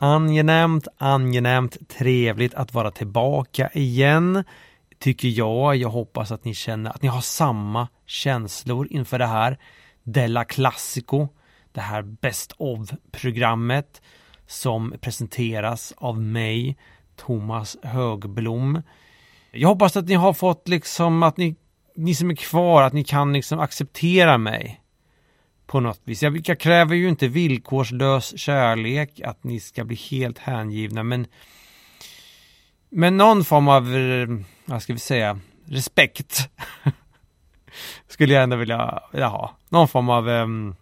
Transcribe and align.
Angenämt, 0.00 0.88
angenämt, 0.98 1.88
trevligt 1.88 2.54
att 2.54 2.74
vara 2.74 2.90
tillbaka 2.90 3.70
igen. 3.72 4.44
Tycker 4.98 5.28
jag. 5.28 5.76
Jag 5.76 5.88
hoppas 5.88 6.32
att 6.32 6.44
ni 6.44 6.54
känner 6.54 6.90
att 6.90 7.02
ni 7.02 7.08
har 7.08 7.20
samma 7.20 7.88
känslor 8.06 8.88
inför 8.90 9.18
det 9.18 9.26
här. 9.26 9.58
Della 10.02 10.44
Classico. 10.44 11.28
Det 11.72 11.80
här 11.80 12.02
Best 12.02 12.52
of-programmet 12.58 14.02
som 14.46 14.94
presenteras 15.00 15.94
av 15.96 16.20
mig, 16.20 16.76
Thomas 17.16 17.76
Högblom. 17.82 18.82
Jag 19.52 19.68
hoppas 19.68 19.96
att 19.96 20.08
ni 20.08 20.14
har 20.14 20.32
fått 20.32 20.68
liksom 20.68 21.22
att 21.22 21.36
ni, 21.36 21.56
ni 21.96 22.14
som 22.14 22.30
är 22.30 22.34
kvar, 22.34 22.82
att 22.82 22.92
ni 22.92 23.04
kan 23.04 23.32
liksom 23.32 23.60
acceptera 23.60 24.38
mig 24.38 24.80
på 25.66 25.80
något 25.80 26.00
vis. 26.04 26.22
Jag, 26.22 26.48
jag 26.48 26.60
kräver 26.60 26.94
ju 26.94 27.08
inte 27.08 27.28
villkorslös 27.28 28.38
kärlek, 28.38 29.20
att 29.20 29.44
ni 29.44 29.60
ska 29.60 29.84
bli 29.84 29.96
helt 29.96 30.38
hängivna, 30.38 31.02
men 31.02 31.26
men 32.96 33.16
någon 33.16 33.44
form 33.44 33.68
av, 33.68 33.96
eh, 33.96 34.28
vad 34.64 34.82
ska 34.82 34.92
vi 34.92 34.98
säga, 34.98 35.38
respekt 35.64 36.50
skulle 38.08 38.34
jag 38.34 38.42
ändå 38.42 38.56
vilja, 38.56 39.02
vilja 39.12 39.28
ha. 39.28 39.56
Någon 39.68 39.88
form 39.88 40.08
av, 40.08 40.28
um, 40.28 40.76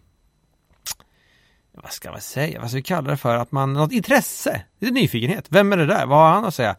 vad 1.71 1.91
ska 1.91 2.11
man 2.11 2.21
säga, 2.21 2.59
vad 2.59 2.69
ska 2.69 2.77
vi 2.77 2.83
kalla 2.83 3.11
det 3.11 3.17
för, 3.17 3.35
att 3.35 3.51
man, 3.51 3.73
något 3.73 3.91
intresse, 3.91 4.61
lite 4.79 4.93
nyfikenhet. 4.93 5.45
Vem 5.49 5.73
är 5.73 5.77
det 5.77 5.85
där? 5.85 6.05
Vad 6.05 6.19
har 6.19 6.29
han 6.29 6.45
att 6.45 6.55
säga? 6.55 6.75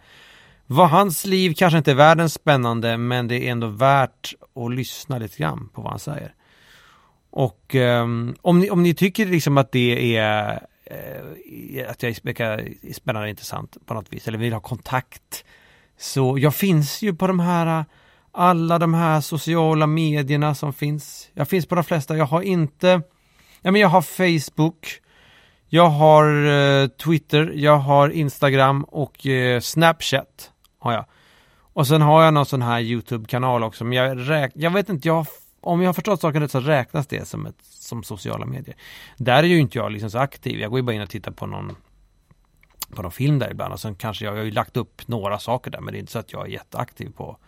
Vad 0.67 0.91
hans 0.91 1.27
liv 1.27 1.55
kanske 1.57 1.79
inte 1.79 1.91
är 1.91 1.95
världens 1.95 2.35
spännande, 2.35 2.97
men 2.97 3.29
det 3.29 3.49
är 3.49 3.53
ändå 3.53 3.67
värt 3.67 4.35
att 4.55 4.75
lyssna 4.75 5.19
lite 5.19 5.39
grann 5.39 5.69
på 5.75 5.83
vad 5.83 5.91
han 5.91 6.01
säger. 6.01 6.35
Och 7.37 7.75
um, 7.75 8.37
om, 8.43 8.61
ni, 8.61 8.71
om 8.71 8.83
ni 8.83 8.95
tycker 8.95 9.27
liksom 9.27 9.59
att 9.59 9.73
det 9.73 10.17
är 10.17 10.53
uh, 10.91 11.91
att 11.91 12.03
jag 12.03 12.17
verkar 12.23 12.69
spännande 12.93 13.27
och 13.27 13.31
intressant 13.31 13.77
på 13.87 13.95
något 13.95 14.13
vis 14.13 14.29
eller 14.29 14.39
vill 14.39 14.53
ha 14.53 14.61
kontakt 14.61 15.45
så 15.99 16.39
jag 16.39 16.55
finns 16.55 17.03
ju 17.03 17.15
på 17.15 17.27
de 17.27 17.41
här 17.41 17.85
alla 18.33 18.79
de 18.79 18.95
här 18.95 19.21
sociala 19.21 19.87
medierna 19.87 20.55
som 20.55 20.73
finns. 20.73 21.31
Jag 21.35 21.49
finns 21.49 21.67
på 21.67 21.75
de 21.75 21.85
flesta. 21.85 22.17
Jag 22.17 22.25
har 22.25 22.43
inte 22.43 23.03
Ja 23.63 23.71
men 23.71 23.81
jag 23.81 23.89
har 23.89 24.03
Facebook 24.03 25.01
Jag 25.69 25.89
har 25.89 26.25
uh, 26.47 26.89
Twitter, 26.89 27.53
jag 27.55 27.79
har 27.79 28.09
Instagram 28.09 28.85
och 28.85 29.27
uh, 29.27 29.61
Snapchat 29.61 30.51
har 30.79 30.93
jag. 30.93 31.05
Och 31.73 31.87
sen 31.87 32.03
har 32.03 32.25
jag 32.25 32.35
någon 32.35 32.47
sån 32.47 32.63
här 32.63 32.81
YouTube-kanal 32.81 33.63
också, 33.63 33.85
men 33.85 33.99
jag, 33.99 34.31
räk 34.31 34.53
jag 34.55 34.71
vet 34.71 34.89
inte, 34.89 35.09
jag 35.09 35.27
om 35.61 35.81
jag 35.81 35.89
har 35.89 35.95
förstått 35.95 36.21
saken 36.21 36.43
rätt 36.43 36.51
så 36.51 36.61
räknas 36.61 37.07
det 37.07 37.29
som, 37.29 37.47
ett, 37.47 37.59
som 37.63 38.03
sociala 38.03 38.47
medier. 38.47 38.77
Där 39.17 39.43
är 39.43 39.47
ju 39.47 39.59
inte 39.59 39.79
jag 39.79 39.93
liksom 39.93 40.11
så 40.11 40.19
aktiv. 40.19 40.61
Jag 40.61 40.71
går 40.71 40.79
ju 40.79 40.83
bara 40.83 40.93
in 40.93 41.03
och 41.03 41.11
tittar 41.11 41.33
på 41.33 41.47
någon 41.47 41.77
på 42.95 43.03
någon 43.03 43.13
film 43.13 43.39
där 43.39 43.51
ibland 43.51 43.73
och 43.73 43.81
sen 43.81 43.95
kanske 43.95 44.25
jag, 44.25 44.35
jag 44.35 44.39
har 44.39 44.45
ju 44.45 44.51
lagt 44.51 44.77
upp 44.77 45.09
några 45.09 45.39
saker 45.39 45.71
där 45.71 45.81
men 45.81 45.93
det 45.93 45.99
är 45.99 46.01
inte 46.01 46.13
så 46.13 46.19
att 46.19 46.33
jag 46.33 46.47
är 46.47 46.51
jätteaktiv 46.51 47.13
på 47.17 47.39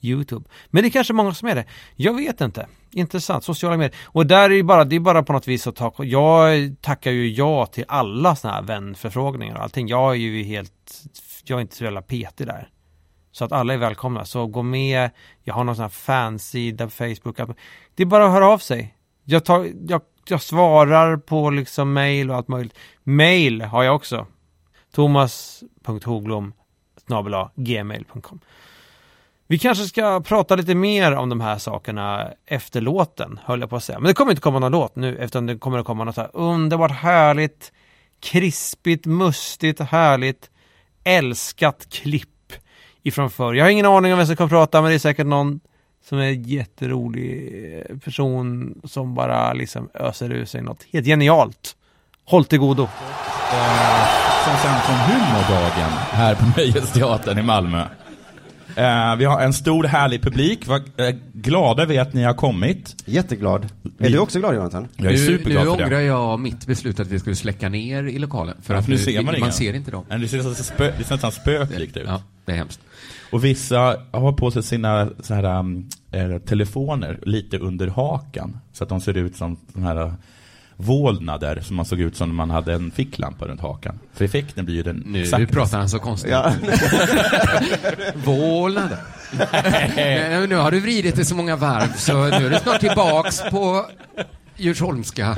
Youtube. 0.00 0.48
Men 0.70 0.82
det 0.82 0.88
är 0.88 0.90
kanske 0.90 1.12
många 1.12 1.34
som 1.34 1.48
är 1.48 1.54
det. 1.54 1.64
Jag 1.96 2.14
vet 2.14 2.40
inte. 2.40 2.66
Intressant. 2.90 3.44
Sociala 3.44 3.76
medier. 3.76 3.96
Och 4.04 4.26
där 4.26 4.50
är 4.50 4.54
ju 4.54 4.62
bara, 4.62 4.84
det 4.84 4.96
är 4.96 5.00
bara 5.00 5.22
på 5.22 5.32
något 5.32 5.48
vis 5.48 5.66
att 5.66 5.76
ta, 5.76 5.94
jag 5.98 6.74
tackar 6.80 7.10
ju 7.10 7.30
ja 7.30 7.66
till 7.66 7.84
alla 7.88 8.36
sådana 8.36 8.56
här 8.56 8.62
vänförfrågningar 8.64 9.56
och 9.56 9.62
allting. 9.62 9.88
Jag 9.88 10.10
är 10.10 10.18
ju 10.18 10.42
helt, 10.42 11.02
jag 11.44 11.56
är 11.56 11.60
inte 11.60 11.76
så 11.76 11.84
jävla 11.84 12.02
petig 12.02 12.46
där. 12.46 12.68
Så 13.32 13.44
att 13.44 13.52
alla 13.52 13.74
är 13.74 13.78
välkomna. 13.78 14.24
Så 14.24 14.46
gå 14.46 14.62
med, 14.62 15.10
jag 15.42 15.54
har 15.54 15.64
någon 15.64 15.76
sån 15.76 15.82
här 15.82 15.88
fansida 15.88 16.84
på 16.84 16.90
Facebook. 16.90 17.36
Det 17.94 18.02
är 18.02 18.06
bara 18.06 18.26
att 18.26 18.32
höra 18.32 18.48
av 18.48 18.58
sig. 18.58 18.94
Jag, 19.24 19.44
tar, 19.44 19.68
jag, 19.88 20.02
jag 20.28 20.42
svarar 20.42 21.16
på 21.16 21.50
liksom 21.50 21.92
mail 21.92 22.30
och 22.30 22.36
allt 22.36 22.48
möjligt. 22.48 22.78
Mail 23.02 23.62
har 23.62 23.82
jag 23.82 23.94
också. 23.94 24.26
Thomas.hoglom 24.94 26.52
gmail.com 27.54 28.40
Vi 29.46 29.58
kanske 29.58 29.84
ska 29.84 30.20
prata 30.20 30.56
lite 30.56 30.74
mer 30.74 31.12
om 31.12 31.28
de 31.28 31.40
här 31.40 31.58
sakerna 31.58 32.30
efter 32.46 32.80
låten, 32.80 33.40
höll 33.44 33.60
jag 33.60 33.70
på 33.70 33.76
att 33.76 33.84
säga. 33.84 33.98
Men 33.98 34.08
det 34.08 34.14
kommer 34.14 34.32
inte 34.32 34.42
komma 34.42 34.58
någon 34.58 34.72
låt 34.72 34.96
nu, 34.96 35.16
utan 35.16 35.46
det 35.46 35.58
kommer 35.58 35.78
att 35.78 35.86
komma 35.86 36.04
något 36.04 36.16
här 36.16 36.30
underbart 36.32 36.90
härligt, 36.90 37.72
krispigt, 38.20 39.06
mustigt, 39.06 39.80
härligt, 39.80 40.50
älskat 41.04 41.88
klipp 41.90 42.39
ifrån 43.02 43.30
förr. 43.30 43.54
Jag 43.54 43.64
har 43.64 43.70
ingen 43.70 43.86
aning 43.86 44.12
om 44.12 44.18
vem 44.18 44.26
som 44.26 44.36
kommer 44.36 44.48
prata, 44.48 44.82
men 44.82 44.90
det 44.90 44.94
är 44.94 44.98
säkert 44.98 45.26
någon 45.26 45.60
som 46.08 46.18
är 46.18 46.22
en 46.22 46.42
jätterolig 46.42 47.52
eh, 47.90 47.98
person 47.98 48.74
som 48.84 49.14
bara 49.14 49.52
liksom 49.52 49.90
öser 49.94 50.32
ur 50.32 50.44
sig 50.44 50.62
något 50.62 50.86
helt 50.92 51.06
genialt. 51.06 51.76
Håll 52.24 52.44
till 52.44 52.58
godo. 52.58 52.82
Eh, 52.82 54.20
som 54.44 54.56
sänds 54.56 54.86
från 54.86 54.96
Humordagen 54.96 55.90
här 56.10 56.34
på 56.34 56.44
Nöjesteatern 56.56 57.38
i 57.38 57.42
Malmö. 57.42 57.84
Eh, 58.80 59.16
vi 59.16 59.24
har 59.24 59.40
en 59.40 59.52
stor 59.52 59.84
härlig 59.84 60.22
publik. 60.22 60.66
Var 60.66 60.76
eh, 60.96 61.14
glada 61.32 61.84
vi 61.86 61.98
att 61.98 62.12
ni 62.12 62.22
har 62.22 62.34
kommit. 62.34 62.96
Jätteglad. 63.06 63.68
Vi- 63.98 64.06
Är 64.06 64.10
du 64.10 64.18
också 64.18 64.38
glad 64.38 64.54
Jonathan? 64.54 64.88
Jag 64.96 65.06
är 65.06 65.10
nu, 65.10 65.16
superglad 65.18 65.64
nu 65.66 65.70
för 65.70 65.84
ångrar 65.84 65.90
det. 65.98 66.02
jag 66.02 66.40
mitt 66.40 66.66
beslut 66.66 67.00
att 67.00 67.06
vi 67.06 67.18
skulle 67.18 67.36
släcka 67.36 67.68
ner 67.68 68.04
i 68.04 68.18
lokalen. 68.18 68.56
För 68.62 68.74
Ja, 68.74 68.80
att 68.80 68.88
nu 68.88 68.94
nu, 68.94 68.98
ser 69.00 69.16
man 69.16 69.24
man, 69.24 69.34
ingen. 69.36 69.52
ser 69.52 69.74
inte 69.74 69.90
dem. 69.90 70.04
Men 70.08 70.20
Det 70.20 70.28
ser 70.28 70.36
nästan 70.36 70.54
spö, 70.54 70.92
det 70.98 71.04
ser 71.04 71.14
nästan 71.14 71.32
spöklikt 71.32 71.96
ut. 71.96 72.04
Ja, 72.06 72.22
det 72.44 72.52
är 72.52 72.56
hemskt. 72.56 72.80
Och 73.32 73.44
vissa 73.44 73.96
har 74.10 74.32
på 74.32 74.50
sig 74.50 74.62
sina 74.62 75.08
så 75.22 75.34
här, 75.34 75.58
um, 75.58 75.88
eh, 76.12 76.38
telefoner 76.38 77.18
lite 77.22 77.58
under 77.58 77.86
hakan. 77.88 78.60
Så 78.72 78.84
att 78.84 78.88
de 78.90 79.00
ser 79.00 79.16
ut 79.16 79.36
som 79.36 79.56
de 79.72 79.82
här 79.82 80.14
vålnader 80.80 81.60
som 81.60 81.76
man 81.76 81.84
såg 81.84 82.00
ut 82.00 82.16
som 82.16 82.28
när 82.28 82.34
man 82.34 82.50
hade 82.50 82.72
en 82.74 82.90
ficklampa 82.90 83.44
runt 83.44 83.60
hakan. 83.60 83.98
För 84.14 84.24
effekten 84.24 84.64
blir 84.64 84.74
ju 84.74 84.82
den 84.82 85.02
Nu 85.06 85.22
exakt- 85.22 85.52
pratar 85.52 85.78
han 85.78 85.88
så 85.88 85.98
konstigt. 85.98 86.30
Ja. 86.30 86.52
Vålnad. 88.24 88.88
Nej, 89.96 90.46
nu 90.46 90.56
har 90.56 90.70
du 90.70 90.80
vridit 90.80 91.16
det 91.16 91.24
så 91.24 91.34
många 91.34 91.56
varv 91.56 91.92
så 91.96 92.12
nu 92.24 92.46
är 92.46 92.50
du 92.50 92.58
snart 92.58 92.80
tillbaks 92.80 93.42
på 93.50 93.86
Djursholmska. 94.56 95.36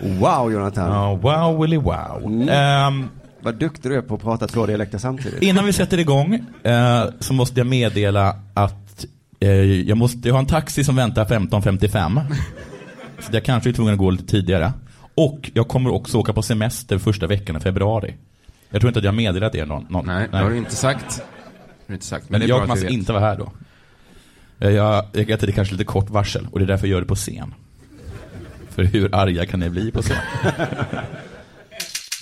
Wow 0.00 0.52
Jonathan. 0.52 0.90
Ja, 0.92 1.14
wow, 1.14 1.60
willy 1.62 1.76
wow. 1.76 2.22
Mm. 2.26 2.48
Ehm, 2.48 3.08
Vad 3.40 3.54
duktig 3.54 3.90
du 3.90 3.96
är 3.96 4.02
på 4.02 4.14
att 4.14 4.22
prata 4.22 4.46
två 4.46 4.66
dialekter 4.66 4.98
samtidigt. 4.98 5.42
Innan 5.42 5.64
vi 5.66 5.72
sätter 5.72 5.98
igång 5.98 6.34
eh, 6.62 7.04
så 7.20 7.32
måste 7.32 7.60
jag 7.60 7.66
meddela 7.66 8.36
att 8.54 9.04
eh, 9.40 9.50
jag, 9.62 9.98
måste, 9.98 10.28
jag 10.28 10.34
har 10.34 10.40
en 10.40 10.46
taxi 10.46 10.84
som 10.84 10.96
väntar 10.96 11.24
15.55. 11.24 12.20
så 13.20 13.28
jag 13.32 13.44
kanske 13.44 13.68
är 13.70 13.72
tvungen 13.72 13.92
att 13.92 13.98
gå 13.98 14.10
lite 14.10 14.26
tidigare. 14.26 14.72
Och 15.14 15.50
jag 15.54 15.68
kommer 15.68 15.90
också 15.94 16.18
åka 16.18 16.32
på 16.32 16.42
semester 16.42 16.98
första 16.98 17.26
veckan 17.26 17.56
i 17.56 17.60
februari. 17.60 18.14
Jag 18.70 18.80
tror 18.80 18.88
inte 18.88 18.98
att 18.98 19.04
jag 19.04 19.12
har 19.12 19.16
meddelat 19.16 19.54
er 19.54 19.66
någon. 19.66 19.86
någon 19.90 20.06
Nej, 20.06 20.28
det 20.30 20.36
har 20.38 20.50
du 20.50 20.56
inte 20.56 20.76
sagt. 20.76 21.18
Har 21.18 21.24
du 21.86 21.92
inte 21.94 22.06
sagt. 22.06 22.30
Men, 22.30 22.40
Men 22.40 22.48
jag 22.48 22.60
kommer 22.60 22.72
alltså 22.72 22.86
inte 22.86 23.12
vara 23.12 23.24
här 23.24 23.36
då. 23.36 23.52
Eh, 24.60 24.70
Jag, 24.70 25.04
jag 25.12 25.24
vet 25.26 25.34
att 25.34 25.40
det 25.40 25.46
är 25.46 25.52
kanske 25.52 25.74
lite 25.74 25.84
kort 25.84 26.10
varsel 26.10 26.48
och 26.52 26.58
det 26.58 26.64
är 26.64 26.66
därför 26.66 26.86
jag 26.86 26.92
gör 26.92 27.00
det 27.00 27.06
på 27.06 27.14
scen. 27.14 27.54
För 28.70 28.82
hur 28.84 29.14
arga 29.14 29.46
kan 29.46 29.60
ni 29.60 29.70
bli 29.70 29.90
på 29.90 30.02
scen? 30.02 30.16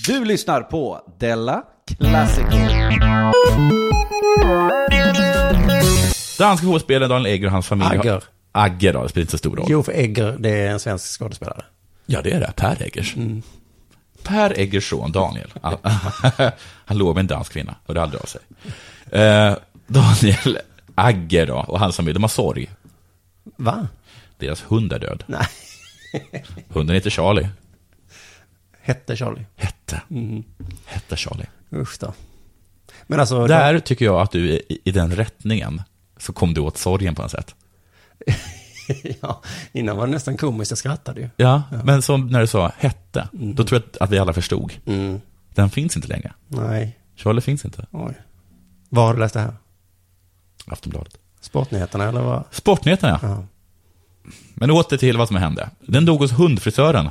Du 0.07 0.25
lyssnar 0.25 0.61
på 0.61 1.01
Della 1.19 1.63
Classico. 1.99 2.57
Danska 6.39 6.65
fotbollsspelaren 6.65 7.11
Daniel 7.11 7.27
Egger 7.35 7.47
och 7.47 7.53
hans 7.53 7.67
familj 7.67 7.89
har- 7.89 7.95
Agger. 7.99 8.23
Agger 8.57 8.93
då, 8.93 9.03
det 9.03 9.09
spelar 9.09 9.23
inte 9.23 9.31
så 9.31 9.39
stor 9.39 9.57
roll. 9.57 9.67
Jo, 9.69 9.83
för 9.83 9.93
Egger, 9.93 10.37
det 10.39 10.51
är 10.51 10.71
en 10.71 10.81
svensk 10.81 11.19
skådespelare. 11.19 11.65
Ja, 12.07 12.23
det 12.23 12.33
är 12.33 12.41
det. 12.41 12.53
Per 12.57 12.83
Eggers. 12.83 13.15
Per 14.23 14.59
Eggers 14.59 14.91
son, 14.91 15.13
Daniel. 15.13 15.53
Han, 16.85 16.99
låg 16.99 17.15
med 17.15 17.21
en 17.21 17.27
dansk 17.27 17.53
kvinna 17.53 17.75
och 17.87 17.95
det 17.95 18.03
aldrig 18.03 18.23
av 18.23 18.27
sig. 18.27 18.41
Eh, 19.21 19.57
Daniel 19.87 20.59
Agger 20.95 21.47
då, 21.47 21.55
och 21.57 21.81
hans 21.81 21.97
familj, 21.97 22.15
de 22.15 22.23
har 22.23 22.29
sorg. 22.29 22.71
Va? 23.57 23.89
Deras 24.39 24.63
hund 24.63 24.93
är 24.93 24.99
död. 24.99 25.25
Nej. 25.27 25.47
Hunden 26.69 26.95
heter 26.95 27.11
Charlie. 27.11 27.49
Hette 28.81 29.17
Charlie. 29.17 29.47
Hette. 29.57 30.01
Hette 30.85 31.17
Charlie. 31.17 31.47
Usch 31.73 31.97
då. 32.01 32.13
Men 33.07 33.21
alltså, 33.21 33.47
Där 33.47 33.79
tycker 33.79 34.05
jag 34.05 34.21
att 34.21 34.31
du, 34.31 34.51
i, 34.51 34.79
i 34.85 34.91
den 34.91 35.17
rättningen, 35.17 35.83
så 36.17 36.33
kom 36.33 36.55
du 36.55 36.61
åt 36.61 36.79
sorgen 36.79 37.15
på 37.15 37.23
något 37.23 37.31
sätt. 37.31 37.55
Ja, 39.21 39.43
innan 39.73 39.97
var 39.97 40.07
det 40.07 40.13
nästan 40.13 40.37
komiskt, 40.37 40.71
jag 40.71 40.79
skrattade 40.79 41.21
ju. 41.21 41.29
Ja, 41.37 41.63
men 41.85 42.03
som 42.03 42.27
när 42.27 42.41
du 42.41 42.47
sa 42.47 42.73
hette, 42.79 43.29
då 43.33 43.65
tror 43.65 43.83
jag 43.83 44.03
att- 44.03 44.11
vi 44.11 44.19
alla 44.19 44.33
förstod. 44.33 44.73
Mm. 44.87 45.21
Den 45.55 45.71
finns 45.71 45.97
inte 45.97 46.09
längre. 46.09 46.33
Nej, 46.49 46.99
Charlie 47.17 47.41
finns 47.41 47.65
inte. 47.65 47.87
oj. 47.91 48.15
Var 48.89 49.07
har 49.07 49.15
du 49.15 49.21
läst 49.21 49.35
det 49.35 49.41
här? 49.41 49.55
Aftonbladet. 50.67 51.15
Sportnyheterna 51.41 52.05
eller 52.09 52.21
vad? 52.21 52.45
Sportnyheterna, 52.51 53.19
ja. 53.23 53.29
Ja. 53.29 53.45
Men 54.55 54.71
åter 54.71 54.97
till 54.97 55.17
vad 55.17 55.29
som 55.29 55.37
hände. 55.37 55.71
Den 55.81 56.05
dog 56.05 56.19
hos 56.21 56.33
hundfrisören. 56.33 57.11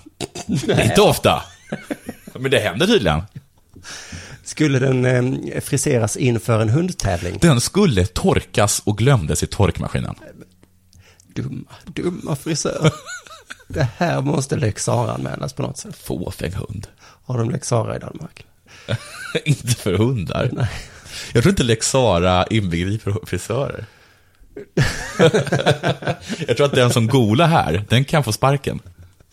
inte 0.83 1.01
ofta. 1.01 1.43
Men 2.33 2.51
det 2.51 2.59
händer 2.59 2.87
tydligen. 2.87 3.21
Skulle 4.43 4.79
den 4.79 5.05
eh, 5.05 5.61
friseras 5.61 6.17
inför 6.17 6.59
en 6.61 6.69
hundtävling? 6.69 7.37
Den 7.41 7.61
skulle 7.61 8.05
torkas 8.05 8.81
och 8.85 8.97
glömdes 8.97 9.43
i 9.43 9.47
torkmaskinen. 9.47 10.15
Dumma, 11.35 11.71
dumma 11.85 12.35
frisör. 12.35 12.91
det 13.67 13.87
här 13.97 14.21
måste 14.21 14.55
Lex 14.55 14.89
anmälas 14.89 15.53
på 15.53 15.61
något 15.61 15.77
sätt. 15.77 15.95
Fåfäng 15.97 16.53
hund. 16.53 16.87
Har 16.99 17.37
de 17.37 17.49
Lex 17.49 17.71
i 17.71 17.99
Danmark? 17.99 18.45
inte 19.45 19.75
för 19.75 19.93
hundar. 19.93 20.49
Nej. 20.53 20.69
Jag 21.33 21.43
tror 21.43 21.51
inte 21.51 21.63
Lex 21.63 21.95
inbegriper 22.49 23.25
frisörer. 23.25 23.85
jag 26.47 26.57
tror 26.57 26.65
att 26.65 26.75
den 26.75 26.89
som 26.89 27.07
golar 27.07 27.47
här, 27.47 27.85
den 27.89 28.05
kan 28.05 28.23
få 28.23 28.31
sparken. 28.31 28.79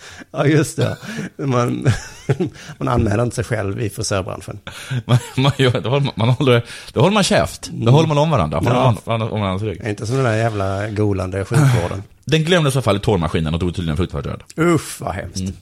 Ja, 0.30 0.46
just 0.46 0.76
det. 0.76 0.96
Man, 1.38 1.88
man 2.78 2.88
anmäler 2.88 3.22
inte 3.22 3.36
sig 3.36 3.44
själv 3.44 3.80
i 3.80 3.90
frisörbranschen. 3.90 4.58
Man, 5.04 5.18
man, 5.36 5.52
gör, 5.58 5.80
då, 5.80 5.90
håller 5.90 6.04
man, 6.04 6.12
man 6.16 6.28
håller, 6.28 6.64
då 6.92 7.00
håller 7.00 7.14
man 7.14 7.22
käft. 7.22 7.70
Då 7.72 7.90
håller 7.90 8.08
man 8.08 8.18
om 8.18 8.30
varandra. 8.30 8.60
Man 8.60 8.72
Ja. 8.74 8.96
håller 9.04 9.32
om, 9.32 9.40
varandras 9.40 9.62
rygg. 9.62 9.86
Inte 9.86 10.06
som 10.06 10.16
den 10.16 10.24
där 10.24 10.36
jävla 10.36 10.88
golande 10.88 11.44
sjukvården. 11.44 12.02
Den 12.24 12.44
glömdes 12.44 12.74
i 12.74 12.76
alla 12.76 12.82
fall 12.82 12.96
i 12.96 13.00
torrmaskinen 13.00 13.54
och 13.54 13.60
dog 13.60 13.74
tydligen 13.74 13.96
fruktansvärt 13.96 14.32
död. 14.56 14.66
Usch, 14.66 15.00
vad 15.00 15.14
hemskt. 15.14 15.54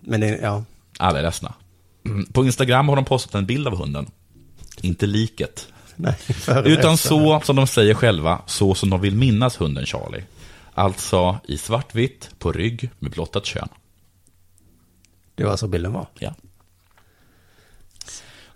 Men 0.00 0.20
det, 0.20 0.38
ja. 0.42 0.64
Alla 0.98 1.18
är 1.18 1.22
ledsna. 1.22 1.54
Mm. 2.06 2.26
På 2.26 2.44
Instagram 2.44 2.88
har 2.88 2.96
de 2.96 3.04
postat 3.04 3.34
en 3.34 3.46
bild 3.46 3.66
av 3.66 3.76
hunden. 3.76 4.06
Inte 4.80 5.06
liket. 5.06 5.66
Nej, 5.96 6.14
Utan 6.64 6.96
så 6.96 7.40
som 7.44 7.56
de 7.56 7.66
säger 7.66 7.94
själva, 7.94 8.38
så 8.46 8.74
som 8.74 8.90
de 8.90 9.00
vill 9.00 9.14
minnas 9.14 9.60
hunden 9.60 9.86
Charlie. 9.86 10.22
Alltså 10.78 11.38
i 11.44 11.58
svartvitt, 11.58 12.30
på 12.38 12.52
rygg, 12.52 12.90
med 12.98 13.10
blottat 13.10 13.46
kön. 13.46 13.68
Det 15.34 15.44
var 15.44 15.56
så 15.56 15.68
bilden 15.68 15.92
var. 15.92 16.06
Ja. 16.18 16.34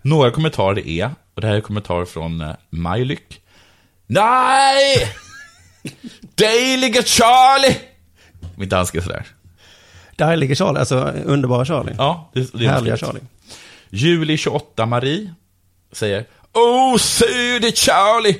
Några 0.01 0.31
kommentarer 0.31 0.87
är, 0.87 1.11
och 1.33 1.41
det 1.41 1.47
här 1.47 1.55
är 1.55 1.61
kommentarer 1.61 2.05
från 2.05 2.41
eh, 2.41 2.55
Majlyck. 2.69 3.41
Nej! 4.07 5.11
Dejliga 6.35 7.03
Charlie! 7.03 7.77
Min 8.55 8.69
danska 8.69 8.97
är 8.97 9.01
sådär. 9.01 9.25
Där 10.15 10.35
ligger 10.35 10.55
Charlie, 10.55 10.79
alltså 10.79 10.97
underbara 11.25 11.65
Charlie. 11.65 11.95
Ja, 11.97 12.31
det, 12.33 12.53
det 12.53 12.65
är 12.65 12.69
Härliga. 12.69 12.97
Charlie. 12.97 13.21
Juli 13.89 14.37
28 14.37 14.85
Marie 14.85 15.33
säger 15.91 16.25
Åh, 16.53 16.97
söde 16.97 17.71
Charlie! 17.71 18.39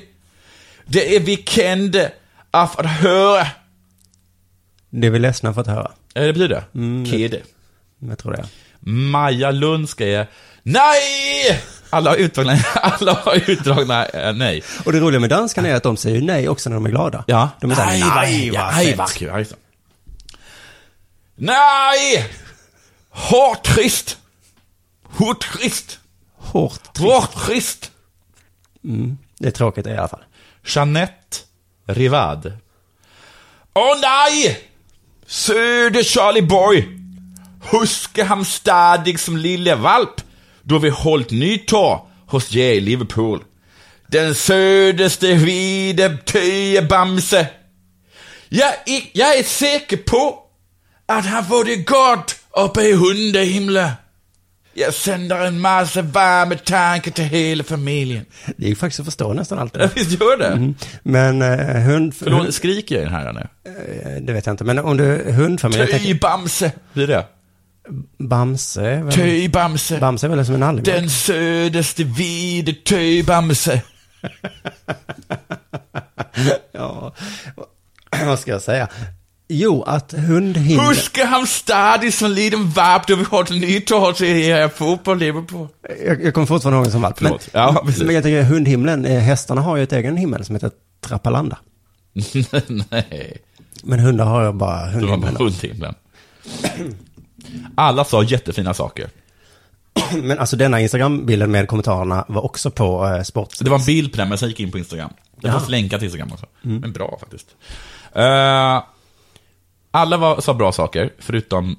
Det 0.86 1.16
är 1.16 1.20
weekende 1.20 2.12
av 2.50 2.70
att 2.78 2.86
höra. 2.86 3.46
Det 4.96 5.06
är 5.06 5.10
vi 5.10 5.18
ledsna 5.18 5.54
för 5.54 5.60
att 5.60 5.66
höra. 5.66 5.90
Eh, 6.14 6.22
Det 6.22 6.32
betyder 6.32 6.48
det? 6.48 6.78
Mm. 6.78 7.06
Kede. 7.06 7.40
Jag 7.98 8.18
tror 8.18 8.32
det. 8.32 8.46
Maja 8.80 9.50
Lund 9.50 9.88
säger 9.88 10.26
Nej! 10.62 11.60
Alla 11.90 12.10
har 12.10 12.16
utdragna, 12.16 12.52
alla 12.74 13.12
har 13.12 13.50
utdragna 13.50 14.06
eh, 14.06 14.32
nej. 14.32 14.62
Och 14.84 14.92
det 14.92 15.00
roliga 15.00 15.20
med 15.20 15.30
danskarna 15.30 15.68
är 15.68 15.74
att 15.74 15.82
de 15.82 15.96
säger 15.96 16.22
nej 16.22 16.48
också 16.48 16.70
när 16.70 16.74
de 16.76 16.86
är 16.86 16.90
glada. 16.90 17.24
Ja. 17.26 17.50
De 17.60 17.70
är 17.70 17.74
såhär, 17.74 17.90
nej, 17.90 18.46
ja, 18.46 18.62
vad 18.64 18.74
nej, 18.74 18.86
fett." 18.86 18.98
vad 18.98 19.10
kul. 19.12 19.28
Ja, 19.28 19.38
just 19.38 19.50
det. 19.50 19.56
Nej! 21.36 22.30
Hårt 23.10 23.62
trist. 23.62 24.18
Hårt 25.02 25.40
trist. 25.40 25.98
Hårt. 26.36 26.98
Hårt 26.98 27.32
trist. 27.46 27.90
Mm. 28.84 29.18
Det 29.38 29.46
är 29.46 29.52
tråkigt 29.52 29.86
i 29.86 29.96
alla 29.96 30.08
fall. 30.08 30.24
Jeanette 30.64 31.36
Rivad. 31.86 32.52
Åh 33.74 33.96
nej! 34.02 34.60
Söder 35.26 36.02
Charlie 36.02 36.42
Boy. 36.42 36.88
Huske 37.72 38.24
ham 38.24 38.44
stadig 38.44 39.20
som 39.20 39.36
lille 39.36 39.74
valp, 39.74 40.20
då 40.62 40.78
vi 40.78 40.88
holdt 40.90 41.30
nytår 41.30 42.08
hos 42.26 42.50
jer 42.52 42.72
i 42.72 42.80
Liverpool. 42.80 43.42
Den 44.06 44.34
söderste 44.34 45.34
vide 45.34 46.18
töje 46.26 46.82
Bamse. 46.82 47.46
Jag, 48.48 48.72
jag 49.12 49.38
är 49.38 49.42
säker 49.42 49.96
på, 49.96 50.38
att 51.06 51.26
han 51.26 51.44
får 51.44 51.64
det 51.64 51.76
uppe 52.64 52.82
i 52.82 52.92
hundehimlen. 52.92 53.90
Jeg 54.76 54.92
sender 54.94 55.36
en 55.46 55.58
masse 55.60 56.02
varme 56.14 56.54
tanker 56.54 57.10
til 57.10 57.24
hele 57.24 57.64
familien. 57.64 58.24
Det 58.56 58.64
är 58.64 58.68
ju 58.68 58.74
faktiskt 58.74 59.00
att 59.00 59.06
förstå 59.06 59.32
nästan 59.32 59.58
allt 59.58 59.72
det 59.72 59.78
där. 59.78 59.90
Visst 59.94 60.10
gör 60.20 60.36
det? 60.38 60.74
Men 61.02 61.42
eh, 61.42 61.58
hund... 61.82 62.14
Förlåt, 62.14 62.40
hund 62.40 62.54
skriker 62.54 62.94
jag 62.94 63.04
den 63.04 63.12
här 63.14 63.32
nu? 63.32 63.40
eh, 63.70 64.22
det 64.22 64.32
vet 64.32 64.46
jag 64.46 64.52
inte. 64.52 64.64
Men 64.64 64.78
om 64.78 64.96
du 64.96 65.32
hundfamilj, 65.32 65.80
jag 65.80 65.90
tänker, 65.90 66.06
Tøjbamse, 66.06 66.72
blir 66.92 67.06
det? 67.06 67.24
Bamse. 68.18 68.80
Vem? 68.82 69.10
Tøjbamse. 69.10 69.98
Bamse 70.00 70.26
är 70.26 70.30
väl 70.30 70.46
som 70.46 70.54
en 70.54 70.60
nallemås? 70.60 70.84
Den 70.84 71.10
sødeste 71.10 72.04
hvide 72.04 72.72
tøjbamse. 72.84 73.80
Ja, 76.72 77.14
vad 78.26 78.38
ska 78.38 78.50
jag 78.50 78.62
säga? 78.62 78.88
Jo, 79.48 79.82
att 79.82 80.12
hundhimmel... 80.12 80.86
Huske 80.86 81.24
ham 81.24 81.46
stadig 81.46 82.14
som 82.14 82.30
liten 82.30 82.70
valp, 82.70 83.06
då 83.06 83.16
vi 83.16 83.24
holdt 83.24 83.50
nytår 83.50 84.12
til 84.12 84.26
her 84.44 84.68
fodbold 84.68 85.20
Liverpool. 85.20 85.68
Jag, 86.06 86.24
jag 86.24 86.34
kommer 86.34 86.46
fortfarande 86.46 86.76
ihåg 86.76 86.86
det 86.86 86.90
som 86.90 87.02
valp. 87.02 87.20
Men. 87.20 87.38
Ja, 87.52 87.82
precis. 87.86 88.02
men 88.02 88.14
jag 88.14 88.24
tänker 88.24 88.42
hundhimlen, 88.42 89.04
eh, 89.04 89.18
hästarna 89.20 89.60
har 89.60 89.76
ju 89.76 89.82
ett 89.82 89.92
egen 89.92 90.16
himmel 90.16 90.44
som 90.44 90.54
heter 90.54 90.70
Trappalanda. 91.00 91.58
Nej, 92.90 93.36
Men 93.82 93.98
hundar 93.98 94.24
har 94.24 94.44
ju 94.46 94.52
bara 94.52 94.76
det 94.76 94.84
var 94.86 94.92
hundhimlen. 94.92 95.20
bara 95.34 95.44
hundhimlen. 95.44 95.94
Alla 97.74 98.04
sa 98.04 98.22
jättefina 98.22 98.74
saker. 98.74 99.10
Men 100.22 100.38
alltså 100.38 100.56
denna 100.56 100.80
Instagram-bilden 100.80 101.50
med 101.50 101.68
kommentarerna 101.68 102.24
var 102.28 102.44
också 102.44 102.70
på 102.70 103.06
eh, 103.06 103.22
sport. 103.22 103.48
Det 103.60 103.70
var 103.70 103.78
en 103.78 103.84
bild 103.84 104.12
på 104.12 104.16
den, 104.18 104.28
men 104.28 104.38
sen 104.38 104.48
gick 104.48 104.60
in 104.60 104.70
på 104.70 104.78
Instagram. 104.78 105.10
Det 105.40 105.46
Ja. 105.48 105.52
fanns 105.52 105.68
länkar 105.68 105.98
till 105.98 106.04
Instagram 106.04 106.32
också. 106.32 106.46
Men 106.62 106.92
bra 106.92 107.16
faktiskt. 107.20 107.46
Eh, 108.12 108.82
alla 109.94 110.16
var, 110.16 110.40
sa 110.40 110.54
bra 110.54 110.72
saker, 110.72 111.12
förutom 111.18 111.76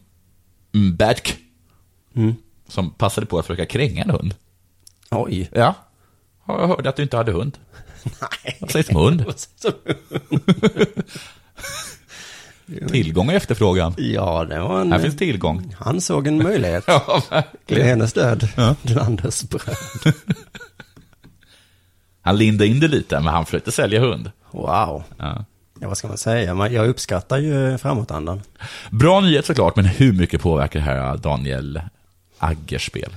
Mbadk. 0.71 1.37
Mm. 2.15 2.35
Som 2.67 2.89
passade 2.89 3.27
på 3.27 3.39
att 3.39 3.45
försöka 3.45 3.65
kränga 3.65 4.03
en 4.03 4.09
hund. 4.09 4.35
Oj. 5.11 5.49
Ja. 5.53 5.73
Ja, 6.47 6.61
Jag 6.61 6.67
hörde 6.67 6.89
att 6.89 6.95
du 6.95 7.03
inte 7.03 7.17
hade 7.17 7.31
hund. 7.31 7.57
Vad 8.59 8.71
sägs 8.71 8.89
om 8.89 8.95
hund? 8.95 9.25
Tillgång 12.91 13.27
och 13.27 13.33
efterfrågan. 13.33 13.93
Ja, 13.97 14.45
det 14.45 14.59
var 14.59 14.81
en... 14.81 14.91
Här 14.91 14.99
finns 14.99 15.17
tillgång. 15.17 15.75
Han 15.79 16.01
såg 16.01 16.27
en 16.27 16.37
möjlighet. 16.43 16.83
Ja, 16.87 16.99
Till 17.21 17.29
verkligen. 17.29 17.87
hennes 17.87 18.13
död. 18.13 18.47
Ja. 18.55 18.75
Landets 18.81 19.43
bröd. 19.49 19.77
Han 22.21 22.37
lindade 22.37 22.67
in 22.67 22.79
det 22.79 22.87
lite, 22.87 23.15
men 23.19 23.33
han 23.33 23.45
försökte 23.45 23.71
sälja 23.71 23.99
hund. 23.99 24.31
Wow. 24.51 25.03
Ja. 25.17 25.45
Ja, 25.79 25.87
vad 25.87 25.97
ska 25.97 26.07
man 26.07 26.17
säga? 26.17 26.69
Jag 26.69 26.87
uppskattar 26.87 27.37
ju 27.37 27.77
framåtandan. 27.77 28.41
Bra 28.91 29.21
nyhet 29.21 29.45
såklart, 29.45 29.75
men 29.75 29.85
hur 29.85 30.13
mycket 30.13 30.41
påverkar 30.41 30.79
det 30.79 30.85
här 30.85 31.17
Daniel 31.17 31.81
Aggers 32.39 32.85
spel? 32.87 33.09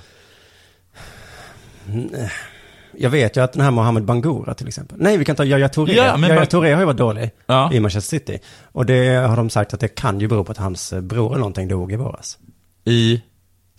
Jag 2.96 3.10
vet 3.10 3.36
ju 3.36 3.40
att 3.40 3.52
den 3.52 3.62
här 3.62 3.70
Mohamed 3.70 4.04
Bangura 4.04 4.54
till 4.54 4.68
exempel. 4.68 4.98
Nej, 5.00 5.16
vi 5.16 5.24
kan 5.24 5.36
ta 5.36 5.44
Yahya 5.44 5.68
Touré. 5.68 5.94
Ja, 5.94 6.16
men 6.16 6.30
Yahya 6.30 6.46
Touré 6.46 6.72
har 6.72 6.80
ju 6.80 6.86
varit 6.86 6.96
dålig 6.98 7.30
Ja. 7.46 7.72
i 7.72 7.80
Manchester 7.80 8.18
City. 8.18 8.38
Och 8.72 8.86
det 8.86 9.06
har 9.14 9.36
de 9.36 9.50
sagt 9.50 9.74
att 9.74 9.80
det 9.80 9.88
kan 9.88 10.20
ju 10.20 10.28
bero 10.28 10.44
på 10.44 10.52
att 10.52 10.58
hans 10.58 10.92
eh, 10.92 11.00
bror 11.00 11.26
eller 11.30 11.38
någonting 11.38 11.68
dog 11.68 11.92
i 11.92 11.96
våras. 11.96 12.38
I... 12.84 13.22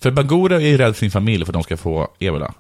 För 0.01 0.12
Bangura 0.12 0.55
är 0.55 0.59
ju 0.67 0.77
rädd 0.77 0.95
för 0.95 1.00
sin 1.00 1.12
familj 1.12 1.45
för 1.45 1.51
att 1.51 1.53
de 1.53 1.63
ska 1.63 1.77
få 1.77 2.07
ebola. 2.19 2.53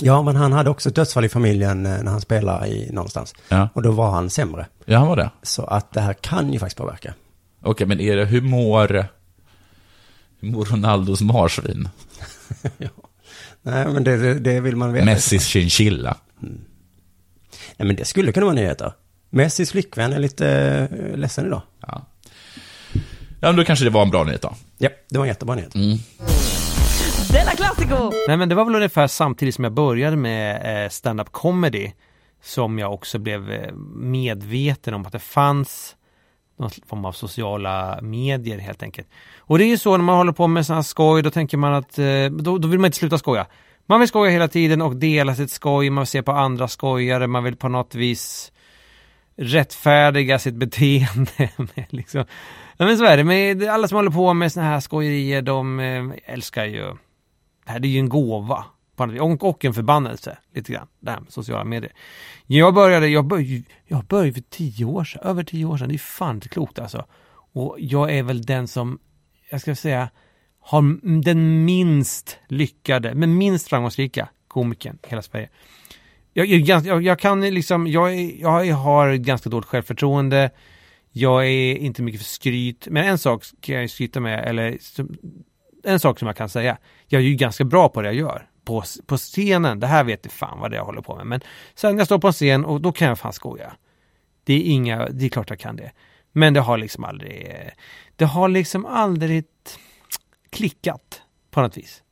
Ja, 0.00 0.22
men 0.22 0.36
han 0.36 0.52
hade 0.52 0.70
också 0.70 0.88
ett 0.88 0.94
dödsfall 0.94 1.24
i 1.24 1.28
familjen 1.28 1.86
eh, 1.86 2.02
när 2.02 2.10
han 2.10 2.20
spelade 2.20 2.66
i 2.66 2.90
någonstans. 2.92 3.34
Ja. 3.48 3.68
Och 3.74 3.82
då 3.82 3.90
var 3.90 4.10
han 4.10 4.30
sämre. 4.30 4.66
Ja, 4.84 4.98
han 4.98 5.08
var 5.08 5.16
det. 5.16 5.30
Så 5.42 5.64
att 5.64 5.92
det 5.92 6.00
här 6.00 6.12
kan 6.12 6.52
ju 6.52 6.58
faktiskt 6.58 6.78
påverka. 6.78 7.14
Okej, 7.62 7.86
men 7.86 8.00
är 8.00 8.16
det, 8.16 8.24
hur 8.24 8.40
mår, 8.40 9.08
hur 10.40 10.50
mår 10.50 10.64
Ronaldos 10.64 11.20
marsvin? 11.20 11.88
Nej, 13.62 13.86
men 13.86 14.04
det, 14.04 14.38
det, 14.38 14.60
vill 14.60 14.76
man 14.76 14.92
veta. 14.92 15.04
Messis 15.04 15.46
chinchilla. 15.46 16.16
Nej, 17.76 17.86
men 17.86 17.96
det 17.96 18.04
skulle 18.04 18.32
kunna 18.32 18.46
vara 18.46 18.54
nyheter. 18.54 18.92
Messis 19.30 19.70
flickvän 19.70 20.12
är 20.12 20.18
lite 20.18 20.48
eh, 20.90 21.16
ledsen 21.16 21.46
idag. 21.46 21.62
Ja. 21.80 22.06
ja, 23.40 23.48
men 23.48 23.56
då 23.56 23.64
kanske 23.64 23.84
det 23.84 23.90
var 23.90 24.02
en 24.02 24.10
bra 24.10 24.24
nyhet 24.24 24.42
då. 24.42 24.54
Ja, 24.78 24.88
det 25.08 25.18
var 25.18 25.24
en 25.24 25.28
jättebra 25.28 25.54
nyhet. 25.54 25.74
Della 27.34 27.50
Classico! 27.50 28.10
Nej 28.28 28.36
men 28.36 28.48
det 28.48 28.54
var 28.54 28.64
väl 28.64 28.74
ungefär 28.74 29.06
samtidigt 29.06 29.54
som 29.54 29.64
jag 29.64 29.72
började 29.72 30.16
med 30.16 30.84
eh, 30.84 30.88
stand-up 30.88 31.32
comedy 31.32 31.92
som 32.42 32.78
jag 32.78 32.94
också 32.94 33.18
blev 33.18 33.52
eh, 33.52 33.72
medveten 33.94 34.94
om 34.94 35.06
att 35.06 35.12
det 35.12 35.18
fanns 35.18 35.96
någon 36.58 36.70
form 36.86 37.04
av 37.04 37.12
sociala 37.12 37.98
medier 38.02 38.58
helt 38.58 38.82
enkelt. 38.82 39.08
Och 39.38 39.58
det 39.58 39.64
är 39.64 39.68
ju 39.68 39.78
så 39.78 39.96
när 39.96 40.04
man 40.04 40.16
håller 40.16 40.32
på 40.32 40.46
med 40.46 40.66
sådana 40.66 40.78
här 40.78 40.82
skoj, 40.82 41.22
då 41.22 41.30
tänker 41.30 41.56
man 41.56 41.74
att 41.74 41.98
eh, 41.98 42.26
då, 42.30 42.58
då 42.58 42.68
vill 42.68 42.78
man 42.78 42.88
inte 42.88 42.98
sluta 42.98 43.18
skoja. 43.18 43.46
Man 43.86 44.00
vill 44.00 44.08
skoja 44.08 44.30
hela 44.30 44.48
tiden 44.48 44.82
och 44.82 44.96
dela 44.96 45.34
sitt 45.34 45.50
skoj, 45.50 45.90
man 45.90 46.02
vill 46.02 46.06
se 46.06 46.22
på 46.22 46.32
andra 46.32 46.68
skojare, 46.68 47.26
man 47.26 47.44
vill 47.44 47.56
på 47.56 47.68
något 47.68 47.94
vis 47.94 48.52
rättfärdiga 49.36 50.38
sitt 50.38 50.54
beteende. 50.54 51.30
med 51.56 51.86
liksom. 51.88 52.24
men 52.76 52.98
så 52.98 53.04
är 53.04 53.16
det, 53.16 53.24
med 53.24 53.62
alla 53.62 53.88
som 53.88 53.96
håller 53.96 54.10
på 54.10 54.34
med 54.34 54.52
sådana 54.52 54.70
här 54.70 54.80
skojerier, 54.80 55.42
de 55.42 55.80
älskar 56.26 56.64
ju, 56.64 56.94
det 57.64 57.72
här 57.72 57.84
är 57.84 57.88
ju 57.88 57.98
en 57.98 58.08
gåva. 58.08 58.64
Och, 58.96 59.44
och 59.44 59.64
en 59.64 59.74
förbannelse, 59.74 60.38
lite 60.54 60.72
grann, 60.72 60.86
det 61.00 61.10
här 61.10 61.20
med 61.20 61.32
sociala 61.32 61.64
medier. 61.64 61.92
Jag 62.46 62.74
började, 62.74 63.08
jag 63.08 63.24
började, 63.24 63.62
jag 63.86 64.04
började 64.04 64.32
för 64.32 64.40
tio 64.40 64.84
år 64.84 65.04
sedan, 65.04 65.22
över 65.24 65.44
tio 65.44 65.64
år 65.64 65.76
sedan, 65.76 65.88
det 65.88 65.94
är 65.94 65.98
fan 65.98 66.34
inte 66.34 66.48
klokt 66.48 66.78
alltså. 66.78 67.04
Och 67.52 67.76
jag 67.78 68.10
är 68.16 68.22
väl 68.22 68.42
den 68.42 68.68
som, 68.68 68.98
jag 69.50 69.60
ska 69.60 69.74
säga, 69.74 70.08
har 70.60 71.20
den 71.22 71.64
minst 71.64 72.38
lyckade, 72.48 73.14
men 73.14 73.38
minst 73.38 73.68
framgångsrika 73.68 74.28
komikern 74.48 74.98
i 75.02 75.08
hela 75.08 75.22
Sverige. 75.22 75.48
Jag, 76.32 76.46
jag, 76.46 76.86
jag, 76.86 77.02
jag 77.02 77.18
kan 77.18 77.40
liksom, 77.40 77.86
jag, 77.86 78.14
jag 78.40 78.74
har 78.74 79.14
ganska 79.14 79.50
dåligt 79.50 79.68
självförtroende. 79.68 80.50
Jag 81.12 81.46
är 81.46 81.76
inte 81.76 82.02
mycket 82.02 82.20
för 82.20 82.28
skryt, 82.28 82.86
men 82.90 83.04
en 83.04 83.18
sak 83.18 83.44
kan 83.60 83.74
jag 83.74 83.82
ju 83.82 83.88
skryta 83.88 84.20
med, 84.20 84.44
eller 84.44 84.78
en 85.84 86.00
sak 86.00 86.18
som 86.18 86.26
jag 86.26 86.36
kan 86.36 86.48
säga. 86.48 86.78
Jag 87.06 87.22
är 87.22 87.26
ju 87.26 87.34
ganska 87.34 87.64
bra 87.64 87.88
på 87.88 88.02
det 88.02 88.08
jag 88.08 88.14
gör. 88.14 88.48
På, 88.64 88.82
på 89.06 89.16
scenen, 89.16 89.80
det 89.80 89.86
här 89.86 90.04
vet 90.04 90.22
du 90.22 90.28
fan 90.28 90.60
vad 90.60 90.70
det 90.70 90.76
är 90.76 90.78
jag 90.78 90.84
håller 90.84 91.02
på 91.02 91.16
med. 91.16 91.26
Men 91.26 91.40
sen 91.74 91.98
jag 91.98 92.06
står 92.06 92.18
på 92.18 92.26
en 92.26 92.32
scen 92.32 92.64
och 92.64 92.80
då 92.80 92.92
kan 92.92 93.08
jag 93.08 93.18
fan 93.18 93.32
skoja. 93.32 93.72
Det 94.44 94.54
är 94.54 94.60
inga, 94.60 95.08
det 95.08 95.24
är 95.24 95.28
klart 95.28 95.50
jag 95.50 95.58
kan 95.58 95.76
det. 95.76 95.92
Men 96.32 96.54
det 96.54 96.60
har 96.60 96.78
liksom 96.78 97.04
aldrig, 97.04 97.56
det 98.16 98.24
har 98.24 98.48
liksom 98.48 98.86
aldrig 98.86 99.44
klickat 100.50 101.22
på 101.50 101.60
något 101.60 101.76
vis. 101.76 102.02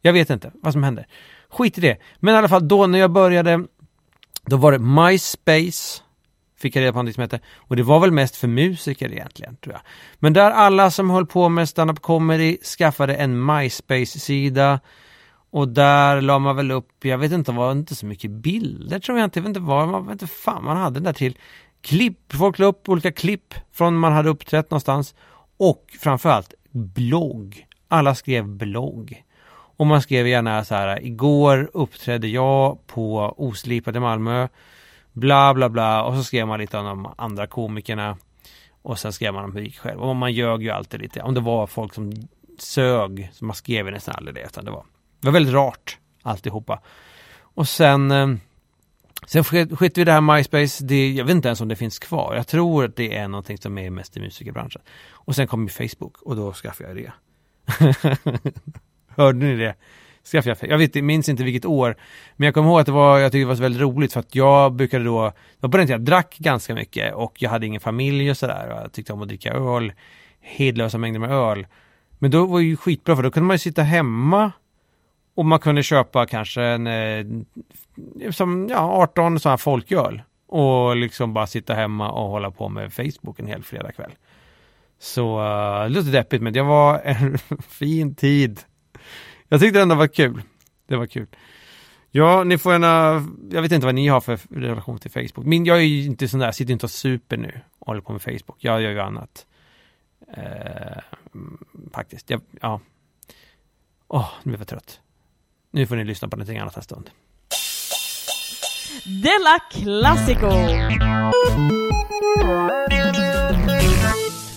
Jag 0.00 0.12
vet 0.12 0.30
inte 0.30 0.50
vad 0.54 0.72
som 0.72 0.82
händer. 0.82 1.06
Skit 1.48 1.78
i 1.78 1.80
det. 1.80 1.98
Men 2.16 2.34
i 2.34 2.38
alla 2.38 2.48
fall 2.48 2.68
då 2.68 2.86
när 2.86 2.98
jag 2.98 3.10
började, 3.10 3.66
då 4.46 4.56
var 4.56 4.72
det 4.72 4.78
MySpace, 4.78 6.02
fick 6.60 6.76
jag 6.76 6.82
reda 6.82 6.92
på 6.92 6.96
någonting 6.96 7.14
som 7.14 7.22
hette. 7.22 7.40
Och 7.56 7.76
det 7.76 7.82
var 7.82 8.00
väl 8.00 8.10
mest 8.10 8.36
för 8.36 8.48
musiker 8.48 9.12
egentligen, 9.12 9.56
tror 9.56 9.74
jag. 9.74 9.82
Men 10.18 10.32
där 10.32 10.50
alla 10.50 10.90
som 10.90 11.10
höll 11.10 11.26
på 11.26 11.48
med 11.48 11.68
stand-up 11.68 12.02
comedy 12.02 12.56
skaffade 12.78 13.14
en 13.14 13.46
MySpace-sida. 13.46 14.80
Och 15.52 15.68
där 15.68 16.20
la 16.20 16.38
man 16.38 16.56
väl 16.56 16.70
upp, 16.70 17.04
jag 17.04 17.18
vet 17.18 17.32
inte, 17.32 17.52
var 17.52 17.72
inte 17.72 17.94
så 17.94 18.06
mycket 18.06 18.30
bilder 18.30 18.98
tror 18.98 19.18
jag 19.18 19.26
inte, 19.26 19.38
jag 19.38 19.42
vet 19.42 19.48
inte 19.48 19.60
vad, 19.60 19.88
man 19.88 20.06
vet 20.06 20.12
inte 20.12 20.26
fan 20.26 20.64
man 20.64 20.76
hade 20.76 20.94
den 20.94 21.04
där 21.04 21.12
till. 21.12 21.38
Klipp, 21.82 22.32
folk 22.32 22.58
la 22.58 22.66
upp 22.66 22.88
olika 22.88 23.12
klipp 23.12 23.54
från 23.72 23.98
man 23.98 24.12
hade 24.12 24.28
uppträtt 24.28 24.70
någonstans. 24.70 25.14
Och 25.56 25.84
framförallt 26.00 26.54
blogg. 26.72 27.66
Alla 27.88 28.14
skrev 28.14 28.48
blogg. 28.48 29.24
Och 29.76 29.86
man 29.86 30.02
skrev 30.02 30.28
gärna 30.28 30.64
så 30.64 30.74
här, 30.74 31.04
igår 31.04 31.70
uppträdde 31.74 32.28
jag 32.28 32.86
på 32.86 33.34
Oslipade 33.36 33.96
i 33.96 34.00
Malmö. 34.00 34.48
Bla 35.20 35.54
bla 35.54 35.68
bla. 35.68 36.02
Och 36.02 36.14
så 36.14 36.24
skrev 36.24 36.46
man 36.46 36.60
lite 36.60 36.78
om 36.78 36.84
de 36.84 37.14
andra 37.18 37.46
komikerna. 37.46 38.16
Och 38.82 38.98
sen 38.98 39.12
skrev 39.12 39.34
man 39.34 39.44
om 39.44 39.52
hur 39.52 39.60
det 39.60 39.66
gick 39.66 39.78
själv. 39.78 40.00
Och 40.00 40.16
man 40.16 40.32
ljög 40.32 40.62
ju 40.62 40.70
alltid 40.70 41.00
lite. 41.00 41.22
Om 41.22 41.34
det 41.34 41.40
var 41.40 41.66
folk 41.66 41.94
som 41.94 42.12
sög, 42.58 43.30
så 43.32 43.44
man 43.44 43.56
skrev 43.56 43.86
ju 43.86 43.92
nästan 43.92 44.14
aldrig 44.18 44.34
det. 44.34 44.42
Utan 44.42 44.64
det 44.64 44.70
var, 44.70 44.84
det 45.20 45.26
var 45.26 45.32
väldigt 45.32 45.54
rart 45.54 45.98
alltihopa. 46.22 46.80
Och 47.54 47.68
sen 47.68 48.10
eh, 48.10 48.28
Sen 49.26 49.44
skit 49.44 49.98
vi 49.98 50.04
det 50.04 50.12
här 50.12 50.20
MySpace, 50.20 50.84
det, 50.84 51.12
jag 51.12 51.24
vet 51.24 51.34
inte 51.34 51.48
ens 51.48 51.60
om 51.60 51.68
det 51.68 51.76
finns 51.76 51.98
kvar. 51.98 52.34
Jag 52.34 52.46
tror 52.46 52.84
att 52.84 52.96
det 52.96 53.16
är 53.16 53.28
någonting 53.28 53.58
som 53.58 53.78
är 53.78 53.90
mest 53.90 54.16
i 54.16 54.20
musikerbranschen. 54.20 54.82
Och 55.10 55.36
sen 55.36 55.46
kom 55.46 55.62
ju 55.62 55.68
Facebook 55.68 56.22
och 56.22 56.36
då 56.36 56.52
skaffade 56.52 56.88
jag 56.88 56.96
det. 56.96 57.12
Hörde 59.08 59.38
ni 59.38 59.56
det? 59.56 59.74
Skaffade 60.24 60.56
jag, 60.60 60.70
jag 60.70 60.78
vet, 60.78 60.94
jag 60.94 61.04
minns 61.04 61.28
inte 61.28 61.44
vilket 61.44 61.64
år. 61.64 61.96
Men 62.36 62.46
jag 62.46 62.54
kommer 62.54 62.68
ihåg 62.68 62.80
att 62.80 62.86
det 62.86 62.92
var, 62.92 63.18
jag 63.18 63.32
tyckte 63.32 63.42
det 63.42 63.48
var 63.48 63.54
så 63.54 63.62
väldigt 63.62 63.82
roligt 63.82 64.12
för 64.12 64.20
att 64.20 64.34
jag 64.34 64.72
brukade 64.72 65.04
då, 65.04 65.24
det 65.24 65.32
var 65.60 65.68
på 65.68 65.76
den 65.76 65.86
tiden 65.86 66.00
jag 66.00 66.06
drack 66.06 66.36
ganska 66.38 66.74
mycket 66.74 67.14
och 67.14 67.42
jag 67.42 67.50
hade 67.50 67.66
ingen 67.66 67.80
familj 67.80 68.30
och 68.30 68.36
sådär. 68.36 68.70
Och 68.70 68.82
jag 68.82 68.92
tyckte 68.92 69.12
om 69.12 69.22
att 69.22 69.28
dricka 69.28 69.52
öl, 69.52 69.92
hedlösa 70.40 70.98
mängder 70.98 71.20
med 71.20 71.30
öl. 71.30 71.66
Men 72.18 72.30
då 72.30 72.46
var 72.46 72.58
det 72.58 72.64
ju 72.64 72.76
skitbra 72.76 73.16
för 73.16 73.22
då 73.22 73.30
kunde 73.30 73.46
man 73.46 73.54
ju 73.54 73.58
sitta 73.58 73.82
hemma 73.82 74.52
och 75.34 75.44
man 75.44 75.58
kunde 75.58 75.82
köpa 75.82 76.26
kanske 76.26 76.62
en, 76.62 76.86
eh, 76.86 77.26
som, 78.30 78.68
ja, 78.70 78.78
18 78.78 79.40
sådana 79.40 79.52
här 79.52 79.56
folköl. 79.56 80.22
Och 80.48 80.96
liksom 80.96 81.34
bara 81.34 81.46
sitta 81.46 81.74
hemma 81.74 82.10
och 82.10 82.28
hålla 82.30 82.50
på 82.50 82.68
med 82.68 82.92
Facebook 82.92 83.40
en 83.40 83.46
hel 83.46 83.62
fredagkväll. 83.62 84.10
Så 84.98 85.40
eh, 85.40 85.76
uh, 85.76 85.82
det 85.82 85.88
låter 85.88 86.12
deppigt 86.12 86.42
men 86.42 86.52
det 86.52 86.62
var 86.62 87.00
en 87.04 87.38
fin 87.68 88.14
tid. 88.14 88.60
Jag 89.52 89.60
tyckte 89.60 89.78
det 89.78 89.82
ändå 89.82 89.94
var 89.94 90.06
kul. 90.06 90.42
Det 90.86 90.96
var 90.96 91.06
kul. 91.06 91.26
Ja, 92.10 92.44
ni 92.44 92.58
får 92.58 92.72
gärna, 92.72 93.26
jag 93.50 93.62
vet 93.62 93.72
inte 93.72 93.86
vad 93.86 93.94
ni 93.94 94.08
har 94.08 94.20
för 94.20 94.38
relation 94.50 94.98
till 94.98 95.10
Facebook. 95.10 95.46
Min, 95.46 95.64
jag 95.64 95.76
är 95.76 95.82
ju 95.82 96.04
inte 96.04 96.28
sån 96.28 96.40
där, 96.40 96.52
sitter 96.52 96.72
inte 96.72 96.86
och 96.86 96.90
super 96.90 97.36
nu 97.36 97.60
och 97.78 97.86
håller 97.86 98.00
på 98.00 98.12
med 98.12 98.22
Facebook. 98.22 98.56
Jag 98.58 98.82
gör 98.82 98.90
ju 98.90 99.00
annat. 99.00 99.46
Eh, 100.36 101.02
faktiskt, 101.92 102.30
jag, 102.30 102.40
ja. 102.60 102.80
Åh, 104.08 104.28
nu 104.42 104.54
är 104.54 104.58
jag 104.58 104.68
trött. 104.68 105.00
Nu 105.70 105.86
får 105.86 105.96
ni 105.96 106.04
lyssna 106.04 106.28
på 106.28 106.36
någonting 106.36 106.58
annat 106.58 106.76
en 106.76 106.82
stund. 106.82 107.10
Della 109.04 109.58
Classico! 109.70 110.50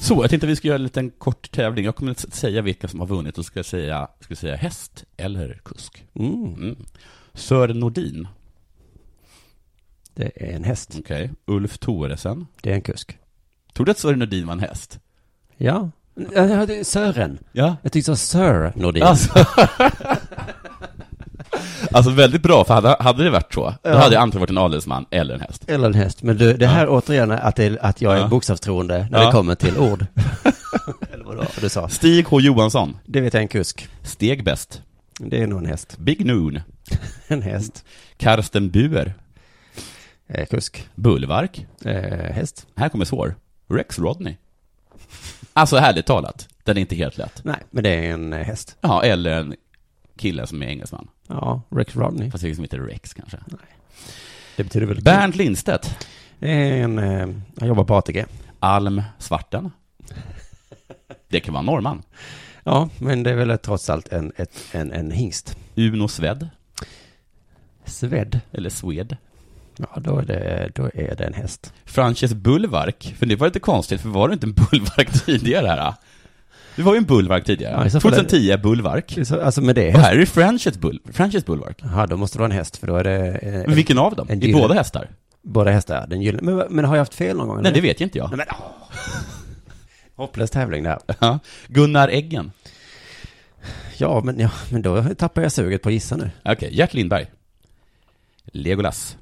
Så, 0.04 0.24
jag 0.24 0.30
tänkte 0.30 0.48
att 0.48 0.52
vi 0.52 0.56
ska 0.56 0.68
göra 0.68 0.76
en 0.76 0.84
liten 0.84 1.10
kort 1.10 1.52
tävling. 1.52 1.86
Jag 1.86 1.96
kommer 1.96 2.12
att 2.12 2.34
säga 2.34 2.62
vilka 2.62 2.88
som 2.88 3.00
har 3.00 3.08
vunnit 3.08 3.38
och 3.38 3.46
ska 3.46 3.64
säga, 3.64 4.08
ska 4.20 4.36
säga 4.36 4.56
häst 4.56 5.04
eller 5.18 5.62
kusk. 5.66 6.06
Mm. 6.16 6.54
Mm. 6.54 6.76
Sören 7.34 7.80
Nordin, 7.80 8.28
Det 10.16 10.32
är 10.36 10.56
en 10.56 10.64
häst. 10.64 10.96
okej. 11.00 11.32
Ulf 11.46 11.78
Thoresen. 11.78 12.48
Det 12.62 12.70
är 12.72 12.76
en 12.76 12.82
kusk. 12.82 13.18
Tror 13.74 13.86
du 13.86 13.92
att 13.92 13.98
Sören 14.00 14.20
Nordin 14.20 14.46
var 14.48 14.54
en 14.54 14.60
häst? 14.60 15.00
Ja. 15.58 15.90
Det 16.68 16.88
Sören. 16.88 17.40
Ja. 17.52 17.76
Jag 17.82 17.92
tyckte 17.92 18.12
du 18.12 18.16
sa 18.16 18.38
Sir 18.40 18.74
Nordin. 18.76 19.04
Alltså, 19.04 19.34
alltså 21.92 22.12
väldigt 22.12 22.42
bra, 22.44 22.64
för 22.66 22.74
hade, 22.74 22.96
hade 23.00 23.24
det 23.24 23.30
varit 23.30 23.54
så, 23.54 23.62
då 23.84 23.90
Ja. 23.90 23.98
hade 23.98 24.14
jag 24.16 24.22
antagligen 24.22 24.40
varit 24.42 24.50
en 24.50 24.58
adelsman 24.58 25.06
eller 25.12 25.34
en 25.34 25.42
häst. 25.42 25.64
Eller 25.68 25.88
en 25.88 25.94
häst. 25.94 26.24
Men 26.24 26.38
du, 26.38 26.58
det 26.58 26.68
här 26.68 26.88
återigen 26.90 27.32
är 27.32 27.38
att, 27.38 27.56
det, 27.56 27.80
att 27.80 28.02
jag 28.02 28.14
är 28.18 28.20
Ja. 28.22 28.28
bokstavstroende 28.28 29.08
när 29.12 29.20
Ja. 29.20 29.26
det 29.26 29.32
kommer 29.32 29.56
till 29.56 29.78
ord. 29.78 30.06
Eller 31.14 31.24
vad 31.26 31.48
du 31.62 31.70
sa. 31.70 31.90
Stig 31.90 32.26
H 32.28 32.40
Johansson, 32.42 32.98
Det 33.06 33.22
vet 33.22 33.34
jag 33.34 33.40
är 33.40 33.44
en 33.44 33.48
kusk. 33.48 33.88
Steg 34.02 34.44
bäst. 34.44 34.82
Det 35.20 35.42
är 35.42 35.48
nog 35.48 35.60
en 35.60 35.66
häst. 35.66 35.98
Big 35.98 36.26
Noon, 36.26 36.60
En 37.28 37.42
häst. 37.42 37.86
Karsten 38.18 38.70
Buer, 38.70 39.14
Eh, 40.30 40.46
kusk. 40.46 40.88
Bullvark. 40.96 41.66
Eh, 41.86 41.94
häst. 42.34 42.68
Här 42.76 42.90
kommer 42.90 43.06
svår. 43.06 43.36
Rex 43.70 44.00
Rodney. 44.00 44.36
Alltså 45.54 45.78
härligt 45.78 46.06
talat, 46.06 46.48
den 46.64 46.78
är 46.78 46.82
inte 46.82 46.96
helt 46.96 47.18
lätt. 47.18 47.40
Nej, 47.44 47.56
men 47.72 47.84
det 47.84 47.90
är 47.90 48.12
en 48.14 48.34
eh, 48.34 48.40
häst. 48.40 48.76
Ja, 48.82 49.04
eller 49.04 49.32
en 49.32 49.56
kille 50.24 50.48
som 50.48 50.64
är 50.64 50.68
engelsman. 50.68 51.08
Ja, 51.28 51.62
Rex 51.70 51.96
Rodney. 51.96 52.32
Fast 52.32 52.44
det 52.44 52.56
som 52.56 52.64
heter 52.64 52.80
Rex 52.80 53.14
kanske. 53.14 53.38
Det 54.58 54.64
betyder 54.64 54.86
väl 54.88 55.02
Bernt 55.02 55.36
Lindstedt, 55.36 56.08
Det 56.40 56.80
en, 56.80 57.00
eh, 57.00 57.28
han 57.60 57.68
jobbar 57.68 57.84
på 57.84 57.96
ATG. 57.96 58.26
Alm 58.60 59.02
Svarten. 59.20 59.72
Det 61.28 61.40
kan 61.40 61.54
vara 61.54 61.64
norrman. 61.64 62.04
Ja, 62.64 62.90
men 63.00 63.24
det 63.24 63.32
är 63.32 63.36
väl 63.36 63.58
trots 63.58 63.90
allt 63.90 64.08
en, 64.08 64.32
ett, 64.36 64.56
en, 64.72 64.92
en 64.92 65.12
hingst. 65.12 65.58
Uno 65.76 66.08
Sved, 66.08 66.50
Sved. 67.86 68.40
eller 68.52 68.70
Swed. 68.70 69.18
Ja, 69.78 70.00
då 70.00 70.18
är 70.18 70.26
det, 70.26 70.72
då 70.76 70.90
är 70.94 71.16
det 71.16 71.24
en 71.24 71.34
häst. 71.34 71.74
Frances 71.86 72.34
Bullvark, 72.34 73.16
för 73.18 73.26
det 73.26 73.36
var 73.36 73.48
lite 73.48 73.60
konstigt, 73.60 74.02
för 74.02 74.10
var 74.10 74.28
du 74.28 74.34
inte 74.34 74.48
en 74.48 74.54
Bullvark 74.54 75.12
tidigare 75.26 75.68
här? 75.68 75.94
Du 76.76 76.82
var 76.82 76.94
ju 76.94 76.98
en 76.98 77.04
Bullvark 77.06 77.46
tidigare. 77.46 77.74
Ja, 77.74 77.86
i 77.86 77.90
så 77.90 78.00
fall 78.00 78.14
är 78.14 78.18
det- 78.18 78.24
2010 78.24 78.58
Bullvark. 78.58 79.18
Så, 79.26 79.42
alltså 79.42 79.62
med 79.62 79.76
det 79.76 79.90
är 79.90 79.94
Och 79.96 80.00
här 80.02 80.14
är 80.16 80.20
det 80.20 80.26
Frances, 80.26 80.78
Bull, 80.78 81.00
Frances 81.12 81.46
Bullvark. 81.46 81.80
Jaha, 81.84 82.08
då 82.08 82.18
måste 82.18 82.38
det 82.38 82.40
vara 82.40 82.52
en 82.52 82.58
häst, 82.58 82.78
för 82.78 82.88
då 82.88 82.96
är 82.96 83.04
det... 83.04 83.28
Eh, 83.30 83.52
Men 83.54 83.76
vilken 83.76 83.98
av 83.98 84.16
dem? 84.16 84.28
en 84.30 84.40
gyllene- 84.42 84.62
båda 84.62 84.74
hästar? 84.74 85.10
Båda 85.42 85.72
hästar, 85.72 86.08
den 86.08 86.22
gyllene. 86.22 86.52
Men, 86.52 86.68
men 86.70 86.86
har 86.86 86.96
jag 86.96 87.02
haft 87.02 87.14
fel 87.14 87.38
någon 87.38 87.48
gång? 87.48 87.58
Nej, 87.58 87.66
eller? 87.72 87.76
det 87.82 87.88
vet 87.88 88.00
jag 88.00 88.06
inte 88.08 88.18
jag. 88.18 88.30
Nej, 88.30 88.38
men, 88.38 88.46
åh. 88.50 88.66
Hopplös 90.16 90.50
tävling 90.52 90.84
där. 90.84 91.00
Ja. 91.20 91.40
Gunnar 91.68 92.08
Eggen. 92.10 92.52
Ja, 93.98 94.22
men, 94.24 94.40
ja, 94.40 94.50
men 94.70 94.82
då 94.82 95.04
tappar 95.04 95.42
jag 95.42 95.52
suget 95.52 95.82
på 95.82 95.90
att 95.90 95.94
gissa 95.94 96.16
nu. 96.16 96.32
Okej, 96.46 96.76
Gert 96.78 96.94
Lindberg. 96.94 97.26
Legolas. 98.46 99.18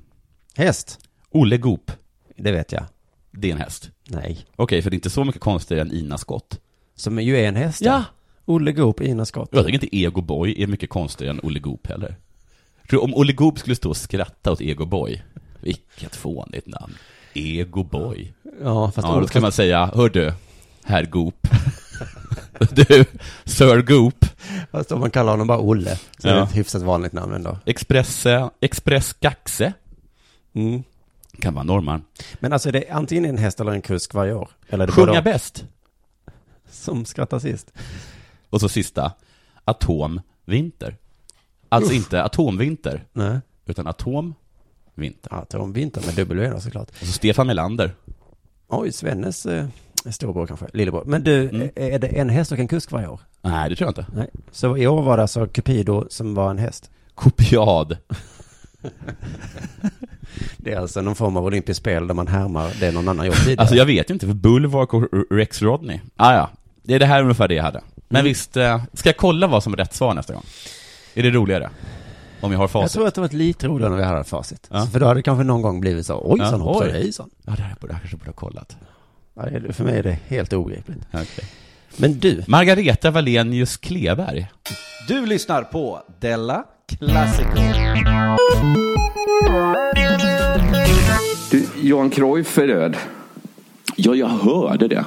Häst. 0.55 0.99
Olle 1.29 1.57
Goop. 1.57 1.91
Det 2.37 2.51
vet 2.51 2.71
jag. 2.71 2.83
Det 3.31 3.47
är 3.47 3.51
en 3.51 3.57
häst. 3.61 3.89
Nej. 4.07 4.45
Okej, 4.55 4.81
för 4.81 4.89
det 4.89 4.93
är 4.93 4.97
inte 4.97 5.09
så 5.09 5.23
mycket 5.23 5.41
konstigare 5.41 5.81
än 5.81 5.91
Ina 5.91 6.17
Skott. 6.17 6.59
Som 7.01 7.19
ju 7.21 7.37
är 7.37 7.47
en 7.47 7.55
häst. 7.55 7.81
Ja. 7.81 8.03
Olle 8.45 8.71
Goop, 8.71 9.01
Ina 9.01 9.25
Skott. 9.25 9.49
Jag 9.51 9.65
tycker 9.65 9.73
inte 9.83 9.95
Ego 9.97 10.21
Boy 10.21 10.63
är 10.63 10.67
mycket 10.67 10.89
konstigare 10.89 11.33
än 11.33 11.39
Olle 11.43 11.59
Goop 11.59 11.87
heller. 11.87 12.15
Du 12.89 12.97
om 12.97 13.13
Olle 13.15 13.33
Goop 13.33 13.59
skulle 13.59 13.75
stå 13.75 13.89
och 13.89 13.97
skratta 13.97 14.51
åt 14.51 14.61
Ego 14.61 14.85
Boy, 14.85 15.21
vilket 15.61 16.15
fånigt 16.15 16.67
namn. 16.67 16.93
Egoboy. 17.33 18.33
Ja, 18.63 18.91
fast 18.91 19.07
Ja, 19.07 19.19
då 19.19 19.27
kan 19.27 19.41
man 19.41 19.51
säga, 19.51 19.91
hör 19.95 20.09
du, 20.09 20.33
herr 20.83 21.05
Goop. 21.05 21.47
du, 22.71 23.05
Sir 23.45 23.81
Goop. 23.81 24.25
Fast 24.71 24.91
om 24.91 24.99
man 24.99 25.11
kallar 25.11 25.31
honom 25.31 25.47
bara 25.47 25.59
Olle, 25.59 25.97
så 26.19 26.27
är 26.27 26.31
det 26.33 26.37
Ja. 26.39 26.43
ett 26.45 26.55
hyfsat 26.55 26.81
vanligt 26.81 27.13
namn 27.13 27.33
ändå. 27.33 27.57
Express, 27.65 28.25
Express 28.61 29.13
Gaxe. 29.13 29.73
Mm. 30.53 30.83
Kan 31.39 31.53
vara 31.53 31.63
norrman. 31.63 32.01
Men 32.39 32.53
alltså 32.53 32.69
är 32.69 32.73
det 32.73 32.89
antingen 32.89 33.25
en 33.25 33.37
häst 33.37 33.59
eller 33.59 33.71
en 33.71 33.81
kusk 33.81 34.13
varje 34.13 34.33
år? 34.33 34.49
Eller 34.69 34.83
är 34.83 34.87
det 34.87 34.93
Sjunga 34.93 35.21
bäst. 35.21 35.65
Som 36.71 37.05
skrattar 37.05 37.39
sist. 37.39 37.73
Och 38.49 38.61
så 38.61 38.69
sista, 38.69 39.11
Atomvinter. 39.65 40.97
Alltså 41.69 41.93
inte 41.93 42.23
atomvinter, 42.23 43.03
Nej. 43.13 43.39
utan 43.65 43.87
atomvinter. 43.87 45.29
Ja, 45.31 45.45
Tom 45.49 45.73
Vinter 45.73 46.01
med 46.05 46.15
W 46.15 46.49
då 46.49 46.59
såklart. 46.59 46.89
Och 46.89 46.95
så 47.07 47.11
Stefan 47.11 47.47
Melander. 47.47 47.91
Oj, 48.67 48.91
Svennes 48.91 49.45
eh, 49.45 49.65
storbror 50.09 50.47
kanske, 50.47 50.65
lillebror. 50.73 51.03
Men 51.05 51.23
du, 51.23 51.49
Mm. 51.49 51.69
är 51.75 51.99
det 51.99 52.07
en 52.07 52.29
häst 52.29 52.51
och 52.51 52.59
en 52.59 52.67
kusk 52.67 52.91
varje 52.91 53.07
år? 53.07 53.19
Nej, 53.41 53.69
det 53.69 53.75
tror 53.75 53.85
jag 53.87 53.91
inte. 53.91 54.05
Nej. 54.15 54.29
Så 54.51 54.77
i 54.77 54.87
år 54.87 55.01
var 55.01 55.17
det 55.17 55.23
alltså 55.23 55.47
Cupido 55.47 56.05
som 56.09 56.33
var 56.35 56.49
en 56.51 56.57
häst? 56.57 56.91
Kopiad. 57.15 57.97
Det 60.57 60.71
är 60.73 60.79
alltså 60.79 61.01
någon 61.01 61.15
form 61.15 61.37
av 61.37 61.45
olympiskt 61.45 61.81
spel 61.81 62.07
där 62.07 62.13
man 62.15 62.27
härmar 62.27 62.71
det 62.79 62.91
någon 62.91 63.07
annan 63.09 63.25
gjort 63.25 63.35
tidigare. 63.35 63.59
Alltså 63.61 63.75
jag 63.75 63.85
vet 63.85 64.09
ju 64.09 64.13
inte, 64.13 64.27
för 64.27 64.33
Bulwark 64.33 64.93
och 64.93 65.03
R- 65.03 65.25
Rex 65.29 65.61
Rodney. 65.61 65.99
Ah, 66.15 66.33
ja, 66.33 66.49
det 66.83 66.93
är 66.95 66.99
det 66.99 67.05
här 67.05 67.21
ungefär 67.21 67.47
det 67.47 67.53
jag 67.55 67.63
hade. 67.63 67.81
Men 68.09 68.19
Mm. 68.19 68.29
visst, 68.29 68.57
eh, 68.57 68.83
ska 68.93 69.09
jag 69.09 69.17
kolla 69.17 69.47
vad 69.47 69.63
som 69.63 69.73
är 69.73 69.77
rätt 69.77 69.93
svar 69.93 70.13
nästa 70.13 70.33
gång? 70.33 70.43
Är 71.13 71.23
det 71.23 71.29
roligare? 71.29 71.69
Om 72.41 72.51
jag 72.51 72.59
har 72.59 72.63
Jag 72.63 72.71
facit? 72.71 72.91
tror 72.93 73.07
att 73.07 73.15
det 73.15 73.21
var 73.21 73.29
lite 73.29 73.67
roligare 73.67 73.89
när 73.91 73.97
vi 73.97 74.03
hade 74.03 74.23
facit. 74.23 74.67
Ja. 74.71 74.85
För 74.91 74.99
då 74.99 75.05
hade 75.05 75.19
det 75.19 75.23
kanske 75.23 75.43
någon 75.43 75.61
gång 75.61 75.79
blivit 75.81 76.05
så, 76.05 76.13
oj, 76.23 76.39
Ja, 76.39 76.45
hoppsan, 76.45 76.61
oj. 76.87 76.91
hejsan. 76.91 77.29
Ja, 77.45 77.53
det 77.55 77.61
här 77.61 77.75
borde 77.81 77.93
jag 77.93 78.01
kanske 78.01 78.17
borde 78.17 78.29
ha 78.29 78.33
kollat. 78.35 78.77
Ja, 79.35 79.43
för 79.73 79.83
mig 79.83 79.97
är 79.99 80.03
det 80.03 80.17
helt 80.27 80.53
obegripligt. 80.53 80.99
Okej. 81.13 81.45
Men 81.97 82.19
du, 82.19 82.43
Margareta 82.47 83.11
Wallenius 83.11 83.77
Kleberg. 83.77 84.47
Du 85.07 85.25
lyssnar 85.25 85.63
på 85.63 86.01
Della 86.19 86.63
Classico. 86.99 87.61
Du, 91.51 91.67
Johan 91.81 92.09
Cruyff 92.09 92.57
är 92.57 92.67
död. 92.67 92.95
Ja, 93.95 94.15
jag 94.15 94.27
hörde 94.27 94.87
det. 94.87 95.05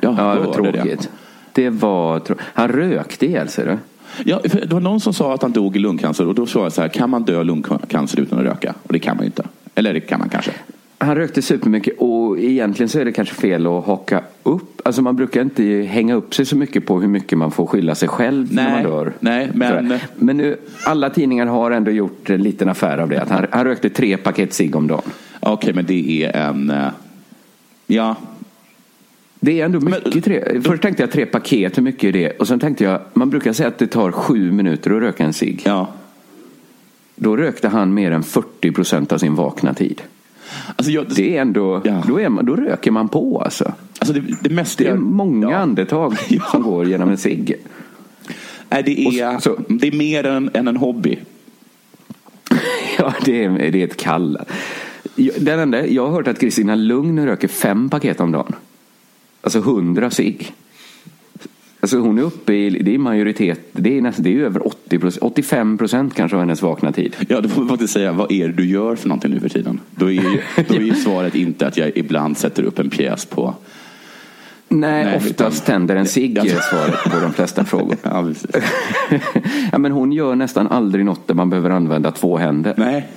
Jag 0.00 0.14
Ja, 0.18 0.34
det 0.34 0.40
var 0.40 0.52
tråkigt. 0.54 1.10
Det 1.52 1.70
var 1.70 2.18
trå- 2.18 2.36
Han 2.54 2.68
rökte 2.68 3.26
ihjäl 3.26 3.48
sig. 3.48 3.64
Du. 3.64 3.76
Ja, 4.24 4.40
för 4.48 4.60
det 4.60 4.72
var 4.74 4.80
någon 4.80 5.00
som 5.00 5.12
sa 5.14 5.34
att 5.34 5.42
han 5.42 5.52
dog 5.52 5.76
i 5.76 5.78
lungcancer 5.78 6.26
och 6.28 6.34
då 6.34 6.46
sa 6.46 6.62
jag 6.62 6.72
så 6.72 6.80
här, 6.82 6.88
kan 6.88 7.10
man 7.10 7.22
dö 7.22 7.40
i 7.40 7.44
lungcancer 7.44 8.20
utan 8.20 8.38
att 8.38 8.44
röka? 8.44 8.74
Och 8.82 8.92
det 8.92 8.98
kan 8.98 9.16
man 9.16 9.24
ju 9.24 9.26
inte. 9.26 9.42
Eller 9.74 9.94
det 9.94 10.00
kan 10.00 10.18
man 10.18 10.28
kanske. 10.28 10.50
Han 11.00 11.14
rökte 11.16 11.42
supermycket 11.42 11.94
och 11.98 12.38
egentligen 12.38 12.88
så 12.88 12.98
är 12.98 13.04
det 13.04 13.12
kanske 13.12 13.34
fel 13.34 13.66
att 13.66 13.86
haka 13.86 14.22
upp. 14.42 14.80
Alltså 14.84 15.02
man 15.02 15.16
brukar 15.16 15.40
inte 15.42 15.62
hänga 15.64 16.14
upp 16.14 16.34
sig 16.34 16.46
så 16.46 16.56
mycket 16.56 16.86
på 16.86 17.00
hur 17.00 17.08
mycket 17.08 17.38
man 17.38 17.50
får 17.50 17.66
skylla 17.66 17.94
sig 17.94 18.08
själv 18.08 18.52
när 18.54 18.62
Nej, 18.70 18.72
man 18.82 18.92
dör. 18.92 19.12
nej, 19.20 19.50
men- 19.54 19.94
Men 20.16 20.36
nu, 20.36 20.56
alla 20.84 21.10
tidningar 21.10 21.46
har 21.46 21.70
ändå 21.70 21.90
gjort 21.90 22.30
en 22.30 22.42
liten 22.42 22.68
affär 22.68 22.98
av 22.98 23.08
det. 23.08 23.22
Att 23.22 23.30
han, 23.30 23.46
han 23.50 23.64
rökte 23.64 23.90
tre 23.90 24.16
paket 24.16 24.52
cigg 24.54 24.76
om 24.76 24.86
dagen. 24.86 25.02
Okej, 25.40 25.72
men 25.74 25.86
det 25.86 26.24
är 26.24 26.36
en... 26.48 26.70
eh, 26.70 26.86
Ja, 27.86 28.16
Det 29.40 29.60
är 29.60 29.64
ändå 29.64 29.80
mycket. 29.80 30.24
tre, 30.24 30.60
först 30.62 30.82
tänkte 30.82 31.02
jag 31.02 31.10
tre 31.12 31.26
paket, 31.26 31.78
hur 31.78 31.82
mycket 31.82 32.04
är 32.04 32.12
det? 32.12 32.30
Och 32.30 32.48
sen 32.48 32.60
tänkte 32.60 32.84
jag, 32.84 33.00
man 33.14 33.30
brukar 33.30 33.52
säga 33.52 33.68
att 33.68 33.78
det 33.78 33.86
tar 33.86 34.12
sju 34.12 34.52
minuter 34.52 34.90
att 34.90 35.02
röka 35.02 35.24
en 35.24 35.32
cigg. 35.32 35.62
ja. 35.64 35.88
Då 37.20 37.36
rökte 37.36 37.68
han 37.68 37.94
mer 37.94 38.10
än 38.10 38.22
40 38.22 38.72
procent 38.72 39.12
av 39.12 39.18
sin 39.18 39.34
vakna 39.34 39.74
tid. 39.74 40.02
Alltså, 40.76 40.92
jag, 40.92 41.06
Det 41.16 41.36
är 41.36 41.40
ändå, 41.40 41.80
Ja. 41.84 42.02
då, 42.08 42.20
är 42.20 42.28
man, 42.28 42.46
då 42.46 42.56
röker 42.56 42.90
man 42.90 43.08
på 43.08 43.40
alltså. 43.40 43.72
alltså 43.98 44.12
det, 44.14 44.22
det 44.42 44.50
mesta... 44.50 44.84
Det 44.84 44.90
är 44.90 44.94
många 44.96 45.50
ja. 45.50 45.56
andetag 45.56 46.14
Ja. 46.28 46.42
som 46.50 46.62
går 46.62 46.86
genom 46.88 47.08
en 47.10 47.16
cigg. 47.16 47.54
Nej, 48.68 48.82
det 48.82 49.00
är, 49.20 49.38
så- 49.40 49.56
det 49.68 49.88
är 49.88 49.92
mer 49.92 50.26
än, 50.26 50.50
än 50.54 50.68
en 50.68 50.76
hobby. 50.76 51.18
Ja, 52.98 53.14
det 53.24 53.44
är, 53.44 53.70
det 53.72 53.82
är 53.82 53.84
ett 53.86 53.96
kall. 53.96 54.38
Jag- 55.14 55.34
Den 55.40 55.58
enda, 55.60 55.86
jag 55.86 56.06
har 56.06 56.12
hört 56.12 56.28
att 56.28 56.38
Kristina 56.40 56.74
Lugn 56.74 57.26
röker 57.26 57.48
fem 57.48 57.90
paket 57.90 58.20
om 58.20 58.32
dagen. 58.32 58.52
Alltså 59.48 59.60
hundra 59.60 60.10
cigg. 60.10 60.52
Alltså 61.80 61.98
hon 61.98 62.18
är 62.18 62.22
uppe 62.22 62.52
i, 62.54 62.70
det 62.70 62.94
är 62.94 62.98
majoritet, 62.98 63.60
det 63.72 63.98
är, 63.98 64.02
nästan, 64.02 64.22
det 64.22 64.34
är 64.34 64.40
över 64.40 64.66
80 64.66 64.98
procent, 64.98 65.22
85 65.22 65.78
procent 65.78 66.14
kanske 66.14 66.36
av 66.36 66.40
hennes 66.40 66.62
vakna 66.62 66.92
tid. 66.92 67.16
Ja, 67.28 67.40
då 67.40 67.48
får 67.48 67.60
man 67.60 67.68
faktiskt 67.68 67.92
säga, 67.92 68.12
vad 68.12 68.32
är 68.32 68.48
det 68.48 68.52
du 68.54 68.66
gör 68.66 68.96
för 68.96 69.08
någonting 69.08 69.30
nu 69.30 69.40
för 69.40 69.48
tiden? 69.48 69.80
Då 69.90 70.06
är 70.06 70.12
ju, 70.12 70.40
då 70.68 70.74
är 70.74 70.80
ju 70.80 70.94
svaret 71.04 71.34
inte 71.34 71.66
att 71.66 71.76
jag 71.76 71.92
ibland 71.94 72.38
sätter 72.38 72.62
upp 72.62 72.78
en 72.78 72.90
pjäs 72.90 73.26
på... 73.26 73.54
Nej, 74.68 75.04
Nej, 75.04 75.16
oftast 75.16 75.62
utan- 75.62 75.66
tänder 75.74 75.96
en 75.96 76.06
cigg 76.06 76.38
är 76.38 76.44
svaret 76.70 77.04
på 77.04 77.20
de 77.20 77.32
flesta 77.32 77.64
frågor. 77.64 77.96
Ja, 78.02 78.32
ja, 79.72 79.78
men 79.78 79.92
hon 79.92 80.12
gör 80.12 80.34
nästan 80.34 80.66
aldrig 80.66 81.04
något 81.04 81.26
där 81.26 81.34
man 81.34 81.50
behöver 81.50 81.70
använda 81.70 82.10
två 82.12 82.36
händer. 82.36 82.74
Nej. 82.76 83.08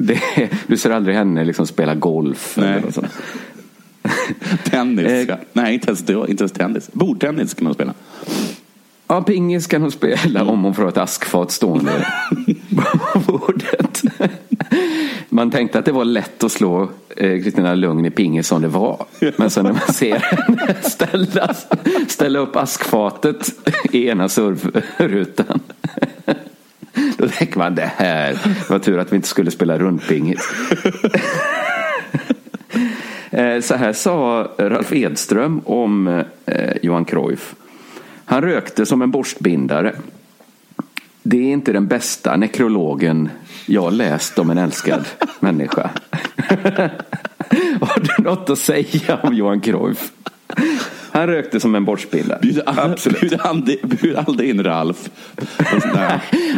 Det, 0.00 0.20
du 0.66 0.76
ser 0.76 0.90
aldrig 0.90 1.16
henne 1.16 1.44
liksom 1.44 1.66
spela 1.66 1.94
golf. 1.94 2.54
Nej. 2.56 2.68
Eller 2.68 2.80
något 2.80 2.94
sånt. 2.94 3.12
Tennis. 4.64 5.06
Eh, 5.06 5.22
ja. 5.22 5.38
Nej, 5.52 5.74
inte 5.74 5.88
ens, 5.88 6.00
inte 6.00 6.42
ens 6.42 6.52
tennis. 6.52 6.90
Bordtennis 6.92 7.54
kan 7.54 7.64
man 7.64 7.74
spela. 7.74 7.94
Ja, 9.06 9.22
pingis 9.22 9.66
kan 9.66 9.82
hon 9.82 9.90
spela 9.90 10.44
om 10.44 10.64
hon 10.64 10.74
får 10.74 10.88
ett 10.88 10.96
askfat 10.96 11.50
stående 11.50 11.92
på 13.12 13.18
bordet. 13.18 14.02
Man 15.28 15.50
tänkte 15.50 15.78
att 15.78 15.84
det 15.84 15.92
var 15.92 16.04
lätt 16.04 16.44
att 16.44 16.52
slå 16.52 16.90
eh, 17.16 17.42
Kristina 17.42 17.74
Lugn 17.74 18.04
i 18.04 18.10
pingis 18.10 18.46
som 18.46 18.62
det 18.62 18.68
var. 18.68 19.06
Men 19.36 19.50
sen 19.50 19.64
när 19.64 19.72
man 19.72 19.94
ser 19.94 20.18
henne 20.18 20.74
ställa, 20.82 21.54
ställa 22.08 22.38
upp 22.38 22.56
askfatet 22.56 23.50
i 23.92 24.08
ena 24.08 24.28
servrutan. 24.28 25.60
Då 27.18 27.28
tänker 27.28 27.58
man 27.58 27.74
det 27.74 27.92
här 27.96 28.38
var 28.68 28.78
tur 28.78 28.98
att 28.98 29.12
vi 29.12 29.16
inte 29.16 29.28
skulle 29.28 29.50
spela 29.50 29.78
rundpingis. 29.78 30.48
Eh, 33.38 33.60
Så 33.60 33.74
här 33.74 33.92
sa 33.92 34.48
Ralf 34.58 34.92
Edström 34.92 35.60
om 35.64 36.22
eh, 36.46 36.76
Johan 36.82 37.04
Cruyff. 37.04 37.54
Han 38.24 38.42
rökte 38.42 38.86
som 38.86 39.02
en 39.02 39.10
borstbindare. 39.10 39.94
Det 41.22 41.36
är 41.36 41.52
inte 41.52 41.72
den 41.72 41.86
bästa 41.86 42.36
nekrologen 42.36 43.28
jag 43.66 43.92
läst 43.92 44.38
om 44.38 44.50
en 44.50 44.58
älskad 44.58 45.04
människa. 45.40 45.90
Har 47.80 48.00
du 48.00 48.22
något 48.22 48.50
att 48.50 48.58
säga 48.58 49.18
om 49.22 49.34
Johan 49.34 49.60
Cruyff? 49.60 50.12
Han 51.18 51.26
rökte 51.26 51.60
som 51.60 51.74
en. 51.74 51.84
Bjuder 51.84 52.62
Absolut. 52.66 53.20
bjuder 53.20 53.46
aldrig, 53.46 53.88
bjuder 53.88 54.24
aldrig 54.26 54.50
in 54.50 54.64
Ralf. 54.64 55.10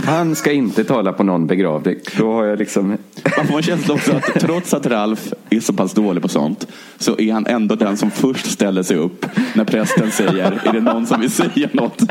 Han 0.04 0.34
ska 0.34 0.52
inte 0.52 0.84
tala 0.84 1.12
på 1.12 1.24
någon 1.24 1.46
begravning. 1.46 1.96
Då 2.18 2.32
har 2.32 2.44
jag 2.44 2.58
liksom... 2.58 2.96
Man 3.36 3.46
får 3.46 3.56
en 3.56 3.62
känsla 3.62 3.94
också 3.94 4.12
att 4.12 4.40
trots 4.40 4.74
att 4.74 4.86
Ralf 4.86 5.32
är 5.50 5.60
så 5.60 5.72
pass 5.72 5.94
dålig 5.94 6.22
på 6.22 6.28
sånt 6.28 6.66
så 6.98 7.18
är 7.18 7.32
han 7.32 7.46
ändå 7.46 7.74
den 7.74 7.96
som 7.96 8.10
först 8.10 8.46
ställer 8.46 8.82
sig 8.82 8.96
upp 8.96 9.26
när 9.54 9.64
prästen 9.64 10.10
säger 10.10 10.60
är 10.64 10.72
det 10.72 10.80
någon 10.80 11.06
som 11.06 11.20
vill 11.20 11.30
säga 11.30 11.68
något? 11.72 12.02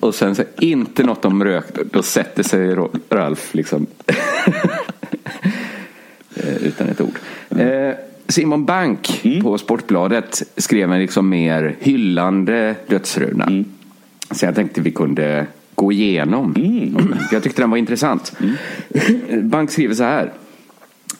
Och 0.00 0.14
sen 0.14 0.34
så 0.34 0.42
inte 0.58 1.04
något 1.04 1.24
om 1.24 1.44
rök. 1.44 1.64
Då 1.92 2.02
sätter 2.02 2.42
sig 2.42 2.76
Ralf 3.10 3.54
liksom. 3.54 3.86
Eh, 6.36 6.56
Utan 6.56 6.88
ett 6.88 7.00
ord. 7.00 7.18
Eh, 7.50 7.92
Simon 8.28 8.64
Bank 8.64 9.22
på 9.42 9.58
Sportbladet 9.58 10.42
skrev 10.56 10.92
en 10.92 11.00
liksom 11.00 11.28
mer 11.28 11.76
hyllande 11.80 12.74
dödsruna. 12.86 13.64
Så 14.30 14.46
jag 14.46 14.54
tänkte 14.54 14.80
vi 14.80 14.90
kunde 14.90 15.46
gå 15.74 15.92
igenom. 15.92 16.54
Jag 17.32 17.42
tyckte 17.42 17.62
den 17.62 17.70
var 17.70 17.76
intressant. 17.76 18.32
Bank 19.42 19.70
skriver 19.70 19.94
så 19.94 20.04
här. 20.04 20.32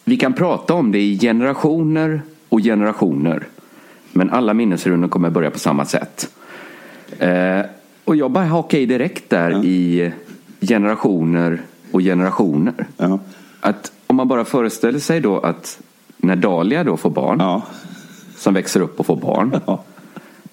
Vi 0.05 0.17
kan 0.17 0.33
prata 0.33 0.75
om 0.75 0.93
det 0.93 0.99
i 0.99 1.19
generationer 1.19 2.23
och 2.49 2.61
generationer. 2.61 3.47
Men 4.13 4.31
alla 4.31 4.55
minnesrunor 4.55 5.09
kommer 5.09 5.31
börja 5.31 5.51
på 5.51 5.59
samma 5.59 5.85
sätt. 5.85 6.31
Eh, 7.19 7.61
och 8.05 8.17
jag 8.17 8.31
bara 8.31 8.45
hakar 8.45 8.79
i 8.79 8.87
direkt 8.87 9.31
där 9.31 9.65
i 9.65 10.13
generationer 10.61 11.63
och 11.91 12.01
generationer. 12.01 12.87
Ja. 12.97 13.19
Att 13.61 13.93
om 14.07 14.17
man 14.17 14.29
bara 14.29 14.45
föreställer 14.45 14.99
sig 14.99 15.21
då 15.21 15.39
att 15.39 15.79
när 16.17 16.37
Dahlia 16.37 16.85
då 16.85 16.97
får 16.97 17.11
barn, 17.11 17.37
Ja. 17.41 17.63
som 18.37 18.55
växer 18.55 18.81
upp 18.81 19.01
och 19.01 19.07
får 19.07 19.17
barn, 19.17 19.61
Ja. 19.67 19.83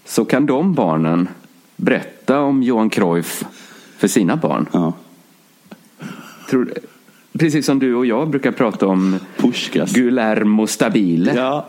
så 0.06 0.26
kan 0.26 0.46
de 0.46 0.74
barnen 0.74 1.28
berätta 1.76 2.40
om 2.40 2.64
Johan 2.64 2.90
Cruyff 2.90 3.46
för 3.98 4.08
sina 4.08 4.36
barn. 4.36 4.66
Ja. 4.72 4.94
Tror, 6.50 6.74
precis 7.40 7.66
som 7.66 7.80
du 7.80 7.96
och 7.96 8.06
jag 8.06 8.30
brukar 8.30 8.52
prata 8.52 8.88
om 8.88 9.20
Puskas. 9.38 9.92
Guillermo 9.94 10.68
Stabile 10.68 11.34
Ja. 11.36 11.66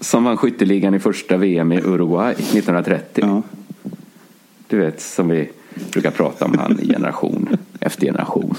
som 0.00 0.24
vann 0.24 0.36
skytteligan 0.36 0.94
i 0.94 0.98
första 0.98 1.36
VM 1.36 1.72
i 1.72 1.80
Uruguay 1.80 2.32
1930. 2.34 3.24
Ja. 3.26 3.42
Du 4.68 4.78
vet, 4.78 5.00
som 5.00 5.28
vi 5.28 5.50
brukar 5.92 6.10
prata 6.10 6.44
om 6.44 6.58
han 6.58 6.80
i 6.80 6.86
generation 6.88 7.48
efter 7.80 8.06
generation. 8.06 8.54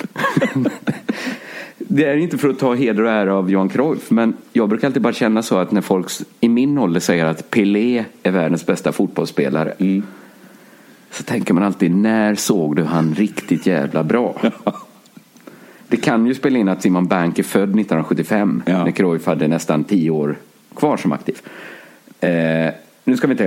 Det 1.78 2.06
är 2.06 2.18
inte 2.18 2.38
för 2.38 2.50
att 2.50 2.60
ta 2.60 2.76
heder 2.76 3.04
och 3.04 3.12
ära 3.12 3.36
av 3.36 3.52
Johan 3.52 3.70
Cruyff, 3.70 4.12
men 4.12 4.34
jag 4.54 4.70
brukar 4.70 4.88
alltid 4.88 5.02
bara 5.02 5.13
känna 5.13 5.42
så 5.42 5.58
att 5.58 5.72
när 5.72 5.82
folk 5.82 6.08
i 6.40 6.50
min 6.50 6.78
ålder 6.78 7.00
säger 7.00 7.26
att 7.26 7.50
Pelé 7.50 8.06
är 8.24 8.32
världens 8.32 8.66
bästa 8.66 8.92
fotbollsspelare. 8.92 10.02
Så 11.12 11.24
tänker 11.24 11.54
man 11.54 11.63
alltid, 11.63 11.96
när 11.96 12.36
såg 12.36 12.76
du 12.76 12.84
han 12.84 13.16
riktigt 13.16 13.66
jävla 13.66 14.04
bra? 14.04 14.36
Det 15.90 15.98
kan 15.98 16.28
ju 16.28 16.34
spela 16.34 16.60
in 16.60 16.70
att 16.70 16.82
Simon 16.82 17.08
Bank 17.08 17.40
är 17.40 17.44
född 17.44 17.63
1975 17.63 18.63
Ja. 18.66 18.84
när 18.84 18.92
Cruyff 18.92 19.26
hade 19.26 19.48
nästan 19.48 19.84
tio 19.84 20.10
år 20.10 20.36
kvar 20.76 20.98
som 20.98 21.12
aktiv. 21.12 21.38
Eh, 22.20 22.74
nu 23.04 23.18
ska 23.18 23.28
vi 23.28 23.32
inte... 23.32 23.44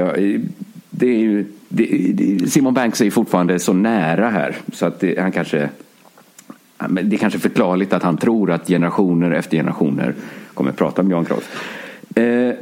Det 0.91 1.07
är 1.07 1.19
ju, 1.19 1.45
det, 1.69 2.13
det, 2.15 2.51
Simon 2.51 2.75
Banks 2.75 3.01
är 3.01 3.05
ju 3.05 3.11
fortfarande 3.11 3.59
så 3.59 3.73
nära 3.73 4.31
här 4.31 4.57
så 4.73 4.87
att 4.87 5.01
det, 5.01 5.21
han 5.21 5.33
kanske... 5.33 5.69
Det 6.89 7.17
är 7.17 7.19
kanske 7.19 7.39
förklarligt 7.39 7.93
att 7.93 8.03
han 8.03 8.17
tror 8.17 8.51
att 8.51 8.67
generationer 8.67 9.31
efter 9.31 9.57
generationer 9.57 10.15
kommer 10.55 10.73
prata 10.73 11.03
om 11.03 11.11
Johan 11.11 11.25
Cruyff. 11.25 11.57
Eh, 12.17 12.55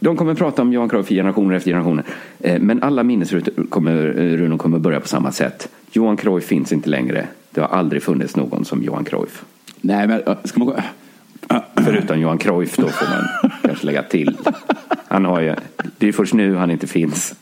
de 0.00 0.16
kommer 0.16 0.34
prata 0.34 0.62
om 0.62 0.72
Johan 0.72 0.88
Cruyff 0.88 1.10
i 1.10 1.14
generationer 1.14 1.56
efter 1.56 1.70
generationer. 1.70 2.04
Eh, 2.40 2.60
men 2.60 2.82
alla 2.82 3.02
minnesrutor 3.02 3.64
kommer, 3.68 4.06
eh, 4.18 4.36
runor 4.36 4.58
kommer 4.58 4.78
börja 4.78 5.00
på 5.00 5.08
samma 5.08 5.32
sätt. 5.32 5.68
Johan 5.92 6.16
Cruyff 6.16 6.44
finns 6.44 6.72
inte 6.72 6.90
längre. 6.90 7.26
Det 7.50 7.60
har 7.60 7.68
aldrig 7.68 8.02
funnits 8.02 8.36
någon 8.36 8.64
som 8.64 8.82
Johan 8.82 9.04
Cruyff. 9.04 9.44
Nej, 9.80 10.08
men 10.08 10.22
ska 10.44 10.58
man 10.58 10.68
gå... 10.68 10.76
Förutom 11.84 12.20
Johan 12.20 12.38
Cruyff 12.38 12.76
då 12.76 12.88
får 12.88 13.06
man 13.06 13.50
kanske 13.62 13.86
lägga 13.86 14.02
till. 14.02 14.36
Han 15.08 15.24
har 15.24 15.40
ju, 15.40 15.54
det 15.98 16.08
är 16.08 16.12
först 16.12 16.34
nu 16.34 16.54
han 16.54 16.70
inte 16.70 16.86
finns 16.86 17.34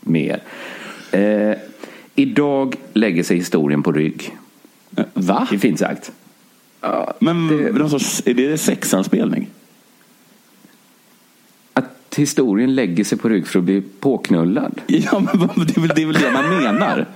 mer. 0.00 0.40
Eh, 1.10 1.52
idag 2.14 2.76
lägger 2.92 3.22
sig 3.22 3.36
historien 3.36 3.82
på 3.82 3.92
rygg. 3.92 4.36
Va? 5.14 5.46
Det 5.50 5.56
är 5.56 5.60
fint 5.60 5.78
sagt. 5.78 6.12
Men 7.18 7.46
någon 7.46 7.90
sorts, 7.90 8.22
är 8.24 8.34
det 8.34 8.58
sexanspelning? 8.58 9.48
Att 11.72 12.14
historien 12.16 12.74
lägger 12.74 13.04
sig 13.04 13.18
på 13.18 13.28
rygg 13.28 13.46
för 13.46 13.58
att 13.58 13.64
bli 13.64 13.82
påknullad. 14.00 14.80
Ja, 14.86 15.20
men 15.20 15.66
det 15.66 15.76
är 15.76 15.80
väl 15.80 15.92
det, 15.94 16.02
är 16.02 16.06
väl 16.06 16.14
det 16.14 16.32
man 16.32 16.48
menar? 16.48 17.06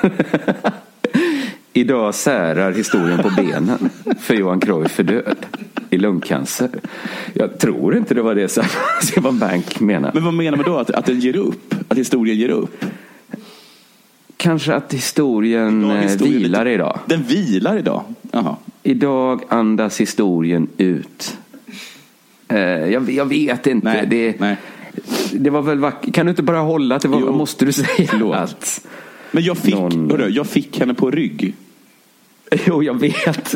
Idag 1.72 2.14
särar 2.14 2.72
historien 2.72 3.22
på 3.22 3.30
benen 3.30 3.90
för 4.20 4.34
Johan 4.34 4.60
Cruyff 4.60 5.00
är 5.00 5.04
död 5.04 5.46
i 5.90 5.98
lungcancer. 5.98 6.70
Jag 7.32 7.58
tror 7.58 7.96
inte 7.96 8.14
det 8.14 8.22
var 8.22 8.34
det 8.34 8.48
som 8.48 8.64
Simon 9.02 9.38
Bank 9.38 9.80
menade. 9.80 10.14
Men 10.14 10.24
vad 10.24 10.34
menar 10.34 10.56
man 10.56 10.66
då? 10.66 10.78
Att, 10.78 10.90
att 10.90 11.06
den 11.06 11.20
ger 11.20 11.36
upp? 11.36 11.74
Att 11.88 11.98
historien 11.98 12.38
ger 12.38 12.48
upp? 12.48 12.84
Kanske 14.36 14.74
att 14.74 14.94
historien, 14.94 15.84
Idag 15.84 15.96
eh, 15.96 16.02
historien 16.02 16.38
vilar 16.42 16.64
lite- 16.64 16.74
idag. 16.74 16.98
Den 17.06 17.22
vilar 17.22 17.78
idag? 17.78 18.02
Jaha. 18.32 18.56
Idag 18.82 19.42
andas 19.48 20.00
historien 20.00 20.68
ut. 20.76 21.36
Eh, 22.48 22.58
jag, 22.58 23.10
jag 23.10 23.24
vet 23.26 23.66
inte. 23.66 23.88
Nej, 23.88 24.06
det, 24.06 24.40
nej. 24.40 24.56
det 25.32 25.50
var 25.50 25.62
väl 25.62 25.78
vackert. 25.78 26.14
Kan 26.14 26.26
du 26.26 26.30
inte 26.30 26.42
bara 26.42 26.58
hålla 26.58 26.94
att 26.96 27.02
det 27.02 27.08
var, 27.08 27.20
Jo. 27.20 27.32
måste 27.32 27.64
du 27.64 27.72
säga 27.72 28.08
Förlåt. 28.10 28.36
att... 28.36 28.86
Men 29.30 29.42
jag 29.44 29.58
fick, 29.58 29.74
Någon- 29.74 30.10
hörru, 30.10 30.28
jag 30.28 30.46
fick 30.46 30.78
henne 30.80 30.94
på 30.94 31.10
rygg. 31.10 31.54
Jo, 32.66 32.82
jag 32.82 33.00
vet. 33.00 33.54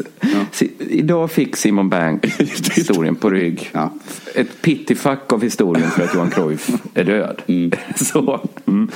Si, 0.52 0.70
idag 0.78 1.30
fick 1.30 1.56
Simon 1.56 1.88
Bank 1.88 2.26
historien 2.74 3.14
på 3.16 3.30
rygg. 3.30 3.70
Ja. 3.72 3.92
Ett 4.34 4.62
pittifack 4.62 5.32
av 5.32 5.42
historien 5.42 5.90
för 5.90 6.04
att 6.04 6.14
Johan 6.14 6.30
Cruyff 6.30 6.70
är 6.94 7.04
död. 7.04 7.42
Så. 7.96 8.48
Mm. 8.66 8.88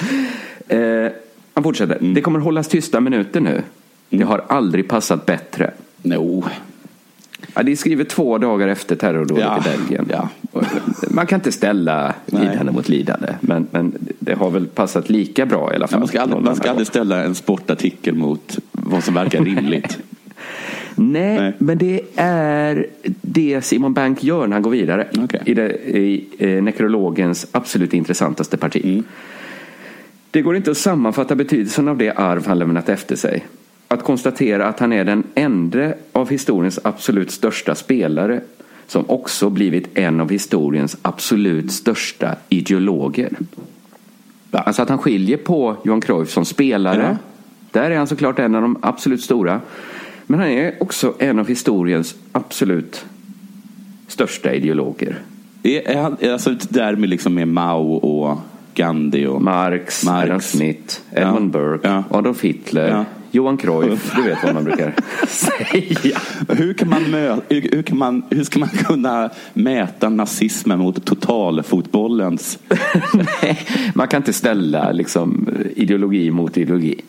Eh, 0.69 1.13
han 1.55 1.65
fortsätter. 1.65 1.99
Det 2.01 2.21
kommer 2.21 2.39
hållas 2.39 2.69
tysta 2.69 3.01
minuter 3.01 3.41
nu. 3.41 3.63
Det 4.11 4.23
har 4.25 4.45
aldrig 4.49 4.89
passat 4.89 5.27
bättre. 5.27 5.71
No. 6.03 6.45
Ja, 7.55 7.63
det 7.63 7.73
är 7.73 7.77
skrivet 7.77 8.09
två 8.09 8.39
dagar 8.39 8.69
efter 8.69 8.97
terrordådet 8.97 9.45
Ja, 9.45 9.59
i 9.59 9.77
Belgien. 9.79 10.07
ja. 10.11 10.29
Man 11.11 11.27
kan 11.27 11.39
inte 11.39 11.53
ställa 11.53 12.15
lidande 12.27 12.73
mot 12.73 12.89
lidande. 12.89 13.35
Men, 13.41 13.67
men 13.71 13.93
det 14.19 14.35
har 14.35 14.51
väl 14.51 14.67
passat 14.67 15.11
lika 15.11 15.47
bra 15.47 15.73
i 15.73 15.77
alla 15.77 15.87
fall. 15.87 15.99
Man 15.99 16.09
ska, 16.09 16.21
aldrig, 16.21 16.43
man 16.43 16.57
ska 16.57 16.71
aldrig 16.71 16.87
ställa 16.87 17.25
en 17.25 17.35
sportartikel 17.35 18.15
mot 18.15 18.59
vad 18.73 19.05
som 19.05 19.15
verkar 19.15 19.41
rimligt. 19.45 19.99
Nej, 20.97 21.41
Nej. 21.41 21.53
men 21.59 21.79
det 21.79 22.01
är 22.17 22.87
det 23.23 23.65
Simon 23.65 23.95
Bank 23.95 24.25
gör 24.25 24.47
när 24.47 24.53
han 24.53 24.63
går 24.63 24.71
vidare. 24.71 25.07
Okej. 25.19 25.43
I, 25.45 25.55
det, 25.55 25.69
i 25.73 26.25
eh, 26.39 26.63
nekrologens 26.63 27.47
absolut 27.53 27.95
intressantaste 27.95 28.57
parti. 28.57 29.03
Det 30.35 30.43
går 30.43 30.57
inte 30.57 30.71
att 30.71 30.77
sammanfatta 30.77 31.35
betydelsen 31.35 31.89
av 31.89 31.99
det 31.99 32.11
arv 32.11 32.47
han 32.47 32.59
lämnat 32.59 32.89
efter 32.89 33.17
sig. 33.17 33.47
Att 33.89 34.03
konstatera 34.03 34.69
att 34.69 34.81
han 34.81 34.93
är 34.93 35.05
den 35.05 35.25
enda 35.35 35.95
av 36.13 36.31
historiens 36.31 36.79
absolut 36.85 37.31
största 37.31 37.75
spelare 37.75 38.41
som 38.87 39.11
också 39.11 39.51
blivit 39.51 39.99
en 39.99 40.21
av 40.21 40.31
historiens 40.31 40.97
absolut 41.03 41.73
största 41.73 42.37
ideologer. 42.49 43.33
Alltså 44.51 44.83
att 44.83 44.89
han 44.89 44.99
skiljer 44.99 45.37
på 45.37 45.77
Johan 45.85 46.01
Cruyff 46.01 46.31
som 46.31 46.45
spelare. 46.45 47.19
Ja. 47.73 47.81
Där 47.81 47.91
är 47.91 47.97
han 47.97 48.07
såklart 48.07 48.39
en 48.39 48.55
av 48.55 48.63
de 48.63 48.79
absolut 48.83 49.23
stora. 49.23 49.61
Men 50.27 50.41
han 50.41 50.49
är 50.49 50.75
också 50.81 51.15
en 51.19 51.39
av 51.39 51.49
historiens 51.49 52.15
absolut 52.33 53.05
största 54.09 54.55
ideologer. 54.55 55.19
Är, 55.63 55.89
är 55.89 56.03
han, 56.03 56.17
alltså 56.33 56.51
det 56.51 56.71
där 56.71 56.97
med, 56.97 57.09
liksom 57.09 57.35
med 57.35 57.49
Mao 57.49 57.95
och 57.95 58.39
Gandhi 58.75 59.27
och... 59.27 59.43
Marx, 59.43 60.05
Marx. 60.05 60.25
Adam 60.27 60.41
Smith, 60.41 60.95
Edmund 61.13 61.55
Ja. 61.55 61.59
Burke, 61.61 61.89
Ja. 61.89 62.05
Adolf 62.11 62.43
Hitler, 62.45 62.89
Ja. 62.89 63.05
Johan 63.31 63.57
Cruyff. 63.57 64.13
Du 64.17 64.23
vet 64.23 64.39
vad 64.45 64.55
man 64.55 64.65
brukar 64.65 64.95
säga. 65.29 66.19
Hur, 66.49 66.75
kan 66.75 66.89
man 66.89 67.11
mö, 67.11 67.37
hur, 67.49 67.83
kan 67.83 67.99
man, 67.99 68.23
hur 68.31 68.45
ska 68.45 68.59
man 68.59 68.69
kunna 68.69 69.31
mäta 69.55 70.09
nazismen 70.09 70.79
mot 70.79 71.05
totalfotbollens... 71.05 72.59
Nej, 73.43 73.59
man 73.95 74.09
kan 74.09 74.21
inte 74.21 74.33
ställa 74.33 74.93
liksom, 74.93 75.49
ideologi 75.77 76.31
mot 76.31 76.57
ideologi. 76.57 77.01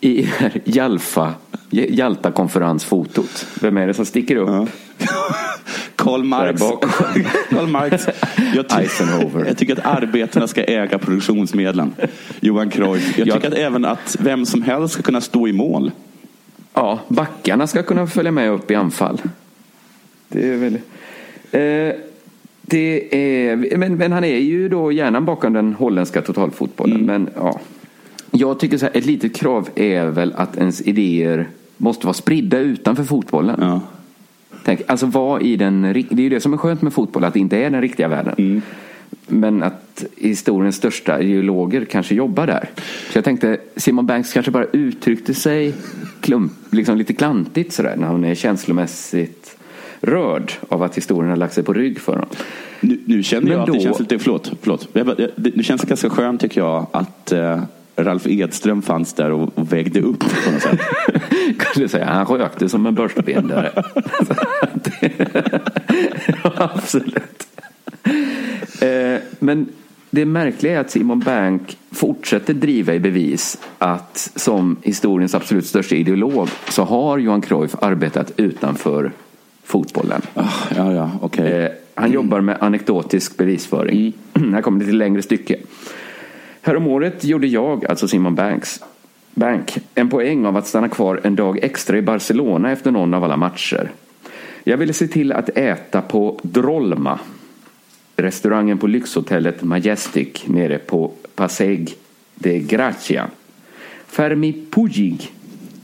I 0.00 0.28
Jalfa, 0.64 1.34
Jalta-konferensfotot, 1.70 3.46
vem 3.60 3.76
är 3.76 3.86
det 3.86 3.94
som 3.94 4.04
sticker 4.06 4.36
upp? 4.36 4.68
Karl 5.96 6.24
Marx. 6.24 6.62
Karl 7.50 7.66
Marx. 7.66 8.06
Jag, 8.54 8.68
ty- 8.68 9.04
jag 9.46 9.56
tycker 9.58 9.72
att 9.78 10.02
arbetarna 10.02 10.46
ska 10.46 10.64
äga 10.64 10.98
produktionsmedlen. 10.98 11.94
Johan 12.40 12.70
Cruyff. 12.70 13.18
Jag 13.18 13.26
Jag- 13.28 13.34
tycker 13.36 13.48
att 13.48 13.58
även 13.58 13.84
att 13.84 14.16
vem 14.20 14.46
som 14.46 14.62
helst 14.62 14.94
ska 14.94 15.02
kunna 15.02 15.20
stå 15.20 15.48
i 15.48 15.52
mål. 15.52 15.90
Ja, 16.74 16.98
backarna 17.08 17.66
ska 17.66 17.82
kunna 17.82 18.06
följa 18.06 18.32
med 18.32 18.50
upp 18.50 18.70
i 18.70 18.74
anfall. 18.74 19.20
Det 20.28 20.48
är 20.48 20.56
väl... 20.56 20.74
Eh, 21.50 21.94
det 22.62 23.14
är, 23.50 23.56
men, 23.76 23.94
men 23.96 24.12
han 24.12 24.24
är 24.24 24.38
ju 24.38 24.68
då 24.68 24.92
hjärnan 24.92 25.24
bakom 25.24 25.52
den 25.52 25.74
holländska 25.74 26.22
totalfotbollen. 26.22 27.06
Men 27.06 27.30
ja, 27.36 27.60
jag 28.30 28.60
tycker 28.60 28.78
så 28.78 28.86
här, 28.86 28.96
ett 28.96 29.06
litet 29.06 29.36
krav 29.36 29.68
är 29.74 30.06
väl 30.06 30.32
att 30.36 30.56
ens 30.56 30.80
idéer 30.82 31.48
måste 31.78 32.06
vara 32.06 32.14
spridda 32.14 32.58
utanför 32.58 33.04
fotbollen. 33.04 33.56
Ja. 33.60 33.80
Tänk, 34.64 34.80
alltså 34.86 35.06
vad 35.06 35.42
i 35.42 35.56
den, 35.56 35.82
det 35.82 35.88
är 36.12 36.20
ju 36.20 36.28
det 36.28 36.40
som 36.40 36.52
är 36.52 36.56
skönt 36.56 36.82
med 36.82 36.92
fotboll, 36.92 37.24
att 37.24 37.34
det 37.34 37.40
inte 37.40 37.56
är 37.56 37.70
den 37.70 37.80
riktiga 37.80 38.08
världen. 38.08 38.62
Men 39.26 39.62
att 39.62 40.04
historiens 40.16 40.76
största 40.76 41.20
ideologer 41.20 41.84
kanske 41.84 42.14
jobbar 42.14 42.46
där. 42.46 42.68
Så 43.10 43.18
jag 43.18 43.24
tänkte, 43.24 43.58
Simon 43.76 44.06
Banks 44.06 44.32
kanske 44.32 44.50
bara 44.52 44.64
uttryckte 44.64 45.34
sig 45.34 45.74
klump, 46.20 46.52
liksom 46.70 46.96
lite 46.96 47.12
klantigt 47.12 47.72
sådär, 47.72 47.96
när 47.96 48.08
hon 48.08 48.24
är 48.24 48.34
känslomässigt 48.34 49.56
rörd 50.00 50.52
av 50.68 50.82
att 50.82 50.96
historien 50.96 51.30
har 51.30 51.36
lagt 51.36 51.54
sig 51.54 51.64
på 51.64 51.72
rygg 51.72 52.00
för 52.00 52.12
honom. 52.12 52.28
Nu, 52.80 52.98
nu 53.04 53.22
känner 53.22 53.42
Men 53.42 53.52
jag 53.52 53.60
att 53.60 53.66
det 53.66 53.72
då- 53.72 53.80
känns 53.80 54.00
lite, 54.00 54.18
förlåt, 54.18 54.52
förlåt. 54.62 54.88
Det- 55.36 55.62
känns 55.64 55.80
det 55.80 55.88
ganska 55.88 56.10
skönt 56.10 56.40
tycker 56.40 56.60
jag 56.60 56.86
att 56.92 57.32
eh, 57.32 57.60
Ralf 57.98 58.26
Edström 58.26 58.82
fanns 58.82 59.12
där 59.12 59.30
och, 59.30 59.58
och 59.58 59.72
vägde 59.72 60.00
upp 60.00 60.18
på 60.18 60.50
något 60.50 60.62
sätt. 60.62 60.80
Kan 61.58 61.82
du 61.82 61.88
säga, 61.88 62.04
han 62.06 62.26
rökte 62.26 62.68
som 62.68 62.86
en 62.86 62.94
börsbindare. 62.94 63.72
Absolut. 66.42 67.46
Eh, 68.80 69.20
Men 69.38 69.68
det 70.10 70.24
märkliga 70.24 70.76
är 70.76 70.80
att 70.80 70.90
Simon 70.90 71.20
Bank 71.20 71.78
fortsätter 71.90 72.54
driva 72.54 72.94
i 72.94 73.00
bevis 73.00 73.58
att 73.78 74.30
som 74.36 74.76
historiens 74.82 75.34
absolut 75.34 75.66
största 75.66 75.94
ideolog 75.94 76.48
så 76.68 76.84
har 76.84 77.18
Johan 77.18 77.40
Cruyff 77.40 77.74
arbetat 77.80 78.32
utanför 78.36 79.12
fotbollen. 79.64 80.22
Ah, 80.34 80.44
ja, 80.76 80.92
ja, 80.92 81.10
okej. 81.22 81.62
Eh, 81.62 81.70
Han 81.94 82.12
jobbar 82.12 82.40
med 82.40 82.56
anekdotisk 82.60 83.36
bevisföring. 83.36 84.12
Här 84.52 84.62
kommer 84.62 84.80
det 84.80 84.86
till 84.86 84.98
längre 84.98 85.22
stycke. 85.22 85.56
Häromåret 86.68 87.24
gjorde 87.24 87.46
jag, 87.46 87.86
alltså 87.86 88.08
Simon 88.08 88.34
Banks, 88.34 88.82
Bank, 89.34 89.78
en 89.94 90.08
poäng 90.08 90.46
av 90.46 90.56
att 90.56 90.66
stanna 90.66 90.88
kvar 90.88 91.20
en 91.24 91.36
dag 91.36 91.58
extra 91.62 91.98
i 91.98 92.02
Barcelona 92.02 92.70
efter 92.70 92.90
någon 92.90 93.14
av 93.14 93.24
alla 93.24 93.36
matcher. 93.36 93.90
Jag 94.64 94.76
ville 94.76 94.92
se 94.92 95.06
till 95.06 95.32
att 95.32 95.48
äta 95.48 96.02
på 96.02 96.40
Drolma, 96.42 97.18
restaurangen 98.16 98.78
på 98.78 98.86
lyxhotellet 98.86 99.62
Majestic 99.62 100.46
nere 100.46 100.78
på 100.78 101.12
Paseg 101.34 101.94
de 102.34 102.58
Gracia. 102.58 103.28
Fermi 104.06 104.66
Pujig, 104.70 105.32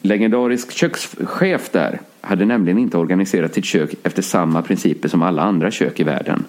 legendarisk 0.03 0.73
kökschef 0.73 1.71
där, 1.71 2.01
hade 2.21 2.45
nämligen 2.45 2.79
inte 2.79 2.99
organiserat 2.99 3.55
sitt 3.55 3.65
kök 3.65 3.95
efter 4.03 4.23
samma 4.23 4.63
principer 4.63 5.09
som 5.09 5.23
alla 5.23 5.43
andra 5.43 5.71
kök 5.71 6.01
i 6.01 6.05
världen. 6.05 6.45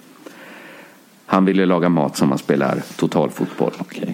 Han 1.26 1.46
ville 1.46 1.66
laga 1.66 1.90
mat 1.90 2.18
som 2.18 2.30
man 2.30 2.38
spelar 2.38 2.84
totalfotboll. 2.98 3.72
Okay. 3.80 4.14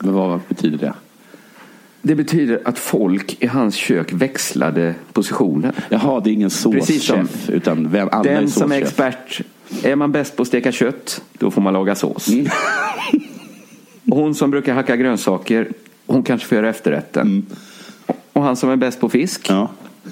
Men 0.00 0.14
vad 0.14 0.40
betyder 0.48 0.78
det? 0.78 0.94
Det 2.02 2.14
betyder 2.14 2.60
att 2.64 2.78
folk 2.78 3.36
i 3.42 3.46
hans 3.46 3.74
kök 3.74 4.12
växlade 4.12 4.94
positioner. 5.12 5.72
Jaha, 5.88 6.20
det 6.20 6.30
är 6.30 6.32
ingen 6.32 6.50
såschef, 6.50 7.50
utan 7.50 7.88
vem, 7.90 8.08
alla 8.12 8.30
är 8.30 8.34
Den 8.34 8.50
som 8.50 8.72
är 8.72 8.82
expert, 8.82 9.40
är 9.82 9.96
man 9.96 10.12
bäst 10.12 10.36
på 10.36 10.42
att 10.42 10.48
steka 10.48 10.72
kött, 10.72 11.22
då 11.32 11.50
får 11.50 11.62
man 11.62 11.72
laga 11.72 11.94
sås. 11.94 12.28
Mm. 12.28 12.46
Hon 14.10 14.34
som 14.34 14.50
brukar 14.50 14.74
hacka 14.74 14.96
grönsaker, 14.96 15.68
hon 16.06 16.22
kanske 16.22 16.48
får 16.48 16.56
göra 16.56 16.68
efterrätten. 16.68 17.46
Och 18.32 18.42
han 18.42 18.56
som 18.56 18.70
är 18.70 18.76
bäst 18.76 19.00
på 19.00 19.08
fisk, 19.08 19.50
Mm. 19.50 19.60
Ja. 19.60 19.68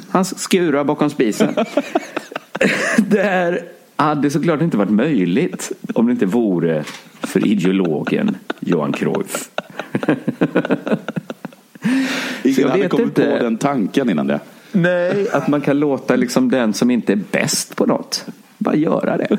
han 0.09 0.25
skurar 0.25 0.85
bakom 0.85 1.11
spisen. 1.11 1.55
det 2.99 3.23
här 3.23 3.63
hade 3.97 4.31
såklart 4.31 4.63
inte 4.63 4.77
varit 4.77 4.91
möjligt 4.91 5.73
om 5.95 6.07
det 6.07 6.13
inte 6.13 6.27
vore 6.27 6.85
för 7.21 7.47
ideologen 7.47 8.37
Johan 8.61 8.93
Cruyff. 8.93 9.49
Ingen 12.43 12.61
jag 12.61 12.69
hade 12.69 12.89
kommit 12.89 13.07
inte. 13.07 13.37
på 13.39 13.43
den 13.45 13.57
tanken 13.57 14.11
innan 14.11 14.27
det. 14.27 14.41
Nej, 14.73 15.29
att 15.33 15.49
man 15.49 15.61
kan 15.61 15.79
låta 15.79 16.17
liksom 16.17 16.51
den 16.51 16.75
som 16.75 16.91
inte 16.91 17.13
är 17.13 17.21
bäst 17.31 17.77
på 17.77 17.87
något 17.87 18.27
bara 18.59 18.75
göra 18.77 19.17
det. 19.17 19.39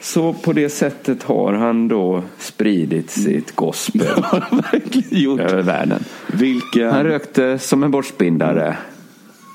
Så 0.00 0.32
på 0.32 0.52
det 0.52 0.70
sättet 0.70 1.22
har 1.22 1.52
han 1.52 1.88
då 1.88 2.22
spridit 2.38 3.10
sitt 3.10 3.56
gospel 3.56 4.02
gjort. 5.10 5.40
över 5.40 5.62
världen. 5.62 6.04
Vilken... 6.26 6.90
Han 6.90 7.04
rökte 7.04 7.58
som 7.58 7.82
en 7.82 7.90
borstbindare 7.90 8.76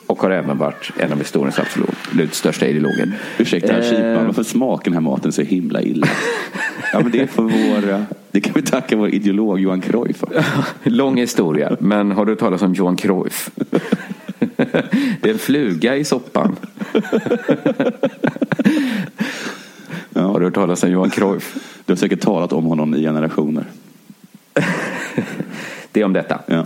och 0.08 0.22
har 0.22 0.32
även 0.32 0.58
varit 0.58 0.92
en 0.98 1.12
av 1.12 1.18
historiens 1.18 1.60
absolut 1.60 2.34
största 2.34 2.68
ideologer. 2.68 3.12
Ursäkta, 3.38 3.78
Eh. 3.78 3.90
Kipan, 3.90 4.26
varför 4.26 4.44
smakar 4.44 4.84
den 4.84 4.94
här 4.94 5.02
maten 5.02 5.32
så 5.32 5.42
himla 5.42 5.82
illa? 5.82 6.08
ja, 6.94 7.00
men 7.00 7.12
det 7.12 7.20
är 7.20 7.28
för 7.28 7.44
vår... 7.44 8.06
Det 8.32 8.42
kan 8.42 8.54
vi 8.54 8.62
tacka 8.62 8.96
vår 8.98 9.10
ideolog 9.10 9.60
Johan 9.60 9.82
Cruyff 9.82 10.18
för. 10.18 10.44
Lång 10.90 11.18
historia, 11.18 11.78
men 11.80 12.12
har 12.12 12.26
du 12.26 12.36
talas 12.36 12.62
om 12.62 12.74
Johan 12.74 12.96
Cruyff? 12.96 13.50
Det 15.22 15.30
är 15.30 15.34
en 15.34 15.40
fluga 15.40 15.96
i 15.96 16.04
soppan. 16.04 16.56
Har 20.14 20.40
du 20.40 20.46
hört 20.46 20.54
talas 20.54 20.84
om 20.84 20.92
Johan 20.92 21.10
Cruyff? 21.10 21.56
Du 21.86 21.92
har 21.94 21.98
säkert 21.98 22.22
talat 22.22 22.54
om 22.54 22.66
honom 22.66 22.96
i 22.96 23.02
generationer. 23.02 23.66
Det 25.92 26.02
är 26.02 26.06
om 26.06 26.14
detta. 26.14 26.40
Ja. 26.46 26.66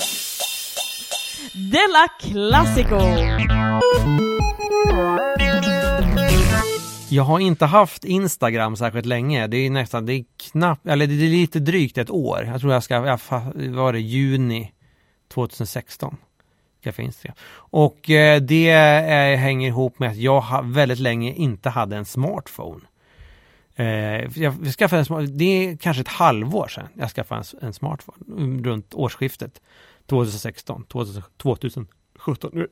Della 1.58 2.08
Classico! 2.20 3.00
Jag 7.10 7.24
har 7.24 7.40
inte 7.40 7.66
haft 7.66 8.04
Instagram 8.06 8.76
särskilt 8.76 9.06
länge. 9.06 9.48
Det 9.48 9.58
är 9.58 9.70
nästan, 9.70 10.06
det 10.06 10.14
är 10.14 10.26
knappt, 10.52 10.86
eller 10.86 11.08
det 11.08 11.14
är 11.14 11.30
lite 11.30 11.60
drygt 11.60 11.98
ett 11.98 12.10
år. 12.10 12.44
Jag 12.44 12.62
tror 12.62 12.74
jag 12.74 12.84
ska, 12.84 12.94
jag 12.94 13.20
var 13.56 13.94
det 13.94 14.00
juni 14.00 14.72
2016. 15.34 16.18
Ska 16.82 17.02
Instagram. 17.02 17.36
Och 17.56 18.10
eh, 18.10 18.42
det 18.42 18.72
hänger 19.38 19.68
ihop 19.68 20.00
med 20.00 20.10
att 20.10 20.18
jag 20.18 20.66
väldigt 20.66 21.00
länge 21.00 21.34
inte 21.34 21.70
hade 21.70 21.98
en 21.98 22.06
smartphone. 22.06 22.82
Eh, 23.76 24.40
jag 24.42 24.74
skaffade 24.78 25.00
en 25.00 25.06
smart, 25.06 25.26
det 25.30 25.46
är 25.46 25.78
kanske 25.78 26.02
ett 26.02 26.08
halvår 26.08 26.68
sedan 26.68 26.88
jag 26.94 27.12
skaffade 27.12 27.44
en, 27.62 27.74
smartphone. 27.74 28.18
Mm, 28.28 28.64
runt 28.64 28.94
årsskiftet 28.94 29.62
2016, 30.08 30.86
2017. 30.86 32.52
Nu 32.54 32.68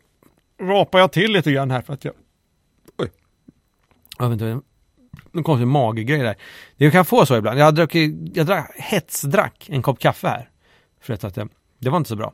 rapar 0.61 0.99
jag 0.99 1.11
till 1.11 1.31
lite 1.31 1.51
grann 1.51 1.71
här 1.71 1.81
för 1.81 1.93
att 1.93 2.05
jag 2.05 2.13
Oj. 2.97 3.11
jag 4.17 4.29
vet 4.29 4.41
inte, 4.41 4.61
Någon 5.31 5.43
konstig 5.43 5.67
magegrej 5.67 6.19
där. 6.19 6.35
Det 6.77 6.91
kan 6.91 7.05
få 7.05 7.25
så 7.25 7.37
ibland. 7.37 7.59
Jag 7.59 7.75
drack, 7.75 7.95
jag 8.33 8.45
drack, 8.45 8.71
hetsdrack 8.75 9.69
en 9.69 9.81
kopp 9.81 9.99
kaffe 9.99 10.27
här. 10.27 10.49
För 11.01 11.13
att 11.13 11.35
det, 11.35 11.47
det 11.79 11.89
var 11.89 11.97
inte 11.97 12.09
så 12.09 12.15
bra. 12.15 12.33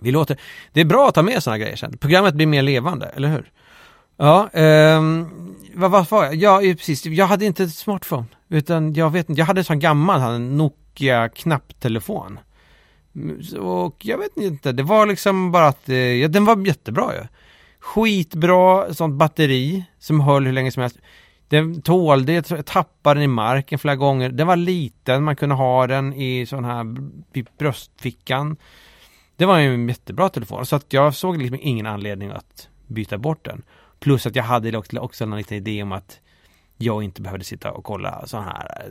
Vi 0.00 0.10
låter, 0.10 0.40
det 0.72 0.80
är 0.80 0.84
bra 0.84 1.08
att 1.08 1.14
ta 1.14 1.22
med 1.22 1.42
sådana 1.42 1.58
grejer 1.58 1.76
sen. 1.76 1.98
Programmet 1.98 2.34
blir 2.34 2.46
mer 2.46 2.62
levande, 2.62 3.06
eller 3.06 3.28
hur? 3.28 3.52
Ja, 4.16 4.48
ehm, 4.52 5.54
vad, 5.74 5.90
vad 5.90 6.10
var 6.10 6.24
jag? 6.24 6.34
Ja, 6.34 6.58
precis. 6.60 7.06
Jag 7.06 7.26
hade 7.26 7.44
inte 7.44 7.64
ett 7.64 7.74
smartphone. 7.74 8.26
Utan 8.48 8.94
jag 8.94 9.10
vet 9.10 9.28
inte, 9.28 9.40
jag 9.40 9.46
hade 9.46 9.60
en 9.60 9.64
sån 9.64 9.78
gammal 9.78 10.20
en 10.20 10.56
Nokia 10.56 11.28
knapptelefon. 11.28 12.38
Och 13.58 14.06
jag 14.06 14.18
vet 14.18 14.36
inte, 14.36 14.72
det 14.72 14.82
var 14.82 15.06
liksom 15.06 15.52
bara 15.52 15.66
att, 15.66 15.88
eh, 15.88 15.96
ja, 15.96 16.28
den 16.28 16.44
var 16.44 16.66
jättebra 16.66 17.14
ju. 17.14 17.26
Skitbra 17.80 18.94
sånt 18.94 19.14
batteri 19.14 19.84
som 19.98 20.20
höll 20.20 20.46
hur 20.46 20.52
länge 20.52 20.72
som 20.72 20.80
helst. 20.80 20.98
Den 21.48 21.82
tålde, 21.82 22.32
jag 22.32 22.66
tappade 22.66 23.20
den 23.20 23.24
i 23.24 23.26
marken 23.26 23.78
flera 23.78 23.96
gånger. 23.96 24.28
Den 24.28 24.46
var 24.46 24.56
liten, 24.56 25.24
man 25.24 25.36
kunde 25.36 25.54
ha 25.54 25.86
den 25.86 26.14
i 26.14 26.46
sån 26.46 26.64
här 26.64 26.86
i 27.32 27.44
bröstfickan. 27.58 28.56
Det 29.36 29.46
var 29.46 29.58
ju 29.58 29.74
en 29.74 29.88
jättebra 29.88 30.28
telefon, 30.28 30.66
så 30.66 30.76
att 30.76 30.92
jag 30.92 31.14
såg 31.14 31.42
liksom 31.42 31.58
ingen 31.62 31.86
anledning 31.86 32.30
att 32.30 32.68
byta 32.86 33.18
bort 33.18 33.44
den. 33.44 33.62
Plus 34.00 34.26
att 34.26 34.36
jag 34.36 34.44
hade 34.44 34.78
också, 34.78 35.24
en 35.24 35.36
liten 35.36 35.56
idé 35.56 35.82
om 35.82 35.92
att 35.92 36.20
jag 36.76 37.02
inte 37.02 37.22
behövde 37.22 37.44
sitta 37.44 37.72
och 37.72 37.84
kolla 37.84 38.26
sån 38.26 38.44
här 38.44 38.88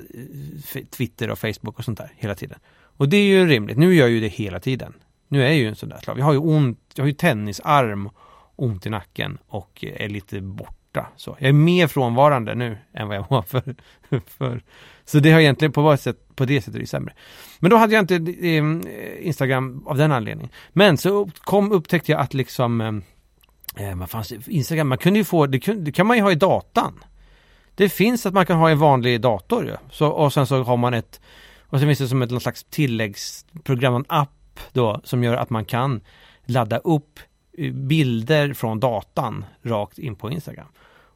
eh, 0.73 0.81
Twitter 0.89 1.29
och 1.29 1.39
Facebook 1.39 1.79
och 1.79 1.85
sånt 1.85 1.97
där 1.97 2.13
hela 2.17 2.35
tiden. 2.35 2.59
Och 3.01 3.09
det 3.09 3.17
är 3.17 3.23
ju 3.23 3.47
rimligt. 3.47 3.77
Nu 3.77 3.95
gör 3.95 4.05
jag 4.05 4.11
ju 4.11 4.19
det 4.19 4.27
hela 4.27 4.59
tiden. 4.59 4.93
Nu 5.27 5.43
är 5.43 5.47
jag 5.47 5.55
ju 5.55 5.67
en 5.67 5.75
sån 5.75 5.89
där 5.89 5.97
slav. 5.97 6.17
Jag 6.17 6.25
har 6.25 6.33
ju 6.33 6.39
ont, 6.39 6.79
jag 6.95 7.03
har 7.03 7.07
ju 7.07 7.13
tennisarm, 7.13 8.09
ont 8.55 8.85
i 8.85 8.89
nacken 8.89 9.37
och 9.47 9.85
är 9.97 10.09
lite 10.09 10.41
borta. 10.41 11.07
Så 11.15 11.35
jag 11.39 11.49
är 11.49 11.53
mer 11.53 11.87
frånvarande 11.87 12.55
nu 12.55 12.77
än 12.93 13.07
vad 13.07 13.17
jag 13.17 13.25
var 13.29 13.41
för, 13.41 13.75
för. 14.27 14.63
Så 15.05 15.19
det 15.19 15.31
har 15.31 15.39
egentligen 15.39 15.71
på, 15.71 15.97
sätt, 15.97 16.35
på 16.35 16.45
det 16.45 16.61
sättet 16.61 16.75
är 16.75 16.79
det 16.79 16.87
sämre. 16.87 17.13
Men 17.59 17.71
då 17.71 17.77
hade 17.77 17.93
jag 17.93 18.03
inte 18.03 18.15
eh, 18.15 19.27
Instagram 19.27 19.87
av 19.87 19.97
den 19.97 20.11
anledningen. 20.11 20.51
Men 20.73 20.97
så 20.97 21.29
kom, 21.39 21.71
upptäckte 21.71 22.11
jag 22.11 22.21
att 22.21 22.33
liksom 22.33 22.81
eh, 22.81 22.91
man 23.87 23.99
vad 23.99 24.09
fanns? 24.09 24.31
Instagram, 24.31 24.87
man 24.87 24.97
kunde 24.97 25.19
ju 25.19 25.25
få, 25.25 25.47
det, 25.47 25.59
kunde, 25.59 25.83
det 25.83 25.91
kan 25.91 26.07
man 26.07 26.17
ju 26.17 26.23
ha 26.23 26.31
i 26.31 26.35
datan. 26.35 27.03
Det 27.75 27.89
finns 27.89 28.25
att 28.25 28.33
man 28.33 28.45
kan 28.45 28.57
ha 28.57 28.69
i 28.69 28.71
en 28.71 28.79
vanlig 28.79 29.21
dator 29.21 29.65
ju. 29.65 29.75
Så, 29.91 30.07
och 30.07 30.33
sen 30.33 30.47
så 30.47 30.63
har 30.63 30.77
man 30.77 30.93
ett, 30.93 31.21
och 31.71 31.79
sen 31.79 31.87
finns 31.89 31.99
det 31.99 32.07
som 32.07 32.21
ett 32.21 32.31
någon 32.31 32.41
slags 32.41 32.63
tilläggsprogram, 32.63 33.95
en 33.95 34.05
app 34.07 34.59
då, 34.73 35.01
som 35.03 35.23
gör 35.23 35.35
att 35.37 35.49
man 35.49 35.65
kan 35.65 36.01
ladda 36.45 36.77
upp 36.77 37.19
eh, 37.57 37.73
bilder 37.73 38.53
från 38.53 38.79
datan 38.79 39.45
rakt 39.63 39.99
in 39.99 40.15
på 40.15 40.31
Instagram. 40.31 40.67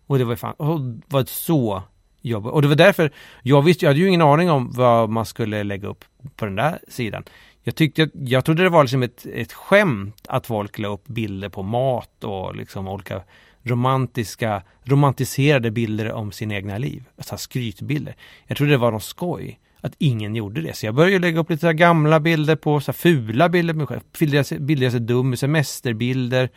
Och 0.07 0.17
det 0.17 0.23
var 0.23 0.31
ju 0.31 0.37
fan, 0.37 0.53
och 0.53 0.81
det 0.81 1.01
var 1.07 1.23
så 1.25 1.83
jobbigt. 2.21 2.51
Och 2.51 2.61
det 2.61 2.67
var 2.67 2.75
därför, 2.75 3.11
jag 3.41 3.61
visste, 3.61 3.85
jag 3.85 3.89
hade 3.89 3.99
ju 3.99 4.07
ingen 4.07 4.21
aning 4.21 4.51
om 4.51 4.71
vad 4.71 5.09
man 5.09 5.25
skulle 5.25 5.63
lägga 5.63 5.87
upp 5.87 6.05
på 6.35 6.45
den 6.45 6.55
där 6.55 6.79
sidan. 6.87 7.23
Jag 7.63 7.75
tyckte, 7.75 8.09
jag 8.13 8.45
trodde 8.45 8.63
det 8.63 8.69
var 8.69 8.83
liksom 8.83 9.03
ett, 9.03 9.25
ett 9.33 9.53
skämt 9.53 10.25
att 10.27 10.47
folk 10.47 10.79
la 10.79 10.87
upp 10.87 11.07
bilder 11.07 11.49
på 11.49 11.63
mat 11.63 12.23
och 12.23 12.55
liksom 12.55 12.87
olika 12.87 13.21
romantiska, 13.63 14.63
romantiserade 14.83 15.71
bilder 15.71 16.11
om 16.11 16.31
sina 16.31 16.55
egna 16.55 16.77
liv. 16.77 17.03
Alltså 17.17 17.37
skrytbilder. 17.37 18.15
Jag 18.47 18.57
trodde 18.57 18.71
det 18.71 18.77
var 18.77 18.91
någon 18.91 19.01
skoj 19.01 19.59
att 19.85 19.95
ingen 19.97 20.35
gjorde 20.35 20.61
det. 20.61 20.75
Så 20.75 20.85
jag 20.85 20.95
började 20.95 21.19
lägga 21.19 21.39
upp 21.39 21.49
lite 21.49 21.73
gamla 21.73 22.19
bilder 22.19 22.55
på, 22.55 22.79
så 22.79 22.91
här 22.91 22.93
fula 22.93 23.49
bilder 23.49 23.73
på 23.73 23.77
mig 23.77 23.87
själv. 23.87 24.01
Bilder 24.19 24.37
jag 24.37 24.45
ser- 24.45 24.59
bilder 24.59 24.85
jag 24.85 24.93
ser 24.93 24.99
dum, 24.99 25.37
semesterbilder, 25.37 26.49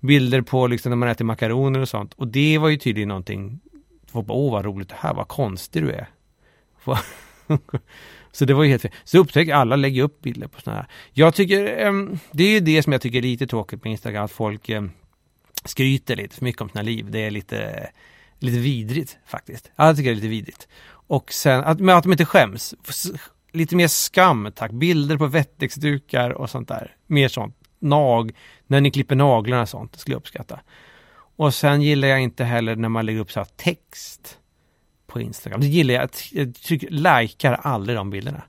bilder 0.00 0.40
på 0.40 0.66
liksom 0.66 0.90
när 0.90 0.96
man 0.96 1.08
äter 1.08 1.24
makaroner 1.24 1.80
och 1.80 1.88
sånt. 1.88 2.14
Och 2.14 2.28
det 2.28 2.58
var 2.58 2.68
ju 2.68 2.76
tydligen 2.76 3.08
någonting, 3.08 3.60
folk 4.12 4.26
bara, 4.26 4.38
åh 4.38 4.52
vad 4.52 4.64
roligt 4.64 4.88
det 4.88 4.96
här, 4.98 5.14
vad 5.14 5.28
konstig 5.28 5.82
du 5.82 5.90
är. 5.92 6.08
Så 8.32 8.44
det 8.44 8.54
var 8.54 8.64
ju 8.64 8.70
helt 8.70 8.82
fel. 8.82 8.92
Så 9.04 9.18
upptäckte 9.18 9.50
jag 9.50 9.60
alla 9.60 9.76
lägger 9.76 10.02
upp 10.02 10.22
bilder 10.22 10.48
på 10.48 10.60
sådana 10.60 10.80
här. 10.80 10.88
Jag 11.12 11.34
tycker, 11.34 11.66
ehm, 11.66 12.18
det 12.32 12.44
är 12.44 12.50
ju 12.50 12.60
det 12.60 12.82
som 12.82 12.92
jag 12.92 13.02
tycker 13.02 13.18
är 13.18 13.22
lite 13.22 13.46
tråkigt 13.46 13.84
med 13.84 13.90
Instagram, 13.90 14.24
att 14.24 14.32
folk 14.32 14.68
ehm, 14.68 14.90
skryter 15.64 16.16
lite 16.16 16.36
för 16.36 16.44
mycket 16.44 16.62
om 16.62 16.68
sina 16.68 16.82
liv. 16.82 17.10
Det 17.10 17.18
är 17.18 17.30
lite, 17.30 17.90
lite 18.38 18.58
vidrigt 18.58 19.18
faktiskt. 19.26 19.70
Alla 19.76 19.88
jag 19.88 19.96
tycker 19.96 20.10
det 20.10 20.12
är 20.12 20.16
lite 20.16 20.28
vidrigt. 20.28 20.68
Och 21.08 21.32
sen, 21.32 21.64
att, 21.64 21.80
men 21.80 21.96
att 21.96 22.02
de 22.02 22.12
inte 22.12 22.24
skäms. 22.24 22.74
Lite 23.52 23.76
mer 23.76 23.88
skam, 23.88 24.52
tack. 24.54 24.70
Bilder 24.70 25.16
på 25.16 25.26
vettexdukar 25.26 26.30
och 26.30 26.50
sånt 26.50 26.68
där. 26.68 26.96
Mer 27.06 27.28
sånt. 27.28 27.56
Nag, 27.78 28.32
när 28.66 28.80
ni 28.80 28.90
klipper 28.90 29.16
naglarna 29.16 29.62
och 29.62 29.68
sånt, 29.68 29.92
det 29.92 29.98
skulle 29.98 30.14
jag 30.14 30.20
uppskatta. 30.20 30.60
Och 31.36 31.54
sen 31.54 31.82
gillar 31.82 32.08
jag 32.08 32.20
inte 32.20 32.44
heller 32.44 32.76
när 32.76 32.88
man 32.88 33.06
lägger 33.06 33.20
upp 33.20 33.32
så 33.32 33.40
här 33.40 33.48
text 33.56 34.38
på 35.06 35.20
Instagram. 35.20 35.60
Det 35.60 35.66
gillar 35.66 35.94
jag. 35.94 36.10
Jag 36.32 36.54
tycker, 36.54 36.90
likar 36.90 37.54
aldrig 37.54 37.96
de 37.96 38.10
bilderna. 38.10 38.42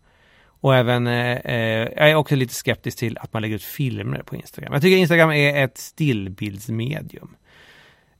Och 0.61 0.75
även, 0.75 1.07
eh, 1.07 1.37
eh, 1.37 1.89
jag 1.95 2.09
är 2.09 2.15
också 2.15 2.35
lite 2.35 2.53
skeptisk 2.53 2.97
till 2.97 3.17
att 3.17 3.33
man 3.33 3.41
lägger 3.41 3.55
ut 3.55 3.63
filmer 3.63 4.23
på 4.23 4.35
Instagram. 4.35 4.73
Jag 4.73 4.81
tycker 4.81 4.97
Instagram 4.97 5.31
är 5.31 5.63
ett 5.63 5.77
stillbildsmedium. 5.77 7.35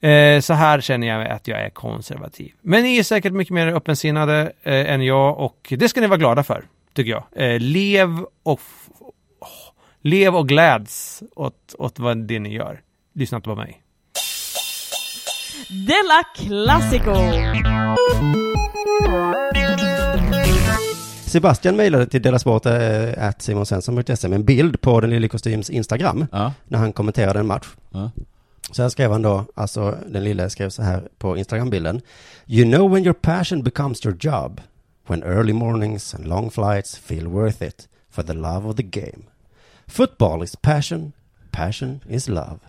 Eh, 0.01 0.39
så 0.41 0.53
här 0.53 0.81
känner 0.81 1.07
jag 1.07 1.27
att 1.27 1.47
jag 1.47 1.62
är 1.62 1.69
konservativ. 1.69 2.51
Men 2.62 2.83
ni 2.83 2.97
är 2.97 3.03
säkert 3.03 3.33
mycket 3.33 3.53
mer 3.53 3.67
öppensinnade 3.67 4.51
eh, 4.63 4.91
än 4.93 5.05
jag 5.05 5.38
och 5.39 5.73
det 5.77 5.89
ska 5.89 6.01
ni 6.01 6.07
vara 6.07 6.17
glada 6.17 6.43
för, 6.43 6.65
tycker 6.93 7.12
jag. 7.12 7.23
Eh, 7.35 7.59
lev 7.59 8.09
och 8.43 8.59
åh, 9.39 9.47
lev 10.01 10.35
och 10.35 10.47
gläds 10.47 11.23
åt, 11.35 11.75
åt 11.77 11.99
vad 11.99 12.17
det 12.17 12.39
ni 12.39 12.53
gör. 12.53 12.81
lyssna 13.13 13.35
inte 13.35 13.49
på 13.49 13.55
mig. 13.55 13.81
Della 15.69 16.23
Classico! 16.35 17.13
Sebastian 21.25 21.75
mejlade 21.75 22.05
till 22.07 22.21
delasport.simonsvensson.se 22.21 24.27
med 24.27 24.35
en 24.35 24.45
bild 24.45 24.81
på 24.81 25.01
den 25.01 25.09
lille 25.09 25.27
kostyms 25.27 25.69
Instagram 25.69 26.25
Ja. 26.31 26.53
när 26.67 26.79
han 26.79 26.93
kommenterade 26.93 27.39
en 27.39 27.47
match. 27.47 27.67
Ja. 27.91 28.12
Så 28.71 28.82
här 28.82 28.89
skrev 28.89 29.12
han 29.12 29.21
då, 29.21 29.45
alltså 29.55 29.97
den 30.08 30.23
lille 30.23 30.49
skrev 30.49 30.69
så 30.69 30.82
här 30.82 31.08
på 31.17 31.38
Instagram-bilden. 31.38 32.01
You 32.47 32.71
know 32.71 32.91
when 32.91 33.03
your 33.03 33.13
passion 33.13 33.63
becomes 33.63 34.05
your 34.05 34.17
job. 34.19 34.62
When 35.08 35.23
early 35.23 35.53
mornings 35.53 36.15
and 36.15 36.27
long 36.27 36.51
flights 36.51 36.97
feel 36.97 37.27
worth 37.27 37.63
it 37.63 37.88
for 38.12 38.23
the 38.23 38.34
love 38.34 38.69
of 38.69 38.75
the 38.75 38.84
game. 38.84 39.23
Football 39.88 40.43
is 40.43 40.55
passion, 40.55 41.13
passion 41.51 42.01
is 42.10 42.27
love. 42.27 42.60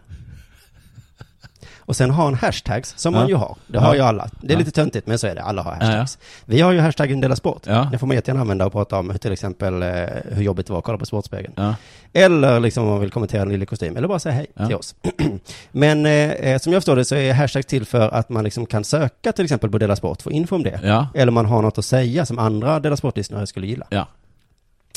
Och 1.91 1.97
sen 1.97 2.11
har 2.11 2.25
han 2.25 2.35
hashtags 2.35 2.95
som 2.97 3.15
man 3.15 3.29
ju 3.29 3.35
har. 3.35 3.57
Det 3.67 3.79
har 3.79 3.95
ju 3.95 4.01
alla. 4.01 4.31
Det 4.41 4.55
är 4.55 4.59
lite 4.59 4.71
töntigt 4.71 5.07
men 5.07 5.19
så 5.19 5.27
är 5.27 5.35
det. 5.35 5.43
Alla 5.43 5.63
har 5.63 5.73
hashtags. 5.73 6.19
Vi 6.45 6.61
har 6.61 6.73
ju 6.73 6.79
hashtaggen 6.79 7.21
Dela 7.21 7.37
Sport. 7.37 7.63
Den 7.65 7.99
får 7.99 8.07
man 8.07 8.17
jättegärna 8.17 8.41
använda 8.41 8.67
och 8.67 8.73
prata 8.73 8.99
om 8.99 9.19
till 9.19 9.33
exempel 9.33 9.83
eh, 9.83 9.89
hur 10.25 10.43
jobbigt 10.43 10.67
det 10.67 10.73
var 10.73 10.79
att 10.79 10.85
kolla 10.85 10.99
på 10.99 11.07
Sportspegeln. 11.07 11.75
Eller 12.13 12.61
liksom 12.61 12.85
om 12.85 12.91
man 12.91 13.01
vill 13.01 13.11
kommentera 13.11 13.43
en 13.43 13.49
lille 13.49 13.67
kostym, 13.67 13.97
eller 13.97 14.09
bara 14.09 14.19
säga 14.19 14.35
hej 14.35 14.47
till 14.67 14.77
oss. 14.77 14.95
Men 15.73 16.07
eh, 16.07 16.13
eh, 16.13 16.59
som 16.59 16.73
jag 16.73 16.83
förstår 16.83 16.97
det 16.97 17.05
så 17.05 17.15
är 17.15 17.33
hashtag 17.33 17.67
till 17.67 17.85
för 17.85 18.09
att 18.09 18.29
man 18.29 18.45
liksom 18.45 18.67
kan 18.67 18.85
söka 18.85 19.33
till 19.33 19.45
exempel 19.45 19.71
på 19.71 19.79
Dela 19.79 19.97
Sport, 19.97 20.23
få 20.23 20.31
info 20.31 20.57
om 20.57 20.63
det. 20.63 20.81
Eller 21.15 21.33
man 21.33 21.47
har 21.47 21.63
något 21.63 21.79
att 21.79 21.85
säga 21.85 22.27
som 22.27 22.39
andra 22.39 22.81
Dela 22.81 22.97
Sport-lyssnare 22.97 23.47
skulle 23.47 23.67
gilla. 23.67 23.87
Ja. 23.91 24.07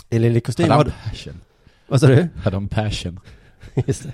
En 0.10 0.21
lille 0.21 0.39
kostym 0.39 0.69
har 0.69 0.84
du... 0.84 0.91
passion? 1.10 1.41
Vad 1.88 1.99
sa 1.99 2.08
du? 2.08 2.27
Hade 2.43 2.56
han 2.56 2.67
passion? 2.67 3.19
Just 3.88 4.03
det. 4.03 4.12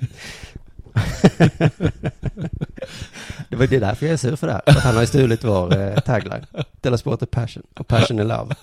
Det 3.50 3.56
var 3.56 3.68
det 3.68 3.80
därför 3.80 4.06
jag 4.06 4.14
är 4.14 4.18
sur 4.18 4.36
för 4.36 4.48
det 4.48 4.54
här. 4.54 4.62
För 4.66 4.72
att 4.72 4.84
han 4.84 4.94
har 4.94 5.02
ju 5.02 5.08
stulit 5.08 5.44
vår 5.44 5.78
eh, 5.78 6.00
tagline. 6.00 6.46
Dela 6.82 6.98
Sport 6.98 7.22
är 7.22 7.26
passion 7.26 7.64
och 7.80 7.88
passion 7.88 8.20
är 8.20 8.24
love. 8.24 8.56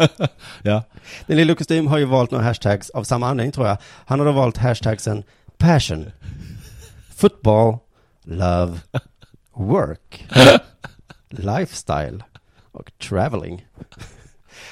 Ja. 0.62 0.82
Den 1.26 1.36
lilla 1.36 1.54
kostym 1.54 1.86
har 1.86 1.98
ju 1.98 2.04
valt 2.04 2.30
några 2.30 2.44
hashtags 2.44 2.90
av 2.90 3.04
samma 3.04 3.28
anledning 3.28 3.52
tror 3.52 3.66
jag. 3.66 3.78
Han 4.06 4.18
har 4.18 4.26
då 4.26 4.32
valt 4.32 4.56
hashtagsen 4.56 5.22
passion, 5.58 6.10
football, 7.14 7.78
love, 8.24 8.78
work, 9.52 10.26
lifestyle 11.30 12.24
och 12.72 12.92
traveling. 12.98 13.66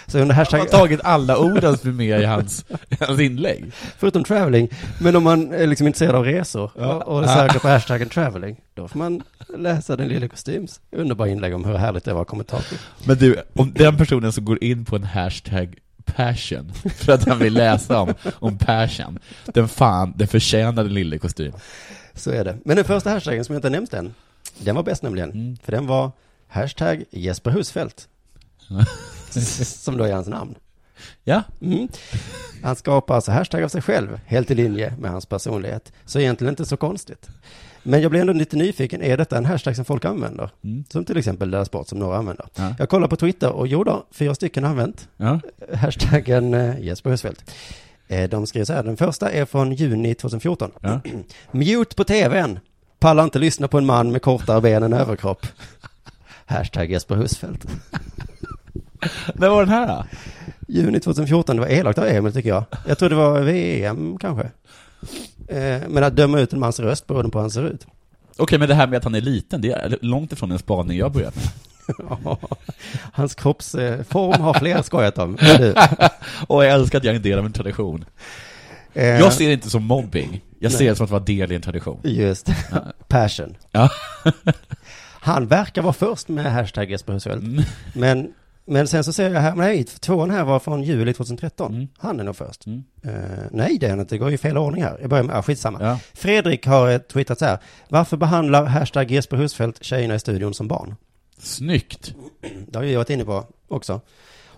Så 0.07 0.19
under 0.19 0.35
Han 0.35 0.40
hashtag, 0.40 0.59
har 0.59 0.67
tagit 0.67 1.01
alla 1.05 1.38
orden 1.38 1.79
som 1.79 1.90
är 1.90 1.95
med 1.95 2.21
i 2.21 2.25
hans, 2.25 2.64
hans 3.01 3.21
inlägg. 3.21 3.73
förutom 3.99 4.25
traveling, 4.25 4.69
men 5.01 5.17
om 5.17 5.25
man 5.25 5.53
är 5.53 5.67
liksom 5.67 5.87
intresserad 5.87 6.14
av 6.14 6.25
resor 6.25 6.71
och, 6.77 7.03
och 7.09 7.29
söker 7.29 7.59
på 7.59 7.69
hashtaggen 7.69 8.09
traveling, 8.09 8.57
då 8.75 8.88
får 8.88 8.99
man 8.99 9.23
läsa 9.57 9.97
den 9.97 10.09
lilla 10.09 10.29
kostyms 10.29 10.81
underbara 10.90 11.29
inlägg 11.29 11.55
om 11.55 11.64
hur 11.64 11.75
härligt 11.75 12.05
det 12.05 12.14
var 12.14 12.25
kommentator. 12.25 12.79
Men 13.07 13.19
du, 13.19 13.37
om 13.53 13.73
den 13.73 13.97
personen 13.97 14.33
som 14.33 14.45
går 14.45 14.64
in 14.64 14.85
på 14.85 14.97
en 14.97 15.05
hashtag 15.05 15.79
passion, 16.05 16.73
för 16.95 17.12
att 17.12 17.29
han 17.29 17.38
vill 17.38 17.55
läsa 17.55 18.01
om, 18.01 18.14
om 18.38 18.59
passion, 18.59 19.19
den 19.45 19.69
fan, 19.69 20.12
den 20.17 20.29
förtjänar 20.29 20.85
den 20.85 20.95
lille 20.95 21.19
kostym. 21.19 21.53
Så 22.14 22.31
är 22.31 22.45
det. 22.45 22.59
Men 22.64 22.77
den 22.77 22.85
första 22.85 23.11
hashtaggen 23.11 23.45
som 23.45 23.53
jag 23.53 23.59
inte 23.59 23.71
nämnt 23.71 23.95
än, 23.95 24.14
den 24.59 24.75
var 24.75 24.83
bäst 24.83 25.03
nämligen. 25.03 25.31
Mm. 25.31 25.57
För 25.57 25.73
den 25.73 25.87
var 25.87 26.11
hashtag 26.49 27.05
Jesper 27.11 27.51
Husfeldt. 27.51 28.09
som 29.64 29.96
då 29.96 30.05
är 30.05 30.12
hans 30.12 30.29
namn. 30.29 30.55
Ja. 31.24 31.42
Mm. 31.62 31.88
Han 32.62 32.77
skapar 32.77 33.14
alltså 33.14 33.31
hashtag 33.33 33.62
av 33.62 33.68
sig 33.68 33.83
själv, 33.83 34.20
helt 34.27 34.50
i 34.50 34.55
linje 34.55 34.94
med 34.98 35.11
hans 35.11 35.27
personlighet. 35.27 35.92
Så 36.05 36.18
egentligen 36.20 36.53
inte 36.53 36.64
så 36.66 36.77
konstigt. 36.77 37.29
Men 37.83 38.03
jag 38.03 38.11
blir 38.11 38.20
ändå 38.20 38.33
lite 38.33 38.57
nyfiken, 38.57 39.03
är 39.03 39.16
detta 39.16 39.38
en 39.38 39.44
hashtag 39.44 39.77
som 39.77 39.85
folk 39.85 40.05
använder? 40.05 40.50
Mm. 40.64 40.85
Som 40.88 41.05
till 41.05 41.16
exempel 41.16 41.50
Della 41.50 41.64
Sport 41.64 41.88
som 41.88 41.98
några 41.98 42.16
använder. 42.16 42.46
Ja. 42.55 42.74
Jag 42.79 42.88
kollar 42.88 43.09
på 43.09 43.16
Twitter 43.16 43.50
och 43.53 43.66
jo 43.66 43.85
då, 43.85 44.07
fyra 44.11 44.35
stycken 44.35 44.64
har 44.64 44.70
använt 44.70 45.09
Ja. 45.16 45.40
hashtaggen 45.74 46.55
eh, 46.55 46.81
Jesper 46.81 47.11
Husfeldt. 47.11 47.50
Eh, 48.09 48.29
De 48.31 48.46
skriver 48.46 48.64
så 48.64 48.72
här, 48.72 48.83
den 48.83 48.96
första 48.96 49.31
är 49.31 49.44
från 49.44 49.72
juni 49.72 50.14
2014. 50.14 50.70
Ja. 50.81 51.00
Mute 51.53 51.94
på 51.96 52.05
tvn. 52.05 52.59
Pallar 52.98 53.24
inte 53.24 53.38
lyssna 53.38 53.68
på 53.68 53.79
en 53.79 53.87
man 53.87 54.12
med 54.12 54.22
kortare 54.22 54.61
ben 54.61 54.83
än 54.83 54.92
överkropp. 54.92 55.46
Hashtag 56.46 56.90
Jesper 56.90 57.14
Husfeldt. 57.14 57.66
När 59.35 59.49
var 59.49 59.61
den 59.64 59.69
här 59.75 59.87
då? 59.87 60.05
Juni 60.69 61.01
2014, 61.01 61.57
det 61.57 61.62
var 61.62 61.69
elakt 61.69 61.99
av 61.99 62.05
Emil 62.07 62.33
tycker 62.33 62.49
jag. 62.49 62.64
Jag 62.88 62.99
tror 62.99 63.09
det 63.09 63.14
var 63.14 63.40
VM 63.40 64.19
kanske. 64.19 64.51
Eh, 65.49 65.81
Men 65.88 66.05
att 66.05 66.17
döma 66.17 66.40
ut 66.40 66.53
en 66.53 66.61
mans 66.61 66.81
röst 66.81 67.07
beroende 67.07 67.31
på 67.31 67.38
hur 67.38 67.43
han 67.43 67.51
ser 67.51 67.67
ut. 67.67 67.87
Okej, 68.37 68.59
men 68.59 68.69
det 68.69 68.75
här 68.75 68.87
med 68.87 68.97
att 68.97 69.05
han 69.05 69.14
är 69.14 69.21
liten, 69.21 69.61
det 69.61 69.71
är 69.73 69.99
långt 70.01 70.33
ifrån 70.33 70.53
en 70.53 70.59
spaning 70.59 70.99
jag 70.99 71.12
börjat 71.12 71.35
med. 71.37 71.45
Hans 73.12 73.35
kroppsform 73.35 74.40
har 74.43 74.55
fler 74.55 74.83
skojat 74.83 75.19
om. 75.19 75.38
Och 76.47 76.64
jag 76.64 76.73
älskar 76.73 76.99
att 76.99 77.05
jag 77.05 77.12
är 77.12 77.17
en 77.17 77.23
del 77.23 77.38
av 77.38 77.47
en 77.47 77.53
tradition. 77.53 78.05
Eh, 78.95 79.07
Jag 79.07 79.33
ser 79.33 79.47
det 79.47 79.53
inte 79.53 79.71
som 79.71 79.85
mobbing, 79.85 80.40
jag 80.59 80.73
ser 80.73 80.79
Nej. 80.79 80.88
det 80.88 80.97
som 80.97 81.05
att 81.05 81.11
vara 81.11 81.23
del 81.23 81.53
i 81.53 81.55
en 81.55 81.62
tradition. 81.62 82.01
Just. 82.05 82.49
Passion. 83.09 83.57
Han 85.21 85.47
verkar 85.47 85.83
vara 85.83 85.93
först 85.93 86.29
med 86.29 86.53
hashtag 86.53 86.90
Jesper 86.90 87.12
Husfeldt. 87.12 87.45
Mm. 87.45 87.64
Men, 87.95 88.33
men 88.66 88.88
sen 88.88 89.05
så 89.05 89.12
ser 89.12 89.31
jag 89.31 89.40
här, 89.40 89.55
nej, 89.55 89.85
tvåan 89.85 90.31
här 90.31 90.44
var 90.44 90.59
från 90.59 90.83
juli 90.83 91.12
2013. 91.14 91.74
Mm. 91.74 91.88
Han 91.98 92.20
är 92.20 92.24
nog 92.24 92.37
först. 92.37 92.66
Mm. 92.66 92.85
Eh, 93.03 93.12
nej, 93.50 93.79
det 93.79 93.87
är 93.87 93.90
han 93.90 94.00
inte. 94.00 94.14
Det 94.14 94.18
går 94.18 94.33
i 94.33 94.38
fel 94.38 94.59
ordning 94.59 94.83
här. 94.83 94.98
Jag 95.00 95.11
börjar 95.11 95.24
med, 95.24 95.37
ah, 95.37 95.42
skitsamma. 95.42 95.79
Ja. 95.83 95.98
Fredrik 96.14 96.66
har 96.66 96.90
eh, 96.90 96.98
twittrat 96.98 97.38
så 97.38 97.44
här. 97.44 97.59
Varför 97.88 98.16
behandlar 98.16 98.64
hashtag 98.64 99.11
Jesper 99.11 99.37
Husfeldt 99.37 99.85
tjejerna 99.85 100.14
i 100.14 100.18
studion 100.18 100.55
som 100.55 100.68
barn? 100.68 100.94
Snyggt. 101.38 102.14
Det 102.68 102.79
har 102.79 102.85
ju 102.85 102.90
jag 102.90 102.98
varit 102.98 103.11
inne 103.11 103.24
på 103.24 103.44
också. 103.68 104.00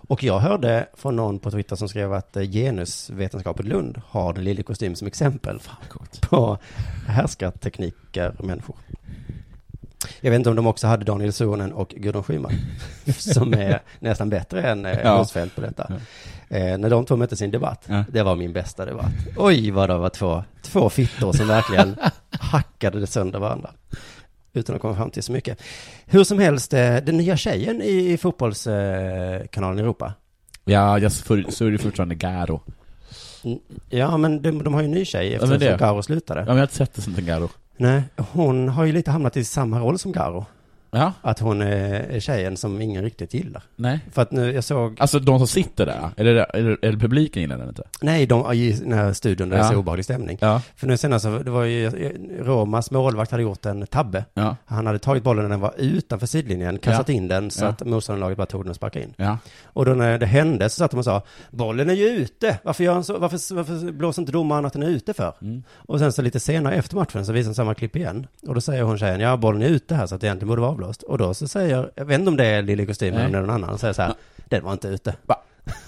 Och 0.07 0.23
jag 0.23 0.39
hörde 0.39 0.87
från 0.93 1.15
någon 1.15 1.39
på 1.39 1.51
Twitter 1.51 1.75
som 1.75 1.89
skrev 1.89 2.13
att 2.13 2.37
eh, 2.37 2.43
genusvetenskapet 2.43 3.65
Lund 3.65 4.01
har 4.07 4.33
den 4.33 4.43
lille 4.43 4.63
kostym 4.63 4.95
som 4.95 5.07
exempel 5.07 5.59
på 6.29 6.57
härskartekniker 7.07 8.35
människor. 8.39 8.75
Jag 10.21 10.31
vet 10.31 10.37
inte 10.37 10.49
om 10.49 10.55
de 10.55 10.67
också 10.67 10.87
hade 10.87 11.05
Daniel 11.05 11.33
Suhonen 11.33 11.73
och 11.73 11.89
Gudrun 11.89 12.23
Schyman, 12.23 12.51
som 13.17 13.53
är 13.53 13.81
nästan 13.99 14.29
bättre 14.29 14.61
än 14.63 14.85
eh, 14.85 14.99
Ja. 15.03 15.17
Husfeldt 15.19 15.55
på 15.55 15.61
detta. 15.61 15.91
Eh, 16.49 16.77
när 16.77 16.89
de 16.89 17.05
två 17.05 17.15
möttes 17.15 17.41
i 17.41 17.45
en 17.45 17.51
debatt, 17.51 17.83
Ja. 17.87 18.03
det 18.11 18.23
var 18.23 18.35
min 18.35 18.53
bästa 18.53 18.85
debatt. 18.85 19.11
Oj, 19.37 19.71
vad 19.71 19.89
det 19.89 19.97
var 19.97 20.09
två, 20.09 20.43
två 20.61 20.89
fittor 20.89 21.33
som 21.33 21.47
verkligen 21.47 21.95
hackade 22.31 22.99
det 22.99 23.07
sönder 23.07 23.39
varandra. 23.39 23.69
Utan 24.53 24.75
att 24.75 24.81
komma 24.81 24.95
fram 24.95 25.11
till 25.11 25.23
så 25.23 25.31
mycket. 25.31 25.61
Hur 26.05 26.23
som 26.23 26.39
helst, 26.39 26.73
eh, 26.73 26.95
den 26.95 27.17
nya 27.17 27.37
tjejen 27.37 27.81
i 27.81 28.17
fotbollskanalen 28.17 29.79
Europa. 29.79 30.13
Ja, 30.65 30.99
jag 30.99 31.11
sörjer 31.11 31.77
fortfarande 31.77 32.15
Garo. 32.15 32.61
Mm, 33.43 33.59
Ja, 33.89 34.17
men 34.17 34.41
de, 34.41 34.63
de 34.63 34.73
har 34.73 34.81
ju 34.81 34.85
en 34.85 34.91
ny 34.91 35.05
tjej 35.05 35.29
men 35.29 35.35
eftersom 35.35 35.59
det- 35.59 35.77
Garo 35.79 36.03
slutade. 36.03 36.39
Ja, 36.39 36.45
men 36.45 36.55
jag 36.55 36.61
har 36.61 36.65
inte 36.65 36.75
sett 36.75 36.93
det 36.93 37.01
som 37.01 37.15
en 37.15 37.25
Garo. 37.25 37.49
Nej, 37.77 38.03
hon 38.17 38.69
har 38.69 38.85
ju 38.85 38.91
lite 38.91 39.11
hamnat 39.11 39.37
i 39.37 39.45
samma 39.45 39.79
roll 39.79 39.99
som 39.99 40.11
Garo. 40.11 40.45
Ja, 40.91 41.13
Att 41.21 41.39
hon 41.39 41.61
är 41.61 42.19
tjejen 42.19 42.57
som 42.57 42.81
ingen 42.81 43.03
riktigt 43.03 43.33
gillar. 43.33 43.63
nej. 43.75 43.99
För 44.11 44.21
att 44.21 44.31
nu, 44.31 44.51
jag 44.53 44.63
såg, 44.63 44.95
Alltså 44.99 45.19
de 45.19 45.39
som 45.39 45.47
sitter 45.47 45.85
där, 45.85 46.09
eller, 46.17 46.55
eller, 46.55 46.77
eller 46.81 46.97
publiken 46.99 47.41
gillar 47.41 47.57
den 47.57 47.69
inte? 47.69 47.83
nej, 48.01 48.25
de 48.25 48.53
i 48.53 48.71
den 48.71 48.93
här 48.93 49.13
studion 49.13 49.49
där 49.49 49.57
det 49.57 49.63
är 49.63 49.65
Ja. 49.65 49.71
så 49.71 49.77
obehaglig 49.79 50.05
stämning. 50.05 50.37
Ja, 50.41 50.61
För 50.75 50.87
nu 50.87 50.97
senast, 50.97 51.23
så- 51.25 51.39
det 51.39 51.51
var 51.51 51.63
ju, 51.63 51.89
Romas 52.43 52.91
målvakt 52.91 53.31
hade 53.31 53.43
gjort 53.43 53.65
en 53.65 53.87
tabbe. 53.87 54.25
ja, 54.33 54.55
Han 54.65 54.85
hade 54.87 54.99
tagit 54.99 55.23
bollen 55.23 55.43
när 55.43 55.49
den 55.49 55.59
var 55.59 55.73
utanför 55.77 56.27
sidlinjen, 56.27 56.77
kastat 56.79 57.09
in 57.09 57.27
den 57.27 57.51
så 57.51 57.63
Ja. 57.65 57.69
att 57.69 57.85
motståndarlaget 57.85 58.37
bara 58.37 58.45
tog 58.47 58.63
den 58.63 58.69
och 58.69 58.75
sparkade 58.75 59.05
in. 59.05 59.13
ja. 59.17 59.37
Och 59.63 59.85
då 59.85 59.91
när 59.93 60.17
det 60.17 60.25
hände 60.25 60.69
så 60.69 60.75
satt 60.75 60.91
de 60.91 60.97
och 60.97 61.03
sa, 61.05 61.21
bollen 61.51 61.89
är 61.89 61.93
ju 61.93 62.07
ute, 62.07 62.57
varför, 62.63 62.83
gör 62.83 62.93
han 62.93 63.03
så, 63.03 63.17
varför, 63.17 63.55
varför 63.55 63.91
blåser 63.91 64.21
inte 64.21 64.31
domaren 64.31 64.65
att 64.65 64.73
den 64.73 64.83
är 64.83 64.87
ute 64.89 65.13
för? 65.13 65.33
Mm. 65.41 65.63
Och 65.75 65.99
sen 65.99 66.11
så 66.11 66.21
lite 66.21 66.39
senare 66.39 66.75
efter 66.75 66.95
matchen 66.95 67.25
så 67.25 67.31
visar 67.33 67.49
de 67.49 67.55
samma 67.55 67.73
klipp 67.73 67.95
igen. 67.95 68.27
Och 68.47 68.55
då 68.55 68.61
säger 68.61 68.83
hon 68.83 68.97
tjejen, 68.97 69.19
ja 69.19 69.37
bollen 69.37 69.61
är 69.61 69.67
ute 69.67 69.95
här 69.95 70.07
så 70.07 70.15
att 70.15 70.21
det 70.21 70.27
egentligen 70.27 70.47
borde 70.49 70.61
vara 70.61 70.71
avblåst. 70.77 71.03
Och 71.03 71.17
då 71.17 71.33
så 71.33 71.47
säger, 71.47 71.91
jag 71.95 72.05
vet 72.05 72.19
inte 72.19 72.29
om 72.29 72.37
det 72.37 72.45
är 72.45 72.61
Lille 72.61 72.85
Kostym 72.85 73.13
eller 73.13 73.25
om 73.25 73.31
det 73.31 73.37
är 73.37 73.41
någon 73.41 73.63
annan, 73.63 73.77
säger 73.77 73.93
så 73.93 74.01
här, 74.01 74.13
den 74.45 74.63
var 74.63 74.73
inte 74.73 74.87
ute. 74.87 75.15
Va? 75.25 75.35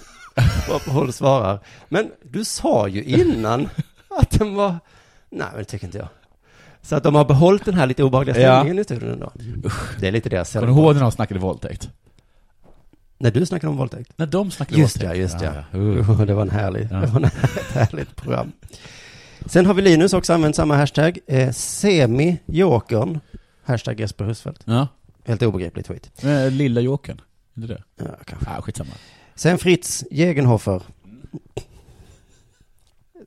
Och 0.74 0.92
hon 0.92 1.12
svarar, 1.12 1.58
men 1.88 2.10
du 2.22 2.44
sa 2.44 2.88
ju 2.88 3.04
innan 3.04 3.68
att 4.20 4.30
den 4.30 4.54
var, 4.54 4.74
nej 5.30 5.46
men 5.50 5.58
det 5.58 5.64
tycker 5.64 5.86
inte 5.86 5.98
jag. 5.98 6.08
Så 6.82 6.96
att 6.96 7.02
de 7.02 7.14
har 7.14 7.24
behållit 7.24 7.64
den 7.64 7.74
här 7.74 7.86
lite 7.86 8.04
obehagliga 8.04 8.40
Ja. 8.40 8.54
stämningen 8.56 8.78
i 8.78 8.84
studion 8.84 9.10
ändå. 9.10 9.32
Det 10.00 10.08
är 10.08 10.12
lite 10.12 10.28
deras 10.28 10.52
Kommer 10.52 10.66
du 10.66 10.72
ihåg 10.72 10.94
när 10.94 11.02
de 11.02 11.12
snackade 11.12 11.40
våldtäkt? 11.40 11.90
När 13.18 13.30
du 13.30 13.46
snackade 13.46 13.70
om 13.70 13.76
våldtäkt. 13.76 14.12
När 14.16 14.26
de 14.26 14.50
snackade 14.50 14.80
Just 14.80 15.02
ja, 15.02 15.08
våldtäkt? 15.08 15.20
just 15.32 15.40
ja. 15.42 15.52
ja. 15.72 15.78
Uh. 15.78 16.20
Det 16.26 16.34
var 16.34 16.42
en 16.42 16.50
härlig, 16.50 16.88
Ja. 16.90 16.96
det 16.96 17.06
var 17.06 17.20
en, 17.20 17.24
ett 17.24 17.72
härligt 17.74 18.16
program. 18.16 18.52
Sen 19.46 19.66
har 19.66 19.74
vi 19.74 19.82
Linus 19.82 20.12
också 20.12 20.32
använt 20.32 20.56
samma 20.56 20.76
hashtag. 20.76 21.18
Eh, 21.26 21.50
Semi-jokern. 21.52 23.20
Hashtag 23.70 24.00
Jesper 24.00 24.24
Husfeldt. 24.24 24.62
Ja. 24.64 24.88
Helt 25.24 25.42
obegriplig 25.42 25.84
tweet. 25.86 26.10
Men, 26.22 26.56
Lilla 26.56 26.80
Jokern, 26.80 27.20
är 27.56 27.60
det 27.60 27.66
det? 27.66 27.82
Ja, 27.96 28.04
kanske. 28.26 28.50
Ah, 28.50 28.62
skitsamma. 28.62 28.90
Sen 29.34 29.58
Fritz 29.58 30.04
Jägenhofer. 30.10 30.82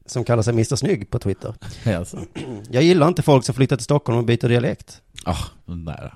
som 0.05 0.23
kallar 0.23 0.43
sig 0.43 0.53
Mr 0.53 0.75
Snygg 0.75 1.09
på 1.09 1.19
Twitter. 1.19 1.53
Alltså. 1.97 2.19
Jag 2.71 2.83
gillar 2.83 3.07
inte 3.07 3.21
folk 3.21 3.45
som 3.45 3.55
flyttar 3.55 3.75
till 3.75 3.83
Stockholm 3.83 4.17
och 4.17 4.25
byter 4.25 4.47
dialekt. 4.49 5.01
Ah, 5.25 5.37
den 5.65 5.85
där. 5.85 6.13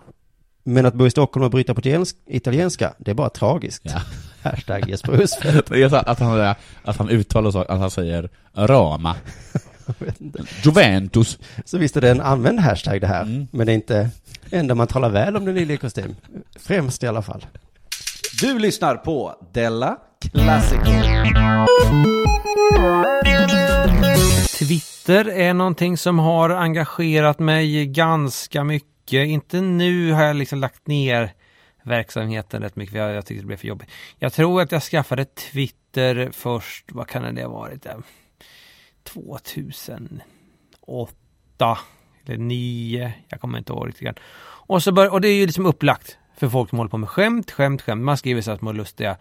Men 0.63 0.85
att 0.85 0.93
bo 0.93 1.07
i 1.07 1.11
Stockholm 1.11 1.43
och 1.45 1.51
bryta 1.51 1.73
på 1.73 1.81
italiensk- 1.81 2.15
italienska, 2.25 2.93
det 2.97 3.11
är 3.11 3.15
bara 3.15 3.29
tragiskt. 3.29 3.81
Ja. 3.85 4.01
Hashtag 4.41 4.89
Jesper 4.89 5.13
Husfeldt. 5.13 5.69
Det 5.69 5.83
är 5.83 5.89
så 5.89 5.95
att 5.95 6.19
han, 6.19 6.55
att 6.83 6.97
han 6.97 7.09
uttalar 7.09 7.51
så, 7.51 7.59
att 7.61 7.79
han 7.79 7.91
säger 7.91 8.29
Rama. 8.55 9.15
Juventus. 10.63 11.39
Så 11.65 11.77
visst 11.77 11.97
är 11.97 12.01
det 12.01 12.11
en 12.11 12.21
använd 12.21 12.59
hashtag 12.59 13.01
det 13.01 13.07
här. 13.07 13.21
Mm. 13.21 13.47
Men 13.51 13.65
det 13.65 13.71
är 13.71 13.75
inte 13.75 14.09
enda 14.51 14.75
man 14.75 14.87
talar 14.87 15.09
väl 15.09 15.35
om 15.35 15.45
den 15.45 15.57
i 15.57 15.77
kostym. 15.77 16.15
Främst 16.55 17.03
i 17.03 17.07
alla 17.07 17.21
fall. 17.21 17.45
Du 18.41 18.59
lyssnar 18.59 18.95
på 18.95 19.35
Della 19.53 19.97
Classico. 20.33 20.91
Twitter 24.59 25.29
är 25.29 25.53
någonting 25.53 25.97
som 25.97 26.19
har 26.19 26.49
engagerat 26.49 27.39
mig 27.39 27.85
ganska 27.85 28.63
mycket. 28.63 29.27
Inte 29.27 29.61
nu 29.61 30.11
har 30.11 30.23
jag 30.23 30.35
liksom 30.35 30.59
lagt 30.59 30.87
ner 30.87 31.33
verksamheten 31.83 32.61
rätt 32.61 32.75
mycket 32.75 32.95
jag, 32.95 33.13
jag 33.13 33.25
tyckte 33.25 33.43
det 33.43 33.47
blev 33.47 33.57
för 33.57 33.67
jobbigt. 33.67 33.89
Jag 34.19 34.33
tror 34.33 34.61
att 34.61 34.71
jag 34.71 34.83
skaffade 34.83 35.25
Twitter 35.25 36.29
först, 36.33 36.85
vad 36.91 37.07
kan 37.07 37.35
det 37.35 37.43
ha 37.43 37.49
varit? 37.49 37.85
2008 39.07 41.77
eller 42.25 42.37
9, 42.37 43.13
jag 43.27 43.41
kommer 43.41 43.57
inte 43.57 43.73
ihåg 43.73 43.87
riktigt. 43.87 44.03
grann. 44.03 44.15
Och, 44.67 44.83
så 44.83 44.91
bör, 44.91 45.13
och 45.13 45.21
det 45.21 45.27
är 45.27 45.35
ju 45.35 45.45
liksom 45.45 45.65
upplagt 45.65 46.17
för 46.37 46.49
folk 46.49 46.69
som 46.69 46.77
håller 46.77 46.89
på 46.89 46.97
med 46.97 47.09
skämt, 47.09 47.51
skämt, 47.51 47.81
skämt. 47.81 48.03
Man 48.03 48.17
skriver 48.17 48.41
så 48.41 48.51
här 48.51 48.57
små 48.57 48.71
lustiga, 48.71 49.17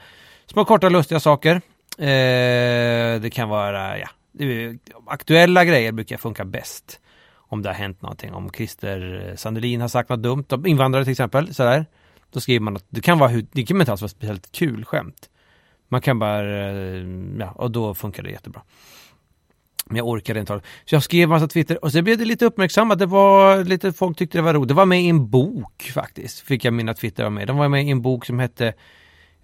små 0.46 0.64
korta 0.64 0.88
lustiga 0.88 1.20
saker. 1.20 1.60
Eh, 1.98 3.20
det 3.20 3.30
kan 3.32 3.48
vara, 3.48 3.98
ja, 3.98 4.08
aktuella 5.06 5.64
grejer 5.64 5.92
brukar 5.92 6.16
funka 6.16 6.44
bäst. 6.44 7.00
Om 7.48 7.62
det 7.62 7.68
har 7.68 7.74
hänt 7.74 8.02
någonting, 8.02 8.34
om 8.34 8.50
Christer 8.50 9.32
Sandelin 9.36 9.80
har 9.80 9.88
sagt 9.88 10.08
något 10.08 10.22
dumt, 10.22 10.44
om 10.48 10.66
invandrare 10.66 11.04
till 11.04 11.10
exempel, 11.10 11.54
sådär. 11.54 11.86
Då 12.30 12.40
skriver 12.40 12.60
man 12.60 12.76
att 12.76 12.84
det 12.88 13.00
kan 13.00 13.18
vara, 13.18 13.32
det 13.52 13.62
kan 13.62 13.80
inte 13.80 13.92
alls 13.92 14.00
vara 14.00 14.08
speciellt 14.08 14.52
kul 14.52 14.84
skämt. 14.84 15.30
Man 15.88 16.00
kan 16.00 16.18
bara, 16.18 16.70
eh, 16.70 17.06
ja, 17.38 17.50
och 17.54 17.70
då 17.70 17.94
funkar 17.94 18.22
det 18.22 18.30
jättebra. 18.30 18.62
Men 19.86 19.96
jag 19.96 20.08
orkade 20.08 20.40
inte. 20.40 20.54
det. 20.54 20.60
Så 20.84 20.94
jag 20.94 21.02
skrev 21.02 21.28
massa 21.28 21.48
Twitter 21.48 21.84
och 21.84 21.92
så 21.92 22.02
blev 22.02 22.18
det 22.18 22.24
lite 22.24 22.44
uppmärksammat. 22.44 22.98
Det 22.98 23.06
var 23.06 23.64
lite, 23.64 23.92
folk 23.92 24.18
tyckte 24.18 24.38
det 24.38 24.42
var 24.42 24.54
roligt. 24.54 24.68
Det 24.68 24.74
var 24.74 24.86
med 24.86 25.02
i 25.02 25.08
en 25.08 25.30
bok 25.30 25.90
faktiskt, 25.94 26.40
fick 26.40 26.64
jag 26.64 26.74
mina 26.74 26.94
Twitter 26.94 27.22
var 27.22 27.30
med. 27.30 27.46
De 27.46 27.56
var 27.56 27.68
med 27.68 27.84
i 27.86 27.90
en 27.90 28.02
bok 28.02 28.24
som 28.24 28.38
hette 28.38 28.74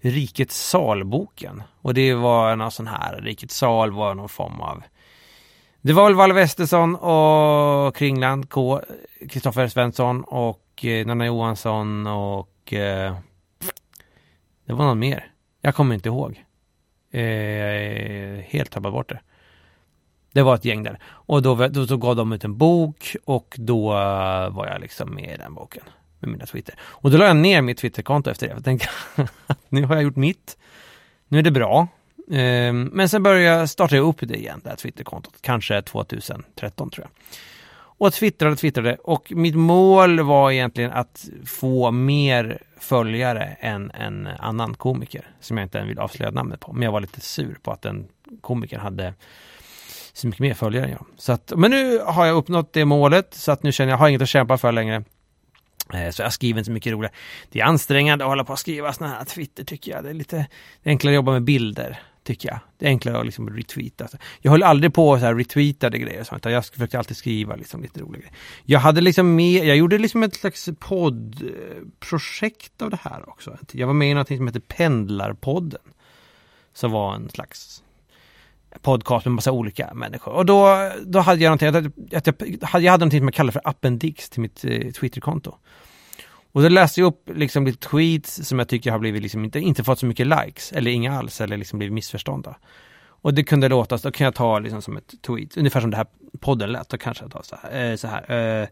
Rikets 0.01 0.69
salboken. 0.69 1.63
Och 1.81 1.93
det 1.93 2.13
var 2.13 2.55
någon 2.55 2.71
sån 2.71 2.87
här, 2.87 3.21
Rikets 3.21 3.57
sal 3.57 3.91
var 3.91 4.15
någon 4.15 4.29
form 4.29 4.61
av 4.61 4.83
det 5.85 5.93
var 5.93 6.05
väl 6.05 6.15
Valle 6.15 6.33
Westesson 6.33 6.95
och 6.95 7.95
Kringland 7.95 8.49
K, 8.49 8.81
Kristoffer 9.29 9.67
Svensson 9.67 10.23
och 10.23 10.85
eh, 10.85 11.07
Nanna 11.07 11.25
Johansson 11.25 12.07
och 12.07 12.73
eh, 12.73 13.15
det 14.65 14.73
var 14.73 14.85
någon 14.85 14.99
mer. 14.99 15.31
Jag 15.61 15.75
kommer 15.75 15.95
inte 15.95 16.09
ihåg. 16.09 16.43
Eh, 17.11 18.43
helt 18.45 18.71
tappat 18.71 18.93
bort 18.93 19.09
det. 19.09 19.19
Det 20.33 20.41
var 20.41 20.55
ett 20.55 20.65
gäng 20.65 20.83
där. 20.83 20.99
Och 21.03 21.41
då, 21.41 21.67
då, 21.67 21.85
då 21.85 21.97
gav 21.97 22.15
de 22.15 22.33
ut 22.33 22.43
en 22.43 22.57
bok 22.57 23.15
och 23.25 23.55
då 23.57 23.91
eh, 23.91 24.49
var 24.49 24.67
jag 24.67 24.81
liksom 24.81 25.15
med 25.15 25.33
i 25.33 25.37
den 25.37 25.53
boken. 25.53 25.83
Med 26.19 26.31
mina 26.31 26.45
Twitter. 26.45 26.75
Och 26.79 27.11
då 27.11 27.17
la 27.17 27.25
jag 27.25 27.35
ner 27.35 27.61
mitt 27.61 27.77
Twitterkonto 27.77 28.29
efter 28.29 28.47
det. 28.47 28.53
Jag 28.53 28.63
tänkte 28.63 28.89
att 29.47 29.59
nu 29.69 29.85
har 29.85 29.95
jag 29.95 30.03
gjort 30.03 30.15
mitt. 30.15 30.57
Nu 31.27 31.39
är 31.39 31.43
det 31.43 31.51
bra. 31.51 31.87
Ehm, 32.31 32.89
men 32.93 33.09
sen 33.09 33.23
började 33.23 33.59
jag 33.59 33.69
starta 33.69 33.97
upp 33.97 34.17
det 34.19 34.35
igen, 34.35 34.61
det 34.63 34.69
här 34.69 34.77
Twitterkontot. 34.77 35.33
Kanske 35.41 35.81
2013 35.81 36.89
tror 36.89 37.07
jag. 37.07 37.11
Och 37.97 38.13
twittrade, 38.13 38.55
twittrade. 38.55 38.95
Och 38.95 39.31
mitt 39.35 39.55
mål 39.55 40.19
var 40.19 40.51
egentligen 40.51 40.91
att 40.91 41.29
få 41.45 41.91
mer 41.91 42.61
följare 42.79 43.43
än 43.59 43.91
en 43.91 44.27
annan 44.27 44.73
komiker. 44.73 45.27
Som 45.39 45.57
jag 45.57 45.65
inte 45.65 45.79
än 45.79 45.87
vill 45.87 45.99
avslöja 45.99 46.31
namnet 46.31 46.59
på. 46.59 46.73
Men 46.73 46.81
jag 46.81 46.91
var 46.91 47.01
lite 47.01 47.21
sur 47.21 47.57
på 47.61 47.71
att 47.71 47.81
den 47.81 48.07
komikern 48.41 48.79
hade 48.79 49.13
så 50.13 50.27
mycket 50.27 50.39
mer 50.39 50.53
följare 50.53 50.85
än 50.85 50.91
jag. 50.91 51.05
Så 51.17 51.31
att, 51.31 51.53
men 51.55 51.71
nu 51.71 51.99
har 51.99 52.25
jag 52.25 52.35
uppnått 52.35 52.73
det 52.73 52.85
målet. 52.85 53.33
Så 53.33 53.51
att 53.51 53.63
nu 53.63 53.71
känner 53.71 53.91
jag, 53.91 53.95
jag 53.95 53.99
har 53.99 54.09
inget 54.09 54.21
att 54.21 54.29
kämpa 54.29 54.57
för 54.57 54.71
längre. 54.71 55.03
Eh, 55.93 56.09
så 56.09 56.21
jag 56.21 56.33
skriver 56.33 56.59
inte 56.59 56.65
så 56.65 56.71
mycket 56.71 56.93
roligare. 56.93 57.13
Det 57.49 57.59
är 57.59 57.65
ansträngande 57.65 58.25
att 58.25 58.29
hålla 58.29 58.43
på 58.43 58.53
och 58.53 58.59
skriva 58.59 58.93
sådana 58.93 59.13
här 59.13 59.25
Twitter 59.25 59.63
tycker 59.63 59.91
jag. 59.91 60.03
Det 60.03 60.09
är 60.09 60.13
lite 60.13 60.47
det 60.83 60.89
är 60.89 60.91
enklare 60.91 61.13
att 61.13 61.15
jobba 61.15 61.31
med 61.31 61.43
bilder, 61.43 62.01
tycker 62.23 62.49
jag. 62.49 62.59
Det 62.77 62.85
är 62.85 62.89
enklare 62.89 63.19
att 63.19 63.25
liksom 63.25 63.49
retweeta. 63.49 64.03
Alltså, 64.03 64.17
jag 64.41 64.51
höll 64.51 64.63
aldrig 64.63 64.93
på 64.93 65.19
så 65.19 65.25
här 65.25 65.35
retweetade 65.35 65.97
grejer 65.97 66.21
och 66.21 66.27
sånt, 66.27 66.45
jag 66.45 66.65
försökte 66.65 66.99
alltid 66.99 67.17
skriva 67.17 67.55
liksom 67.55 67.81
lite 67.81 67.99
roliga 67.99 68.19
grejer. 68.19 68.35
Jag 68.63 68.79
hade 68.79 69.01
liksom 69.01 69.35
med, 69.35 69.65
jag 69.65 69.77
gjorde 69.77 69.97
liksom 69.97 70.23
ett 70.23 70.35
slags 70.35 70.69
poddprojekt 70.79 72.81
av 72.81 72.89
det 72.89 72.99
här 73.01 73.29
också. 73.29 73.57
Jag 73.71 73.87
var 73.87 73.93
med 73.93 74.11
i 74.11 74.13
någonting 74.13 74.37
som 74.37 74.47
heter 74.47 74.59
Pendlarpodden. 74.59 75.81
Som 76.75 76.91
var 76.91 77.15
en 77.15 77.29
slags 77.29 77.82
podcast 78.81 79.25
med 79.25 79.33
massa 79.33 79.51
olika 79.51 79.93
människor. 79.93 80.33
Och 80.33 80.45
då, 80.45 80.91
då 81.05 81.19
hade 81.19 81.41
jag 81.43 81.49
någonting, 81.61 81.67
att 82.17 82.27
jag, 82.27 82.35
jag, 82.61 82.67
hade- 82.67 82.85
jag 82.85 82.91
hade 82.91 83.01
någonting 83.01 83.19
som 83.19 83.27
jag 83.27 83.33
kallade 83.33 83.51
för 83.51 83.61
appendix 83.69 84.29
till 84.29 84.41
mitt 84.41 84.65
eh, 84.65 84.91
Twitterkonto. 84.91 85.55
Och 86.51 86.61
då 86.61 86.69
läste 86.69 86.99
jag 86.99 87.07
upp 87.07 87.29
liksom 87.35 87.65
lite 87.65 87.87
tweets 87.89 88.47
som 88.47 88.59
jag 88.59 88.67
tycker 88.67 88.91
har 88.91 88.99
blivit 88.99 89.21
liksom 89.21 89.43
inte, 89.43 89.59
inte 89.59 89.83
fått 89.83 89.99
så 89.99 90.05
mycket 90.05 90.27
likes, 90.27 90.71
eller 90.71 90.91
inga 90.91 91.17
alls, 91.17 91.41
eller 91.41 91.57
liksom 91.57 91.79
blivit 91.79 91.93
missförstådda. 91.93 92.55
Och 93.05 93.33
det 93.33 93.43
kunde 93.43 93.67
låta, 93.69 93.97
då 93.97 94.11
kan 94.11 94.25
jag 94.25 94.35
ta 94.35 94.59
liksom 94.59 94.81
som 94.81 94.97
ett 94.97 95.13
tweet, 95.21 95.57
ungefär 95.57 95.81
som 95.81 95.91
det 95.91 95.97
här 95.97 96.07
podden 96.39 96.71
lät, 96.71 96.89
då 96.89 96.97
kanske 96.97 97.23
jag 97.23 97.31
tar 97.31 97.41
så 97.43 97.55
här. 97.63 97.89
Eh, 97.91 97.95
så 97.95 98.07
här 98.07 98.61
eh, 98.61 98.67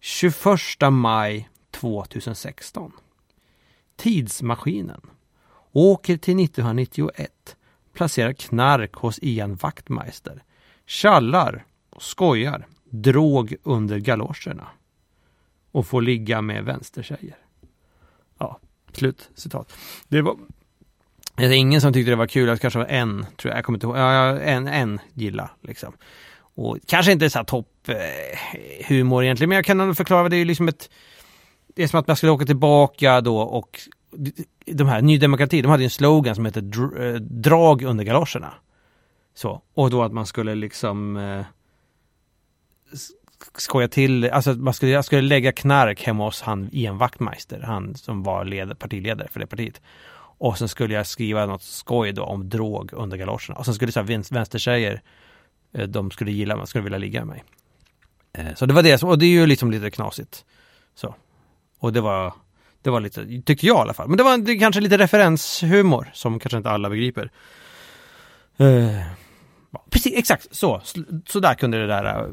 21 0.00 0.44
maj 0.90 1.48
2016. 1.70 2.92
Tidsmaskinen. 3.96 5.00
Åker 5.72 6.16
till 6.16 6.44
1991. 6.44 7.56
Placerar 7.98 8.32
knark 8.32 8.94
hos 8.94 9.18
Ian 9.22 9.54
Wachtmeister. 9.54 10.42
Tjallar 10.86 11.64
och 11.90 12.02
skojar. 12.02 12.66
Drog 12.84 13.54
under 13.62 13.98
galoscherna. 13.98 14.66
Och 15.72 15.86
får 15.86 16.02
ligga 16.02 16.42
med 16.42 16.64
vänstertjejer. 16.64 17.36
Ja, 18.38 18.60
slut 18.92 19.30
citat. 19.34 19.72
Det 20.08 20.22
var 20.22 20.36
det 21.36 21.44
är 21.44 21.52
ingen 21.52 21.80
som 21.80 21.92
tyckte 21.92 22.10
det 22.10 22.16
var 22.16 22.26
kul, 22.26 22.46
det 22.46 22.58
kanske 22.58 22.78
var 22.78 22.86
en, 22.86 23.26
tror 23.36 23.50
jag, 23.50 23.58
jag 23.58 23.64
kommer 23.64 23.76
inte 23.76 23.86
ihåg, 23.86 23.96
ja, 23.96 24.40
en, 24.40 24.68
en 24.68 25.00
gilla 25.14 25.50
liksom. 25.62 25.92
Och 26.38 26.78
kanske 26.86 27.12
inte 27.12 27.30
så 27.30 27.38
här 27.38 27.44
topphumor 27.44 29.22
eh, 29.22 29.26
egentligen, 29.26 29.48
men 29.48 29.56
jag 29.56 29.64
kan 29.64 29.80
ändå 29.80 29.94
förklara, 29.94 30.28
det 30.28 30.36
är 30.36 30.38
ju 30.38 30.44
liksom 30.44 30.68
ett, 30.68 30.90
det 31.74 31.82
är 31.82 31.88
som 31.88 32.00
att 32.00 32.06
man 32.06 32.16
skulle 32.16 32.32
åka 32.32 32.46
tillbaka 32.46 33.20
då 33.20 33.38
och 33.38 33.80
de 34.66 34.86
här, 34.88 35.02
Ny 35.02 35.18
Demokrati, 35.18 35.62
de 35.62 35.68
hade 35.68 35.82
ju 35.82 35.86
en 35.86 35.90
slogan 35.90 36.34
som 36.34 36.44
hette 36.44 36.60
eh, 36.60 37.14
drag 37.20 37.82
under 37.82 38.04
galoscherna. 38.04 38.54
Så, 39.34 39.62
och 39.74 39.90
då 39.90 40.02
att 40.02 40.12
man 40.12 40.26
skulle 40.26 40.54
liksom 40.54 41.16
eh, 41.16 41.44
skoja 43.56 43.88
till, 43.88 44.30
alltså 44.30 44.50
att 44.50 44.58
man 44.58 44.74
skulle, 44.74 44.92
jag 44.92 45.04
skulle 45.04 45.22
lägga 45.22 45.52
knark 45.52 46.02
hemma 46.02 46.24
hos 46.24 46.42
han 46.42 46.68
Ian 46.72 46.98
Wachtmeister, 46.98 47.60
han 47.60 47.94
som 47.94 48.22
var 48.22 48.44
led, 48.44 48.78
partiledare 48.78 49.28
för 49.30 49.40
det 49.40 49.46
partiet. 49.46 49.80
Och 50.40 50.58
sen 50.58 50.68
skulle 50.68 50.94
jag 50.94 51.06
skriva 51.06 51.46
något 51.46 51.62
skoj 51.62 52.12
då 52.12 52.22
om 52.22 52.48
drog 52.48 52.92
under 52.92 53.16
galoscherna. 53.16 53.54
Och 53.58 53.64
sen 53.64 53.74
skulle 53.74 53.92
så 53.92 54.00
här 54.00 54.32
vänstertjejer, 54.34 55.02
eh, 55.72 55.88
de 55.88 56.10
skulle 56.10 56.32
gilla 56.32 56.56
mig, 56.56 56.66
skulle 56.66 56.84
vilja 56.84 56.98
ligga 56.98 57.24
med 57.24 57.28
mig. 57.28 57.44
Eh, 58.32 58.54
så 58.54 58.66
det 58.66 58.74
var 58.74 58.82
det, 58.82 58.98
som- 58.98 59.08
och 59.08 59.18
det 59.18 59.26
är 59.26 59.30
ju 59.30 59.46
liksom 59.46 59.70
lite 59.70 59.90
knasigt. 59.90 60.44
Så. 60.94 61.14
Och 61.78 61.92
det 61.92 62.00
var, 62.00 62.34
det 62.82 62.90
var 62.90 63.00
lite, 63.00 63.26
tyckte 63.44 63.66
jag 63.66 63.76
i 63.76 63.80
alla 63.80 63.94
fall. 63.94 64.08
Men 64.08 64.16
det 64.16 64.22
var 64.22 64.38
det 64.38 64.56
kanske 64.56 64.80
lite 64.80 64.98
referenshumor 64.98 66.10
som 66.12 66.38
kanske 66.38 66.56
inte 66.56 66.70
alla 66.70 66.90
begriper. 66.90 67.30
Uh, 68.60 68.98
ja, 69.70 69.84
precis, 69.90 70.12
exakt 70.16 70.56
så. 70.56 70.80
Så 71.26 71.40
där 71.40 71.54
kunde 71.54 71.78
det 71.78 71.86
där 71.86 72.24
uh, 72.24 72.32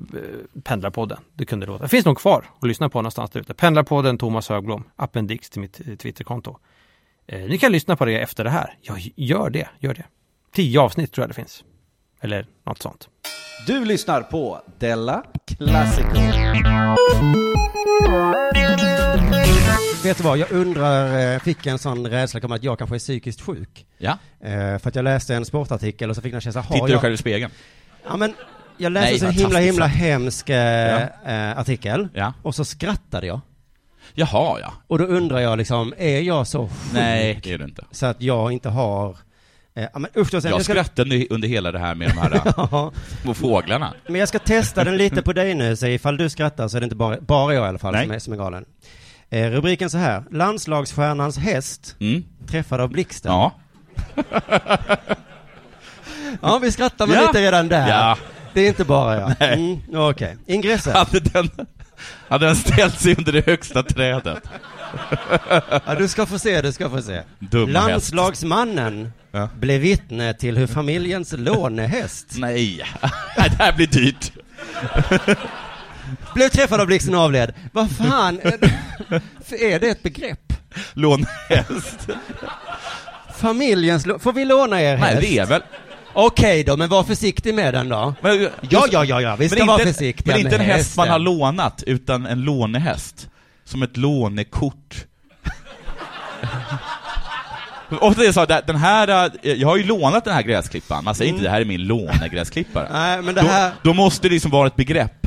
Pendlarpodden, 0.63 1.17
det 1.33 1.45
kunde 1.45 1.65
låta. 1.65 1.83
Det 1.83 1.89
finns 1.89 2.05
nog 2.05 2.17
kvar 2.17 2.45
att 2.59 2.67
lyssna 2.67 2.89
på 2.89 3.01
någonstans 3.01 3.31
där 3.31 3.39
ute. 3.39 3.53
Pendlarpodden, 3.53 4.17
Thomas 4.17 4.49
Högblom, 4.49 4.83
appendix 4.95 5.49
till 5.49 5.61
mitt 5.61 5.87
eh, 5.87 5.95
Twitterkonto. 5.95 6.57
Uh, 7.33 7.39
ni 7.39 7.57
kan 7.57 7.71
lyssna 7.71 7.95
på 7.95 8.05
det 8.05 8.19
efter 8.19 8.43
det 8.43 8.49
här. 8.49 8.77
Ja, 8.81 8.95
gör 9.15 9.49
det, 9.49 9.69
gör 9.79 9.93
det. 9.93 10.05
Tio 10.53 10.79
avsnitt 10.79 11.11
tror 11.11 11.23
jag 11.23 11.29
det 11.29 11.33
finns. 11.33 11.63
Eller 12.21 12.47
något 12.65 12.81
sånt. 12.81 13.09
Du 13.67 13.85
lyssnar 13.85 14.21
på 14.21 14.61
Della 14.79 15.23
Classico. 15.45 16.19
Vet 20.05 20.17
du 20.17 20.23
vad, 20.23 20.37
jag 20.37 20.51
undrar, 20.51 21.33
eh, 21.33 21.39
fick 21.39 21.65
en 21.65 21.77
sån 21.79 22.07
rädsla 22.07 22.39
om 22.43 22.51
att 22.51 22.63
jag 22.63 22.77
kanske 22.77 22.95
är 22.95 22.99
psykiskt 22.99 23.41
sjuk. 23.41 23.85
Ja. 23.97 24.17
Eh, 24.43 24.77
För 24.77 24.87
att 24.87 24.95
jag 24.95 25.03
läste 25.03 25.35
en 25.35 25.45
sportartikel 25.45 26.09
och 26.09 26.15
så 26.15 26.21
fick 26.21 26.33
jag 26.33 26.41
känslan, 26.41 26.63
har 26.63 26.73
Tittar 26.75 26.87
du 26.87 26.93
jag... 26.93 27.01
själv 27.01 27.13
i 27.13 27.17
spegeln? 27.17 27.51
Ja 28.09 28.17
men, 28.17 28.33
jag 28.77 28.91
läste 28.91 29.09
Nej, 29.25 29.29
en 29.29 29.33
så 29.35 29.41
himla 29.41 29.59
himla 29.59 29.85
hemsk 29.85 30.49
eh, 30.49 31.01
eh, 31.25 31.59
artikel. 31.59 32.07
Ja. 32.13 32.33
Och 32.41 32.55
så 32.55 32.65
skrattade 32.65 33.27
jag. 33.27 33.41
Jaha, 34.13 34.59
ja. 34.59 34.73
Och 34.87 34.97
då 34.99 35.05
undrar 35.05 35.39
jag 35.39 35.57
liksom, 35.57 35.93
är 35.97 36.21
jag 36.21 36.47
så 36.47 36.67
sjuk 36.67 36.93
Nej, 36.93 37.39
det 37.43 37.51
är 37.53 37.57
du 37.57 37.63
inte. 37.65 37.85
så 37.91 38.05
att 38.05 38.21
jag 38.21 38.51
inte 38.51 38.69
har 38.69 39.17
ja, 39.73 39.99
men 39.99 40.11
usch 40.17 40.33
Jag 40.33 40.43
jag 40.45 40.61
ska, 40.61 40.73
skrattade 40.73 41.27
under 41.29 41.47
hela 41.47 41.71
det 41.71 41.79
här 41.79 41.95
med 41.95 42.09
de 42.09 42.17
här 42.17 42.41
Ja. 42.57 42.91
små 43.21 43.33
fåglarna. 43.33 43.93
men 44.07 44.15
jag 44.15 44.29
ska 44.29 44.39
testa 44.39 44.83
den 44.83 44.97
lite 44.97 45.21
på 45.21 45.33
dig 45.33 45.53
nu, 45.55 45.75
så 45.75 45.87
ifall 45.87 46.17
du 46.17 46.29
skrattar 46.29 46.67
så 46.67 46.77
är 46.77 46.81
det 46.81 46.85
inte 46.85 46.95
bara, 46.95 47.21
bara 47.21 47.53
jag 47.53 47.65
i 47.65 47.67
alla 47.69 47.79
fall 47.79 47.93
Nej. 47.93 48.03
som 48.05 48.11
är, 48.15 48.19
som 48.19 48.33
är 48.33 48.37
galen. 48.37 48.65
Eh, 49.29 49.49
rubriken 49.51 49.89
så 49.89 49.97
här, 49.97 50.23
landslagsstjärnans 50.31 51.37
häst 51.37 51.95
Mm. 51.99 52.23
träffad 52.47 52.81
av 52.81 52.89
blixten. 52.89 53.31
Ja. 53.31 53.51
Ja, 56.41 56.59
vi 56.61 56.71
skrattar 56.71 57.07
med 57.07 57.15
Ja. 57.17 57.21
lite 57.21 57.41
redan 57.41 57.67
där. 57.67 57.87
Ja. 57.89 58.17
Det 58.53 58.61
är 58.61 58.67
inte 58.67 58.85
bara 58.85 59.19
jag. 59.19 59.33
Nej. 59.39 59.53
Mm, 59.53 59.99
Okej, 60.01 60.37
ingressen. 60.47 60.93
Hade 60.95 61.19
den, 61.19 61.49
hade 62.27 62.45
den 62.45 62.55
ställt 62.55 62.99
sig 62.99 63.15
under 63.17 63.31
det 63.31 63.45
högsta 63.45 63.83
trädet? 63.83 64.37
Ja, 65.85 65.95
du 65.97 66.07
ska 66.07 66.25
få 66.25 66.39
se, 66.39 66.61
du 66.61 66.71
ska 66.71 66.89
få 66.89 67.01
se. 67.01 67.13
Häst. 67.13 67.25
Landslagsmannen 67.67 69.11
Ja. 69.31 69.49
blev 69.59 69.81
vittne 69.81 70.33
till 70.33 70.57
hur 70.57 70.67
familjens 70.67 71.33
lånehäst 71.37 72.27
Nej, 72.37 72.81
det 73.35 73.55
här 73.63 73.73
blir 73.73 73.87
dyrt. 73.87 74.31
Blev 76.33 76.49
träffad 76.49 76.81
av 76.81 76.87
blixten 76.87 77.15
och 77.15 77.21
avled. 77.21 77.53
Vad 77.71 77.91
fan, 77.91 78.39
är 78.43 78.57
det, 79.49 79.73
är 79.73 79.79
det 79.79 79.87
ett 79.89 80.03
begrepp? 80.03 80.53
Lånehäst. 80.93 82.07
Familjens 83.37 84.05
lå- 84.05 84.19
Får 84.19 84.33
vi 84.33 84.45
låna 84.45 84.81
er 84.81 84.95
häst? 84.95 85.13
Nej, 85.13 85.21
det 85.31 85.37
är 85.39 85.45
väl... 85.45 85.61
Okej 86.13 86.63
då, 86.63 86.77
men 86.77 86.89
var 86.89 87.03
försiktig 87.03 87.53
med 87.53 87.73
den 87.73 87.89
då. 87.89 88.13
Men, 88.21 88.49
Ja, 88.69 88.87
ja, 88.91 89.05
ja, 89.05 89.21
ja, 89.21 89.35
vi 89.35 89.49
ska 89.49 89.65
vara 89.65 89.81
inte, 89.81 89.93
försiktiga 89.93 90.33
Men 90.33 90.45
inte 90.45 90.57
med 90.57 90.69
en 90.69 90.75
häst 90.75 90.97
man 90.97 91.09
har 91.09 91.19
lånat, 91.19 91.83
utan 91.87 92.25
en 92.25 92.41
lånehäst. 92.41 93.29
Som 93.65 93.83
ett 93.83 93.97
lånekort. 93.97 95.05
Och 98.01 98.15
det 98.15 98.25
är 98.25 98.31
så, 98.31 98.45
den 98.45 98.75
här, 98.75 99.29
eh, 99.43 99.53
jag 99.53 99.67
har 99.67 99.77
ju 99.77 99.83
lånat 99.83 100.23
den 100.25 100.33
här 100.33 100.41
gräsklippan, 100.41 101.03
man 101.03 101.15
säger 101.15 101.31
inte 101.31 101.43
det 101.43 101.49
här 101.49 101.61
är 101.61 101.65
min 101.65 101.81
lånegräsklippare. 101.87 102.89
Nej, 102.91 103.21
men 103.21 103.35
det 103.35 103.41
Då, 103.41 103.47
här, 103.47 103.71
då 103.83 103.93
måste 103.93 104.27
det 104.27 104.33
liksom 104.33 104.51
vara 104.51 104.67
ett 104.67 104.75
begrepp. 104.75 105.24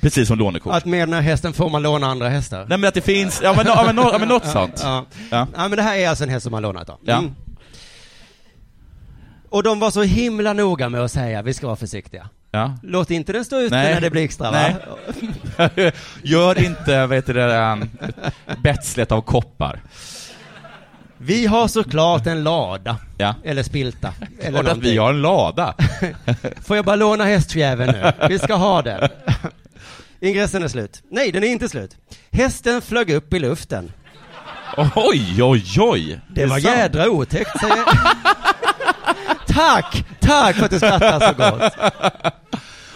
Precis 0.00 0.28
som 0.28 0.38
lånekort. 0.38 0.74
att 0.74 0.84
med 0.84 1.08
den 1.08 1.12
här 1.14 1.20
hästen 1.20 1.52
får 1.52 1.70
man 1.70 1.82
låna 1.82 2.06
andra 2.06 2.28
hästar. 2.28 2.66
Nej 2.68 2.78
men 2.78 2.88
att 2.88 2.94
det 2.94 3.00
finns, 3.00 3.40
ja 3.42 3.54
men, 3.56 3.66
ja, 3.66 3.82
men, 3.86 3.96
ja, 3.96 4.18
men 4.18 4.28
något 4.28 4.46
sånt. 4.52 4.80
Ja. 4.82 5.06
Ja. 5.30 5.46
men 5.56 5.70
det 5.70 5.82
här 5.82 5.96
är 5.96 6.08
alltså 6.08 6.24
en 6.24 6.30
häst 6.30 6.42
som 6.42 6.50
man 6.50 6.62
lånat 6.62 6.86
då. 6.86 6.98
Ja. 7.04 7.18
Mm. 7.18 7.34
Och 9.50 9.62
de 9.62 9.80
var 9.80 9.90
så 9.90 10.02
himla 10.02 10.52
noga 10.52 10.88
med 10.88 11.00
att 11.00 11.12
säga, 11.12 11.42
vi 11.42 11.54
ska 11.54 11.66
vara 11.66 11.76
försiktiga. 11.76 12.28
Ja. 12.50 12.78
Låt 12.82 13.10
inte 13.10 13.32
den 13.32 13.44
stå 13.44 13.60
ute 13.60 13.74
Nej. 13.76 13.94
när 13.94 14.00
det 14.00 14.10
blixtrar 14.10 14.52
va? 14.52 14.74
Nej. 15.76 15.92
Gör 16.22 16.64
inte, 16.64 17.06
vad 17.06 17.16
heter 17.16 17.34
det, 17.34 17.88
betslet 18.62 19.12
av 19.12 19.20
koppar. 19.20 19.80
Vi 21.18 21.46
har 21.46 21.68
såklart 21.68 22.26
en 22.26 22.42
lada. 22.42 22.96
Ja. 23.18 23.34
Eller 23.44 23.62
spilta. 23.62 24.14
Eller 24.40 24.64
att 24.70 24.78
vi 24.78 24.96
har 24.96 25.10
en 25.10 25.22
lada. 25.22 25.74
Får 26.64 26.76
jag 26.76 26.84
bara 26.84 26.96
låna 26.96 27.24
hästfjäveln 27.24 27.92
nu? 27.92 28.12
Vi 28.28 28.38
ska 28.38 28.54
ha 28.54 28.82
den. 28.82 29.08
Ingressen 30.20 30.62
är 30.62 30.68
slut. 30.68 31.02
Nej, 31.10 31.32
den 31.32 31.44
är 31.44 31.48
inte 31.48 31.68
slut. 31.68 31.96
Hästen 32.32 32.82
flög 32.82 33.10
upp 33.10 33.34
i 33.34 33.38
luften. 33.38 33.92
Oj, 34.96 35.42
oj, 35.42 35.64
oj. 35.78 36.20
Det 36.34 36.46
var 36.46 36.60
sant. 36.60 36.76
jädra 36.76 37.08
otäckt, 37.08 37.60
säger 37.60 37.76
Tack! 39.46 40.04
Tack 40.20 40.56
för 40.56 40.64
att 40.64 40.70
du 40.70 40.76
skrattar 40.78 41.20
så 41.20 41.34
gott. 41.34 41.92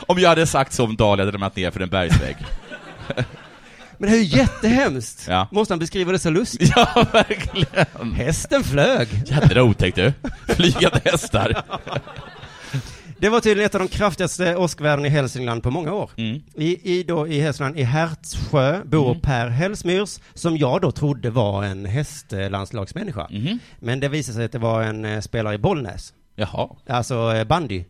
Om 0.07 0.19
jag 0.19 0.29
hade 0.29 0.47
sagt 0.47 0.73
så 0.73 0.85
om 0.85 0.97
Dahlia 0.97 1.25
hade 1.25 1.35
ramlat 1.35 1.57
ner 1.57 1.71
för 1.71 1.81
en 1.81 1.89
bergsvägg. 1.89 2.37
Men 3.99 4.11
det 4.11 4.17
är 4.17 4.21
ju 4.21 4.39
jättehemskt. 4.39 5.27
Ja. 5.29 5.49
Måste 5.53 5.73
han 5.75 5.79
beskriva 5.79 6.13
det 6.13 6.19
så 6.19 6.31
lustigt? 6.31 6.73
Ja, 6.77 7.07
verkligen. 7.13 8.13
Hästen 8.15 8.65
flög. 8.65 9.09
Jädra 9.27 9.63
otäckt 9.63 9.97
du. 9.97 10.13
Flygande 10.49 11.01
hästar. 11.05 11.63
Det 13.25 13.31
var 13.31 13.41
tydligen 13.41 13.67
ett 13.67 13.75
av 13.75 13.81
de 13.81 13.89
kraftigaste 13.89 14.57
åskvärdena 14.57 15.07
i 15.09 15.11
Hälsingland 15.11 15.63
på 15.63 15.71
många 15.71 15.93
år. 15.93 16.11
Mm. 16.17 16.43
I, 16.55 16.99
i, 16.99 17.03
då, 17.03 17.29
I 17.29 17.41
Hälsingland, 17.41 17.79
i 17.79 17.83
Hertsjö, 17.83 18.81
bor 18.85 19.15
Per 19.15 19.49
Hellsmyrs, 19.49 20.19
som 20.35 20.57
jag 20.57 20.81
då 20.81 20.91
trodde 20.91 21.31
var 21.31 21.63
en 21.65 21.87
hästlandslagsmänniska. 21.87 23.29
Mhm. 23.31 23.59
Men 23.79 24.01
det 24.01 24.09
visade 24.09 24.37
sig 24.37 24.45
att 24.45 24.53
det 24.53 24.59
var 24.59 24.83
en 24.83 25.05
eh, 25.05 25.21
spelare 25.21 25.55
i 25.55 25.59
Bollnäs. 25.59 26.13
Jaha. 26.37 26.69
Alltså 26.87 27.35
eh, 27.35 27.45
bandy. 27.45 27.85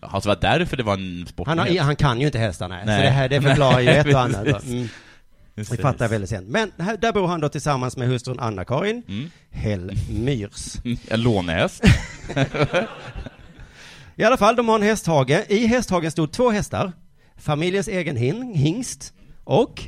Jaha, 0.00 0.20
så 0.20 0.28
var 0.28 0.36
det 0.36 0.40
därför 0.58 0.76
det 0.76 0.82
var 0.82 0.94
en 0.94 1.26
sport. 1.26 1.46
Han, 1.48 1.58
har, 1.58 1.80
han 1.80 1.96
kan 1.96 2.20
ju 2.20 2.26
inte 2.26 2.38
hästarna, 2.38 2.80
så 2.80 2.86
Nej. 2.86 3.02
det 3.02 3.10
här 3.10 3.28
det 3.28 3.42
förklarar 3.42 3.80
ju 3.80 3.88
ett 3.88 4.14
och 4.14 4.20
annat. 4.20 4.64
Mm. 4.64 4.88
Precis. 5.54 5.78
Vi 5.78 5.82
fattar 5.82 6.08
väldigt 6.08 6.30
sent. 6.30 6.48
Men 6.48 6.72
här, 6.78 6.96
där 6.96 7.12
bor 7.12 7.26
han 7.26 7.40
då 7.40 7.48
tillsammans 7.48 7.96
med 7.96 8.08
hustrun 8.08 8.40
Anna-Karin 8.40 9.02
Mm. 9.08 9.30
Hellmyrs. 9.50 10.76
En 11.08 11.22
lånehäst. 11.22 11.84
I 14.16 14.24
alla 14.24 14.36
fall, 14.36 14.56
de 14.56 14.68
har 14.68 14.76
en 14.76 14.82
hästhage. 14.82 15.44
I 15.48 15.66
hästhagen 15.66 16.10
stod 16.10 16.32
två 16.32 16.50
hästar. 16.50 16.92
Familjens 17.38 17.88
egen 17.88 18.16
hin, 18.16 18.52
hingst 18.54 19.12
och 19.44 19.82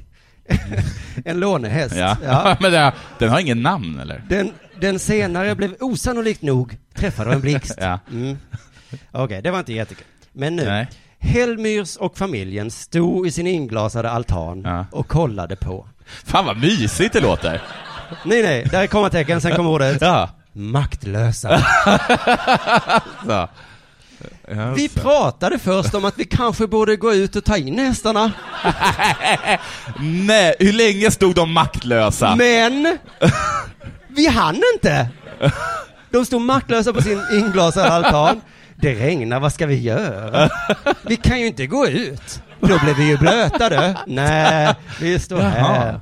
en 1.25 1.41
lånehäst. 1.41 1.97
Ja. 1.97 2.17
Ja. 2.25 2.57
men 2.61 2.73
det, 2.73 2.93
den 3.19 3.29
har 3.31 3.41
ingen 3.41 3.63
namn 3.63 4.01
eller? 4.01 4.23
Den, 4.29 4.53
den 4.81 4.99
senare 4.99 5.55
blev 5.55 5.75
osannolikt 5.81 6.43
nog 6.43 6.77
träffad 6.95 7.27
av 7.27 7.33
en 7.33 7.41
blixt. 7.41 7.75
Ja. 7.81 7.99
Mm. 8.11 8.39
Okej, 9.13 9.43
det 9.43 9.51
var 9.51 9.59
inte 9.59 9.73
jättekul. 9.73 10.07
Men 10.33 10.57
nu. 10.57 10.65
Nej. 10.65 10.89
Hellmyrs 11.19 11.97
och 11.97 12.19
familjen 12.19 12.71
stod 12.71 13.27
i 13.27 13.31
sin 13.31 13.47
inglasade 13.47 14.11
altan 14.11 14.63
Ja. 14.65 14.87
och 14.93 15.09
kollade 15.09 15.57
på. 15.57 15.89
Fan 16.25 16.47
vad 16.47 16.57
mysigt 16.57 17.13
det 17.13 17.21
låter. 17.21 17.63
Nej, 18.25 18.43
nej, 18.43 18.65
där 18.71 18.83
är 18.83 18.87
kommatecken, 18.87 19.41
sen 19.41 19.57
kommer 19.57 19.71
ordet 19.71 20.01
Ja. 20.01 20.31
maktlösa. 20.53 21.63
Ja, 24.49 24.73
Vi 24.75 24.89
pratade 24.89 25.59
först 25.59 25.95
om 25.95 26.05
att 26.05 26.19
vi 26.19 26.25
kanske 26.25 26.67
borde 26.67 26.97
gå 26.97 27.15
ut 27.15 27.37
och 27.37 27.45
ta 27.45 27.57
in 27.57 27.79
hästarna. 27.79 28.33
Nej, 30.01 30.55
hur 30.59 30.73
länge 30.73 31.11
stod 31.11 31.35
de 31.35 31.53
maktlösa? 31.53 32.37
Men 32.37 32.99
vi 34.09 34.27
hann 34.27 34.63
inte. 34.75 35.09
De 36.11 36.27
stod 36.27 36.41
maktlösa 36.41 36.93
på 36.93 37.03
sin 37.03 37.23
inglasade 37.33 37.89
altan. 37.89 38.41
Det 38.77 38.95
regnar, 38.95 39.41
vad 39.41 39.53
ska 39.53 39.67
vi 39.67 39.81
göra? 39.81 40.51
Vi 41.03 41.17
kan 41.17 41.41
ju 41.41 41.47
inte 41.47 41.67
gå 41.67 41.87
ut. 41.87 42.43
Då 42.61 42.79
blir 42.79 42.95
vi 42.95 43.09
ju 43.09 43.17
blöta 43.17 43.69
du. 43.69 43.95
Nej, 44.07 44.75
vi 45.01 45.19
står 45.19 45.41
här. 45.41 46.01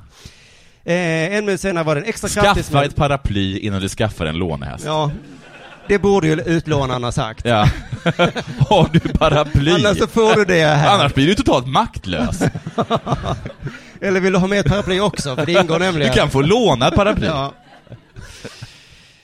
Eh, 0.85 1.35
en 1.37 1.45
minut 1.45 1.61
senare 1.61 1.83
var 1.83 1.95
det 1.95 2.01
en 2.01 2.07
extra 2.07 2.29
kraftig 2.29 2.65
Skaffa 2.65 2.85
ett 2.85 2.95
paraply 2.95 3.57
innan 3.59 3.81
du 3.81 3.89
skaffar 3.89 4.25
en 4.25 4.35
lånehäst. 4.37 4.85
Ja, 4.85 5.11
det 5.87 5.99
borde 5.99 6.27
ju 6.27 6.33
utlånaren 6.41 7.03
ha 7.03 7.11
sagt. 7.11 7.45
Ja. 7.45 7.69
Har 8.69 8.89
du 8.93 8.99
paraply? 8.99 9.71
Annars 9.71 9.97
så 9.97 10.07
får 10.07 10.35
du 10.35 10.45
det 10.45 10.65
här. 10.65 10.95
Annars 10.95 11.13
blir 11.13 11.27
du 11.27 11.35
totalt 11.35 11.67
maktlös. 11.67 12.41
Eller 14.01 14.19
vill 14.19 14.33
du 14.33 14.39
ha 14.39 14.47
med 14.47 14.59
ett 14.59 14.65
paraply 14.67 14.99
också? 14.99 15.35
För 15.35 15.45
det 15.45 15.51
ingår 15.51 15.79
Du 15.79 15.85
nämligen. 15.85 16.13
kan 16.13 16.29
få 16.29 16.41
låna 16.41 16.87
ett 16.87 16.95
paraply. 16.95 17.25
Ja. 17.27 17.53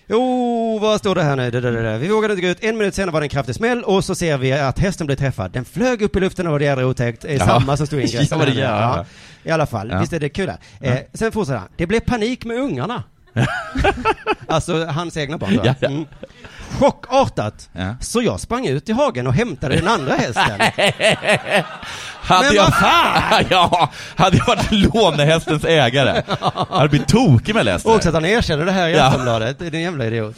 Jo, 0.07 0.79
vad 0.81 0.99
står 0.99 1.15
det 1.15 1.23
här 1.23 1.35
nu? 1.35 1.51
Det, 1.51 1.61
det, 1.61 1.71
det, 1.71 1.81
det. 1.81 1.97
Vi 1.97 2.07
vågade 2.07 2.33
inte 2.33 2.41
gå 2.41 2.47
ut. 2.47 2.63
En 2.63 2.77
minut 2.77 2.95
senare 2.95 3.11
var 3.11 3.21
det 3.21 3.25
en 3.25 3.29
kraftig 3.29 3.55
smäll 3.55 3.83
och 3.83 4.05
så 4.05 4.15
ser 4.15 4.37
vi 4.37 4.51
att 4.53 4.79
hästen 4.79 5.07
blev 5.07 5.15
träffad. 5.17 5.51
Den 5.51 5.65
flög 5.65 6.01
upp 6.01 6.15
i 6.15 6.19
luften 6.19 6.45
och 6.47 6.51
var 6.51 6.59
det 6.59 6.65
jädra 6.65 6.85
otäckt. 6.85 7.21
Det 7.21 7.27
är 7.33 7.39
Ja. 7.39 7.45
samma 7.45 7.77
som 7.77 7.87
stod 7.87 7.99
i 7.99 8.03
ingressen. 8.03 8.39
Ja, 8.55 8.63
ja. 8.63 9.05
I 9.43 9.51
alla 9.51 9.65
fall, 9.65 9.89
Ja. 9.91 9.99
visst 9.99 10.13
är 10.13 10.19
det 10.19 10.29
kul 10.29 10.49
här. 10.49 10.57
Eh, 10.91 10.97
sen 11.13 11.31
fortsätter 11.31 11.59
han. 11.59 11.67
Det 11.77 11.85
blev 11.87 11.99
panik 11.99 12.45
med 12.45 12.57
ungarna. 12.57 13.03
alltså 14.47 14.85
hans 14.85 15.17
egna 15.17 15.37
barn. 15.37 15.59
Ja, 15.63 15.75
ja. 15.79 15.87
Mm. 15.87 16.05
Chockartat. 16.79 17.69
Ja. 17.73 17.95
Så 18.01 18.21
jag 18.21 18.39
sprang 18.39 18.67
ut 18.67 18.89
i 18.89 18.91
hagen 18.93 19.27
och 19.27 19.33
hämtade 19.33 19.75
den 19.75 19.87
andra 19.87 20.13
hästen. 20.13 20.59
Hade 22.21 22.47
Men 22.47 22.55
jag, 22.55 22.63
vad 22.63 22.73
fan! 22.73 23.43
ja, 23.49 23.91
hade 24.15 24.37
jag 24.37 24.45
varit 24.47 24.71
lånehästens 24.71 25.65
ägare, 25.65 26.21
hade 26.69 26.89
blivit 26.89 27.07
tokig 27.07 27.55
med 27.55 27.65
läst 27.65 27.85
Och 27.85 27.95
också 27.95 28.09
att 28.09 28.15
han 28.15 28.25
erkänner 28.25 28.65
det 28.65 28.71
här 28.71 28.87
i 28.89 28.93
Ja. 28.93 29.03
Aftonbladet. 29.05 29.59
Det 29.59 29.65
är 29.67 29.75
en 29.75 29.81
jävla 29.81 30.05
idiot. 30.05 30.35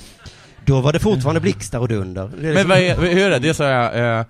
Då 0.65 0.81
var 0.81 0.93
det 0.93 0.99
fortfarande 0.99 1.41
blixtar 1.41 1.79
och 1.79 1.87
dunder. 1.87 2.29
Men 2.37 2.51
liksom- 2.53 2.69
vad 2.69 2.77
är, 2.77 2.95
hur 2.97 3.25
är 3.25 3.29
det? 3.29 3.39
Det 3.39 3.49
är 3.49 3.53
så 3.53 3.63
här, 3.63 4.25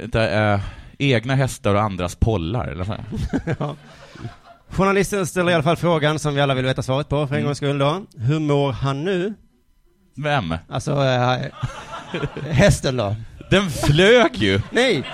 vänta, 0.00 0.30
eh, 0.30 0.60
egna 0.98 1.34
hästar 1.34 1.74
och 1.74 1.80
andras 1.82 2.14
pollar, 2.14 2.66
eller 2.68 2.84
så 2.84 2.92
här. 2.92 3.04
Journalisten 4.70 5.26
ställer 5.26 5.50
i 5.50 5.54
alla 5.54 5.62
fall 5.62 5.76
frågan 5.76 6.18
som 6.18 6.34
vi 6.34 6.40
alla 6.40 6.54
vill 6.54 6.64
veta 6.64 6.82
svaret 6.82 7.08
på 7.08 7.26
för 7.26 7.34
en 7.34 7.38
Mm. 7.40 7.44
gångs 7.44 7.56
skull 7.58 7.78
då. 7.78 8.02
Hur 8.18 8.38
mår 8.38 8.72
han 8.72 9.04
nu? 9.04 9.34
Vem? 10.16 10.54
Alltså, 10.70 11.04
äh, 11.04 11.38
hästen 12.50 12.96
då? 12.96 13.16
Den 13.50 13.70
flög 13.70 14.36
ju! 14.36 14.60
Nej! 14.70 15.10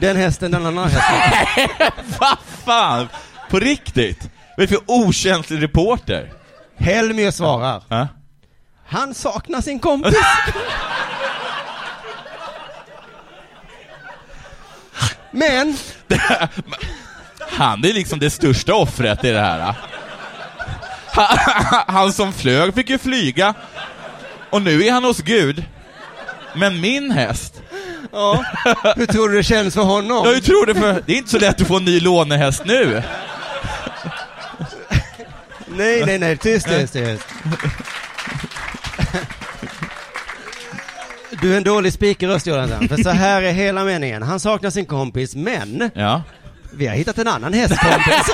Den 0.00 0.16
hästen, 0.16 0.50
den 0.50 0.66
andra 0.66 0.84
hästen. 0.84 1.68
Vad 2.20 2.38
fan! 2.64 3.08
På 3.50 3.58
riktigt? 3.58 4.30
Vad 4.56 4.64
är 4.64 4.68
det 4.68 4.68
för 4.68 4.80
okänslig 4.86 5.62
reporter? 5.62 6.32
Helmer 6.78 7.30
svarar. 7.30 7.82
Ja? 7.88 8.08
Han 8.86 9.14
saknar 9.14 9.60
sin 9.60 9.78
kompis. 9.80 10.14
Men, 15.30 15.76
Han 17.50 17.84
är 17.84 17.92
liksom 17.92 18.18
det 18.18 18.30
största 18.30 18.74
offret 18.74 19.24
i 19.24 19.30
det 19.30 19.40
här. 19.40 19.74
Han, 21.86 22.12
som 22.12 22.32
flög 22.32 22.74
fick 22.74 22.90
ju 22.90 22.98
flyga. 22.98 23.54
Och 24.50 24.62
nu 24.62 24.84
är 24.86 24.92
han 24.92 25.04
hos 25.04 25.18
Gud. 25.20 25.64
Men 26.54 26.80
min 26.80 27.10
häst, 27.10 27.62
Ja. 28.12 28.44
Hur 28.96 29.06
tror 29.06 29.28
du 29.28 29.36
det 29.36 29.42
känns 29.42 29.74
för 29.74 29.82
honom? 29.82 30.26
jag 30.26 30.42
tror 30.44 30.66
det 30.66 30.74
för, 30.74 31.02
det 31.06 31.12
är 31.12 31.16
inte 31.16 31.30
så 31.30 31.38
lätt 31.38 31.60
att 31.60 31.66
få 31.68 31.76
en 31.76 31.84
ny 31.84 32.00
lånehäst 32.00 32.64
nu. 32.64 33.02
Nej, 35.66 36.02
nej, 36.06 36.18
nej, 36.18 36.36
tyst, 36.36 36.66
tyst, 36.68 36.92
tyst. 36.92 37.24
Du 41.42 41.52
är 41.52 41.56
en 41.56 41.64
dålig 41.64 41.92
speakerröst, 41.92 42.46
Jonathan. 42.46 42.88
För 42.88 42.96
så 42.96 43.10
här 43.10 43.42
är 43.42 43.52
hela 43.52 43.84
meningen. 43.84 44.22
Han 44.22 44.40
saknar 44.40 44.70
sin 44.70 44.86
kompis, 44.86 45.34
men 45.34 45.90
Ja. 45.94 46.22
vi 46.74 46.86
har 46.86 46.94
hittat 46.94 47.18
en 47.18 47.28
annan 47.28 47.52
hästkompis. 47.52 48.30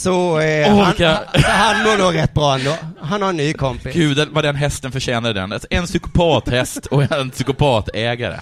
Så, 0.00 0.40
eh, 0.40 0.72
Åh, 0.74 0.78
han, 0.82 0.86
vilka- 0.92 1.20
han, 1.34 1.42
han 1.42 1.82
mår 1.84 1.98
nog 1.98 2.14
rätt 2.14 2.34
bra 2.34 2.54
ändå. 2.54 2.76
Han 3.00 3.22
har 3.22 3.28
en 3.28 3.36
ny 3.36 3.52
kompis. 3.52 3.94
Gud, 3.94 4.28
vad 4.32 4.44
den 4.44 4.56
hästen 4.56 4.92
förtjänade 4.92 5.40
den. 5.40 5.60
En 5.70 5.86
psykopathäst 5.86 6.86
och 6.86 7.12
en 7.12 7.30
psykopatägare. 7.30 8.40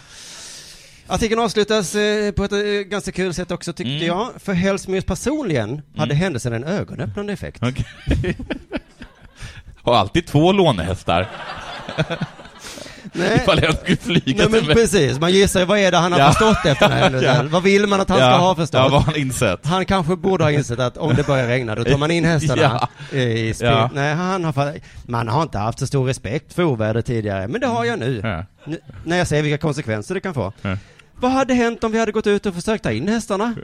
Artikeln 1.06 1.40
avslutas 1.40 1.94
eh, 1.94 2.32
på 2.32 2.44
ett 2.44 2.52
eh, 2.52 2.58
ganska 2.60 3.12
kul 3.12 3.34
sätt 3.34 3.50
också 3.50 3.72
tyckte 3.72 3.90
Mm. 3.92 4.06
jag. 4.06 4.28
För 4.44 4.52
Hellsmyrs 4.52 5.04
personligen 5.04 5.82
hade 5.96 6.14
händelsen 6.14 6.52
en 6.52 6.64
ögonöppnande 6.64 7.32
effekt. 7.32 7.62
Okej. 7.62 7.86
Har 9.82 9.94
alltid 9.96 10.26
två 10.26 10.52
lånehästar. 10.52 11.28
Nej. 13.12 13.36
Ifall 13.42 13.64
en 13.64 13.72
skulle 13.76 13.96
flyga 13.96 14.22
Nej 14.42 14.48
men 14.50 14.60
till 14.64 14.74
precis, 14.74 15.20
man 15.20 15.32
gissar 15.32 15.60
ju 15.60 15.66
vad 15.66 15.78
är 15.78 15.90
det 15.90 15.96
han 15.96 16.12
har 16.12 16.18
Ja. 16.20 16.26
förstått 16.32 16.66
efter 16.66 16.88
den 16.88 16.98
här. 16.98 17.22
Ja. 17.42 17.42
Vad 17.50 17.62
vill 17.62 17.86
man 17.86 18.00
att 18.00 18.08
han 18.08 18.18
ska 18.18 18.26
Ja. 18.26 18.36
ha 18.36 18.54
förstått? 18.54 18.78
Ja, 18.80 18.88
vad 18.88 18.92
har 19.02 19.12
han 19.12 19.16
insett? 19.16 19.66
Han 19.66 19.84
kanske 19.86 20.16
borde 20.16 20.44
ha 20.44 20.50
insett 20.50 20.78
att 20.80 20.96
om 20.96 21.14
det 21.14 21.26
börjar 21.26 21.46
regna 21.46 21.74
då 21.74 21.84
tar 21.84 21.98
man 21.98 22.10
in 22.10 22.24
hästarna 22.24 22.88
Ja. 23.12 23.18
i 23.18 23.54
spel. 23.54 23.68
Ja. 23.68 23.90
Nej, 23.94 24.14
han 24.14 24.44
har, 24.44 24.74
man 25.10 25.28
har 25.28 25.42
inte 25.42 25.58
haft 25.58 25.78
så 25.78 25.86
stor 25.86 26.06
respekt 26.06 26.54
för 26.54 26.62
oväder 26.64 27.02
tidigare, 27.02 27.48
men 27.48 27.60
det 27.60 27.66
har 27.66 27.84
jag 27.84 27.98
nu. 27.98 28.44
Nu 28.64 28.78
när 29.04 29.16
jag 29.18 29.26
ser 29.26 29.42
vilka 29.42 29.58
konsekvenser 29.58 30.14
det 30.14 30.20
kan 30.20 30.34
få. 30.34 30.52
Vad 31.20 31.30
hade 31.30 31.54
hänt 31.54 31.84
om 31.84 31.92
vi 31.92 31.98
hade 31.98 32.12
gått 32.12 32.26
ut 32.26 32.46
och 32.46 32.54
försökt 32.54 32.84
ta 32.84 32.90
in 32.90 33.08
hästarna? 33.08 33.54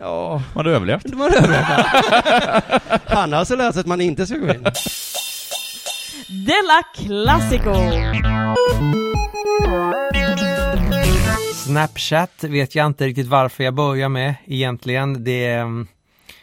Ja. 0.00 0.42
Man 0.54 0.66
har 0.66 0.72
överlevt. 0.72 1.02
det 1.04 1.16
var 1.16 1.30
det. 1.30 1.84
Han 3.06 3.32
har 3.32 3.38
alltså 3.38 3.56
lärt 3.56 3.72
sig 3.74 3.80
att 3.80 3.86
man 3.86 4.00
inte 4.00 4.26
ska 4.26 4.36
gå 4.36 4.48
in. 4.48 4.66
Della 6.28 6.82
Classico. 6.94 7.74
Snapchat 11.54 12.44
vet 12.44 12.74
jag 12.74 12.86
inte 12.86 13.06
riktigt 13.06 13.26
varför 13.26 13.64
jag 13.64 13.74
börjar 13.74 14.08
med 14.08 14.34
egentligen. 14.46 15.24
Det, 15.24 15.44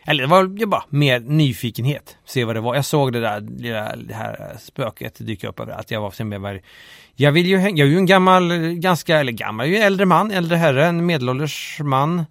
eller 0.06 0.24
det 0.24 0.28
var 0.28 0.58
ju 0.60 0.66
bara 0.66 0.84
mer 0.90 1.20
nyfikenhet. 1.20 2.18
Se 2.26 2.44
vad 2.44 2.56
det 2.56 2.62
var. 2.62 2.76
Jag 2.76 2.86
såg 2.86 3.14
det 3.14 3.20
där 3.20 3.40
det 4.08 4.14
här 4.14 4.58
spöket 4.60 5.16
dyka 5.20 5.50
upp 5.50 5.60
överallt. 5.60 5.92
Jag 5.92 6.02
var 6.02 6.12
sen 6.12 6.30
med. 6.30 6.62
Jag 7.16 7.32
vill 7.32 7.46
ju 7.46 7.58
jag 7.60 7.80
är 7.80 7.86
ju 7.86 7.98
en 7.98 8.06
gammal, 8.06 8.74
ganska, 8.74 9.20
eller 9.20 9.32
gammal, 9.32 9.66
jag 9.66 9.76
är 9.76 9.80
ju 9.80 9.86
äldre 9.86 10.06
man, 10.06 10.32
äldre 10.32 10.58
herre, 10.58 10.86
en 10.86 11.06
medelålders 11.06 11.80
man. 11.84 12.26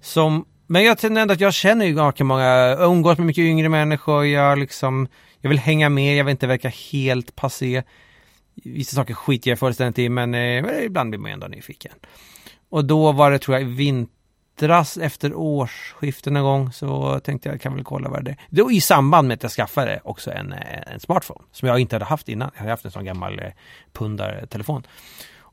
Som, 0.00 0.44
men 0.66 0.84
jag 0.84 1.00
känner 1.00 1.22
ändå 1.22 1.34
att 1.34 1.40
jag 1.40 1.54
känner 1.54 1.86
ju 1.86 1.94
ganska 1.94 2.24
många, 2.24 2.44
jag 2.44 2.80
umgås 2.80 3.18
med 3.18 3.26
mycket 3.26 3.42
yngre 3.42 3.68
människor, 3.68 4.26
jag 4.26 4.58
liksom, 4.58 5.08
jag 5.44 5.48
vill 5.48 5.58
hänga 5.58 5.88
med, 5.88 6.16
jag 6.16 6.24
vill 6.24 6.30
inte 6.30 6.46
verka 6.46 6.68
helt 6.68 7.36
passé. 7.36 7.82
Vissa 8.54 8.96
saker 8.96 9.14
skiter 9.14 9.50
jag 9.50 9.58
fullständigt 9.58 9.98
i, 9.98 10.08
men 10.08 10.34
eh, 10.34 10.84
ibland 10.84 11.10
blir 11.10 11.20
man 11.20 11.30
ändå 11.30 11.46
nyfiken. 11.46 11.92
Och 12.68 12.84
då 12.84 13.12
var 13.12 13.30
det 13.30 13.38
tror 13.38 13.58
jag 13.58 13.68
i 13.68 13.72
vintras 13.72 14.96
efter 14.96 15.34
årsskiftet 15.34 16.32
någon 16.32 16.42
gång 16.42 16.72
så 16.72 17.20
tänkte 17.20 17.48
jag 17.48 17.60
kan 17.60 17.74
väl 17.74 17.84
kolla 17.84 18.08
vad 18.08 18.24
det 18.24 18.30
är. 18.30 18.36
Då 18.50 18.72
i 18.72 18.80
samband 18.80 19.28
med 19.28 19.34
att 19.34 19.42
jag 19.42 19.52
skaffade 19.52 20.00
också 20.04 20.32
en, 20.32 20.52
eh, 20.52 20.92
en 20.92 21.00
smartphone 21.00 21.44
som 21.52 21.68
jag 21.68 21.78
inte 21.78 21.94
hade 21.94 22.04
haft 22.04 22.28
innan. 22.28 22.50
Jag 22.54 22.58
hade 22.58 22.70
haft 22.70 22.84
en 22.84 22.90
sån 22.90 23.04
gammal 23.04 23.38
eh, 23.38 23.52
pundartelefon. 23.92 24.86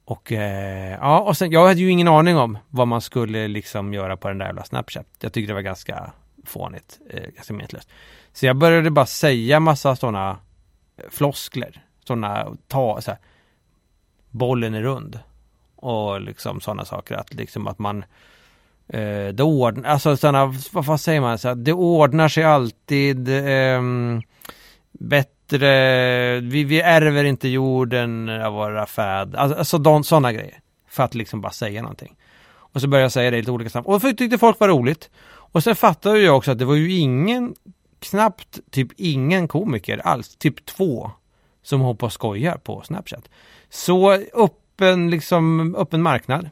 Och 0.05 0.31
eh, 0.31 0.97
ja, 1.01 1.19
och 1.19 1.37
sen 1.37 1.51
jag 1.51 1.67
hade 1.67 1.79
ju 1.79 1.89
ingen 1.89 2.07
aning 2.07 2.37
om 2.37 2.57
vad 2.69 2.87
man 2.87 3.01
skulle 3.01 3.47
liksom 3.47 3.93
göra 3.93 4.17
på 4.17 4.27
den 4.27 4.37
där 4.37 4.45
jävla 4.45 4.63
Snapchat. 4.63 5.07
Jag 5.21 5.33
tyckte 5.33 5.51
det 5.51 5.55
var 5.55 5.61
ganska 5.61 6.11
fånigt, 6.45 6.99
eh, 7.09 7.29
ganska 7.35 7.53
meningslöst. 7.53 7.89
Så 8.33 8.45
jag 8.45 8.55
började 8.55 8.91
bara 8.91 9.05
säga 9.05 9.59
massa 9.59 9.95
sådana 9.95 10.37
eh, 10.97 11.03
floskler. 11.09 11.83
Sådana, 12.07 12.47
ta 12.67 13.01
så 13.01 13.11
här, 13.11 13.19
bollen 14.29 14.73
är 14.73 14.81
rund. 14.81 15.19
Och 15.75 16.21
liksom 16.21 16.61
sådana 16.61 16.85
saker 16.85 17.15
att 17.15 17.33
liksom 17.33 17.67
att 17.67 17.79
man 17.79 18.03
eh, 18.87 19.27
det 19.27 19.43
ordnar, 19.43 19.89
alltså 19.89 20.17
sådana, 20.17 20.53
vad, 20.71 20.85
fan 20.85 20.99
säger 20.99 21.21
man, 21.21 21.37
så 21.37 21.47
här, 21.47 21.55
det 21.55 21.73
ordnar 21.73 22.27
sig 22.27 22.43
alltid 22.43 23.29
eh, 23.29 23.81
bättre, 24.91 26.39
vi, 26.39 26.63
vi 26.63 26.81
ärver 26.81 27.23
inte 27.23 27.47
jorden 27.47 28.29
av 28.29 28.53
våra 28.53 28.85
fäder, 28.85 29.39
alltså, 29.39 29.57
alltså 29.57 30.03
sådana 30.03 30.33
grejer. 30.33 30.59
För 30.87 31.03
att 31.03 31.15
liksom 31.15 31.41
bara 31.41 31.51
säga 31.51 31.81
någonting. 31.81 32.15
Och 32.73 32.81
så 32.81 32.87
började 32.87 33.03
jag 33.03 33.11
säga 33.11 33.31
det 33.31 33.37
i 33.37 33.41
lite 33.41 33.51
olika 33.51 33.69
sammanhang. 33.69 33.95
Och 33.95 34.17
tyckte 34.17 34.37
folk 34.37 34.59
var 34.59 34.67
roligt. 34.67 35.09
Och 35.27 35.63
sen 35.63 35.75
fattade 35.75 36.19
jag 36.19 36.37
också 36.37 36.51
att 36.51 36.59
det 36.59 36.65
var 36.65 36.75
ju 36.75 36.91
ingen, 36.97 37.55
knappt 38.01 38.59
typ 38.71 38.87
ingen 38.97 39.47
komiker 39.47 39.97
alls, 39.97 40.35
typ 40.35 40.65
två, 40.65 41.11
som 41.63 41.81
hoppas 41.81 42.05
och 42.05 42.13
skojar 42.13 42.57
på 42.57 42.81
Snapchat. 42.81 43.29
Så 43.69 44.11
öppen, 44.33 45.09
liksom, 45.09 45.75
öppen 45.75 46.01
marknad. 46.01 46.49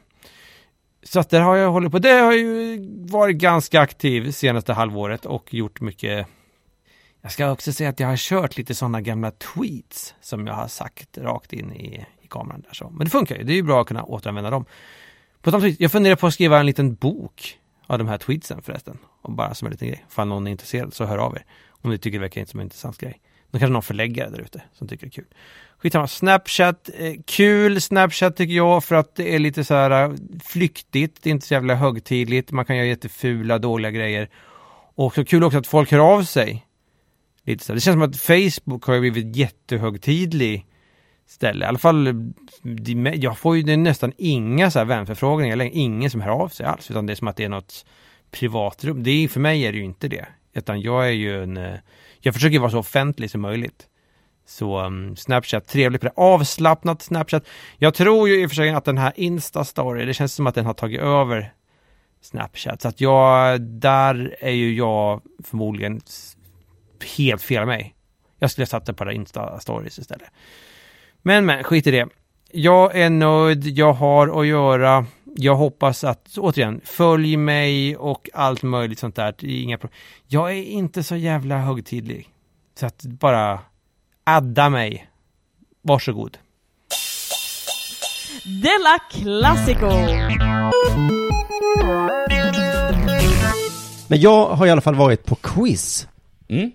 Så 1.02 1.20
att 1.20 1.30
där 1.30 1.40
har 1.40 1.56
jag 1.56 1.70
hållit 1.70 1.92
på. 1.92 1.98
Det 1.98 2.12
har 2.12 2.32
ju 2.32 2.78
varit 3.10 3.36
ganska 3.36 3.80
aktiv 3.80 4.30
senaste 4.30 4.72
halvåret 4.72 5.26
och 5.26 5.54
gjort 5.54 5.80
mycket. 5.80 6.26
Jag 7.22 7.32
ska 7.32 7.50
också 7.50 7.72
säga 7.72 7.90
att 7.90 8.00
jag 8.00 8.08
har 8.08 8.16
kört 8.16 8.56
lite 8.56 8.74
sådana 8.74 9.00
gamla 9.00 9.30
tweets 9.30 10.14
som 10.20 10.46
jag 10.46 10.54
har 10.54 10.68
sagt 10.68 11.18
rakt 11.18 11.52
in 11.52 11.72
i, 11.72 12.06
i 12.22 12.28
kameran 12.28 12.60
där 12.60 12.74
så. 12.74 12.90
Men 12.90 13.04
det 13.04 13.10
funkar 13.10 13.36
ju. 13.36 13.42
Det 13.42 13.52
är 13.52 13.56
ju 13.56 13.62
bra 13.62 13.80
att 13.80 13.86
kunna 13.86 14.02
återanvända 14.02 14.50
dem. 14.50 14.64
På 15.42 15.50
tal 15.50 15.74
jag 15.78 15.92
funderar 15.92 16.16
på 16.16 16.26
att 16.26 16.34
skriva 16.34 16.60
en 16.60 16.66
liten 16.66 16.94
bok 16.94 17.59
av 17.90 17.98
de 17.98 18.08
här 18.08 18.18
tweetsen 18.18 18.62
förresten. 18.62 18.98
Och 19.22 19.32
bara 19.32 19.54
som 19.54 19.66
en 19.66 19.72
liten 19.72 19.88
grej. 19.88 20.04
Ifall 20.08 20.28
någon 20.28 20.46
är 20.46 20.50
intresserad 20.50 20.94
så 20.94 21.04
hör 21.04 21.18
av 21.18 21.34
er. 21.36 21.44
Om 21.68 21.90
ni 21.90 21.98
tycker 21.98 22.18
det 22.18 22.22
verkar 22.22 22.40
inte 22.40 22.50
som 22.50 22.60
en 22.60 22.66
intressant 22.66 22.98
grej. 22.98 23.20
Då 23.50 23.58
kanske 23.58 23.72
någon 23.72 23.82
förläggare 23.82 24.30
där 24.30 24.40
ute 24.40 24.62
som 24.72 24.88
tycker 24.88 25.06
det 25.06 25.08
är 25.08 25.10
kul. 25.10 25.26
Skitsamma, 25.78 26.06
Snapchat, 26.06 26.90
eh, 26.94 27.14
kul 27.26 27.80
Snapchat 27.80 28.36
tycker 28.36 28.54
jag 28.54 28.84
för 28.84 28.94
att 28.94 29.14
det 29.14 29.34
är 29.34 29.38
lite 29.38 29.64
så 29.64 29.74
här 29.74 30.04
eh, 30.04 30.14
flyktigt, 30.44 31.22
det 31.22 31.30
är 31.30 31.32
inte 31.32 31.46
så 31.46 31.54
jävla 31.54 31.74
högtidligt, 31.74 32.50
man 32.50 32.64
kan 32.64 32.76
göra 32.76 32.86
jättefula, 32.86 33.58
dåliga 33.58 33.90
grejer. 33.90 34.30
Och 34.94 35.14
så 35.14 35.24
kul 35.24 35.44
också 35.44 35.58
att 35.58 35.66
folk 35.66 35.92
hör 35.92 36.14
av 36.14 36.22
sig. 36.22 36.66
Lite 37.44 37.64
så 37.64 37.72
här. 37.72 37.74
Det 37.74 37.80
känns 37.80 37.94
som 37.94 38.02
att 38.02 38.16
Facebook 38.16 38.84
har 38.84 38.94
ju 38.94 39.00
blivit 39.00 39.36
jättehögtidlig 39.36 40.66
ställe. 41.30 41.64
I 41.64 41.68
alla 41.68 41.78
fall, 41.78 42.32
jag 43.14 43.38
får 43.38 43.56
ju 43.56 43.76
nästan 43.76 44.12
inga 44.16 44.70
så 44.70 44.78
här 44.78 44.86
vänförfrågningar 44.86 45.56
längre, 45.56 45.74
ingen 45.74 46.10
som 46.10 46.20
hör 46.20 46.30
av 46.30 46.48
sig 46.48 46.66
alls, 46.66 46.90
utan 46.90 47.06
det 47.06 47.12
är 47.12 47.14
som 47.14 47.28
att 47.28 47.36
det 47.36 47.44
är 47.44 47.48
något 47.48 47.86
privatrum. 48.30 49.02
Det 49.02 49.10
är, 49.10 49.28
för 49.28 49.40
mig 49.40 49.62
är 49.62 49.72
det 49.72 49.78
ju 49.78 49.84
inte 49.84 50.08
det, 50.08 50.26
utan 50.52 50.80
jag 50.80 51.06
är 51.06 51.12
ju 51.12 51.42
en, 51.42 51.56
eh, 51.56 51.74
jag 52.20 52.34
försöker 52.34 52.58
vara 52.58 52.70
så 52.70 52.78
offentlig 52.78 53.30
som 53.30 53.40
möjligt. 53.40 53.86
Så 54.46 54.80
um, 54.80 55.16
Snapchat, 55.16 55.68
trevligt 55.68 56.00
på 56.00 56.06
det. 56.06 56.12
Avslappnat 56.16 57.02
Snapchat. 57.02 57.48
Jag 57.78 57.94
tror 57.94 58.28
ju 58.28 58.42
i 58.42 58.46
och 58.46 58.50
för 58.50 58.54
sig 58.54 58.70
att 58.70 58.84
den 58.84 58.98
här 58.98 59.12
Insta-story, 59.16 60.06
det 60.06 60.14
känns 60.14 60.34
som 60.34 60.46
att 60.46 60.54
den 60.54 60.66
har 60.66 60.74
tagit 60.74 61.00
över 61.00 61.52
Snapchat. 62.20 62.82
Så 62.82 62.88
att 62.88 63.00
jag, 63.00 63.60
där 63.60 64.36
är 64.40 64.50
ju 64.50 64.74
jag 64.74 65.22
förmodligen 65.44 66.00
helt 67.16 67.42
fel 67.42 67.66
mig. 67.66 67.94
Jag 68.38 68.50
skulle 68.50 68.66
satt 68.66 68.86
det 68.86 68.94
på 68.94 69.04
det 69.04 69.12
Insta-stories 69.12 70.00
istället. 70.00 70.28
Men 71.22 71.46
men, 71.46 71.64
skit 71.64 71.86
i 71.86 71.90
det. 71.90 72.08
Jag 72.52 72.96
är 72.96 73.10
nöjd, 73.10 73.66
jag 73.66 73.92
har 73.92 74.40
att 74.40 74.46
göra. 74.46 75.06
Jag 75.36 75.54
hoppas 75.54 76.04
att, 76.04 76.28
återigen, 76.38 76.80
följ 76.84 77.36
mig 77.36 77.96
och 77.96 78.30
allt 78.34 78.62
möjligt 78.62 78.98
sånt 78.98 79.16
där. 79.16 79.34
Inga 79.44 79.78
problem. 79.78 79.98
Jag 80.26 80.50
är 80.50 80.62
inte 80.62 81.02
så 81.02 81.16
jävla 81.16 81.58
högtidlig. 81.58 82.28
Så 82.80 82.86
att 82.86 83.02
bara 83.02 83.58
adda 84.24 84.68
mig. 84.68 85.08
Varsågod. 85.82 86.38
Della 88.44 88.98
Classico. 89.10 89.90
Men 94.08 94.20
jag 94.20 94.46
har 94.46 94.66
i 94.66 94.70
alla 94.70 94.80
fall 94.80 94.94
varit 94.94 95.24
på 95.24 95.34
quiz 95.34 96.08
Mm. 96.48 96.64
i 96.66 96.72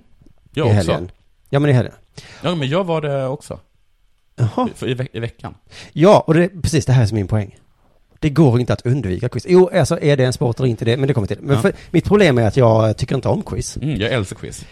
Jag 0.53 0.65
också. 0.67 0.75
helgen. 0.75 1.11
Ja, 1.49 1.59
men 1.59 1.69
i 1.69 1.73
helgen. 1.73 1.93
Ja, 2.41 2.55
men 2.55 2.67
jag 2.69 2.83
var 2.83 3.01
det 3.01 3.25
också. 3.27 3.59
Jaha. 4.35 4.69
I, 4.85 4.93
ve- 4.93 5.07
i 5.13 5.19
veckan. 5.19 5.53
Ja, 5.93 6.23
och 6.27 6.33
det 6.33 6.43
är 6.43 6.61
precis 6.61 6.85
det 6.85 6.93
här 6.93 7.05
som 7.05 7.17
är 7.17 7.19
min 7.19 7.27
poäng. 7.27 7.55
Det 8.19 8.29
går 8.29 8.59
inte 8.59 8.73
att 8.73 8.85
undvika 8.85 9.29
quiz. 9.29 9.45
Jo, 9.49 9.69
alltså 9.73 9.99
är 10.01 10.17
det 10.17 10.25
en 10.25 10.33
sport 10.33 10.59
eller 10.59 10.69
inte 10.69 10.85
det, 10.85 10.97
men 10.97 11.07
det 11.07 11.13
kommer 11.13 11.27
till. 11.27 11.37
Men 11.41 11.55
Ja. 11.55 11.61
för, 11.61 11.73
mitt 11.91 12.05
problem 12.05 12.37
är 12.37 12.47
att 12.47 12.57
jag 12.57 12.97
tycker 12.97 13.15
inte 13.15 13.27
om 13.27 13.43
quiz. 13.43 13.77
Mm, 13.77 14.01
jag 14.01 14.11
älskar 14.11 14.35
quiz. 14.35 14.65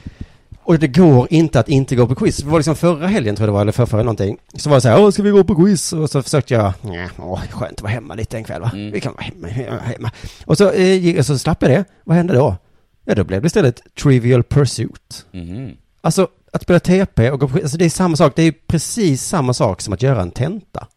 Och 0.65 0.79
det 0.79 0.87
går 0.87 1.27
inte 1.29 1.59
att 1.59 1.69
inte 1.69 1.95
gå 1.95 2.07
på 2.07 2.15
quiz. 2.15 2.37
Det 2.37 2.45
var 2.49 2.59
liksom 2.59 2.75
förra 2.75 3.07
helgen 3.07 3.35
tror 3.35 3.43
jag 3.43 3.49
det 3.49 3.53
var, 3.53 3.61
eller 3.61 3.71
förra, 3.71 3.85
förra 3.87 4.03
någonting. 4.03 4.37
Så 4.53 4.69
var 4.69 4.77
det 4.77 4.81
så 4.81 4.89
här, 4.89 5.03
åh 5.03 5.09
ska 5.11 5.23
vi 5.23 5.29
gå 5.29 5.43
på 5.43 5.55
quiz? 5.55 5.93
Och 5.93 6.09
så 6.09 6.23
försökte 6.23 6.53
jag, 6.53 6.73
nej, 6.81 7.07
åh, 7.19 7.41
skönt 7.51 7.71
att 7.73 7.81
vara 7.81 7.91
hemma 7.91 8.15
lite 8.15 8.37
en 8.37 8.43
kväll 8.43 8.61
va? 8.61 8.71
Mm. 8.73 8.91
Vi 8.91 9.01
kan 9.01 9.13
vara 9.13 9.23
hemma, 9.23 9.47
hemma, 9.47 9.79
hemma. 9.81 10.11
Och 10.45 10.57
så, 10.57 10.71
eh, 10.71 11.21
så 11.21 11.37
slapp 11.37 11.61
jag 11.61 11.71
det. 11.71 11.85
Vad 12.03 12.17
hände 12.17 12.33
då? 12.33 12.55
Ja, 13.05 13.15
då 13.15 13.23
blev 13.23 13.41
det 13.41 13.45
istället 13.47 13.81
Trivial 14.03 14.43
Pursuit. 14.43 15.25
Mhm. 15.31 15.71
Alltså, 16.01 16.27
att 16.53 16.61
spela 16.61 16.79
TP 16.79 17.31
och 17.31 17.39
gå 17.39 17.47
på, 17.47 17.57
alltså 17.57 17.77
det 17.77 17.85
är 17.85 17.89
samma 17.89 18.15
sak, 18.15 18.33
det 18.35 18.41
är 18.41 18.45
ju 18.45 18.53
precis 18.67 19.23
samma 19.25 19.53
sak 19.53 19.81
som 19.81 19.93
att 19.93 20.01
göra 20.01 20.21
en 20.21 20.31
tenta. 20.31 20.87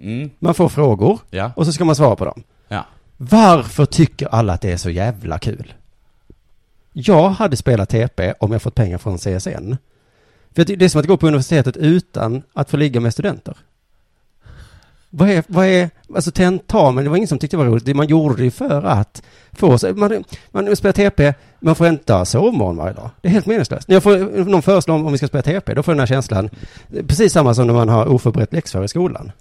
Mm. 0.00 0.30
Man 0.38 0.54
får 0.54 0.68
frågor 0.68 1.20
Ja. 1.30 1.52
och 1.56 1.66
så 1.66 1.72
ska 1.72 1.84
man 1.84 1.96
svara 1.96 2.16
på 2.16 2.24
dem. 2.24 2.42
Ja. 2.68 2.86
Varför 3.16 3.84
tycker 3.86 4.26
alla 4.26 4.52
att 4.52 4.60
det 4.60 4.72
är 4.72 4.76
så 4.76 4.90
jävla 4.90 5.38
kul? 5.38 5.72
Jag 6.92 7.30
hade 7.30 7.56
spelat 7.56 7.88
TP 7.88 8.34
om 8.40 8.52
jag 8.52 8.62
fått 8.62 8.74
pengar 8.74 8.98
från 8.98 9.18
CSN. 9.18 9.74
För 10.54 10.64
det 10.64 10.84
är 10.84 10.88
som 10.88 11.00
att 11.00 11.06
gå 11.06 11.16
på 11.16 11.26
universitetet 11.26 11.76
utan 11.76 12.42
att 12.52 12.70
få 12.70 12.76
ligga 12.76 13.00
med 13.00 13.12
studenter. 13.12 13.56
Vad 15.14 15.30
är, 15.30 15.44
vad 15.46 15.66
är, 15.66 15.90
alltså 16.14 16.30
tentamen, 16.30 17.04
det 17.04 17.10
var 17.10 17.16
ingen 17.16 17.28
som 17.28 17.38
tyckte 17.38 17.56
det 17.56 17.58
var 17.58 17.66
roligt. 17.70 17.84
Det- 17.84 17.94
Man 17.94 18.06
gjorde 18.06 18.42
det 18.44 18.50
för 18.50 18.82
att 18.84 19.22
få 19.52 19.78
sig, 19.78 19.94
man, 19.94 20.24
man 20.50 20.76
spelar 20.76 20.92
TP, 20.92 21.34
man 21.60 21.74
får 21.74 21.86
inte 21.88 22.24
sovmorgon 22.24 22.76
varje 22.76 22.94
dag. 22.94 23.10
Det 23.20 23.28
är 23.28 23.32
helt 23.32 23.46
meningslöst. 23.46 23.88
När 23.88 23.96
jag 23.96 24.02
får, 24.02 24.44
någon 24.44 24.62
föreslår 24.62 24.94
om, 24.94 25.12
vi 25.12 25.18
ska 25.18 25.26
spela 25.28 25.42
TP, 25.42 25.74
då 25.74 25.82
får 25.82 25.92
jag 25.92 25.96
den 25.96 26.00
här 26.00 26.06
känslan, 26.14 26.50
precis 27.06 27.32
samma 27.32 27.54
som 27.54 27.66
när 27.66 27.74
man 27.74 27.88
har 27.88 28.06
oförberett 28.06 28.52
läxför 28.52 28.84
i 28.84 28.88
skolan. 28.88 29.32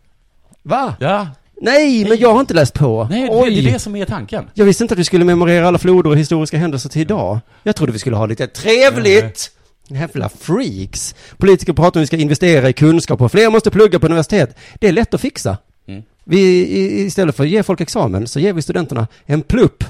Va? 0.64 0.96
Ja. 1.00 1.28
Nej, 1.62 2.06
men 2.10 2.18
jag 2.18 2.34
har 2.34 2.40
inte 2.40 2.54
läst 2.54 2.74
på. 2.74 3.08
Nej, 3.12 3.22
det, 3.22 3.30
Oj. 3.32 3.62
det 3.62 3.70
är 3.70 3.74
det 3.74 3.80
som 3.80 3.96
är 3.96 4.06
tanken. 4.06 4.46
Jag 4.54 4.66
visste 4.66 4.84
inte 4.84 4.94
att 4.94 5.00
vi 5.00 5.04
skulle 5.04 5.26
memorera 5.26 5.68
alla 5.68 5.78
floder 5.78 6.10
och 6.10 6.18
historiska 6.18 6.58
händelser 6.58 6.90
till 6.90 7.02
idag. 7.02 7.40
Jag 7.64 7.76
trodde 7.76 7.92
vi 7.94 8.00
skulle 8.00 8.16
ha 8.16 8.26
lite 8.26 8.48
trevligt. 8.48 9.52
Jävla 9.96 10.30
freaks. 10.30 11.16
Politiker 11.38 11.74
pratar 11.74 12.00
om 12.00 12.02
att 12.02 12.04
vi 12.04 12.08
ska 12.08 12.18
investera 12.18 12.70
i 12.70 12.74
kunskap 12.74 13.22
och 13.22 13.32
fler 13.32 13.50
måste 13.50 13.72
plugga 13.72 14.00
på 14.00 14.06
universitet. 14.06 14.58
Det 14.80 14.88
är 14.88 14.92
lätt 14.92 15.14
att 15.14 15.22
fixa. 15.22 15.58
Mm. 15.88 16.04
Vi, 16.24 16.68
istället 17.06 17.36
för 17.36 17.44
att 17.44 17.50
ge 17.50 17.64
folk 17.64 17.82
examen 17.82 18.28
så 18.28 18.40
ger 18.40 18.54
vi 18.54 18.62
studenterna 18.62 19.08
en 19.26 19.42
plupp. 19.42 19.84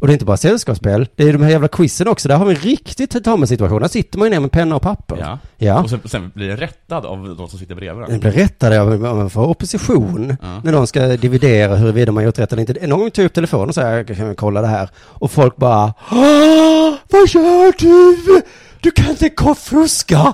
Och 0.00 0.06
det 0.06 0.10
är 0.10 0.14
inte 0.14 0.24
bara 0.24 0.36
sällskapsspel, 0.36 1.08
det 1.16 1.24
är 1.28 1.32
de 1.32 1.42
här 1.42 1.50
jävla 1.50 1.68
quizen 1.68 2.08
också. 2.08 2.28
Där 2.28 2.36
har 2.36 2.44
vi 2.46 2.54
en 2.54 2.60
riktig 2.60 3.10
tentamen-situation. 3.10 3.80
Där 3.82 3.88
sitter 3.88 4.18
man 4.18 4.26
ju 4.28 4.30
ner 4.34 4.40
med 4.40 4.52
penna 4.52 4.76
och 4.76 4.82
papper. 4.82 5.16
Ja. 5.20 5.38
Ja. 5.56 5.82
Och 5.82 5.90
sen, 5.90 6.00
sen 6.04 6.30
blir 6.34 6.48
det 6.48 6.56
rättad 6.56 7.06
av 7.06 7.34
de 7.38 7.48
som 7.48 7.58
sitter 7.58 7.74
bredvid. 7.74 8.08
Den 8.08 8.20
blir 8.20 8.30
rättade 8.30 8.80
av 8.80 9.28
för 9.28 9.40
opposition 9.40 10.36
Ja. 10.42 10.60
när 10.64 10.72
de 10.72 10.86
ska 10.86 11.06
dividera 11.06 11.76
huruvida 11.76 12.12
man 12.12 12.24
gjort 12.24 12.38
rätt 12.38 12.52
eller 12.52 12.60
inte. 12.60 12.86
Någon 12.86 12.98
gång 12.98 13.10
jag 13.14 13.26
upp 13.26 13.32
telefonen 13.32 13.68
och 13.68 13.76
jag 13.76 14.06
kan 14.06 14.28
vi 14.28 14.34
kolla 14.34 14.60
det 14.60 14.66
här. 14.66 14.88
Och 14.96 15.30
folk 15.30 15.56
bara 15.56 15.94
"Åh, 16.10 16.94
Vad 17.10 17.28
gör 17.28 17.72
du? 17.78 18.42
Du 18.80 18.90
kan 18.90 19.10
inte 19.10 19.30
fuska! 19.54 20.32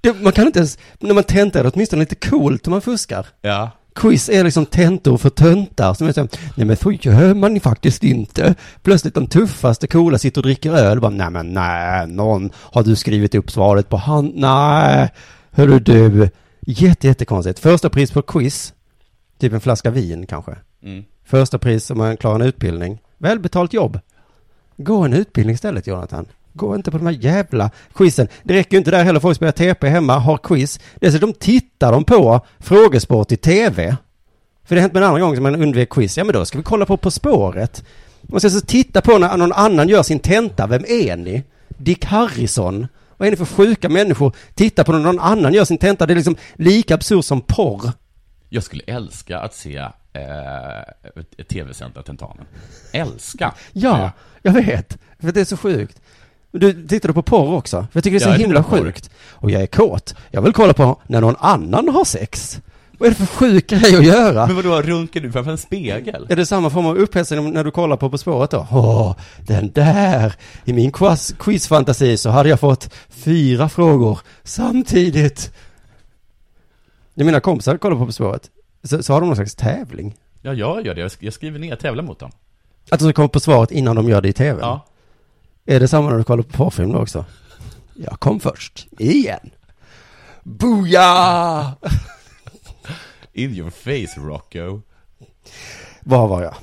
Det, 0.00 0.22
man 0.22 0.32
kan 0.32 0.46
inte 0.46 0.58
ens, 0.58 0.78
när 1.00 1.14
man 1.14 1.24
tentar 1.24 1.60
är 1.60 1.64
det 1.64 1.70
åtminstone 1.74 2.00
lite 2.02 2.28
coolt 2.28 2.66
om 2.66 2.70
man 2.70 2.80
fuskar. 2.80 3.26
Ja. 3.42 3.70
Quiz 3.94 4.28
är 4.28 4.44
liksom 4.44 4.66
tentor 4.66 5.16
för 5.18 5.30
töntar 5.30 5.94
som 5.94 6.06
är 6.06 6.12
så, 6.12 6.28
nej 6.54 6.66
men 6.66 6.76
så 6.76 6.92
gör 6.92 7.34
man 7.34 7.60
faktiskt 7.60 8.04
inte. 8.04 8.54
Plötsligt 8.82 9.14
de 9.14 9.26
tuffaste 9.26 9.86
coola 9.86 10.18
sitter 10.18 10.40
och 10.40 10.46
dricker 10.46 10.72
öl 10.72 10.98
och 10.98 11.02
bara, 11.02 11.10
nej 11.10 11.30
men 11.30 11.52
nej, 11.52 12.06
någon, 12.06 12.50
har 12.56 12.82
du 12.82 12.96
skrivit 12.96 13.34
upp 13.34 13.50
svaret 13.50 13.88
på 13.88 13.96
hand? 13.96 14.32
Nej, 14.34 15.08
hörru 15.50 15.78
du. 15.78 16.30
Jätte, 16.60 17.06
jättekonstigt. 17.06 17.58
Första 17.58 17.90
pris 17.90 18.10
på 18.10 18.22
quiz, 18.22 18.74
typ 19.38 19.52
en 19.52 19.60
flaska 19.60 19.90
vin 19.90 20.26
kanske. 20.26 20.56
Mm. 20.82 21.04
Första 21.24 21.58
pris 21.58 21.90
om 21.90 21.98
man 21.98 22.16
klarar 22.16 22.34
en 22.34 22.46
utbildning. 22.46 22.98
Välbetalt 23.18 23.72
jobb. 23.72 24.00
Gå 24.76 25.02
en 25.02 25.12
utbildning 25.12 25.54
istället, 25.54 25.86
Jonathan. 25.86 26.26
Gå 26.52 26.74
inte 26.74 26.90
på 26.90 26.98
de 26.98 27.06
här 27.06 27.14
jävla 27.20 27.70
quizen. 27.94 28.28
Det 28.42 28.54
räcker 28.54 28.72
ju 28.72 28.78
inte 28.78 28.90
där 28.90 29.04
heller. 29.04 29.20
Folk 29.20 29.36
spelar 29.36 29.52
TP 29.52 29.88
hemma, 29.88 30.18
har 30.18 30.38
quiz. 30.38 30.80
Dessutom 30.94 31.32
tittar 31.32 31.63
de 31.92 32.04
på 32.04 32.40
frågesport 32.58 33.32
i 33.32 33.36
TV. 33.36 33.96
För 34.64 34.74
det 34.74 34.80
har 34.80 34.82
hänt 34.82 34.92
med 34.92 35.02
en 35.02 35.08
annan 35.08 35.20
gång 35.20 35.34
som 35.34 35.42
man 35.42 35.62
undvek 35.62 35.90
quiz. 35.90 36.18
Ja, 36.18 36.24
men 36.24 36.32
då 36.32 36.44
ska 36.44 36.58
vi 36.58 36.64
kolla 36.64 36.86
på 36.86 36.96
På 36.96 37.10
spåret. 37.10 37.84
Och 38.32 38.40
sen 38.40 38.50
så 38.50 38.60
titta 38.60 39.00
på 39.00 39.18
när 39.18 39.36
någon 39.36 39.52
annan 39.52 39.88
gör 39.88 40.02
sin 40.02 40.18
tenta. 40.18 40.66
Vem 40.66 40.84
är 40.88 41.16
ni? 41.16 41.44
Dick 41.68 42.04
Harrison. 42.04 42.86
Vad 43.16 43.26
är 43.26 43.30
ni 43.30 43.36
för 43.36 43.44
sjuka 43.44 43.88
människor? 43.88 44.36
Titta 44.54 44.84
på 44.84 44.92
när 44.92 44.98
någon 44.98 45.20
annan 45.20 45.54
gör 45.54 45.64
sin 45.64 45.78
tenta. 45.78 46.06
Det 46.06 46.12
är 46.12 46.16
liksom 46.16 46.36
lika 46.54 46.94
absurt 46.94 47.24
som 47.24 47.40
porr. 47.40 47.92
Jag 48.48 48.62
skulle 48.62 48.82
älska 48.86 49.38
att 49.38 49.54
se 49.54 49.76
eh, 49.76 49.88
av 51.96 52.02
tentamen. 52.02 52.46
Älska. 52.92 53.54
Ja, 53.72 54.10
jag 54.42 54.52
vet. 54.52 54.98
För 55.20 55.32
det 55.32 55.40
är 55.40 55.44
så 55.44 55.56
sjukt. 55.56 56.00
Du 56.60 56.86
tittar 56.86 57.08
du 57.08 57.14
på 57.14 57.22
porr 57.22 57.54
också? 57.54 57.76
För 57.76 57.88
jag 57.92 58.04
tycker 58.04 58.18
det 58.18 58.22
är 58.22 58.24
så 58.24 58.28
Ja, 58.28 58.32
jag 58.32 58.38
himla 58.38 58.64
sjukt. 58.64 59.10
Och 59.30 59.50
jag 59.50 59.62
är 59.62 59.66
kåt. 59.66 60.14
Jag 60.30 60.42
vill 60.42 60.52
kolla 60.52 60.72
på 60.72 61.00
när 61.06 61.20
någon 61.20 61.36
annan 61.38 61.88
har 61.88 62.04
sex. 62.04 62.60
Vad 62.98 63.06
är 63.06 63.10
det 63.10 63.16
för 63.16 63.26
sjuk 63.26 63.66
grej 63.66 63.96
att 63.96 64.04
göra? 64.04 64.46
Men 64.46 64.56
vadå, 64.56 64.82
runkar 64.82 65.20
du 65.20 65.32
framför 65.32 65.50
en 65.50 65.58
spegel? 65.58 66.26
Är 66.28 66.36
det 66.36 66.46
samma 66.46 66.70
form 66.70 66.86
av 66.86 66.96
upphetsning 66.96 67.52
när 67.52 67.64
du 67.64 67.70
kollar 67.70 67.96
på 67.96 68.10
På 68.10 68.18
spåret 68.18 68.50
då? 68.50 68.66
Åh, 68.70 69.16
den 69.46 69.72
där! 69.72 70.34
I 70.64 70.72
min 70.72 70.92
quiz, 70.92 71.34
quizfantasi 71.38 72.16
så 72.16 72.30
hade 72.30 72.48
jag 72.48 72.60
fått 72.60 72.94
fyra 73.08 73.68
frågor 73.68 74.18
samtidigt. 74.42 75.52
När 77.14 77.24
mina 77.24 77.40
kompisar 77.40 77.76
kollar 77.76 77.96
på 77.96 78.06
På 78.06 78.12
spåret 78.12 78.50
så, 78.84 79.02
så 79.02 79.12
har 79.12 79.20
de 79.20 79.26
någon 79.26 79.36
slags 79.36 79.54
tävling. 79.54 80.14
Ja, 80.42 80.52
jag 80.52 80.86
gör 80.86 80.94
det. 80.94 81.16
Jag 81.20 81.32
skriver 81.32 81.58
ner, 81.58 81.76
tävlar 81.76 82.02
mot 82.02 82.18
dem. 82.18 82.30
Att 82.90 83.00
de 83.00 83.04
ska 83.04 83.12
komma 83.12 83.28
på 83.28 83.40
svaret 83.40 83.70
innan 83.70 83.96
de 83.96 84.08
gör 84.08 84.20
det 84.20 84.28
i 84.28 84.32
tv. 84.32 84.60
Ja. 84.60 84.86
Är 85.66 85.80
det 85.80 85.88
samma 85.88 86.10
när 86.10 86.18
du 86.18 86.24
kollar 86.24 86.42
på 86.42 86.56
porrfilm 86.56 86.92
då 86.92 86.98
också? 86.98 87.24
Jag 87.94 88.20
kom 88.20 88.40
först. 88.40 88.86
Igen. 88.98 89.50
Booyah! 90.42 91.72
In 93.32 93.50
your 93.50 93.70
face, 93.70 94.20
Rocco. 94.20 94.80
Var 96.00 96.28
var 96.28 96.42
jag? 96.42 96.54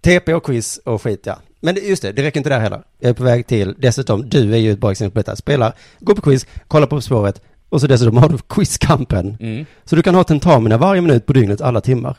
TP 0.00 0.34
och 0.34 0.44
quiz 0.44 0.78
och 0.84 1.02
skit 1.02 1.20
ja. 1.26 1.38
Men 1.60 1.76
just 1.82 2.02
det, 2.02 2.12
det 2.12 2.22
räcker 2.22 2.40
inte 2.40 2.50
där 2.50 2.60
heller. 2.60 2.82
Jag 2.98 3.10
är 3.10 3.14
på 3.14 3.24
väg 3.24 3.46
till, 3.46 3.74
dessutom, 3.78 4.28
du 4.28 4.54
är 4.54 4.58
ju 4.58 4.72
ett 4.72 4.78
bra 4.78 4.92
exempel 4.92 5.12
på 5.12 5.18
detta. 5.18 5.36
Spelar, 5.36 5.74
gå 6.00 6.14
på 6.14 6.22
quiz, 6.22 6.46
kolla 6.68 6.86
på 6.86 7.00
spåret 7.00 7.42
och 7.68 7.80
så 7.80 7.86
dessutom 7.86 8.16
har 8.16 8.28
du 8.28 8.38
quizkampen. 8.38 9.36
Mm. 9.40 9.66
Så 9.84 9.96
du 9.96 10.02
kan 10.02 10.14
ha 10.14 10.24
tentamina 10.24 10.78
varje 10.78 11.00
minut 11.00 11.26
på 11.26 11.32
dygnet, 11.32 11.60
alla 11.60 11.80
timmar. 11.80 12.16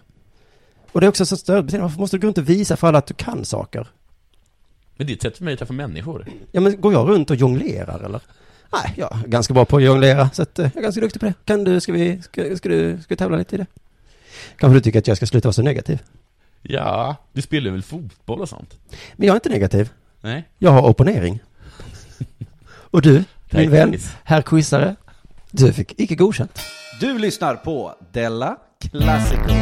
Och 0.92 1.02
det 1.02 1.06
är 1.06 1.10
också 1.10 1.26
så 1.26 1.38
stödbeteende, 1.38 1.84
varför 1.84 2.00
måste 2.00 2.18
du 2.18 2.22
gå 2.22 2.28
runt 2.28 2.38
och 2.38 2.50
visa 2.50 2.78
för 2.78 2.88
alla 2.88 2.98
att 2.98 3.08
du 3.08 3.14
kan 3.14 3.46
saker? 3.46 3.88
Men 4.98 5.08
det 5.08 5.14
är 5.14 5.16
ett 5.16 5.22
sätt 5.22 5.38
för 5.38 5.44
mig 5.44 5.54
att 5.54 5.60
träffa 5.60 5.74
människor. 5.74 6.26
Ja 6.52 6.62
men 6.62 6.82
går 6.82 6.94
jag 6.94 7.10
runt 7.10 7.30
och 7.30 7.36
jonglerar 7.36 8.06
eller? 8.06 8.22
Nej, 8.74 8.94
jag 8.98 9.18
är 9.24 9.28
ganska 9.28 9.54
bra 9.54 9.66
på 9.66 9.78
att 9.78 9.84
jonglera, 9.84 10.30
så 10.30 10.42
att, 10.42 10.60
eh, 10.60 10.66
jag 10.74 10.78
är 10.78 10.82
ganska 10.82 11.02
duktig 11.02 11.20
på 11.20 11.26
det. 11.26 11.34
Kan 11.46 11.64
du, 11.64 11.80
ska 11.80 11.92
vi, 11.92 12.22
ska, 12.22 12.58
ska 12.58 12.70
du, 12.70 12.98
ska 12.98 13.06
vi 13.10 13.16
tävla 13.16 13.38
lite 13.38 13.56
i 13.56 13.58
det? 13.58 13.66
Kanske 14.58 14.78
du 14.78 14.82
tycker 14.82 15.00
att 15.00 15.08
jag 15.08 15.18
ska 15.18 15.26
sluta 15.26 15.48
vara 15.48 15.54
så 15.54 15.62
negativ? 15.62 16.00
Ja, 16.62 17.16
du 17.34 17.42
spelar 17.42 17.72
väl 17.72 17.84
fotboll 17.84 18.42
och 18.42 18.50
sånt? 18.50 18.80
Men 19.16 19.28
jag 19.28 19.34
är 19.34 19.38
inte 19.38 19.50
negativ. 19.50 19.90
Nej. 20.22 20.48
Jag 20.58 20.72
har 20.72 20.82
opponering. 20.90 21.40
Och 22.92 23.02
du, 23.02 23.24
min 23.50 23.72
vän, 23.72 23.98
herr 24.24 24.42
quizare, 24.42 24.96
du 25.52 25.74
fick 25.74 26.00
icke 26.00 26.16
godkänt. 26.16 26.60
Du 27.00 27.18
lyssnar 27.18 27.56
på 27.56 27.96
Della 28.12 28.58
Classico. 28.80 29.54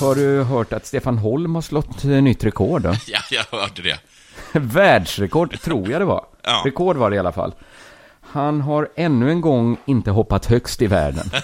Har 0.00 0.14
du 0.14 0.42
hört 0.42 0.72
att 0.72 0.86
Stefan 0.86 1.18
Holm 1.18 1.54
har 1.54 1.62
slått 1.62 2.04
eh, 2.04 2.10
nytt 2.10 2.44
rekord? 2.44 2.82
Då? 2.82 2.94
Ja, 3.06 3.18
jag 3.30 3.58
hörde 3.58 3.82
det. 3.82 3.98
Världsrekord, 4.58 5.60
tror 5.60 5.90
jag 5.90 6.00
det 6.00 6.04
var. 6.04 6.24
Ja. 6.42 6.62
Rekord 6.64 6.96
var 6.96 7.10
det 7.10 7.16
i 7.16 7.18
alla 7.18 7.32
fall. 7.32 7.54
Han 8.20 8.60
har 8.60 8.88
ännu 8.96 9.30
en 9.30 9.40
gång 9.40 9.76
inte 9.86 10.10
hoppat 10.10 10.46
högst 10.46 10.82
i 10.82 10.86
världen. 10.86 11.30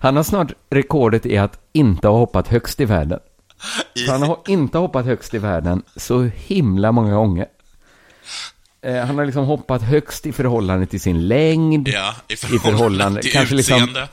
Han 0.00 0.16
har 0.16 0.22
snart 0.22 0.52
rekordet 0.70 1.26
i 1.26 1.38
att 1.38 1.60
inte 1.72 2.08
ha 2.08 2.18
hoppat 2.18 2.48
högst 2.48 2.80
i 2.80 2.84
världen. 2.84 3.20
Så 4.06 4.12
han 4.12 4.22
har 4.22 4.38
inte 4.46 4.78
hoppat 4.78 5.04
högst 5.06 5.34
i 5.34 5.38
världen 5.38 5.82
så 5.96 6.22
himla 6.22 6.92
många 6.92 7.14
gånger. 7.14 7.46
Eh, 8.82 8.96
Han 9.06 9.18
har 9.18 9.26
liksom 9.26 9.44
hoppat 9.44 9.82
högst 9.82 10.26
i 10.26 10.32
förhållande 10.32 10.86
till 10.86 11.00
sin 11.00 11.28
längd. 11.28 11.88
Ja, 11.88 12.14
i 12.28 12.36
förhållande 12.36 13.22
till 13.22 13.32
kanske 13.32 13.54
liksom 13.54 13.76
utseende. 13.76 14.08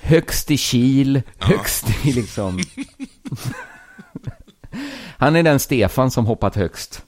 Högst 0.00 0.50
i 0.50 0.56
kil, 0.56 1.22
högst 1.38 1.84
i 2.06 2.12
liksom... 2.12 2.60
Han 5.16 5.36
är 5.36 5.42
den 5.42 5.60
Stefan 5.60 6.10
som 6.10 6.26
hoppat 6.26 6.56
högst 6.56 7.02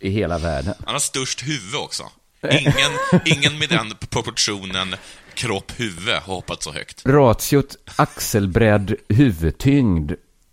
i 0.00 0.10
hela 0.10 0.38
världen. 0.38 0.74
Han 0.84 0.94
har 0.94 1.00
störst 1.00 1.42
huvud 1.42 1.74
också. 1.74 2.02
Ingen, 2.50 2.92
ingen 3.24 3.58
med 3.58 3.68
den 3.68 3.94
proportionen 4.10 4.94
kropp-huvud 5.34 6.14
har 6.14 6.34
hoppat 6.34 6.62
så 6.62 6.72
högt. 6.72 7.06
Ratiot 7.06 7.76
axelbredd 7.96 8.94
huvudtyngd. 9.08 10.12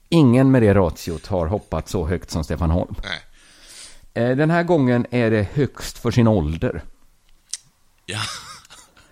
Ingen 0.09 0.51
med 0.51 0.61
det 0.61 0.73
ratiot 0.73 1.27
har 1.27 1.47
hoppat 1.47 1.89
så 1.89 2.07
högt 2.07 2.31
som 2.31 2.43
Stefan 2.43 2.69
Holm. 2.69 2.95
Nej. 3.03 4.23
Eh, 4.23 4.37
Den 4.37 4.49
här 4.49 4.63
gången 4.63 5.05
är 5.11 5.31
det 5.31 5.47
högst 5.53 5.97
för 5.97 6.11
sin 6.11 6.27
ålder. 6.27 6.81
Ja. 8.05 8.19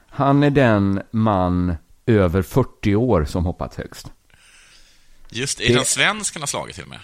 Han 0.09 0.43
är 0.43 0.49
den 0.49 1.01
man 1.11 1.75
över 2.05 2.41
40 2.41 2.95
år 2.95 3.25
som 3.25 3.45
hoppat 3.45 3.75
högst. 3.75 4.11
Just 5.29 5.57
det, 5.57 5.65
är 5.65 5.73
Det- 5.73 5.79
en 5.79 5.85
svensk 5.85 6.33
han 6.35 6.41
har 6.41 6.47
slagit 6.47 6.75
till 6.75 6.83
och 6.83 6.89
med? 6.89 6.99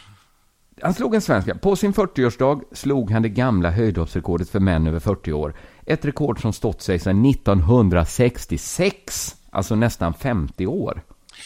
Han 0.82 0.94
slog 0.94 1.16
en 1.16 1.22
svenska. 1.22 1.56
På 1.56 1.76
sin 1.76 1.94
40-årsdag 1.94 2.62
slog 2.72 3.12
han 3.12 3.22
det 3.22 3.30
gamla 3.30 3.72
höjdhoppsrekordet 3.72 4.50
för 4.50 4.60
män 4.60 4.88
över 4.88 5.00
40 5.00 5.34
år. 5.34 5.56
Ett 5.86 6.06
rekord 6.06 6.42
som 6.42 6.54
stått 6.54 6.82
sig 6.82 7.00
sedan 7.00 7.26
1966, 7.26 9.36
alltså 9.52 9.76
nästan 9.76 10.14
50 10.14 10.68
år. 10.68 11.02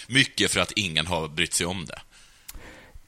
Mycket 0.07 0.51
för 0.51 0.59
att 0.59 0.71
ingen 0.71 1.07
har 1.07 1.27
brytt 1.27 1.53
sig 1.53 1.65
om 1.65 1.85
det. 1.85 1.99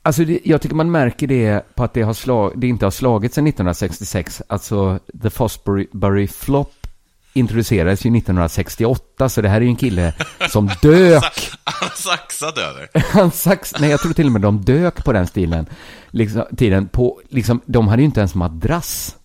Alltså 0.01 0.25
det, 0.25 0.39
jag 0.43 0.61
tycker 0.61 0.75
man 0.75 0.91
märker 0.91 1.27
det 1.27 1.75
på 1.75 1.83
att 1.83 1.93
det, 1.93 2.01
har 2.01 2.13
slag, 2.13 2.53
det 2.55 2.67
inte 2.67 2.85
har 2.85 2.91
slagit 2.91 3.33
sedan 3.33 3.47
1966. 3.47 4.41
Alltså 4.49 4.99
The 5.21 5.29
Fosbury 5.29 6.27
Flop 6.27 6.82
introducerades 7.33 8.05
ju 8.05 8.17
1968, 8.17 9.29
så 9.29 9.41
det 9.41 9.49
här 9.49 9.57
är 9.57 9.61
ju 9.61 9.67
en 9.67 9.75
kille 9.75 10.13
som 10.49 10.69
dök. 10.81 11.51
Han 11.63 11.89
saxade 11.95 12.61
över. 12.61 12.89
Han 13.13 13.31
sax, 13.31 13.73
nej 13.79 13.89
jag 13.89 13.99
tror 13.99 14.13
till 14.13 14.25
och 14.25 14.31
med 14.31 14.41
de 14.41 14.61
dök 14.61 15.05
på 15.05 15.13
den 15.13 15.27
stilen. 15.27 15.65
Liksom, 16.11 16.43
tiden 16.57 16.87
på, 16.87 17.21
liksom, 17.29 17.61
de 17.65 17.87
hade 17.87 18.01
ju 18.01 18.05
inte 18.05 18.19
ens 18.19 18.35
madrass. 18.35 19.15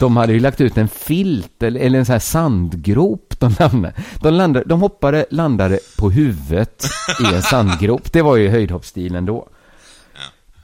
De 0.00 0.16
hade 0.16 0.32
ju 0.32 0.40
lagt 0.40 0.60
ut 0.60 0.76
en 0.76 0.88
filt 0.88 1.62
eller, 1.62 1.80
eller 1.80 1.98
en 1.98 2.06
sån 2.06 2.12
här 2.12 2.20
sandgrop. 2.20 3.34
De, 3.38 3.54
landade. 3.58 3.94
De, 4.22 4.34
landade, 4.34 4.64
de 4.68 4.80
hoppade, 4.80 5.26
landade 5.30 5.78
på 5.98 6.10
huvudet 6.10 6.84
i 7.20 7.34
en 7.34 7.42
sandgrop. 7.42 8.12
Det 8.12 8.22
var 8.22 8.36
ju 8.36 8.48
höjdhoppsstilen 8.48 9.26
då. 9.26 9.48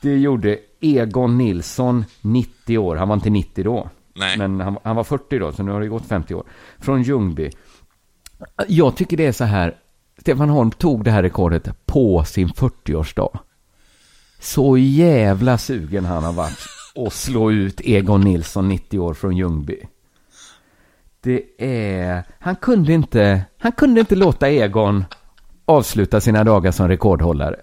Det 0.01 0.16
gjorde 0.16 0.59
Egon 0.80 1.38
Nilsson, 1.38 2.05
90 2.20 2.78
år. 2.78 2.97
Han 2.97 3.09
var 3.09 3.14
inte 3.14 3.30
90 3.30 3.64
då. 3.64 3.88
Nej. 4.15 4.39
Men 4.39 4.61
han, 4.61 4.77
han 4.85 4.97
var 4.97 5.05
40 5.05 5.39
då, 5.39 5.53
så 5.53 5.62
nu 5.62 5.73
har 5.73 5.81
det 5.81 5.89
gått 5.89 6.07
50 6.07 6.35
år. 6.35 6.45
Från 6.79 7.03
Ljungby. 7.03 7.51
Jag 8.69 8.97
tycker 8.97 9.17
det 9.17 9.27
är 9.27 9.33
så 9.33 9.45
här. 9.45 9.77
Stefan 10.21 10.49
Holm 10.49 10.71
tog 10.71 11.05
det 11.05 11.11
här 11.11 11.23
rekordet 11.23 11.87
på 11.87 12.25
sin 12.25 12.49
40-årsdag. 12.49 13.39
Så 14.41 14.79
jävla 14.79 15.59
sugen 15.59 16.05
han 16.05 16.25
har 16.25 16.33
varit 16.33 16.59
att 17.07 17.12
slå 17.12 17.53
ut 17.53 17.81
Egon 17.81 18.21
Nilsson, 18.21 18.69
90 18.69 18.99
år, 18.99 19.15
från 19.15 19.37
Ljungby. 19.37 19.81
Det 21.21 21.43
är... 21.59 22.23
Han 22.39 22.57
kunde 22.57 22.93
inte, 22.93 23.45
han 23.59 23.73
kunde 23.73 24.01
inte 24.01 24.17
låta 24.17 24.51
Egon 24.51 25.05
avsluta 25.65 26.21
sina 26.21 26.45
dagar 26.45 26.71
som 26.71 26.89
rekordhållare. 26.89 27.57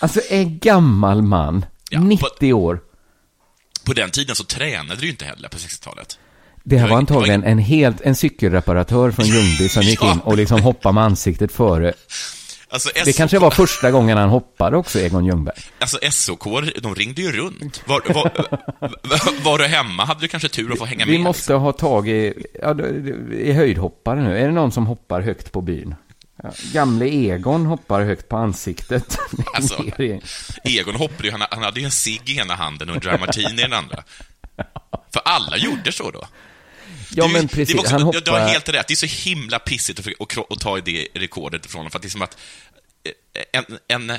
Alltså 0.00 0.20
en 0.30 0.58
gammal 0.58 1.22
man, 1.22 1.64
90 2.00 2.52
år. 2.52 2.80
På 3.84 3.92
den 3.92 4.10
tiden 4.10 4.36
så 4.36 4.44
tränade 4.44 5.00
du 5.00 5.06
ju 5.06 5.10
inte 5.12 5.24
heller 5.24 5.48
på 5.48 5.56
60-talet. 5.58 6.18
Det 6.64 6.76
här 6.76 6.82
var 6.84 6.90
var- 6.90 6.98
antagligen 6.98 7.44
en 7.44 7.58
helt, 7.58 8.00
en 8.00 8.16
cykelreparatör 8.16 9.10
från 9.10 9.26
Ljungby 9.26 9.68
som 9.68 9.82
gick 9.82 10.02
in 10.12 10.18
och 10.24 10.36
liksom 10.36 10.60
hoppade 10.62 10.92
med 10.94 11.04
ansiktet 11.04 11.52
före. 11.52 11.92
Alltså, 12.68 12.90
Det 13.04 13.12
kanske 13.16 13.38
var 13.38 13.50
första 13.50 13.90
gången 13.90 14.18
han 14.18 14.28
hoppade 14.28 14.76
också, 14.76 14.98
Egon 15.00 15.24
Ljungberg. 15.26 15.56
Alltså 15.78 15.98
SOK, 16.10 16.44
de 16.82 16.94
ringde 16.94 17.22
ju 17.22 17.32
runt. 17.32 17.82
Var, 17.86 18.02
var, 18.14 18.30
var 19.44 19.58
du 19.58 19.64
hemma 19.66 20.04
hade 20.04 20.20
du 20.20 20.28
kanske 20.28 20.48
tur 20.48 20.72
att 20.72 20.78
få 20.78 20.84
hänga 20.84 21.04
Vi 21.04 21.12
med. 21.12 21.20
måste 21.20 21.54
ha 21.54 21.72
tag 21.72 22.08
i, 22.08 22.34
ja, 22.62 22.76
i 23.32 23.52
höjdhoppare 23.52 24.22
nu. 24.22 24.38
Är 24.38 24.46
det 24.46 24.52
någon 24.52 24.72
som 24.72 24.86
hoppar 24.86 25.20
högt 25.20 25.52
på 25.52 25.60
byn? 25.60 25.94
Ja, 26.42 26.50
gamle 26.72 27.06
Egon 27.06 27.66
hoppar 27.66 28.02
högt 28.02 28.28
på 28.28 28.36
ansiktet. 28.36 29.18
Alltså, 29.54 29.84
Egon 30.64 30.94
hoppade 30.94 31.24
ju, 31.24 31.30
han, 31.30 31.42
han 31.50 31.62
hade 31.62 31.80
ju 31.80 31.84
en 31.84 31.90
cigg 31.92 32.30
i 32.30 32.38
ena 32.38 32.54
handen 32.54 32.88
och 32.88 32.94
en 32.94 33.00
dry 33.00 33.18
martini 33.18 33.60
i 33.60 33.62
den 33.62 33.72
andra. 33.72 34.04
För 35.12 35.20
alla 35.24 35.56
gjorde 35.56 35.92
så 35.92 36.10
då. 36.10 36.26
Ja, 37.14 37.28
men 37.28 37.48
precis. 37.48 37.76
Också, 37.76 37.92
Han 37.92 38.00
Du 38.00 38.06
har 38.06 38.38
hoppar... 38.40 38.48
helt 38.48 38.68
rätt. 38.68 38.88
Det 38.88 38.94
är 38.94 39.08
så 39.08 39.28
himla 39.28 39.58
pissigt 39.58 39.98
att, 40.20 40.52
att 40.52 40.60
ta 40.60 40.78
i 40.78 40.80
det 40.80 41.08
rekordet 41.14 41.66
ifrån 41.66 41.78
honom, 41.78 41.90
för 41.90 41.98
att 41.98 42.02
det 42.02 42.08
är 42.08 42.10
som 42.10 42.22
att 42.22 42.38
eh, 43.04 43.62
en, 43.88 44.10
en, 44.10 44.18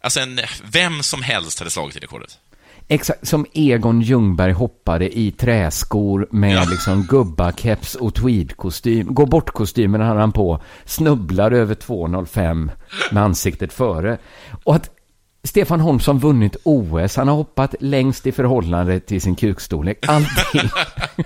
alltså 0.00 0.20
en, 0.20 0.40
vem 0.64 1.02
som 1.02 1.22
helst 1.22 1.58
hade 1.58 1.70
slagit 1.70 1.96
i 1.96 1.98
rekordet. 1.98 2.38
Exakt, 2.88 3.28
som 3.28 3.46
Egon 3.52 4.00
Ljungberg 4.00 4.52
hoppade 4.52 5.18
i 5.18 5.30
träskor 5.30 6.28
med 6.30 6.68
liksom 6.70 7.02
gubbakeps 7.02 7.94
och 7.94 8.14
tweedkostym. 8.14 9.14
Gå 9.14 9.26
bort-kostymen 9.26 10.00
hade 10.00 10.20
han 10.20 10.32
på, 10.32 10.62
snubblar 10.84 11.50
över 11.50 11.74
2,05 11.74 12.70
med 13.12 13.22
ansiktet 13.22 13.72
före. 13.72 14.18
Och 14.64 14.74
att 14.74 14.90
Stefan 15.44 15.80
Holm 15.80 16.00
som 16.00 16.18
vunnit 16.18 16.56
OS, 16.62 17.16
han 17.16 17.28
har 17.28 17.34
hoppat 17.34 17.74
längst 17.80 18.26
i 18.26 18.32
förhållande 18.32 19.00
till 19.00 19.20
sin 19.20 19.34
kukstorlek. 19.34 20.08
Allting. 20.08 20.70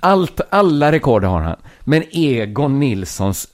Allt, 0.00 0.40
alla 0.50 0.92
rekord 0.92 1.24
har 1.24 1.40
han. 1.40 1.56
Men 1.80 2.02
Egon 2.10 2.80
Nilssons 2.80 3.48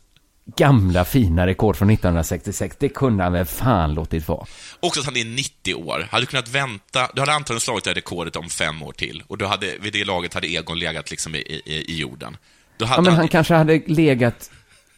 gamla 0.56 1.04
fina 1.04 1.46
rekord 1.46 1.76
från 1.76 1.90
1966, 1.90 2.76
det 2.80 2.88
kunde 2.88 3.24
han 3.24 3.32
väl 3.32 3.44
fan 3.44 3.94
låtit 3.94 4.28
vara. 4.28 4.46
Också 4.80 5.00
att 5.00 5.06
han 5.06 5.16
är 5.16 5.24
90 5.24 5.74
år. 5.74 6.08
Hade 6.10 6.22
du 6.22 6.26
kunnat 6.26 6.48
vänta, 6.48 7.10
du 7.14 7.20
hade 7.20 7.32
antagligen 7.32 7.60
slagit 7.60 7.84
det 7.84 7.90
här 7.90 7.94
rekordet 7.94 8.36
om 8.36 8.48
fem 8.48 8.82
år 8.82 8.92
till. 8.92 9.22
Och 9.26 9.38
du 9.38 9.46
hade, 9.46 9.74
vid 9.80 9.92
det 9.92 10.04
laget 10.04 10.34
hade 10.34 10.46
Egon 10.46 10.78
legat 10.78 11.10
liksom 11.10 11.34
i, 11.34 11.38
i, 11.38 11.84
i 11.92 11.96
jorden. 11.98 12.36
Ja, 12.78 13.00
men 13.00 13.12
han 13.14 13.28
kanske 13.28 13.54
hade 13.54 13.82
legat... 13.86 14.50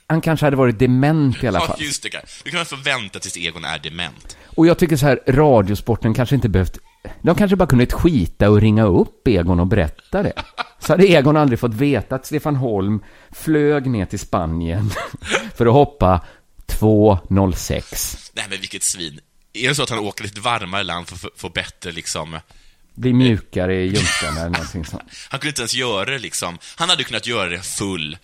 Han 0.07 0.21
kanske 0.21 0.47
hade 0.47 0.57
varit 0.57 0.79
dement 0.79 1.45
i 1.45 1.49
alla 1.49 1.59
Ja, 1.59 1.67
fall. 1.67 1.77
just 1.83 2.03
det. 2.03 2.11
Du 2.45 2.51
kan 2.51 2.67
få 2.67 2.77
vänta 2.77 3.19
tills 3.19 3.37
Egon 3.37 3.65
är 3.65 3.79
dement. 3.79 4.37
Och 4.57 4.67
jag 4.67 4.79
tycker 4.79 4.97
så 4.97 5.07
här, 5.07 5.21
radiosporten 5.27 6.15
kanske 6.15 6.35
inte 6.35 6.49
behövt... 6.49 6.79
De 7.23 7.35
kanske 7.35 7.57
bara 7.57 7.69
kunde 7.69 7.87
skita 7.87 8.51
och 8.51 8.61
ringa 8.61 8.85
upp 8.85 9.29
Egon 9.29 9.61
och 9.61 9.67
berätta 9.67 10.23
det. 10.23 10.33
Så 10.79 10.93
hade 10.93 11.07
Egon 11.07 11.37
aldrig 11.37 11.59
fått 11.59 11.75
veta 11.75 12.15
att 12.15 12.27
Stefan 12.27 12.57
Holm 12.57 13.05
flög 13.31 13.87
ner 13.87 14.07
till 14.07 14.19
Spanien 14.19 14.91
för 15.55 15.67
att 15.67 15.73
hoppa 15.73 16.25
2.06. 16.67 18.31
Nej, 18.35 18.47
men 18.51 18.61
vilket 18.61 18.83
svin. 18.83 19.21
Är 19.53 19.69
det 19.69 19.75
så 19.75 19.83
att 19.83 19.91
han 19.91 19.99
åker 19.99 20.25
ett 20.25 20.39
varmare 20.39 20.83
land 20.83 21.09
för 21.09 21.29
att 21.29 21.41
få 21.41 21.49
bättre 21.49 21.93
liksom... 21.93 22.41
Bli 22.95 23.13
mjukare 23.13 23.75
i 23.75 23.87
ljumskarna 23.87 24.41
eller 24.41 24.51
någonting 24.51 24.85
sånt. 24.85 25.03
Han 25.31 25.41
kunde 25.41 25.49
inte 25.49 25.61
ens 25.61 25.75
göra 25.75 26.05
det 26.05 26.19
liksom... 26.19 26.59
Han 26.77 26.89
hade 26.89 27.05
kunnat 27.05 27.27
göra 27.27 27.49
det 27.49 27.61
full 27.61 28.19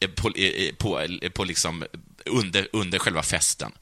eh, 0.00 0.08
på, 0.08 0.28
eh, 0.28 0.74
på, 0.78 1.00
eh, 1.00 1.30
på 1.30 1.44
liksom 1.44 1.84
under, 2.26 2.68
under 2.72 2.98
själva 2.98 3.22
festen. 3.22 3.72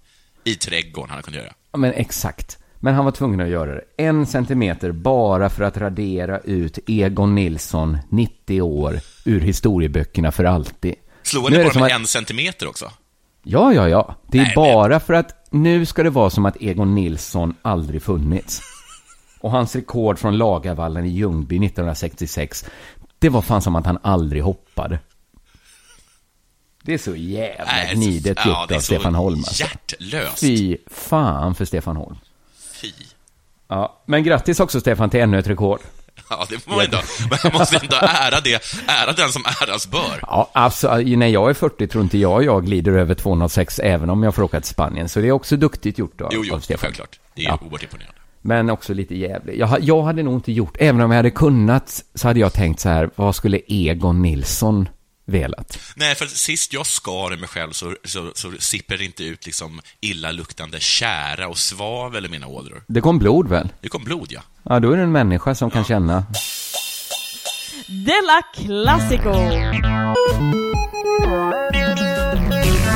I 0.45 0.55
trädgården 0.55 1.11
han 1.11 1.23
kunde 1.23 1.39
göra. 1.39 1.53
Ja, 1.73 1.79
men 1.79 1.93
exakt. 1.93 2.59
Men 2.81 2.95
han 2.95 3.05
var 3.05 3.13
tvungen 3.13 3.41
att 3.41 3.49
göra 3.49 3.75
det. 3.75 3.85
En 3.97 4.27
centimeter 4.27 4.93
bara 4.93 5.49
för 5.51 5.65
att 5.65 5.77
radera 5.77 6.39
ut 6.41 6.79
Egon 6.87 7.35
Nilsson, 7.35 7.99
90 8.09 8.63
år, 8.63 9.01
ur 9.25 9.41
historieböckerna 9.41 10.33
för 10.33 10.45
alltid. 10.45 10.95
Slår 11.23 11.51
det 11.51 11.65
bara 11.65 11.75
med 11.81 11.83
att- 11.95 12.01
en 12.01 12.07
centimeter 12.07 12.69
också? 12.69 12.91
Ja, 13.43 13.73
ja, 13.73 13.89
ja. 13.89 14.15
Det 14.29 14.39
är 14.39 14.43
Nej, 14.43 14.53
bara 14.57 15.01
för 15.01 15.15
att 15.15 15.47
nu 15.51 15.87
ska 15.87 16.03
det 16.03 16.11
vara 16.11 16.31
som 16.31 16.47
att 16.47 16.57
Egon 16.63 16.95
Nilsson 16.95 17.55
aldrig 17.63 18.03
funnits. 18.03 18.61
Och 19.41 19.51
hans 19.51 19.77
rekord 19.77 20.19
från 20.19 20.39
Lagarvallen 20.39 21.05
i 21.05 21.09
Ljungby 21.09 21.59
1966, 21.59 22.65
det 23.19 23.29
var 23.29 23.43
fan 23.43 23.63
som 23.63 23.77
att 23.77 23.87
han 23.87 23.99
aldrig 24.03 24.43
hoppade. 24.43 24.99
Det 26.83 26.95
är 26.95 26.99
så 26.99 27.17
jävla 27.17 27.93
gnidet 27.95 28.47
gjort 28.47 28.73
av 28.73 28.79
Stefan 28.79 29.15
Holm. 29.15 29.39
Alltså. 29.39 29.63
hjärtlöst. 29.65 30.41
Fy 30.41 30.77
fan 30.87 31.55
för 31.55 31.65
Stefan 31.65 31.97
Holm. 31.97 32.17
Fy. 32.81 32.93
Ja, 33.69 34.03
men 34.07 34.25
grattis 34.25 34.61
också 34.61 34.81
Stefan 34.81 35.11
till 35.11 35.21
ännu 35.21 35.39
ett 35.39 35.47
rekord. 35.47 35.81
Ja, 36.31 36.47
det 36.51 36.59
får 36.59 36.71
man 36.71 36.81
ändå. 36.85 36.99
Men 37.31 37.39
man 37.45 37.53
måste 37.53 37.77
ändå 37.77 37.97
ära 37.97 38.41
det. 38.41 38.63
Ära 38.89 39.13
den 39.13 39.29
som 39.29 39.43
äras 39.63 39.87
bör. 39.91 40.21
Ja, 40.23 40.51
alltså 40.53 40.97
när 40.97 41.27
jag 41.27 41.51
är 41.51 41.55
40 41.55 41.87
tror 41.87 42.05
inte 42.05 42.19
jag 42.19 42.45
jag 42.45 42.65
glider 42.65 42.93
över 42.93 43.15
206 43.15 43.79
även 43.79 44.11
om 44.11 44.23
jag 44.23 44.35
får 44.35 44.43
åka 44.43 44.61
till 44.61 44.71
Spanien. 44.71 45.09
Så 45.09 45.21
det 45.21 45.29
är 45.29 45.33
också 45.33 45.57
duktigt 45.57 45.99
gjort 45.99 46.21
av, 46.21 46.31
Jo, 46.33 46.43
jo, 46.45 46.55
av 46.55 46.61
Stefan. 46.61 46.81
självklart. 46.83 47.19
Det 47.35 47.43
är 47.45 47.49
Ja. 47.49 47.59
oerhört 47.63 47.83
imponerande. 47.83 48.17
Men 48.43 48.71
också 48.71 48.95
lite 48.95 49.15
jävligt. 49.17 49.59
Jag, 49.59 49.81
jag 49.83 50.03
hade 50.03 50.23
nog 50.23 50.35
inte 50.35 50.53
gjort, 50.53 50.77
även 50.81 51.01
om 51.01 51.11
jag 51.11 51.17
hade 51.19 51.31
kunnat, 51.31 52.03
så 52.15 52.29
hade 52.29 52.41
jag 52.41 52.53
tänkt 52.53 52.81
så 52.81 52.89
här, 52.89 53.11
vad 53.17 53.35
skulle 53.37 53.61
Egon 53.69 54.23
Nilsson 54.23 54.89
velat? 55.27 55.79
Nej, 55.97 56.15
för 56.15 56.27
sist 56.27 56.73
jag 56.73 56.87
skar 56.87 57.35
i 57.35 57.37
mig 57.37 57.49
själv 57.49 57.73
så, 57.73 57.95
så, 58.05 58.33
så 58.35 58.53
sipper 58.59 58.97
det 58.99 59.05
inte 59.05 59.25
ut 59.25 59.47
liksom 59.47 59.81
illaluktande 60.01 60.81
kära 60.81 61.49
och 61.49 61.59
svavel 61.59 62.27
i 62.27 62.29
mina 62.29 62.47
ådror. 62.47 62.83
Det 62.87 63.01
kom 63.01 63.19
blod 63.19 63.49
väl? 63.49 63.69
Det 63.81 63.89
kom 63.89 64.05
blod, 64.05 64.27
ja. 64.31 64.41
Ja, 64.63 64.81
då 64.81 64.93
är 64.93 64.97
det 64.97 65.03
en 65.03 65.13
människa 65.13 65.55
som 65.55 65.71
kan 65.71 65.85
känna. 65.85 66.27
Della 67.89 68.43
Classico! 68.55 69.33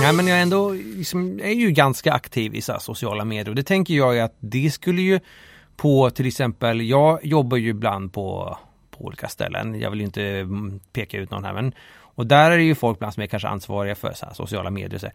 Nej 0.03 0.13
men 0.13 0.27
jag 0.27 0.39
är 0.39 0.43
ändå, 0.43 0.73
liksom, 0.73 1.41
är 1.41 1.53
ju 1.53 1.71
ganska 1.71 2.13
aktiv 2.13 2.55
i 2.55 2.63
så 2.63 2.73
här 2.73 2.79
sociala 2.79 3.25
medier 3.25 3.49
och 3.49 3.55
det 3.55 3.63
tänker 3.63 3.95
jag 3.95 4.19
att 4.19 4.37
det 4.41 4.71
skulle 4.71 5.03
ju 5.03 5.21
på 5.77 6.11
till 6.11 6.27
exempel, 6.27 6.81
jag 6.81 7.25
jobbar 7.25 7.57
ju 7.57 7.69
ibland 7.69 8.13
på, 8.13 8.59
på 8.91 9.05
olika 9.05 9.29
ställen, 9.29 9.81
jag 9.81 9.91
vill 9.91 10.01
ju 10.01 10.07
inte 10.07 10.25
mm, 10.25 10.81
peka 10.93 11.19
ut 11.19 11.31
någon 11.31 11.45
här 11.45 11.53
men 11.53 11.73
och 12.21 12.27
där 12.27 12.51
är 12.51 12.57
det 12.57 12.65
ju 12.65 12.75
folk 12.75 12.99
bland 12.99 13.15
som 13.15 13.23
är 13.23 13.27
kanske 13.27 13.49
ansvariga 13.49 13.95
för 13.95 14.13
så 14.13 14.27
här, 14.27 14.35
sociala 14.35 14.71
medier. 14.71 14.99
Så 14.99 15.07
här, 15.07 15.15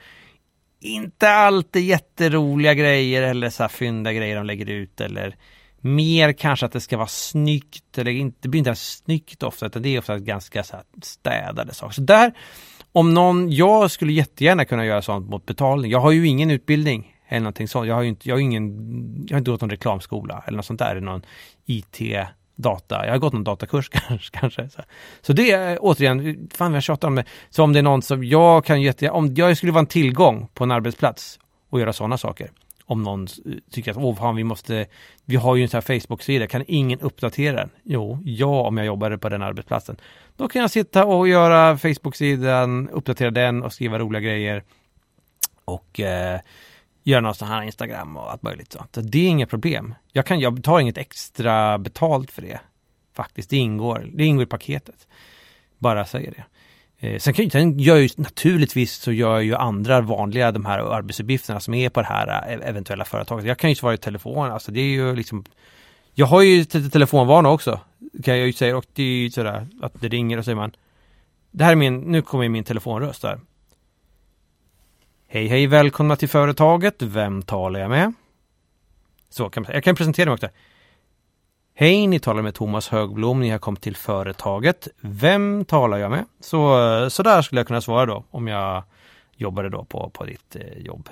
inte 0.79 1.29
alltid 1.29 1.83
jätteroliga 1.83 2.73
grejer 2.73 3.21
eller 3.21 3.49
så 3.49 3.63
här 3.63 3.67
fynda 3.67 4.13
grejer 4.13 4.35
de 4.35 4.45
lägger 4.45 4.69
ut 4.69 5.01
eller 5.01 5.35
mer 5.79 6.33
kanske 6.33 6.65
att 6.65 6.71
det 6.71 6.81
ska 6.81 6.97
vara 6.97 7.07
snyggt 7.07 7.97
eller 7.97 8.11
inte, 8.11 8.37
det 8.41 8.49
blir 8.49 8.57
inte 8.57 8.69
ens 8.69 8.97
snyggt 8.97 9.43
ofta 9.43 9.65
utan 9.65 9.81
det 9.81 9.95
är 9.95 9.99
ofta 9.99 10.19
ganska 10.19 10.63
så 10.63 10.75
här 10.75 10.85
städade 11.01 11.73
saker. 11.73 11.93
Så 11.93 12.01
där, 12.01 12.33
om 12.91 13.13
någon, 13.13 13.51
jag 13.51 13.91
skulle 13.91 14.13
jättegärna 14.13 14.65
kunna 14.65 14.85
göra 14.85 15.01
sånt 15.01 15.29
mot 15.29 15.45
betalning. 15.45 15.91
Jag 15.91 15.99
har 15.99 16.11
ju 16.11 16.27
ingen 16.27 16.51
utbildning 16.51 17.15
eller 17.27 17.41
någonting 17.41 17.67
sånt. 17.67 17.87
Jag 17.87 17.95
har 17.95 18.01
ju 18.01 18.09
inte, 18.09 18.29
jag 18.29 18.35
har 18.35 18.41
ingen, 18.41 19.25
jag 19.27 19.35
har 19.35 19.39
inte 19.39 19.51
gått 19.51 19.61
någon 19.61 19.69
reklamskola 19.69 20.43
eller 20.47 20.55
något 20.55 20.65
sånt 20.65 20.79
där, 20.79 21.01
någon 21.01 21.21
IT 21.65 22.01
data. 22.55 23.05
Jag 23.05 23.11
har 23.11 23.17
gått 23.17 23.33
någon 23.33 23.43
datakurs 23.43 23.89
kanske. 24.31 24.69
så. 24.69 24.81
så 25.21 25.33
det 25.33 25.51
är 25.51 25.77
återigen, 25.81 26.49
fan 26.53 26.71
vad 26.71 26.75
jag 26.75 26.83
tjatar 26.83 27.07
om 27.07 27.15
det. 27.15 27.25
Så 27.49 27.63
om 27.63 27.73
det 27.73 27.79
är 27.79 27.83
någon 27.83 28.01
som 28.01 28.23
jag 28.23 28.65
kan 28.65 28.81
jätte, 28.81 29.09
om 29.09 29.33
jag 29.35 29.57
skulle 29.57 29.71
vara 29.71 29.79
en 29.79 29.87
tillgång 29.87 30.47
på 30.53 30.63
en 30.63 30.71
arbetsplats 30.71 31.39
och 31.69 31.79
göra 31.79 31.93
sådana 31.93 32.17
saker. 32.17 32.51
Om 32.87 33.03
någon 33.03 33.27
tycker 33.71 33.91
att 33.91 33.97
åh 33.97 34.15
fan 34.15 34.35
vi 34.35 34.43
måste, 34.43 34.85
vi 35.25 35.35
har 35.35 35.55
ju 35.55 35.63
en 35.63 35.69
sån 35.69 35.81
här 35.87 35.99
Facebook-sida, 35.99 36.47
kan 36.47 36.63
ingen 36.67 36.99
uppdatera 36.99 37.55
den? 37.55 37.69
Jo, 37.83 38.19
ja 38.25 38.67
om 38.67 38.77
jag 38.77 38.85
jobbade 38.85 39.17
på 39.17 39.29
den 39.29 39.41
arbetsplatsen. 39.41 39.97
Då 40.37 40.47
kan 40.47 40.61
jag 40.61 40.71
sitta 40.71 41.05
och 41.05 41.27
göra 41.27 41.77
Facebook-sidan, 41.77 42.89
uppdatera 42.89 43.31
den 43.31 43.63
och 43.63 43.73
skriva 43.73 43.99
roliga 43.99 44.21
grejer. 44.21 44.63
Och 45.65 45.99
eh, 45.99 46.39
göra 47.05 47.21
någon 47.21 47.35
sån 47.35 47.47
här 47.47 47.61
Instagram 47.61 48.17
och 48.17 48.31
allt 48.31 48.43
möjligt 48.43 48.71
sånt. 48.71 48.95
Så 48.95 49.01
det 49.01 49.19
är 49.19 49.27
inget 49.27 49.49
problem. 49.49 49.95
Jag, 50.11 50.25
kan, 50.25 50.39
jag 50.39 50.63
tar 50.63 50.79
inget 50.79 50.97
extra 50.97 51.77
betalt 51.77 52.31
för 52.31 52.41
det. 52.41 52.59
Faktiskt, 53.13 53.49
det 53.49 53.57
ingår, 53.57 54.09
det 54.13 54.25
ingår 54.25 54.43
i 54.43 54.47
paketet. 54.47 55.07
Bara 55.77 56.05
säger 56.05 56.31
det. 56.31 56.43
Eh, 57.07 57.19
sen, 57.19 57.33
kan, 57.33 57.49
sen 57.49 57.79
gör 57.79 57.95
ju 57.95 58.09
naturligtvis 58.15 58.93
så 58.93 59.11
gör 59.11 59.39
ju 59.39 59.55
andra 59.55 60.01
vanliga 60.01 60.51
de 60.51 60.65
här 60.65 60.79
arbetsuppgifterna 60.79 61.59
som 61.59 61.73
är 61.73 61.89
på 61.89 62.01
det 62.01 62.07
här 62.07 62.51
eh, 62.51 62.69
eventuella 62.69 63.05
företaget. 63.05 63.45
Jag 63.45 63.57
kan 63.57 63.69
ju 63.69 63.75
svara 63.75 63.93
i 63.93 63.97
telefon, 63.97 64.51
alltså 64.51 64.71
det 64.71 64.79
är 64.79 64.89
ju 64.89 65.15
liksom 65.15 65.45
Jag 66.13 66.25
har 66.25 66.41
ju 66.41 66.65
telefonvana 66.65 67.49
också 67.49 67.79
kan 68.23 68.37
jag 68.37 68.47
ju 68.47 68.53
säga 68.53 68.77
och 68.77 68.85
det 68.93 69.03
är 69.03 69.17
ju 69.17 69.31
sådär 69.31 69.67
att 69.81 70.01
det 70.01 70.07
ringer 70.07 70.37
och 70.37 70.45
säger 70.45 70.55
man 70.55 70.71
Det 71.51 71.63
här 71.63 71.71
är 71.71 71.75
min, 71.75 71.99
nu 71.99 72.21
kommer 72.21 72.49
min 72.49 72.63
telefonröst 72.63 73.21
där. 73.21 73.39
Hej 75.35 75.47
hej 75.47 75.67
välkomna 75.67 76.15
till 76.15 76.29
företaget, 76.29 77.01
vem 77.01 77.41
talar 77.41 77.79
jag 77.79 77.89
med? 77.89 78.13
Så 79.29 79.49
kan 79.49 79.65
jag 79.69 79.83
kan 79.83 79.95
presentera 79.95 80.25
mig 80.25 80.33
också. 80.33 80.47
Hej, 81.73 82.07
ni 82.07 82.19
talar 82.19 82.41
med 82.41 82.53
Thomas 82.53 82.89
Högblom, 82.89 83.39
ni 83.39 83.49
har 83.49 83.59
kommit 83.59 83.81
till 83.81 83.95
företaget. 83.95 84.87
Vem 85.01 85.65
talar 85.65 85.97
jag 85.97 86.11
med? 86.11 86.25
Så, 86.39 86.87
eh, 87.03 87.07
så 87.07 87.23
där 87.23 87.41
skulle 87.41 87.59
jag 87.59 87.67
kunna 87.67 87.81
svara 87.81 88.05
då 88.05 88.23
om 88.31 88.47
jag 88.47 88.83
jobbade 89.35 89.69
då 89.69 89.83
på, 89.83 90.09
på 90.09 90.25
ditt 90.25 90.55
eh, 90.55 90.77
jobb. 90.77 91.09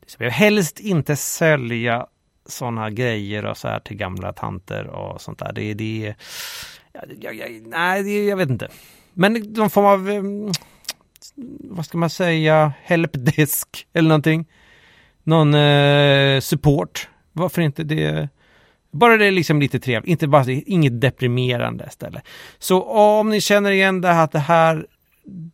Jag 0.00 0.18
vill 0.18 0.30
helst 0.30 0.80
inte 0.80 1.16
sälja 1.16 2.06
sådana 2.46 2.90
grejer 2.90 3.46
och 3.46 3.56
så 3.56 3.68
här 3.68 3.80
till 3.80 3.96
gamla 3.96 4.32
tanter 4.32 4.86
och 4.86 5.20
sånt 5.20 5.38
där. 5.38 5.52
Det, 5.52 5.62
är 5.62 5.74
det, 5.74 6.14
jag, 7.20 7.34
jag, 7.34 7.62
nej, 7.66 8.02
det, 8.02 8.24
jag 8.24 8.36
vet 8.36 8.50
inte. 8.50 8.68
Men 9.12 9.32
någon 9.32 9.70
form 9.70 9.86
av, 9.86 10.10
eh, 10.10 10.22
vad 11.60 11.86
ska 11.86 11.98
man 11.98 12.10
säga, 12.10 12.72
helpdesk 12.82 13.86
eller 13.92 14.08
någonting. 14.08 14.46
Någon 15.22 15.54
eh, 15.54 16.40
support. 16.40 17.08
Varför 17.32 17.62
inte 17.62 17.84
det? 17.84 18.28
Bara 18.90 19.16
det 19.16 19.26
är 19.26 19.30
liksom 19.30 19.60
lite 19.60 19.80
trevligt, 19.80 20.10
inte 20.10 20.28
bara 20.28 20.44
inget 20.48 21.00
deprimerande 21.00 21.90
ställe. 21.90 22.22
Så 22.58 22.82
om 22.82 23.30
ni 23.30 23.40
känner 23.40 23.70
igen 23.70 24.00
det 24.00 24.08
här 24.08 24.24
att 24.24 24.32
det 24.32 24.38
här, 24.38 24.86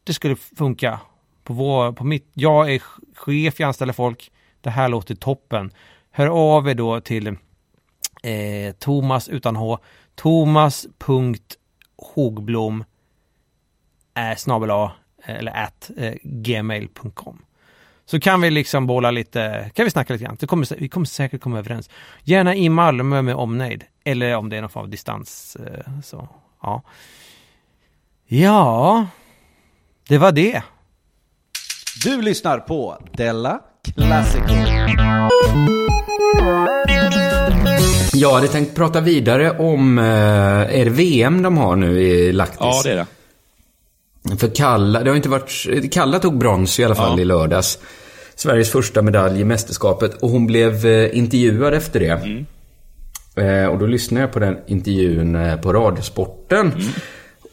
det 0.04 0.14
skulle 0.14 0.36
funka 0.36 1.00
på 1.44 1.52
vår, 1.52 1.92
på 1.92 2.04
mitt, 2.04 2.30
jag 2.34 2.74
är 2.74 2.82
chef, 3.14 3.60
jag 3.60 3.66
anställer 3.66 3.92
folk, 3.92 4.30
det 4.60 4.70
här 4.70 4.88
låter 4.88 5.14
toppen. 5.14 5.70
Hör 6.10 6.26
av 6.26 6.68
er 6.68 6.74
då 6.74 7.00
till 7.00 7.26
eh, 7.26 7.34
Thomas 8.78 9.28
utan 9.28 9.56
H, 9.56 9.78
thomas.hogblom 10.14 12.84
eh, 14.16 14.36
snabel 14.36 14.70
A 14.70 14.92
eller 15.26 15.52
at 15.52 15.90
eh, 15.96 16.12
gmail.com. 16.22 17.42
Så 18.06 18.20
kan 18.20 18.40
vi 18.40 18.50
liksom 18.50 18.86
bolla 18.86 19.10
lite, 19.10 19.70
kan 19.74 19.84
vi 19.84 19.90
snacka 19.90 20.12
lite 20.12 20.24
grann. 20.24 20.36
Så 20.40 20.46
kommer, 20.46 20.76
vi 20.78 20.88
kommer 20.88 21.06
säkert 21.06 21.40
komma 21.40 21.58
överens. 21.58 21.90
Gärna 22.22 22.54
i 22.54 22.68
Malmö 22.68 23.22
med 23.22 23.34
omnejd. 23.34 23.84
Eller 24.04 24.36
om 24.36 24.48
det 24.48 24.56
är 24.56 24.60
någon 24.60 24.70
form 24.70 24.82
av 24.84 24.88
distans. 24.90 25.56
eh, 25.56 26.00
Så, 26.04 26.28
ja. 26.62 26.82
Ja, 28.26 29.06
det 30.08 30.18
var 30.18 30.32
det. 30.32 30.62
Du 32.04 32.22
lyssnar 32.22 32.58
på 32.58 32.98
Della 33.12 33.60
Classico. 33.96 34.54
Jag 38.12 38.32
hade 38.34 38.48
tänkt 38.48 38.74
prata 38.76 39.00
vidare 39.00 39.50
om, 39.58 39.98
eh, 39.98 40.04
är 40.80 40.84
det 40.84 40.90
VM 40.90 41.42
de 41.42 41.56
har 41.56 41.76
nu 41.76 42.00
i 42.02 42.32
Lahtis? 42.32 42.56
Ja, 42.60 42.80
det 42.84 42.90
är 42.92 42.96
det. 42.96 43.06
För 44.38 44.54
Kalla, 44.54 45.02
det 45.02 45.10
har 45.10 45.16
inte 45.16 45.28
varit, 45.28 45.92
Kalla 45.92 46.18
tog 46.18 46.38
brons 46.38 46.80
i 46.80 46.84
alla 46.84 46.94
fall 46.94 47.18
Ja. 47.18 47.22
i 47.22 47.24
lördags. 47.24 47.78
Sveriges 48.34 48.70
första 48.70 49.02
medalj 49.02 49.40
i 49.40 49.44
mästerskapet 49.44 50.14
och 50.22 50.30
hon 50.30 50.46
blev 50.46 50.86
eh, 50.86 51.18
intervjuad 51.18 51.74
efter 51.74 52.00
det. 52.00 52.20
Mm. 52.24 52.46
Eh, 53.36 53.66
och 53.66 53.78
då 53.78 53.86
lyssnade 53.86 54.20
jag 54.20 54.32
på 54.32 54.38
den 54.38 54.56
intervjun 54.66 55.34
eh, 55.36 55.56
på 55.56 55.72
Radiosporten. 55.72 56.72
Mm. 56.72 56.86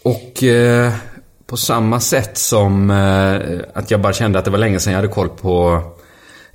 Och 0.03 0.43
eh, 0.43 0.93
på 1.45 1.57
samma 1.57 1.99
sätt 1.99 2.38
som 2.38 2.89
eh, 2.91 3.59
att 3.74 3.91
jag 3.91 4.01
bara 4.01 4.13
kände 4.13 4.39
att 4.39 4.45
det 4.45 4.51
var 4.51 4.57
länge 4.57 4.80
sedan 4.80 4.93
jag 4.93 4.97
hade 4.97 5.13
koll 5.13 5.30
på 5.30 5.82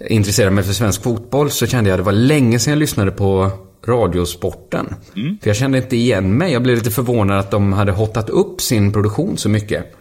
intresserade 0.01 0.55
mig 0.55 0.64
för 0.64 0.73
svensk 0.73 1.03
fotboll 1.03 1.51
så 1.51 1.67
kände 1.67 1.91
jag 1.91 1.95
att 1.95 2.01
det 2.01 2.05
var 2.05 2.12
länge 2.12 2.59
sedan 2.59 2.71
jag 2.71 2.79
lyssnade 2.79 3.11
på 3.11 3.51
Radiosporten. 3.87 4.95
Mm. 5.17 5.39
För 5.43 5.51
jag 5.51 5.57
kände 5.57 5.79
inte 5.79 5.97
igen 5.97 6.35
mig. 6.39 6.53
Jag 6.53 6.62
blev 6.62 6.77
lite 6.77 6.91
förvånad 6.91 7.39
att 7.39 7.51
de 7.51 7.73
hade 7.73 7.93
hottat 7.93 8.31
upp 8.31 8.61
sin 8.61 8.93
produktion 8.93 9.37
så 9.39 9.49
mycket. 9.49 9.96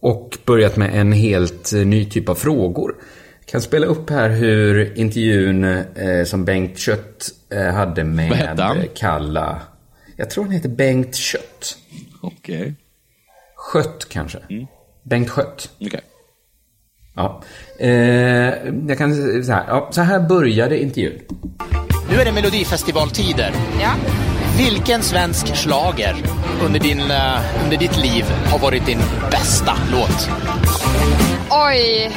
Och 0.00 0.38
börjat 0.46 0.76
med 0.76 1.00
en 1.00 1.12
helt 1.12 1.72
eh, 1.72 1.80
ny 1.80 2.04
typ 2.04 2.28
av 2.28 2.34
frågor. 2.34 2.94
Jag 3.40 3.46
kan 3.46 3.60
spela 3.60 3.86
upp 3.86 4.10
här 4.10 4.30
hur 4.30 4.98
intervjun 4.98 5.64
eh, 5.64 6.24
som 6.24 6.44
Bengt 6.44 6.78
Kött 6.78 7.30
eh, 7.52 7.74
hade 7.74 8.04
med 8.04 8.88
Kalla. 8.94 9.60
Jag 10.16 10.30
tror 10.30 10.44
han 10.44 10.52
heter 10.52 10.68
Bengt 10.68 11.14
Kött. 11.14 11.78
Okej. 12.20 12.74
Skött 13.56 14.06
kanske. 14.08 14.38
Bengt 15.02 15.30
Skött. 15.30 15.70
Okej. 15.80 16.00
Ja. 17.16 17.42
Eh, 17.78 17.90
jag 18.88 18.98
kan 18.98 19.14
säga 19.14 19.42
så 19.42 19.52
här. 19.52 19.64
Ja, 19.68 19.88
så 19.92 20.00
här 20.00 20.20
började 20.28 20.82
intervjun. 20.82 21.20
Nu 22.10 22.16
är 22.16 22.24
det 22.24 22.32
Melodifestivaltider. 22.32 23.52
Ja. 23.80 23.94
Vilken 24.58 25.02
svensk 25.02 25.56
schlager 25.56 26.16
under, 26.66 26.80
din, 26.80 27.00
eh, 27.00 27.64
under 27.64 27.76
ditt 27.76 27.96
liv 27.96 28.24
har 28.46 28.58
varit 28.58 28.86
din 28.86 28.98
bästa 29.30 29.76
låt? 29.92 30.30
Oj. 31.50 32.10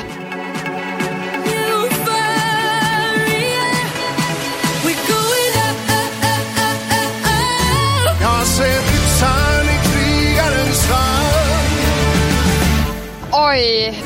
Oj. 13.31 14.03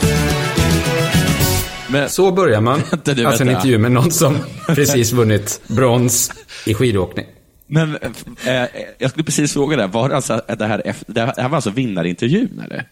Så 2.07 2.31
börjar 2.31 2.61
man. 2.61 2.81
alltså 3.25 3.43
en 3.43 3.49
intervju 3.49 3.77
med 3.77 3.91
någon 3.91 4.11
som 4.11 4.37
precis 4.67 5.11
vunnit 5.11 5.61
brons 5.67 6.31
i 6.65 6.73
skidåkning. 6.73 7.25
Men 7.67 7.95
eh, 8.45 8.63
jag 8.97 9.09
skulle 9.09 9.23
precis 9.23 9.53
fråga 9.53 9.77
det, 9.77 9.87
var 9.87 10.09
det 10.09 10.15
alltså 10.15 10.41
det 10.57 10.65
här, 10.65 10.93
det 11.07 11.21
här 11.37 11.49
var 11.49 11.55
alltså 11.55 11.69
vinnarintervjun 11.69 12.63
eller? 12.65 12.85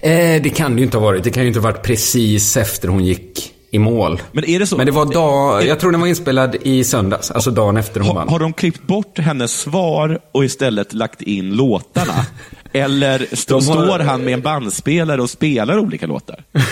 Eh, 0.00 0.42
det 0.42 0.50
kan 0.56 0.72
det 0.74 0.78
ju 0.78 0.84
inte 0.84 0.96
ha 0.96 1.04
varit. 1.04 1.24
Det 1.24 1.30
kan 1.30 1.42
ju 1.42 1.46
inte 1.48 1.60
ha 1.60 1.64
varit 1.70 1.82
precis 1.82 2.56
efter 2.56 2.88
hon 2.88 3.04
gick 3.04 3.52
i 3.70 3.78
mål. 3.78 4.22
Men 4.32 4.44
är 4.44 4.58
det 4.58 4.66
så? 4.66 4.76
Men 4.76 4.86
det 4.86 4.92
var 4.92 5.12
dag... 5.12 5.66
Jag 5.66 5.80
tror 5.80 5.90
den 5.92 6.00
var 6.00 6.08
inspelad 6.08 6.56
i 6.62 6.84
söndags. 6.84 7.30
Alltså 7.30 7.50
dagen 7.50 7.76
efter 7.76 8.00
hon 8.00 8.14
vann. 8.16 8.28
har 8.28 8.38
de 8.38 8.52
klippt 8.52 8.82
bort 8.86 9.18
hennes 9.18 9.52
svar 9.60 10.18
och 10.32 10.44
istället 10.44 10.92
lagt 10.92 11.22
in 11.22 11.56
låtarna? 11.56 12.12
Eller 12.72 13.26
st- 13.32 13.54
har- 13.54 13.60
står 13.60 13.98
han 13.98 14.24
med 14.24 14.34
en 14.34 14.40
bandspelare 14.40 15.22
och 15.22 15.30
spelar 15.30 15.78
olika 15.78 16.06
låtar? 16.06 16.44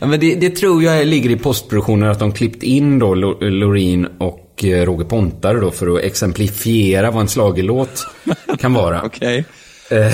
Ja, 0.00 0.06
men 0.08 0.20
det, 0.20 0.34
det 0.34 0.50
tror 0.50 0.82
jag 0.82 1.06
ligger 1.06 1.30
i 1.30 1.36
postproduktionen 1.36 2.10
att 2.10 2.18
de 2.18 2.32
klippt 2.32 2.62
in 2.62 2.98
då 2.98 3.14
Lo- 3.14 3.38
Loreen 3.40 4.08
och 4.18 4.51
eh, 4.64 4.84
Roger 4.86 5.04
Pontare 5.04 5.60
då 5.60 5.70
för 5.70 5.96
att 5.96 6.02
exemplifiera 6.04 7.10
vad 7.10 7.20
en 7.20 7.28
schlagerlåt 7.28 8.06
kan 8.58 8.74
vara. 8.74 9.02
Okej. 9.06 9.44
Eh, 9.90 10.12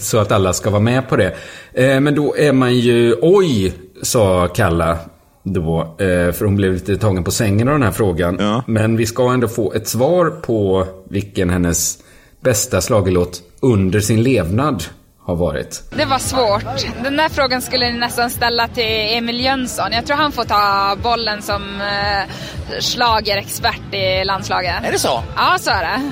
Så 0.00 0.18
att 0.18 0.32
alla 0.32 0.52
ska 0.52 0.70
vara 0.70 0.82
med 0.82 1.08
på 1.08 1.16
det. 1.16 1.34
Eh, 1.74 2.00
Men 2.00 2.14
då 2.14 2.36
är 2.36 2.52
man 2.52 2.74
ju, 2.74 3.16
oj, 3.22 3.72
sa 4.02 4.48
Kalla 4.48 4.98
då. 5.42 5.94
För 5.98 6.44
hon 6.44 6.56
blev 6.56 6.72
lite 6.72 6.96
tagen 6.96 7.24
på 7.24 7.30
sängen 7.30 7.68
av 7.68 7.74
den 7.74 7.82
här 7.82 7.90
frågan. 7.90 8.62
Men 8.66 8.96
vi 8.96 9.06
ska 9.06 9.32
ändå 9.32 9.48
få 9.48 9.72
ett 9.72 9.88
svar 9.88 10.30
på 10.30 10.86
vilken 11.10 11.50
hennes 11.50 11.98
bästa 12.40 12.80
schlagerlåt 12.80 13.42
under 13.60 14.00
sin 14.00 14.22
levnad 14.22 14.84
har 15.24 15.36
varit. 15.36 15.82
Det 15.90 16.04
var 16.04 16.18
svårt. 16.18 17.02
Den 17.02 17.16
där 17.16 17.28
frågan 17.28 17.62
skulle 17.62 17.92
ni 17.92 17.98
nästan 17.98 18.30
ställa 18.30 18.68
till 18.68 19.16
Emil 19.16 19.40
Jönsson. 19.40 19.92
Jag 19.92 20.06
tror 20.06 20.16
han 20.16 20.32
får 20.32 20.44
ta 20.44 20.96
bollen 21.02 21.42
som 21.42 21.80
eh, 21.80 22.34
schlagerexpert 22.80 23.94
i 23.94 24.24
landslaget. 24.24 24.84
Är 24.84 24.92
det 24.92 24.98
så? 24.98 25.22
Ja, 25.36 25.56
så 25.60 25.70
är 25.70 25.82
det. 25.82 26.10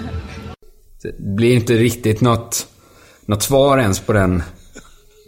Det 1.02 1.22
blir 1.36 1.54
inte 1.54 1.72
riktigt 1.72 2.20
något, 2.20 2.66
något 3.26 3.42
svar 3.42 3.78
ens 3.78 4.00
på 4.00 4.12
den, 4.12 4.42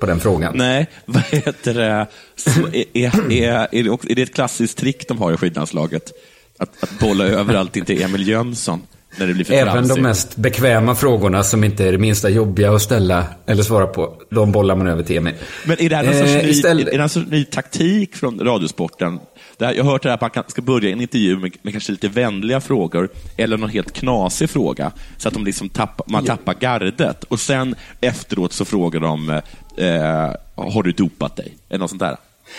på 0.00 0.06
den 0.06 0.20
frågan. 0.20 0.52
Nej, 0.56 0.86
vad 1.04 1.22
heter 1.22 1.74
det? 1.74 2.06
Så 2.36 2.50
är, 2.72 2.84
är, 2.92 3.32
är, 3.74 3.82
det 3.82 3.90
också, 3.90 4.08
är 4.08 4.14
det 4.14 4.22
ett 4.22 4.34
klassiskt 4.34 4.78
trick 4.78 5.08
de 5.08 5.18
har 5.18 5.32
i 5.32 5.36
skidlandslaget? 5.36 6.12
Att, 6.58 6.82
att 6.82 6.98
bolla 6.98 7.24
över 7.24 7.54
allting 7.54 7.84
till 7.84 8.02
Emil 8.02 8.28
Jönsson? 8.28 8.82
När 9.16 9.26
det 9.26 9.34
blir 9.34 9.44
för 9.44 9.54
Även 9.54 9.88
de 9.88 10.00
mest 10.02 10.36
bekväma 10.36 10.94
frågorna 10.94 11.42
som 11.42 11.64
inte 11.64 11.84
är 11.84 11.92
det 11.92 11.98
minsta 11.98 12.28
jobbiga 12.28 12.72
att 12.74 12.82
ställa 12.82 13.24
eller 13.46 13.62
svara 13.62 13.86
på, 13.86 14.14
de 14.30 14.52
bollar 14.52 14.76
man 14.76 14.86
över 14.86 15.02
till 15.02 15.16
Emil. 15.16 15.34
Men 15.66 15.80
är 15.82 15.90
det 15.90 15.96
här 15.96 16.04
någon 16.04 16.14
sorts, 16.14 16.30
Eh, 16.30 16.42
ny, 16.42 16.48
istället- 16.50 16.86
är 16.88 16.92
det 16.92 16.98
någon 16.98 17.08
sorts 17.08 17.30
ny 17.30 17.44
taktik 17.44 18.16
från 18.16 18.40
Radiosporten? 18.40 19.18
Det 19.58 19.66
här, 19.66 19.74
jag 19.74 19.84
har 19.84 19.92
hört 19.92 20.02
det 20.02 20.08
här 20.08 20.14
att 20.14 20.20
man 20.20 20.30
kan, 20.30 20.44
ska 20.48 20.62
börja 20.62 20.90
en 20.90 21.00
intervju 21.00 21.36
med, 21.38 21.52
med 21.62 21.72
kanske 21.74 21.92
lite 21.92 22.08
vänliga 22.08 22.60
frågor 22.60 23.08
eller 23.36 23.56
någon 23.56 23.70
helt 23.70 23.92
knasig 23.92 24.50
fråga 24.50 24.92
så 25.18 25.28
att 25.28 25.34
de 25.34 25.44
liksom 25.44 25.68
tappar, 25.68 26.06
man 26.08 26.24
tappar 26.24 26.54
gardet. 26.60 27.24
Och 27.24 27.40
sen 27.40 27.74
efteråt 28.00 28.52
så 28.52 28.64
frågar 28.64 29.00
de, 29.00 29.30
eh, 29.30 30.34
har 30.72 30.82
du 30.82 30.92
dopat 30.92 31.36
dig? 31.36 31.54
Eller 31.68 31.78
något 31.78 31.90
sånt 31.90 32.00
där. 32.00 32.16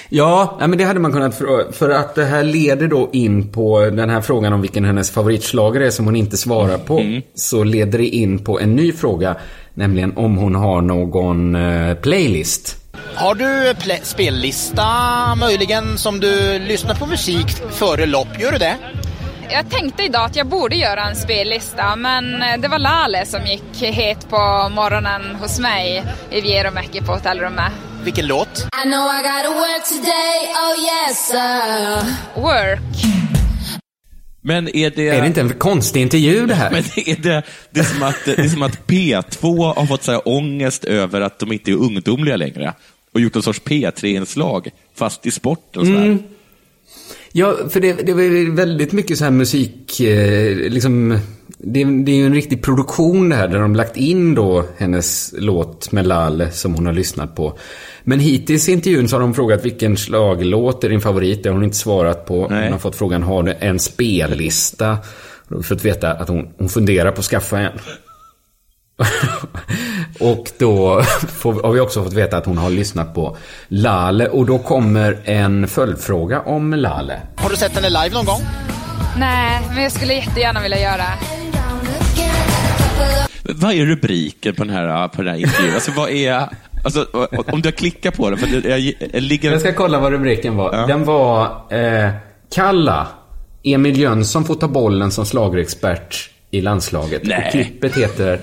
Ja, 0.10 0.58
men 0.60 0.78
det 0.78 0.84
hade 0.84 1.00
man 1.00 1.12
kunnat 1.12 1.38
fråga. 1.38 1.72
För 1.72 1.90
att 1.90 2.16
det 2.16 2.26
här 2.26 2.44
leder 2.44 2.88
då 2.88 3.10
in 3.14 3.52
på 3.52 3.80
den 3.80 4.10
här 4.10 4.22
frågan 4.22 4.54
om 4.54 4.62
vilken 4.62 4.86
hennes 4.86 5.12
favoritschlager 5.12 5.82
är 5.82 5.90
som 5.90 6.06
hon 6.06 6.16
inte 6.16 6.38
svarar 6.38 6.78
på. 6.78 7.00
Mm. 7.00 7.22
Så 7.36 7.64
leder 7.64 7.98
det 7.98 8.08
in 8.08 8.40
på 8.40 8.60
en 8.60 8.76
ny 8.76 8.94
fråga. 8.94 9.36
Nämligen 9.74 10.18
om 10.18 10.38
hon 10.38 10.56
har 10.56 10.82
någon 10.82 11.56
eh, 11.56 11.96
playlist. 11.96 12.78
Har 13.16 13.36
du 13.36 13.74
spellista 14.04 14.86
möjligen 15.36 15.98
som 15.98 16.20
du 16.20 16.60
lyssnar 16.60 16.96
på 16.96 17.06
musik 17.06 17.48
före 17.72 18.06
lopp? 18.06 18.40
Gör 18.40 18.52
du 18.52 18.58
det? 18.58 18.78
Jag 19.50 19.70
tänkte 19.70 20.04
idag 20.04 20.26
att 20.26 20.36
jag 20.36 20.48
borde 20.48 20.76
göra 20.76 21.10
en 21.10 21.16
spellista 21.16 21.96
men 21.96 22.42
eh, 22.42 22.60
det 22.60 22.68
var 22.68 22.80
Lale 22.80 23.26
som 23.26 23.42
gick 23.46 23.82
het 23.82 24.30
på 24.30 24.70
morgonen 24.76 25.22
hos 25.42 25.60
mig 25.60 26.04
i 26.32 26.42
Vierumäki 26.42 27.02
på 27.02 27.12
hotellrummet. 27.12 27.72
Vilken 28.04 28.28
låt? 28.28 28.68
I 28.86 28.90
know 28.90 29.06
I 29.06 29.22
gotta 29.22 29.50
work 29.50 29.88
today, 29.88 30.36
oh 30.64 30.76
yes 30.80 31.28
sir. 31.28 32.42
Work. 32.42 33.04
Men 34.42 34.76
är 34.76 34.90
det... 34.90 35.08
Är 35.08 35.22
det 35.22 35.28
inte 35.28 35.42
en 35.42 35.50
konstig 35.50 36.02
intervju 36.02 36.46
det 36.46 36.56
här? 36.56 36.72
Men 36.72 36.84
är 36.96 37.22
det, 37.22 37.44
det, 37.72 37.80
är 37.80 37.84
som 37.84 38.04
att, 38.04 38.16
det 38.26 38.40
är 38.40 38.48
som 38.48 38.64
att 38.64 38.88
P2 38.88 39.74
har 39.76 39.86
fått 39.86 40.04
så 40.04 40.12
här 40.12 40.28
ångest 40.28 40.84
över 40.84 41.22
att 41.22 41.40
de 41.40 41.52
inte 41.52 41.72
är 41.72 41.76
ungdomliga 41.76 42.36
längre 42.36 42.74
och 43.14 43.22
gjort 43.22 43.36
en 43.36 43.42
sorts 43.42 43.62
P3-inslag, 43.62 44.70
fast 44.96 45.26
i 45.26 45.32
sporten. 45.32 45.96
Mm. 45.96 46.20
Ja, 47.32 47.56
för 47.70 47.80
det, 47.80 47.94
det 47.94 48.14
var 48.14 48.56
väldigt 48.56 48.92
mycket 48.92 49.18
så 49.18 49.24
här 49.24 49.32
musik, 49.32 50.00
eh, 50.00 50.56
liksom, 50.56 51.20
det, 51.58 51.84
det 51.84 52.12
är 52.12 52.16
ju 52.16 52.26
en 52.26 52.34
riktig 52.34 52.64
produktion 52.64 53.30
det 53.30 53.36
här, 53.36 53.48
där 53.48 53.60
de 53.60 53.76
lagt 53.76 53.98
in 53.98 54.36
då 54.36 54.66
hennes 54.78 55.34
låt 55.38 55.92
med 55.92 56.08
Lale 56.08 56.52
som 56.52 56.74
hon 56.76 56.86
har 56.86 56.94
lyssnat 56.94 57.36
på. 57.36 57.58
Men 58.04 58.20
hittills 58.20 58.70
i 58.70 58.72
intervjun 58.72 59.08
så 59.08 59.16
har 59.16 59.22
de 59.22 59.34
frågat 59.34 59.66
vilken 59.66 59.98
slaglåt 59.98 60.84
är 60.84 60.90
din 60.90 61.02
favorit, 61.02 61.44
det 61.44 61.50
har 61.50 61.54
hon 61.54 61.64
inte 61.64 61.78
svarat 61.78 62.26
på. 62.26 62.48
Nej. 62.50 62.64
Hon 62.64 62.72
har 62.72 62.80
fått 62.80 62.96
frågan, 62.96 63.24
har 63.24 63.44
du 63.44 63.56
en 63.60 63.80
spellista? 63.80 64.98
Vi 65.48 65.64
fått 65.64 65.86
veta 65.86 66.14
att 66.14 66.28
hon, 66.28 66.54
hon 66.58 66.70
funderar 66.70 67.12
på 67.12 67.20
att 67.20 67.26
skaffa 67.26 67.60
en. 67.60 67.72
och 70.20 70.52
då 70.58 71.04
får, 71.28 71.64
har 71.64 71.72
vi 71.72 71.80
också 71.80 72.04
fått 72.04 72.14
veta 72.14 72.38
att 72.38 72.46
hon 72.46 72.58
har 72.58 72.70
lyssnat 72.70 73.14
på 73.16 73.38
Lale 73.68 74.28
och 74.28 74.46
då 74.46 74.60
kommer 74.60 75.20
en 75.24 75.68
följdfråga 75.68 76.42
om 76.42 76.74
Lale. 76.74 77.22
Har 77.36 77.50
du 77.50 77.56
sett 77.56 77.72
henne 77.72 77.90
live 77.90 78.16
någon 78.16 78.26
gång? 78.26 78.42
Nej, 79.18 79.62
men 79.74 79.84
jag 79.84 79.92
skulle 79.92 80.14
jättegärna 80.14 80.62
vilja 80.62 80.80
göra. 80.80 81.04
Vad 83.44 83.74
är 83.74 83.86
rubriken 83.86 84.56
på 84.56 84.64
den 84.64 84.74
här, 84.74 85.08
på 85.08 85.22
den 85.22 85.34
här 85.34 85.42
intervjun? 85.42 85.74
Alltså, 85.74 85.92
vad 85.92 86.10
är... 86.10 86.50
Alltså, 86.84 87.08
om 87.32 87.62
du 87.62 87.68
har 87.68 87.72
klickat 87.72 88.18
på 88.18 88.30
den, 88.30 88.40
för 88.40 88.70
jag, 88.70 88.80
jag 89.14 89.24
ligger... 89.24 89.52
Jag 89.52 89.60
ska 89.60 89.74
kolla 89.74 90.00
vad 90.00 90.12
rubriken 90.12 90.56
var. 90.56 90.88
Den 90.88 91.04
var 91.06 91.44
eh, 91.74 92.12
Kalla. 92.54 93.08
Emil 93.64 94.00
Jönsson 94.00 94.46
får 94.46 94.56
ta 94.56 94.68
bollen 94.68 95.12
som 95.12 95.26
slagerexpert 95.26 96.30
i 96.52 96.62
landslaget. 96.62 97.22
Nej. 97.24 97.44
Och 97.46 97.52
klippet 97.52 97.98
heter 97.98 98.40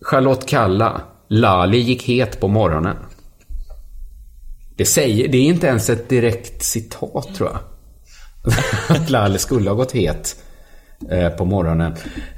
Charlotte 0.00 0.46
Kalla. 0.46 1.00
Lali 1.28 1.78
gick 1.78 2.02
het 2.02 2.40
på 2.40 2.48
morgonen. 2.48 2.96
Det, 4.76 4.84
säger, 4.84 5.28
det 5.28 5.38
är 5.38 5.42
inte 5.42 5.66
ens 5.66 5.90
ett 5.90 6.08
direkt 6.08 6.62
citat 6.62 7.34
tror 7.34 7.50
jag. 7.50 7.60
Att 8.96 9.10
Lali 9.10 9.38
skulle 9.38 9.70
ha 9.70 9.74
gått 9.74 9.92
het 9.92 10.36
eh, 11.10 11.28
på 11.28 11.44
morgonen. 11.44 11.92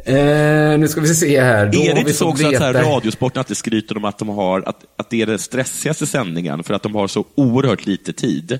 Eh, 0.04 0.78
nu 0.78 0.88
ska 0.88 1.00
vi 1.00 1.14
se 1.14 1.40
här. 1.40 1.66
Då 1.66 1.80
är 1.80 1.94
det 1.94 2.00
inte 2.00 2.12
så 2.12 2.28
också 2.28 2.46
att 2.46 2.56
så 2.56 2.62
här, 2.62 2.72
Radiosporten 2.72 3.38
alltid 3.38 3.56
skryter 3.56 3.96
om 3.96 4.04
att, 4.04 4.18
de 4.18 4.28
har, 4.28 4.60
att, 4.60 4.84
att 4.96 5.10
det 5.10 5.22
är 5.22 5.26
den 5.26 5.38
stressigaste 5.38 6.06
sändningen 6.06 6.62
för 6.64 6.74
att 6.74 6.82
de 6.82 6.94
har 6.94 7.06
så 7.08 7.24
oerhört 7.34 7.86
lite 7.86 8.12
tid? 8.12 8.52
Eh, 8.52 8.58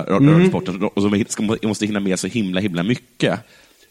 Mm. 0.00 0.30
Radiosporten, 0.30 0.82
och 0.94 1.10
de 1.10 1.24
ska, 1.28 1.42
måste 1.62 1.86
hinna 1.86 2.00
med 2.00 2.18
så 2.18 2.26
himla, 2.26 2.60
himla 2.60 2.82
mycket. 2.82 3.40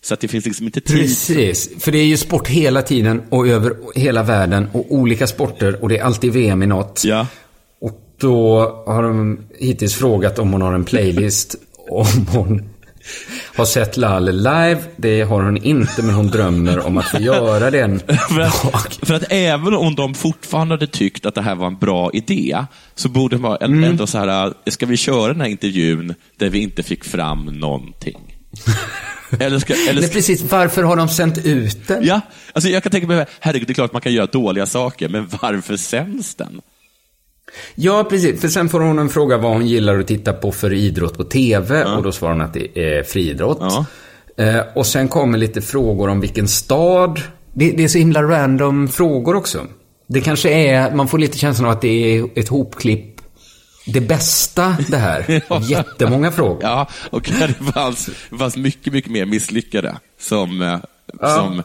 Så 0.01 0.13
att 0.13 0.19
det 0.19 0.27
finns 0.27 0.45
liksom 0.45 0.65
inte 0.65 0.81
tid. 0.81 0.99
Precis, 0.99 1.69
för 1.83 1.91
det 1.91 1.97
är 1.97 2.05
ju 2.05 2.17
sport 2.17 2.47
hela 2.47 2.81
tiden 2.81 3.21
och 3.29 3.47
över 3.47 3.73
hela 3.95 4.23
världen 4.23 4.67
och 4.71 4.85
olika 4.89 5.27
sporter 5.27 5.83
och 5.83 5.89
det 5.89 5.97
är 5.97 6.03
alltid 6.03 6.33
VM 6.33 6.63
i 6.63 6.65
något. 6.65 7.01
Ja. 7.05 7.27
Och 7.81 7.91
då 8.17 8.59
har 8.87 9.03
de 9.03 9.39
hittills 9.59 9.95
frågat 9.95 10.39
om 10.39 10.51
hon 10.51 10.61
har 10.61 10.73
en 10.73 10.85
playlist, 10.85 11.55
om 11.89 12.05
hon 12.33 12.69
har 13.55 13.65
sett 13.65 13.97
Lalle 13.97 14.31
live. 14.31 14.77
Det 14.95 15.21
har 15.21 15.41
hon 15.41 15.57
inte, 15.57 16.01
men 16.01 16.15
hon 16.15 16.27
drömmer 16.27 16.79
om 16.87 16.97
att 16.97 17.05
få 17.05 17.19
göra 17.19 17.71
det 17.71 17.81
en 17.81 17.99
För 17.99 18.39
att, 18.41 18.99
för 19.01 19.13
att 19.13 19.23
även 19.29 19.73
om 19.73 19.95
de 19.95 20.13
fortfarande 20.13 20.73
hade 20.73 20.87
tyckt 20.87 21.25
att 21.25 21.35
det 21.35 21.41
här 21.41 21.55
var 21.55 21.67
en 21.67 21.77
bra 21.77 22.11
idé, 22.13 22.65
så 22.95 23.09
borde 23.09 23.37
man 23.37 23.57
Mm. 23.61 23.83
ändå 23.83 24.07
så 24.07 24.17
här, 24.17 24.53
ska 24.69 24.85
vi 24.85 24.97
köra 24.97 25.27
den 25.27 25.41
här 25.41 25.47
intervjun 25.47 26.15
där 26.37 26.49
vi 26.49 26.59
inte 26.59 26.83
fick 26.83 27.03
fram 27.03 27.45
någonting? 27.45 28.37
Eller 29.39 29.59
ska, 29.59 29.73
eller 29.89 30.01
ska, 30.01 30.13
precis. 30.13 30.41
Varför 30.51 30.83
har 30.83 30.95
de 30.95 31.09
sänt 31.09 31.45
ut 31.45 31.87
den? 31.87 32.05
ja, 32.05 32.21
alltså 32.53 32.69
jag 32.69 32.83
kan 32.83 32.91
tänka 32.91 33.07
mig, 33.07 33.25
herregud, 33.39 33.67
det 33.67 33.71
är 33.71 33.73
klart 33.73 33.93
man 33.93 34.01
kan 34.01 34.13
göra 34.13 34.25
dåliga 34.25 34.65
saker, 34.65 35.09
men 35.09 35.27
varför 35.41 35.77
sänds 35.77 36.35
den? 36.35 36.61
Ja, 37.75 38.03
precis. 38.09 38.41
För 38.41 38.47
sen 38.47 38.69
får 38.69 38.79
hon 38.79 38.99
en 38.99 39.09
fråga 39.09 39.37
vad 39.37 39.51
hon 39.51 39.67
gillar 39.67 39.99
att 39.99 40.07
titta 40.07 40.33
på 40.33 40.51
för 40.51 40.73
idrott 40.73 41.17
på 41.17 41.23
TV. 41.23 41.83
Och 41.83 42.03
då 42.03 42.11
svarar 42.11 42.33
hon 42.33 42.41
att 42.41 42.53
det 42.53 42.79
är 42.97 43.03
friidrott. 43.03 43.87
Eh, 44.37 44.59
och 44.75 44.85
sen 44.85 45.07
kommer 45.07 45.37
lite 45.37 45.61
frågor 45.61 46.09
om 46.09 46.21
vilken 46.21 46.47
stad. 46.47 47.21
Det, 47.53 47.71
det 47.71 47.83
är 47.83 47.87
så 47.87 47.97
himla 47.97 48.23
random 48.23 48.87
frågor 48.87 49.35
också. 49.35 49.65
Det 50.07 50.21
kanske 50.21 50.49
är, 50.49 50.95
man 50.95 51.07
får 51.07 51.17
lite 51.17 51.37
känslan 51.37 51.65
av 51.65 51.71
att 51.71 51.81
det 51.81 52.17
är 52.17 52.27
ett 52.39 52.47
hopklipp. 52.49 53.15
Det 53.85 54.01
bästa 54.01 54.77
det 54.89 54.97
här. 54.97 55.41
Av 55.47 55.71
Jättemånga 55.71 56.31
frågor. 56.31 56.59
Ja, 56.61 56.87
och 57.09 57.21
det 57.21 57.71
fanns, 57.73 58.09
det 58.29 58.37
fanns 58.37 58.57
mycket, 58.57 58.93
mycket 58.93 59.11
mer 59.11 59.25
misslyckade. 59.25 59.95
Som, 60.19 60.61
eh, 60.61 60.77
Ja. 61.21 61.35
som 61.35 61.63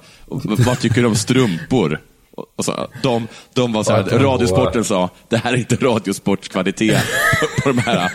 vad 0.65 0.81
tycker 0.81 1.01
du 1.03 1.07
om 1.09 1.15
strumpor? 1.15 2.01
Och- 2.37 2.65
så, 2.65 2.89
de, 3.03 3.29
de 3.55 3.73
var 3.73 3.83
så 3.85 3.93
här? 3.93 4.03
Radiosporten 4.03 4.85
sa, 4.85 5.11
det 5.29 5.37
här 5.37 5.53
är 5.53 5.57
inte 5.57 5.77
Radiosportskvalitet 5.77 7.03
på, 7.63 7.69
de 7.69 7.79
här. 7.79 8.11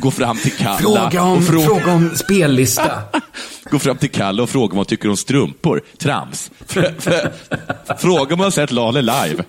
Gå 0.00 0.10
fram 0.10 0.36
till 0.38 0.52
Kalla 0.52 0.78
Fråga 0.78 1.22
om, 1.22 1.32
och 1.36 1.42
frå- 1.42 1.64
fråga 1.66 1.92
om 1.92 2.10
spellista. 2.16 2.90
Gå 3.70 3.78
fram 3.78 3.96
till 3.96 4.10
Kalle 4.10 4.42
och 4.42 4.50
fråga 4.50 4.68
vad 4.68 4.76
han 4.76 4.84
tycker 4.86 5.08
om 5.08 5.16
strumpor. 5.16 5.82
Trams. 5.98 6.50
Fråga 7.98 8.34
om 8.34 8.40
han 8.40 8.52
sett 8.52 8.70
Lale 8.72 9.00
live. 9.02 9.44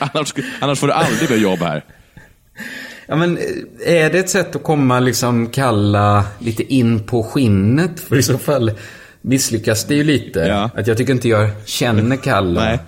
Annars, 0.00 0.34
annars 0.60 0.78
får 0.78 0.86
du 0.86 0.92
aldrig 0.92 1.30
mer 1.30 1.36
jobb 1.36 1.58
här. 1.58 1.84
Ja, 3.06 3.16
men 3.16 3.38
eh, 3.86 4.04
är 4.04 4.10
det 4.10 4.18
ett 4.18 4.30
sätt 4.30 4.56
att 4.56 4.62
komma 4.62 5.00
liksom 5.00 5.46
kalla 5.46 6.24
lite 6.38 6.74
in 6.74 7.06
på 7.06 7.22
skinnet? 7.22 8.00
För 8.00 8.16
i 8.16 8.22
så 8.22 8.38
fall 8.38 8.72
misslyckas 9.20 9.84
det 9.84 9.94
ju 9.94 10.04
lite. 10.04 10.70
Att 10.74 10.86
jag 10.86 10.96
tycker 10.96 11.12
inte 11.12 11.28
jag 11.28 11.50
känner 11.66 12.16
Kalla. 12.16 12.78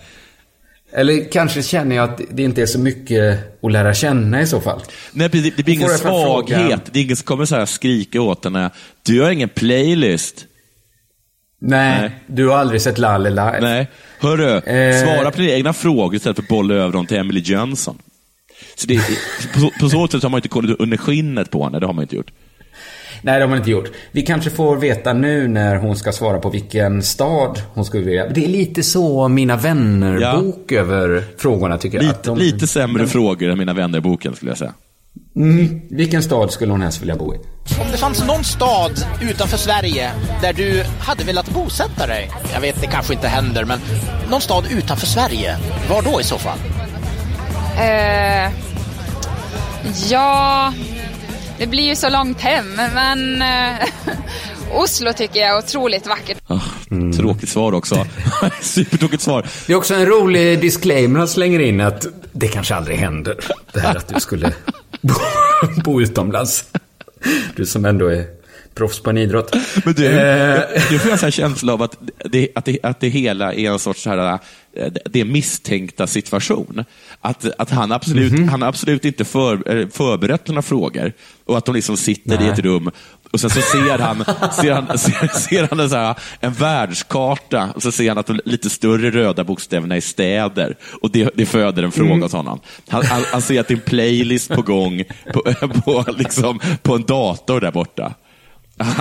Eller 0.97 1.33
kanske 1.33 1.63
känner 1.63 1.97
jag 1.97 2.11
att 2.11 2.21
det 2.31 2.43
inte 2.43 2.63
är 2.63 2.67
så 2.67 2.79
mycket 2.79 3.39
att 3.63 3.73
lära 3.73 3.95
känna 3.95 4.43
i 4.43 4.47
så 4.47 4.61
fall. 4.61 4.81
Nej, 5.13 5.29
det, 5.29 5.57
det 5.57 5.63
blir 5.63 5.75
ingen 5.75 5.89
svaghet. 5.89 6.81
Det 6.93 6.99
är 6.99 7.03
ingen 7.05 7.17
som 7.17 7.25
kommer 7.25 7.45
så 7.45 7.57
här 7.57 7.67
skrika 7.67 8.21
åt 8.21 8.45
henne. 8.45 8.71
Du 9.03 9.23
har 9.23 9.31
ingen 9.31 9.49
playlist. 9.49 10.45
Nej, 11.61 12.01
Nej. 12.01 12.11
du 12.27 12.49
har 12.49 12.57
aldrig 12.57 12.81
sett 12.83 12.99
Lalle 12.99 13.31
live. 13.31 13.59
Nej. 13.61 13.91
Hörru, 14.21 14.57
Eh. 14.59 15.03
svara 15.05 15.31
på 15.31 15.41
dina 15.41 15.53
egna 15.53 15.73
frågor 15.73 16.15
istället 16.15 16.37
för 16.37 16.43
att 16.43 16.49
bolla 16.49 16.75
över 16.75 16.93
dem 16.93 17.07
till 17.07 17.17
Emily 17.17 17.41
Jönsson. 17.41 17.99
Så 18.77 18.87
det, 18.87 19.01
på, 19.55 19.61
så- 19.61 19.71
på 19.81 19.89
så 19.89 20.09
sätt 20.09 20.23
har 20.23 20.31
man 20.31 20.39
inte 20.39 20.49
kommit 20.49 20.81
under 20.81 20.97
skinnet 20.97 21.51
på 21.51 21.65
henne. 21.65 21.81
Det 21.81 21.87
har 21.87 21.93
man 21.93 22.03
inte 22.03 22.17
gjort. 22.17 22.31
Nej, 23.25 23.35
det 23.39 23.41
har 23.45 23.49
man 23.49 23.59
inte 23.59 23.71
gjort. 23.71 23.91
Vi 24.13 24.23
kanske 24.23 24.51
får 24.51 24.77
veta 24.77 25.13
nu 25.13 25.49
när 25.49 25.77
hon 25.77 25.97
ska 25.97 26.13
svara 26.13 26.39
på 26.39 26.51
vilken 26.51 27.03
stad 27.03 27.63
hon 27.75 27.85
skulle 27.85 28.05
vilja. 28.05 28.29
Det 28.29 28.45
är 28.45 28.49
lite 28.49 28.83
så 28.83 29.29
Mina 29.29 29.57
vänner-bok 29.57 30.73
över 30.73 31.25
frågorna 31.39 31.79
tycker 31.79 31.97
jag. 31.99 32.03
Lite, 32.05 32.15
Att 32.17 32.25
de- 32.25 32.39
lite 32.39 32.67
sämre 32.67 33.07
frågor 33.07 33.51
än 33.51 33.59
Mina 33.59 33.73
vänner-boken 33.75 34.35
skulle 34.37 34.51
jag 34.51 34.59
säga. 34.59 34.73
Mm, 35.37 35.81
vilken 35.91 36.23
stad 36.23 36.51
skulle 36.51 36.73
hon 36.73 36.83
helst 36.83 37.03
vilja 37.03 37.17
bo 37.17 37.35
i? 37.35 37.37
Om 37.81 37.87
det 37.93 37.97
fanns 37.99 38.27
någon 38.27 38.45
stad 38.45 38.93
utanför 39.31 39.57
Sverige 39.59 40.11
där 40.43 40.53
du 40.53 40.85
hade 40.99 41.25
velat 41.25 41.49
bosätta 41.51 42.07
dig. 42.07 42.31
Jag 42.55 42.61
vet, 42.61 42.81
det 42.81 42.87
kanske 42.87 43.15
inte 43.15 43.29
händer, 43.29 43.65
men 43.65 43.79
någon 44.31 44.41
stad 44.41 44.65
utanför 44.79 45.07
Sverige. 45.07 45.57
Var 45.91 46.03
då 46.03 46.21
i 46.21 46.25
så 46.25 46.39
fall? 46.39 46.59
Eh, 47.79 48.51
ja, 50.11 50.73
det 51.59 51.67
blir 51.67 51.85
ju 51.85 51.97
så 51.97 52.09
långt 52.09 52.41
hem, 52.41 52.75
men... 52.95 53.43
Eh, 53.43 53.89
Oslo 54.73 55.13
tycker 55.13 55.41
jag 55.41 55.49
är 55.49 55.59
otroligt 55.59 56.07
vackert. 56.07 56.39
Tråkigt 57.17 57.49
svar 57.49 57.73
också. 57.73 58.07
Supertråkigt 58.61 59.23
svar. 59.23 59.47
Det 59.67 59.73
är 59.73 59.77
också 59.77 59.95
en 59.95 60.07
rolig 60.07 60.61
disclaimer 60.61 61.19
han 61.19 61.29
slänger 61.29 61.61
in 61.61 61.81
att 61.81 62.07
det 62.33 62.49
kanske 62.49 62.75
aldrig 62.75 62.99
händer. 62.99 63.37
Det 63.73 63.81
här 63.81 63.97
att 63.97 64.09
du 64.09 64.21
skulle 64.21 64.53
bo, 65.01 65.15
bo 65.85 66.01
utomlands. 66.01 66.65
Du 67.57 67.67
som 67.67 67.85
ändå 67.85 68.07
är 68.07 68.25
proffs 68.75 69.01
på 69.03 69.11
en 69.11 69.19
idrott. 69.19 69.57
Men 69.85 69.95
du, 69.95 70.07
Eh, 70.07 70.61
du 70.91 70.99
får 70.99 71.11
en 71.11 71.19
sån 71.19 71.31
känsla 71.31 71.73
av 71.73 71.83
att 71.83 71.97
det, 72.25 72.49
att, 72.55 72.65
det, 72.65 72.79
att 72.83 73.01
det 73.01 73.09
hela 73.09 73.55
är 73.55 73.71
en 73.71 73.79
sorts 73.79 74.03
så 74.03 74.11
här, 74.11 74.39
det 75.05 75.25
misstänkta 75.25 76.07
situation. 76.07 76.85
Att, 77.21 77.47
att 77.61 77.71
han, 77.71 77.93
absolut, 77.93 78.33
Mhm. 78.33 78.49
han 78.49 78.63
har 78.63 78.69
absolut 78.69 79.05
inte 79.05 79.25
för, 79.25 79.77
eh, 79.81 79.89
förberett 79.89 80.49
några 80.49 80.63
frågor 80.63 81.13
och 81.45 81.59
att 81.59 81.65
de 81.65 81.75
liksom 81.75 81.97
sitter 81.97 82.35
i 82.35 82.39
Nej. 82.39 82.49
ett 82.49 82.59
rum 82.59 82.91
och 83.33 83.41
sen 83.41 83.51
så 83.51 83.61
ser 83.61 83.99
han, 83.99 84.25
ser 84.53 84.73
han, 84.73 84.99
ser, 84.99 85.29
ser 85.39 85.67
han 85.71 85.81
en, 85.81 85.91
så 85.91 85.97
här, 85.97 86.15
en 86.41 86.53
världskarta 86.53 87.71
och 87.75 87.83
så 87.83 87.93
ser 87.93 88.09
han 88.09 88.19
att 88.19 88.27
de 88.27 88.41
lite 88.45 88.71
större 88.71 89.11
röda 89.11 89.45
bokstäverna 89.45 89.97
är 89.97 90.01
städer 90.01 90.77
och 91.03 91.11
det, 91.11 91.31
det 91.35 91.47
föder 91.47 91.83
en 91.83 91.93
fråga 91.93 92.11
Mm. 92.11 92.23
hos 92.23 92.33
honom. 92.33 92.61
Han, 92.89 93.05
han, 93.07 93.23
han 93.33 93.43
ser 93.43 93.61
att 93.61 93.69
det 93.69 93.75
är 93.75 93.77
en 93.77 93.83
playlist 93.83 94.49
på 94.55 94.63
gång 94.63 95.05
på, 95.33 95.43
på, 95.85 96.05
liksom, 96.19 96.61
på 96.83 96.95
en 96.95 97.03
dator 97.03 97.61
där 97.61 97.73
borta. 97.73 98.15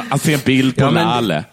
Han 0.10 0.20
ser 0.20 0.34
en 0.34 0.40
bild 0.46 0.76
på 0.76 0.82
Ja, 0.84 0.92
men-. 0.92 1.44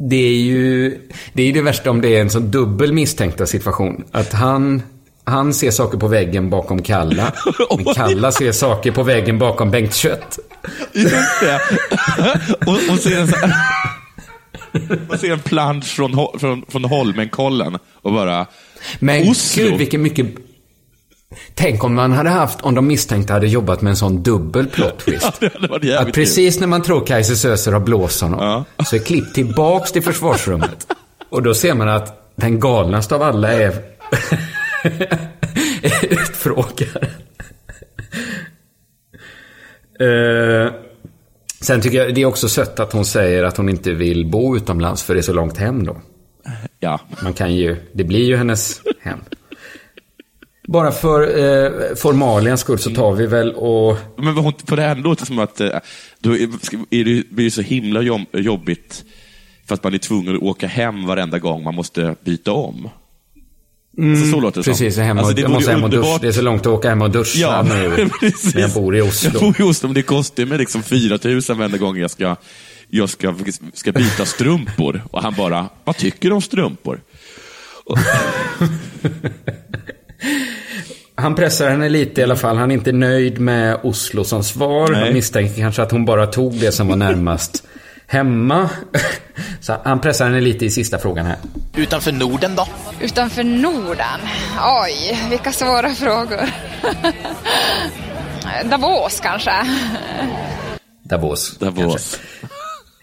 Det 0.00 0.16
är 0.16 0.38
ju 0.38 0.98
det, 1.32 1.42
är 1.42 1.52
det 1.52 1.62
värsta 1.62 1.90
om 1.90 2.00
det 2.00 2.16
är 2.16 2.20
en 2.20 2.30
sån 2.30 2.50
dubbel 2.50 2.92
misstänkta 2.92 3.46
situation. 3.46 4.04
Att 4.12 4.32
han, 4.32 4.82
han 5.24 5.54
ser 5.54 5.70
saker 5.70 5.98
på 5.98 6.08
väggen 6.08 6.50
bakom 6.50 6.82
Kalla. 6.82 7.32
Men 7.76 7.94
Kalla 7.94 8.32
ser 8.32 8.52
saker 8.52 8.90
på 8.90 9.02
väggen 9.02 9.38
bakom 9.38 9.70
Bengt 9.70 9.94
Kött. 9.94 10.38
Just 10.92 11.40
det. 11.40 11.60
och, 12.66 12.92
och 12.92 12.98
ser 12.98 13.20
en, 13.20 13.52
man 15.08 15.18
ser 15.18 15.32
en 15.32 15.40
plansch 15.40 15.86
från, 15.86 16.38
från, 16.38 16.64
från 16.68 16.84
Holmenkollen 16.84 17.78
och 17.92 18.12
bara 18.12 18.46
Men 18.98 19.28
Oslo. 19.28 19.64
gud 19.64 19.78
vilken 19.78 20.02
mycket... 20.02 20.26
Tänk 21.54 21.84
om 21.84 21.94
man 21.94 22.12
hade 22.12 22.30
haft, 22.30 22.60
om 22.60 22.74
de 22.74 22.86
misstänkta 22.86 23.32
hade 23.32 23.46
jobbat 23.46 23.82
med 23.82 23.90
en 23.90 23.96
sån 23.96 24.22
dubbel 24.22 24.66
plot 24.66 24.98
twist. 24.98 25.40
Ja, 25.40 25.78
det 25.78 25.96
Att 25.96 26.12
precis 26.12 26.60
när 26.60 26.66
man 26.66 26.82
tror 26.82 27.06
Kaiser 27.06 27.34
Sözer 27.34 27.72
har 27.72 27.80
blåst 27.80 28.20
honom, 28.20 28.64
så 28.86 28.96
är 28.96 29.00
klipp 29.00 29.34
tillbaks 29.34 29.92
till 29.92 30.02
försvarsrummet. 30.02 30.86
Och 31.30 31.42
då 31.42 31.54
ser 31.54 31.74
man 31.74 31.88
att 31.88 32.32
den 32.36 32.60
galnaste 32.60 33.14
av 33.14 33.22
alla 33.22 33.52
är, 33.52 33.72
är 35.82 36.04
utfrågaren. 36.04 37.10
Eh, 40.00 40.72
sen 41.60 41.80
tycker 41.80 41.98
jag 41.98 42.14
det 42.14 42.22
är 42.22 42.26
också 42.26 42.48
sött 42.48 42.80
att 42.80 42.92
hon 42.92 43.04
säger 43.04 43.44
att 43.44 43.56
hon 43.56 43.68
inte 43.68 43.92
vill 43.92 44.26
bo 44.26 44.56
utomlands 44.56 45.02
för 45.02 45.14
det 45.14 45.20
är 45.20 45.22
så 45.22 45.32
långt 45.32 45.56
hem 45.56 45.84
då. 45.84 45.96
Ja. 46.80 47.00
Man 47.22 47.32
kan 47.32 47.54
ju, 47.54 47.76
det 47.92 48.04
blir 48.04 48.24
ju 48.24 48.36
hennes 48.36 48.80
hem. 49.00 49.18
Bara 50.72 50.92
för 50.92 51.38
eh, 51.38 51.94
formalians 51.96 52.60
skull 52.60 52.78
så 52.78 52.90
tar 52.90 53.12
vi 53.12 53.26
väl 53.26 53.52
och... 53.52 53.96
Men 54.16 54.52
för 54.66 54.76
det 54.76 54.82
här 54.82 54.96
låter 54.96 55.26
som 55.26 55.38
att 55.38 55.60
eh, 55.60 55.70
då 56.20 56.36
är, 56.36 57.04
det, 57.04 57.30
blir 57.30 57.44
det 57.44 57.50
så 57.50 57.62
himla 57.62 58.02
jobb, 58.02 58.26
jobbigt 58.32 59.04
för 59.66 59.74
att 59.74 59.84
man 59.84 59.94
är 59.94 59.98
tvungen 59.98 60.36
att 60.36 60.42
åka 60.42 60.66
hem 60.66 61.06
varenda 61.06 61.38
gång 61.38 61.62
man 61.62 61.74
måste 61.74 62.14
byta 62.24 62.52
om. 62.52 62.88
Alltså, 63.98 64.30
så 64.32 64.40
låter 64.40 64.60
det 64.60 64.64
som. 64.64 64.72
Precis, 64.72 64.98
hem 64.98 65.18
och, 65.18 65.24
Alltså, 65.24 65.36
det 65.36 65.42
jag 65.42 65.50
måste 65.50 65.70
hem 65.70 65.84
och 65.84 65.90
duscha. 65.90 66.18
Det 66.20 66.28
är 66.28 66.32
så 66.32 66.42
långt 66.42 66.60
att 66.60 66.66
åka 66.66 66.88
hem 66.88 67.02
och 67.02 67.10
duscha 67.10 67.38
Ja, 67.38 67.62
nu. 67.62 68.08
precis. 68.20 68.54
När 68.54 68.62
jag 68.62 68.72
bor 68.72 68.96
i 68.96 69.00
Oslo. 69.00 69.30
Jag 69.32 69.42
bor 69.42 69.60
i 69.60 69.62
Oslo, 69.62 69.88
men 69.88 69.94
det 69.94 70.02
kostar 70.02 70.44
mig 70.44 70.58
liksom 70.58 70.82
4 70.82 71.18
000 71.24 71.40
varenda 71.48 71.78
gång 71.78 71.96
jag 71.96 72.10
ska, 72.10 72.36
jag 72.88 73.08
ska, 73.08 73.34
ska 73.74 73.92
byta 73.92 74.26
strumpor. 74.26 75.02
Och 75.10 75.22
han 75.22 75.34
bara, 75.34 75.68
vad 75.84 75.96
tycker 75.96 76.28
du 76.28 76.34
om 76.34 76.42
strumpor? 76.42 77.00
Han 81.18 81.34
pressar 81.34 81.70
henne 81.70 81.88
lite 81.88 82.20
i 82.20 82.24
alla 82.24 82.36
fall. 82.36 82.56
Han 82.56 82.70
är 82.70 82.74
inte 82.74 82.92
nöjd 82.92 83.38
med 83.40 83.78
Oslo 83.82 84.24
som 84.24 84.44
svar. 84.44 84.88
Nej. 84.92 85.04
Han 85.04 85.12
misstänker 85.12 85.60
kanske 85.62 85.82
att 85.82 85.90
hon 85.90 86.04
bara 86.04 86.26
tog 86.26 86.54
det 86.60 86.72
som 86.72 86.88
var 86.88 86.96
närmast 86.96 87.62
hemma. 88.06 88.70
Så 89.60 89.76
han 89.84 90.00
pressar 90.00 90.24
henne 90.24 90.40
lite 90.40 90.64
i 90.64 90.70
sista 90.70 90.98
frågan 90.98 91.26
här. 91.26 91.36
Utanför 91.76 92.12
Norden 92.12 92.56
då? 92.56 92.66
Utanför 93.00 93.44
Norden? 93.44 94.20
Oj, 94.84 95.18
vilka 95.30 95.52
svåra 95.52 95.94
frågor. 95.94 96.50
Davos 98.70 99.20
kanske? 99.20 99.52
Davos. 101.02 101.58
Davos. 101.58 102.20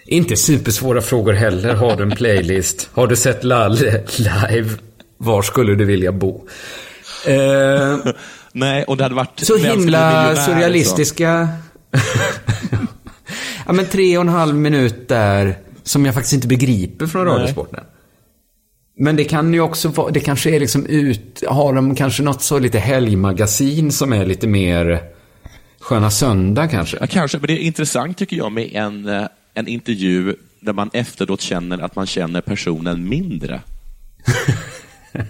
Inte 0.07 0.35
supersvåra 0.35 1.01
frågor 1.01 1.33
heller. 1.33 1.73
Har 1.73 1.95
du 1.95 2.03
en 2.03 2.11
playlist? 2.11 2.89
Har 2.93 3.07
du 3.07 3.15
sett 3.15 3.43
Lalle 3.43 4.03
live? 4.17 4.69
Var 5.17 5.41
skulle 5.41 5.75
du 5.75 5.85
vilja 5.85 6.11
bo? 6.11 6.47
Eh, 7.27 8.13
Nej, 8.51 8.83
och 8.83 8.97
det 8.97 9.03
hade 9.03 9.15
varit... 9.15 9.39
så 9.39 9.57
himla 9.57 9.75
miljonär, 9.75 10.35
surrealistiska... 10.35 11.49
ja, 13.65 13.73
men 13.73 13.85
tre 13.85 14.17
och 14.17 14.21
en 14.21 14.29
halv 14.29 14.55
minut 14.55 15.07
där 15.07 15.57
som 15.83 16.05
jag 16.05 16.13
faktiskt 16.13 16.33
inte 16.33 16.47
begriper 16.47 17.07
från 17.07 17.25
Nej. 17.25 17.33
Radiosporten. 17.35 17.83
Men 18.97 19.15
det 19.15 19.23
kan 19.23 19.53
ju 19.53 19.61
också 19.61 19.87
vara, 19.87 20.11
det 20.11 20.19
kanske 20.19 20.55
är 20.55 20.59
liksom 20.59 20.85
ut, 20.85 21.43
har 21.47 21.73
de 21.73 21.95
kanske 21.95 22.23
något 22.23 22.41
så 22.41 22.59
lite 22.59 22.79
helgmagasin 22.79 23.91
som 23.91 24.13
är 24.13 24.25
lite 24.25 24.47
mer 24.47 25.01
Sköna 25.79 26.11
Söndag 26.11 26.67
kanske? 26.67 26.97
Ja, 27.01 27.07
kanske, 27.07 27.37
men 27.37 27.47
det 27.47 27.53
är 27.53 27.57
intressant 27.57 28.17
tycker 28.17 28.37
jag 28.37 28.51
med 28.51 28.69
en, 28.73 29.07
eh, 29.07 29.27
en 29.53 29.67
intervju 29.67 30.35
där 30.59 30.73
man 30.73 30.89
efteråt 30.93 31.41
känner 31.41 31.79
att 31.79 31.95
man 31.95 32.05
känner 32.05 32.41
personen 32.41 33.09
mindre. 33.09 33.61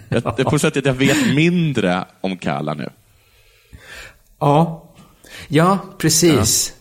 jag, 0.10 0.38
på 0.38 0.60
sättet 0.60 0.78
att 0.78 0.86
jag 0.86 0.94
vet 0.94 1.36
mindre 1.36 2.06
om 2.22 2.38
Kalla 2.38 2.74
nu. 2.74 2.90
Ja, 4.40 4.90
ja 5.48 5.80
precis. 5.98 6.74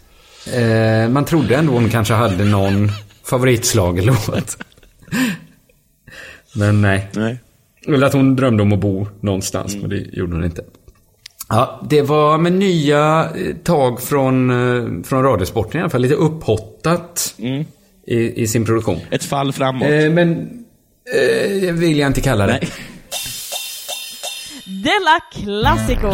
Eh, 0.55 1.09
man 1.09 1.25
trodde 1.25 1.57
ändå 1.57 1.73
hon 1.73 1.91
kanske 1.91 2.15
hade 2.15 2.45
någon 2.45 2.91
favoritslagerlåt. 3.25 4.59
Men 6.55 6.83
nej. 6.83 7.09
nej. 7.13 7.39
Eller 7.87 8.07
att 8.07 8.13
hon 8.13 8.37
drömde 8.37 8.63
om 8.63 8.73
att 8.73 8.79
bo 8.79 9.07
någonstans, 9.21 9.77
men 9.77 9.91
det 9.91 9.97
gjorde 9.97 10.33
hon 10.33 10.45
inte. 10.45 10.65
Ja, 11.49 11.87
det 11.91 12.03
var 12.03 12.39
med 12.39 12.53
nya 12.53 13.31
eh, 13.37 13.57
tag 13.57 14.03
från, 14.03 14.51
eh, 14.51 15.03
från 15.05 15.23
Radiosporten 15.23 15.79
i 15.79 15.83
alla 15.83 15.91
fall. 15.91 16.01
Lite 16.01 16.15
upphottat 16.15 17.35
i, 18.07 18.43
i 18.43 18.47
sin 18.47 18.65
produktion. 18.65 18.99
Ett 19.11 19.25
fall 19.25 19.53
framåt. 19.53 19.89
Eh, 19.89 20.11
men 20.11 20.65
eh, 21.15 21.73
vill 21.73 21.99
jag 21.99 22.07
inte 22.07 22.21
kalla 22.21 22.47
det. 22.47 22.61
Della 24.85 25.21
Classico! 25.33 26.11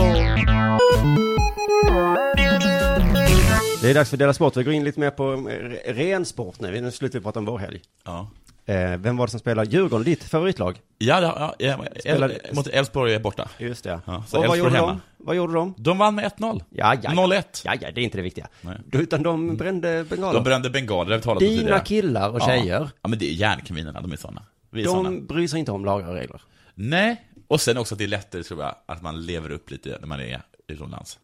Det 3.82 3.90
är 3.90 3.94
dags 3.94 4.10
för 4.10 4.16
Dela 4.16 4.32
Sport. 4.32 4.56
Vi 4.56 4.62
går 4.62 4.74
in 4.74 4.84
lite 4.84 5.00
mer 5.00 5.10
på 5.10 5.32
eh, 5.32 5.94
ren 5.94 6.24
sport 6.24 6.60
nu. 6.60 6.80
Nu 6.80 6.90
slutar 6.90 7.18
vi 7.18 7.22
prata 7.22 7.38
om 7.38 7.44
vår 7.44 7.58
helg. 7.58 7.80
Ja. 8.04 8.28
Eh, 8.66 8.96
vem 8.96 9.16
var 9.16 9.26
det 9.26 9.30
som 9.30 9.40
spelar 9.40 9.64
Djurgården, 9.64 10.04
ditt 10.04 10.24
favoritlag? 10.24 10.80
Ja, 10.98 11.20
ja, 11.20 11.54
ja, 11.58 11.84
El, 12.04 12.32
mot 12.52 12.66
Elfsborg 12.66 13.14
är 13.14 13.20
borta. 13.20 13.48
Just 13.58 13.84
det. 13.84 14.00
Ja, 14.04 14.24
så 14.28 14.38
Och 14.38 14.46
vad 14.46 14.58
gjorde, 14.58 14.70
hemma. 14.70 14.86
de? 14.86 15.00
vad 15.18 15.36
gjorde 15.36 15.52
de? 15.54 15.74
De 15.78 15.98
vann 15.98 16.14
med 16.14 16.24
1-0. 16.24 16.62
Ja, 16.70 16.94
ja. 17.02 17.10
0-1. 17.10 17.42
Ja, 17.64 17.74
ja, 17.80 17.88
det 17.94 18.00
är 18.00 18.04
inte 18.04 18.18
det 18.18 18.22
viktiga. 18.22 18.48
Nej. 18.60 18.76
Utan 18.92 19.22
de 19.22 19.56
brände 19.56 20.04
bengaler. 20.10 20.34
De 20.34 20.44
brände 20.44 20.70
bengaler, 20.70 21.08
det 21.10 21.14
har 21.14 21.18
vi 21.18 21.22
talat 21.24 21.40
Dina 21.40 21.60
tidigare. 21.60 21.80
killar 21.84 22.30
och 22.30 22.40
ja. 22.40 22.46
tjejer. 22.46 22.90
Ja, 23.02 23.08
men 23.08 23.18
det 23.18 23.30
är 23.30 23.34
järnkaminerna, 23.34 24.00
de 24.00 24.12
är 24.12 24.16
sådana. 24.16 24.42
Vi 24.70 24.82
är 24.82 24.86
såna. 24.86 25.10
De 25.10 25.26
bryr 25.26 25.48
sig 25.48 25.58
inte 25.58 25.72
om 25.72 25.84
lagar 25.84 26.08
och 26.08 26.14
regler. 26.14 26.42
Nej, 26.74 27.24
och 27.50 27.60
sen 27.60 27.76
också 27.76 27.94
att 27.94 27.98
det 27.98 28.04
är 28.04 28.08
lättare 28.08 28.42
tror 28.42 28.62
jag, 28.62 28.74
att 28.86 29.02
man 29.02 29.26
lever 29.26 29.50
upp 29.50 29.70
lite 29.70 29.98
när 30.00 30.06
man 30.06 30.20
är 30.20 30.42
utomlands. 30.66 31.18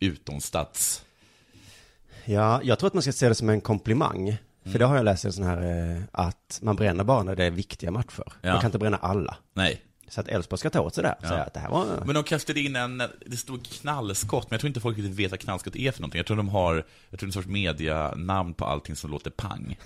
Utomstats. 0.00 1.04
Ja, 2.24 2.60
jag 2.62 2.78
tror 2.78 2.86
att 2.86 2.94
man 2.94 3.02
ska 3.02 3.12
se 3.12 3.28
det 3.28 3.34
som 3.34 3.48
en 3.48 3.60
komplimang. 3.60 4.28
Mm. 4.28 4.72
För 4.72 4.78
det 4.78 4.84
har 4.84 4.96
jag 4.96 5.04
läst 5.04 5.24
i 5.24 5.28
en 5.28 5.32
sån 5.32 5.44
här, 5.44 5.92
eh, 5.96 6.02
att 6.12 6.58
man 6.62 6.76
bränner 6.76 7.04
bara 7.04 7.22
när 7.22 7.36
det 7.36 7.44
är 7.44 7.50
viktiga 7.50 7.90
matcher. 7.90 8.24
Ja. 8.40 8.52
Man 8.52 8.60
kan 8.60 8.68
inte 8.68 8.78
bränna 8.78 8.96
alla. 8.96 9.36
Nej. 9.52 9.82
Så 10.08 10.20
att 10.20 10.28
Elfsborg 10.28 10.58
ska 10.58 10.70
ta 10.70 10.80
åt 10.80 10.94
sig 10.94 11.02
det. 11.04 11.16
Ja. 11.22 11.28
Säga 11.28 11.42
att 11.42 11.54
det 11.54 11.60
här 11.60 11.70
var... 11.70 12.02
Men 12.06 12.14
de 12.14 12.24
kastade 12.24 12.60
in 12.60 12.76
en, 12.76 13.02
det 13.26 13.36
stod 13.36 13.66
knallskott, 13.66 14.50
men 14.50 14.54
jag 14.54 14.60
tror 14.60 14.68
inte 14.68 14.80
folk 14.80 14.98
riktigt 14.98 15.16
vet 15.16 15.30
vad 15.30 15.40
knallskott 15.40 15.76
är 15.76 15.92
för 15.92 16.00
någonting. 16.00 16.18
Jag 16.18 16.26
tror 16.26 16.36
de 16.36 16.48
har, 16.48 16.74
jag 16.74 16.84
tror 16.84 17.16
det 17.18 17.22
är 17.22 17.26
en 17.26 17.32
sorts 17.32 17.48
medianamn 17.48 18.54
på 18.54 18.64
allting 18.64 18.96
som 18.96 19.10
låter 19.10 19.30
pang. 19.30 19.78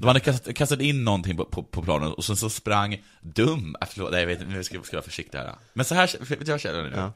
De 0.00 0.06
hade 0.06 0.20
kastat, 0.20 0.54
kastat 0.56 0.80
in 0.80 1.04
någonting 1.04 1.36
på, 1.36 1.44
på, 1.44 1.62
på 1.62 1.82
planen 1.82 2.12
och 2.12 2.24
sen 2.24 2.36
så 2.36 2.50
sprang 2.50 3.02
Dum, 3.20 3.76
äh, 3.80 3.88
förlåt, 3.90 4.10
nej 4.10 4.20
jag 4.20 4.26
vet 4.26 4.40
inte, 4.40 4.52
nu 4.52 4.64
ska 4.64 4.74
jag 4.74 4.84
vara 4.92 5.02
försiktig 5.02 5.38
här. 5.38 5.54
Men 5.72 5.84
så 5.84 5.94
här, 5.94 6.10
vet 6.28 6.46
du 6.46 6.52
jag 6.52 6.60
känner 6.60 6.82
nu? 6.82 6.92
Ja. 6.96 7.12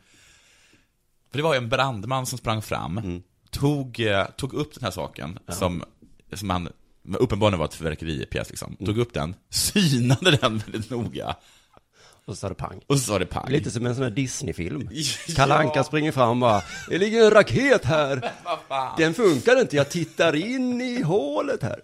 För 1.31 1.39
det 1.39 1.43
var 1.43 1.55
ju 1.55 1.59
en 1.59 1.69
brandman 1.69 2.27
som 2.27 2.39
sprang 2.39 2.63
fram, 2.63 2.99
Mm. 2.99 3.23
tog, 3.51 4.01
eh, 4.01 4.27
tog 4.37 4.53
upp 4.55 4.75
den 4.75 4.85
här 4.85 4.91
saken 4.91 5.39
som, 5.49 5.85
som 6.33 6.51
han, 6.51 6.69
uppenbarligen 7.19 7.59
var 7.59 7.67
ett 7.67 7.75
fyrverkeripjäs 7.75 8.49
liksom. 8.51 8.77
Mm. 8.81 8.87
Tog 8.87 8.99
upp 8.99 9.15
den, 9.15 9.35
synade 9.51 10.31
den 10.37 10.59
väldigt 10.59 10.91
noga. 10.91 11.37
och 12.25 12.35
så 12.35 12.37
sa 12.37 12.49
det 12.49 12.55
pang. 12.55 12.81
Och 12.87 12.99
så 12.99 13.05
sa 13.05 13.19
det 13.19 13.27
pang. 13.27 13.49
Lite 13.51 13.71
som 13.71 13.87
en 13.87 13.95
sån 13.95 14.05
här 14.05 14.11
Disney-film. 14.11 14.89
Ja. 15.37 15.55
Anka 15.59 15.85
springer 15.85 16.13
fram 16.13 16.29
och 16.31 16.37
bara, 16.37 16.63
det 16.89 16.99
ligger 16.99 17.25
en 17.25 17.31
raket 17.31 17.85
här. 17.85 18.33
Den 18.99 19.15
funkar 19.15 19.61
inte, 19.61 19.77
jag 19.77 19.91
tittar 19.91 20.35
in 20.37 20.81
i 20.81 21.03
hålet 21.03 21.63
här. 21.63 21.81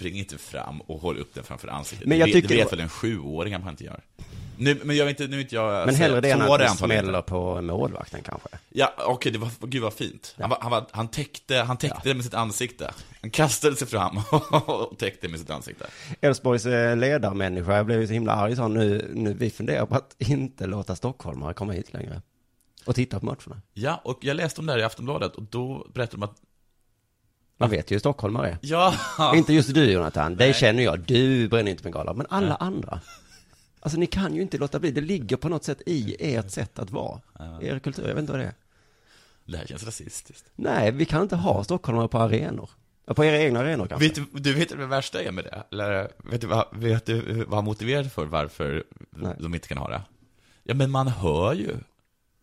Spring 0.00 0.18
inte 0.18 0.38
fram 0.38 0.80
och 0.80 1.00
håll 1.00 1.18
upp 1.18 1.34
den 1.34 1.44
framför 1.44 1.68
ansiktet. 1.68 2.08
Men 2.08 2.18
jag 2.18 2.28
det, 2.28 2.32
tycker 2.32 2.48
det 2.48 2.56
vet 2.56 2.72
väl 2.72 2.80
en 2.80 2.88
sjuåring 2.88 3.54
att 3.54 3.64
man 3.64 3.70
inte 3.70 3.84
gör. 3.84 4.00
Nu, 4.56 4.80
men 4.84 4.96
jag 4.96 5.04
vet 5.04 5.20
inte, 5.20 5.30
nu 5.30 5.40
inte 5.40 5.54
jag... 5.54 5.86
Men 5.86 5.94
hellre 5.94 6.20
det 6.20 6.30
än 6.30 6.38
så 6.38 6.54
att 6.54 6.60
det 6.60 6.68
smäller 6.68 7.22
på 7.22 7.62
målvakten 7.62 8.22
kanske. 8.22 8.48
Ja, 8.68 8.94
okej, 8.98 9.32
det 9.32 9.38
var, 9.38 9.50
gud 9.60 9.82
vad 9.82 9.94
fint. 9.94 10.34
Han, 10.38 10.50
var, 10.50 10.58
han, 10.60 10.70
var, 10.70 10.86
han 10.90 11.08
täckte, 11.08 11.56
han 11.56 11.76
täckte 11.76 12.00
det 12.08 12.14
med 12.14 12.24
sitt 12.24 12.34
ansikte. 12.34 12.94
Han 13.20 13.30
kastade 13.30 13.76
sig 13.76 13.88
fram 13.88 14.18
och 14.66 14.98
täckte 14.98 15.28
med 15.28 15.40
sitt 15.40 15.50
ansikte. 15.50 15.86
Elfsborgs 16.20 16.66
eh, 16.66 16.96
ledarmänniska, 16.96 17.76
jag 17.76 17.86
blev 17.86 18.06
så 18.06 18.12
himla 18.12 18.32
arg, 18.32 18.56
sa 18.56 18.62
han, 18.62 18.74
nu, 18.74 19.10
nu 19.14 19.34
vi 19.34 19.50
funderar 19.50 19.86
på 19.86 19.94
att 19.94 20.14
inte 20.18 20.66
låta 20.66 20.96
stockholmare 20.96 21.54
komma 21.54 21.72
hit 21.72 21.92
längre. 21.92 22.22
Och 22.84 22.94
titta 22.94 23.20
på 23.20 23.26
matcherna. 23.26 23.62
Ja, 23.72 24.00
och 24.04 24.18
jag 24.20 24.36
läste 24.36 24.60
om 24.60 24.66
det 24.66 24.72
här 24.72 24.78
i 24.78 24.82
Aftonbladet 24.82 25.34
och 25.34 25.42
då 25.42 25.86
berättade 25.94 26.16
de 26.16 26.22
att 26.22 26.36
Man 27.60 27.70
vet 27.70 27.90
ju 27.90 27.94
hur 27.94 28.00
stockholmare 28.00 28.48
är. 28.48 28.58
Ja. 28.60 28.94
Inte 29.36 29.52
just 29.52 29.74
du 29.74 29.92
Jonathan, 29.92 30.36
dig 30.36 30.48
Nej. 30.48 30.54
känner 30.54 30.82
jag, 30.82 31.00
du 31.00 31.48
bränner 31.48 31.70
inte 31.70 31.82
bengaler, 31.82 32.14
men 32.14 32.26
alla 32.30 32.46
Nej. 32.48 32.56
andra. 32.60 33.00
Alltså 33.80 33.98
ni 33.98 34.06
kan 34.06 34.34
ju 34.34 34.42
inte 34.42 34.58
låta 34.58 34.78
bli, 34.78 34.90
det 34.90 35.00
ligger 35.00 35.36
på 35.36 35.48
något 35.48 35.64
sätt 35.64 35.82
i 35.86 36.16
ert 36.34 36.50
sätt 36.50 36.78
att 36.78 36.90
vara. 36.90 37.20
Er 37.60 37.78
kultur, 37.78 38.08
jag 38.08 38.14
vet 38.14 38.20
inte 38.20 38.32
vad 38.32 38.40
det 38.40 38.46
är. 38.46 38.54
det 39.44 39.56
här 39.56 39.66
känns 39.66 39.84
rasistiskt. 39.84 40.44
Nej, 40.56 40.90
vi 40.92 41.04
kan 41.04 41.22
inte 41.22 41.36
ha 41.36 41.64
stockholmare 41.64 42.08
på 42.08 42.18
arenor. 42.18 42.70
Ja, 43.06 43.14
på 43.14 43.24
era 43.24 43.38
egna 43.38 43.60
arenor 43.60 43.86
kanske. 43.86 44.08
Vet 44.08 44.14
du, 44.14 44.40
du 44.40 44.54
vet 44.54 44.70
vad 44.70 44.80
det 44.80 44.86
värsta 44.86 45.22
är 45.22 45.32
med 45.32 45.44
det? 45.44 45.62
Eller 45.72 46.08
vet 46.30 46.40
du 46.40 46.46
vad, 46.46 46.66
vet 46.72 47.06
du 47.06 47.44
vad 47.44 47.54
han 47.54 47.64
motiverade 47.64 48.08
för 48.10 48.24
varför 48.26 48.84
de 49.38 49.54
inte 49.54 49.68
kan 49.68 49.78
ha 49.78 49.88
det? 49.88 50.02
Ja, 50.64 50.74
men 50.74 50.90
man 50.90 51.08
hör 51.08 51.54
ju 51.54 51.76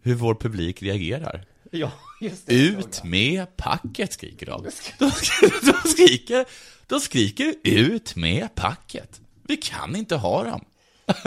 hur 0.02 0.16
vår 0.16 0.36
publik 0.36 0.84
reagerar. 0.84 1.46
Ja, 1.72 1.92
just 2.22 2.48
det. 2.48 2.54
Ut 2.54 3.04
med 3.04 3.58
packet, 3.58 4.14
skriker 4.14 4.46
de. 4.46 4.64
De 5.00 5.12
skriker, 5.12 5.66
de 5.84 5.90
skriker, 5.90 6.46
de 6.88 7.00
skriker 7.00 7.54
ut 7.64 8.16
med 8.16 8.56
packet. 8.56 9.22
Vi 9.48 9.58
kan 9.58 9.96
inte 9.96 10.16
ha 10.16 10.44
dem. 10.44 10.66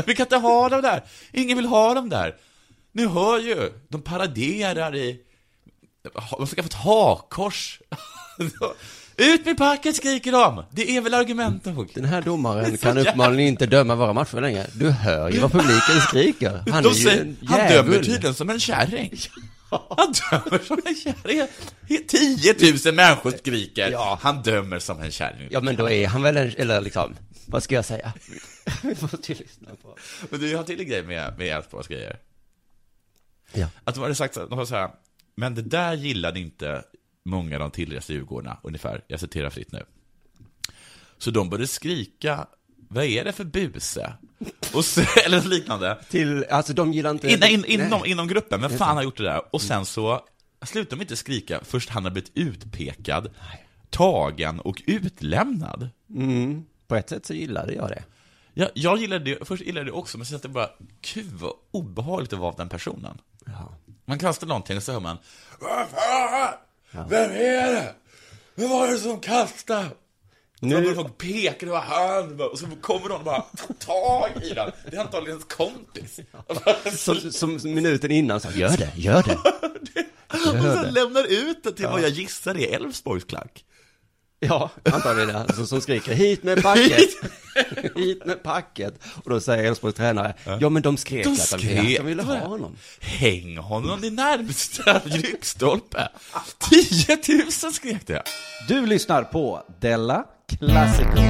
Vi 0.07 0.15
kan 0.15 0.27
inte 0.27 0.37
ha 0.37 0.69
dem 0.69 0.83
där. 0.83 1.05
Ingen 1.33 1.57
vill 1.57 1.67
ha 1.67 1.95
dem 1.95 2.09
där. 2.09 2.37
Ni 2.93 3.07
hör 3.07 3.39
ju, 3.39 3.73
de 3.89 4.03
paraderar 4.03 4.97
i... 4.97 5.21
De 6.39 6.47
ska 6.47 6.63
få 6.63 6.67
ett 6.67 6.75
hakkors. 6.75 7.81
Ut 9.17 9.45
med 9.45 9.59
packet, 9.59 9.97
skriker 9.97 10.33
de. 10.33 10.65
Det 10.71 10.97
är 10.97 11.01
väl 11.01 11.15
argumenten. 11.15 11.89
Den 11.95 12.05
här 12.05 12.23
domaren 12.23 12.79
kan 12.79 12.99
uppenbarligen 12.99 13.49
inte 13.49 13.67
döma 13.67 13.95
våra 13.95 14.13
matcher 14.13 14.41
längre. 14.41 14.67
Du 14.75 14.91
hör 14.91 15.31
ju 15.31 15.39
vad 15.39 15.53
publiken 15.53 16.01
skriker. 16.09 16.63
Han 16.71 16.83
De 16.83 16.89
är 16.89 16.95
ju 16.95 17.05
säger, 17.05 17.23
en 17.23 17.37
han 17.47 17.69
dömer 17.69 18.03
tydligen 18.03 18.35
som 18.35 18.51
en 18.51 18.61
kärring. 18.61 19.19
Han 19.71 20.13
dömer 20.31 20.59
som 20.65 20.81
en 20.85 20.95
kärring. 20.95 21.49
10 22.09 22.55
000 22.85 22.95
människor 22.95 23.31
skriker. 23.31 24.17
Han 24.21 24.43
dömer 24.43 24.79
som 24.79 25.01
en 25.01 25.11
kärring. 25.11 25.49
Ja, 25.51 25.61
men 25.61 25.77
då 25.77 25.91
är 25.91 26.07
han 26.07 26.23
väl 26.23 26.37
en, 26.37 26.55
eller 26.57 26.81
liksom, 26.81 27.17
vad 27.47 27.63
ska 27.63 27.75
jag 27.75 27.85
säga? 27.85 28.13
Vi 28.83 28.97
måste 29.01 29.33
ju 29.33 29.39
lyssna 29.39 29.69
på. 29.83 29.97
Men 30.31 30.41
du, 30.41 30.51
jag 30.51 30.59
har 30.59 30.65
till 30.65 30.81
en 30.81 30.87
grej 30.87 31.03
med, 31.03 31.39
med 31.39 31.57
Elfsborgs 31.57 31.89
grejer. 31.89 32.19
Ja. 33.53 33.67
Att 33.85 33.95
de 33.95 34.01
hade 34.01 34.15
sagt 34.15 34.35
så, 34.35 34.47
var 34.47 34.65
så 34.65 34.75
här, 34.75 34.91
men 35.35 35.55
det 35.55 35.63
där 35.63 35.95
gillade 35.95 36.41
inte 36.41 36.85
många 37.25 37.57
av 37.57 37.61
de 37.61 37.71
tillresta 37.71 38.13
Djurgårdarna, 38.13 38.59
ungefär. 38.63 39.05
Jag 39.07 39.21
citerar 39.21 39.51
fritt 39.51 39.73
nu. 39.73 39.85
Så 41.19 41.31
de 41.31 41.51
började 41.51 41.67
skrika, 41.67 42.47
vad 42.93 43.05
är 43.05 43.25
det 43.25 43.33
för 43.33 43.45
buse? 43.45 44.13
Och 44.75 44.85
så, 44.85 45.01
eller 45.27 45.43
liknande. 45.43 45.99
Till, 46.09 46.45
alltså 46.51 46.73
de 46.73 46.93
gillar 46.93 47.11
inte... 47.11 47.29
In, 47.29 47.43
in, 47.45 47.65
inom, 47.65 48.01
Nej. 48.01 48.11
inom 48.11 48.29
gruppen, 48.29 48.65
är 48.65 48.69
fan 48.69 48.97
har 48.97 49.03
gjort 49.05 49.17
det 49.17 49.23
där? 49.23 49.43
Och 49.51 49.63
sen 49.63 49.87
så 49.87 50.21
slutade 50.63 50.97
de 50.97 51.03
inte 51.03 51.17
skrika, 51.17 51.61
först 51.65 51.91
han 51.91 52.05
har 52.05 52.11
blivit 52.11 52.33
utpekad, 52.35 53.31
tagen 53.91 54.61
och 54.61 54.83
utlämnad. 54.87 55.89
Mm, 56.15 56.65
på 56.89 56.97
ett 56.97 57.09
sätt 57.09 57.27
så 57.27 57.35
gillade 57.35 57.75
jag 57.75 57.89
det. 57.89 58.05
Ja, 58.55 58.69
jag 58.75 58.99
gillade 58.99 59.25
det, 59.25 59.45
först 59.45 59.63
gillade 59.63 59.87
det 59.87 59.93
också, 59.93 60.19
men 60.19 60.27
sen 60.27 60.37
att 60.37 60.43
det 60.43 60.49
bara, 60.49 60.71
gud 61.15 61.33
vad 61.33 61.53
obehagligt 61.71 62.33
att 62.33 62.39
vara 62.39 62.55
den 62.57 62.69
personen. 62.69 63.19
Man 64.05 64.19
kastar 64.19 64.47
någonting 64.47 64.77
och 64.77 64.83
så 64.83 64.93
hör 64.93 65.01
man, 65.01 65.19
fan? 65.61 67.09
Vem 67.09 67.31
är 67.31 67.73
det? 67.73 67.95
Vem 68.55 68.71
var 68.71 68.89
det 68.89 68.99
som 68.99 69.21
kastade? 69.21 69.91
Nu... 70.63 70.75
Så 70.77 70.81
börjar 70.83 70.95
folk 70.95 71.19
peka, 71.19 71.67
det 71.67 71.73
var 71.73 71.81
han, 71.81 72.41
och 72.41 72.59
så 72.59 72.67
kommer 72.81 73.09
någon 73.09 73.19
och 73.19 73.25
bara 73.25 73.41
tar 73.41 73.75
tag 73.75 74.43
i 74.45 74.55
den. 74.55 74.71
Det 74.91 74.97
är 74.97 75.01
antagligen 75.01 75.31
ens 75.39 75.45
kompis. 75.55 76.21
Som, 77.33 77.61
som 77.61 77.75
minuten 77.75 78.11
innan 78.11 78.41
sa, 78.41 78.51
gör 78.51 78.77
det, 78.77 78.91
gör 78.97 79.23
det. 79.23 79.35
Och 80.33 80.55
Gör 80.55 80.75
sen 80.75 80.83
det. 80.85 80.91
lämnar 80.91 81.25
ut 81.51 81.63
det 81.65 81.73
till 81.73 81.83
Ja. 81.85 81.91
vad 81.91 82.03
jag 82.03 82.11
gissar 82.11 82.57
är 82.59 82.75
Elfsborgs 82.75 83.25
klack. 83.25 83.65
Ja, 84.43 84.71
antagligen 84.85 85.29
det. 85.29 85.39
Alltså, 85.39 85.67
som 85.67 85.81
skriker 85.81 86.13
hit 86.15 86.43
med 86.43 86.63
packet. 86.63 87.11
hit 87.97 88.27
med 88.27 88.43
packet. 88.43 88.95
Och 89.25 89.31
då 89.31 89.41
säger 89.41 89.65
Elfsborgs 89.65 89.95
tränare, 89.97 90.35
ja 90.61 90.69
men 90.69 90.83
de 90.83 90.97
skrek 90.97 91.25
De 91.25 91.31
att 91.33 91.37
de, 91.51 91.59
skrek. 91.59 91.99
de 91.99 92.07
ville 92.07 92.23
ha 92.23 92.37
honom. 92.39 92.77
Häng 93.01 93.57
honom 93.57 94.05
i 94.05 94.11
närmsta 94.11 95.01
lyktstolpe. 95.05 96.09
10 96.71 97.19
000 97.63 97.73
skrek 97.73 98.07
det. 98.07 98.23
Du 98.69 98.87
lyssnar 98.87 99.23
på 99.23 99.63
Della 99.81 100.25
Classico. 100.59 101.21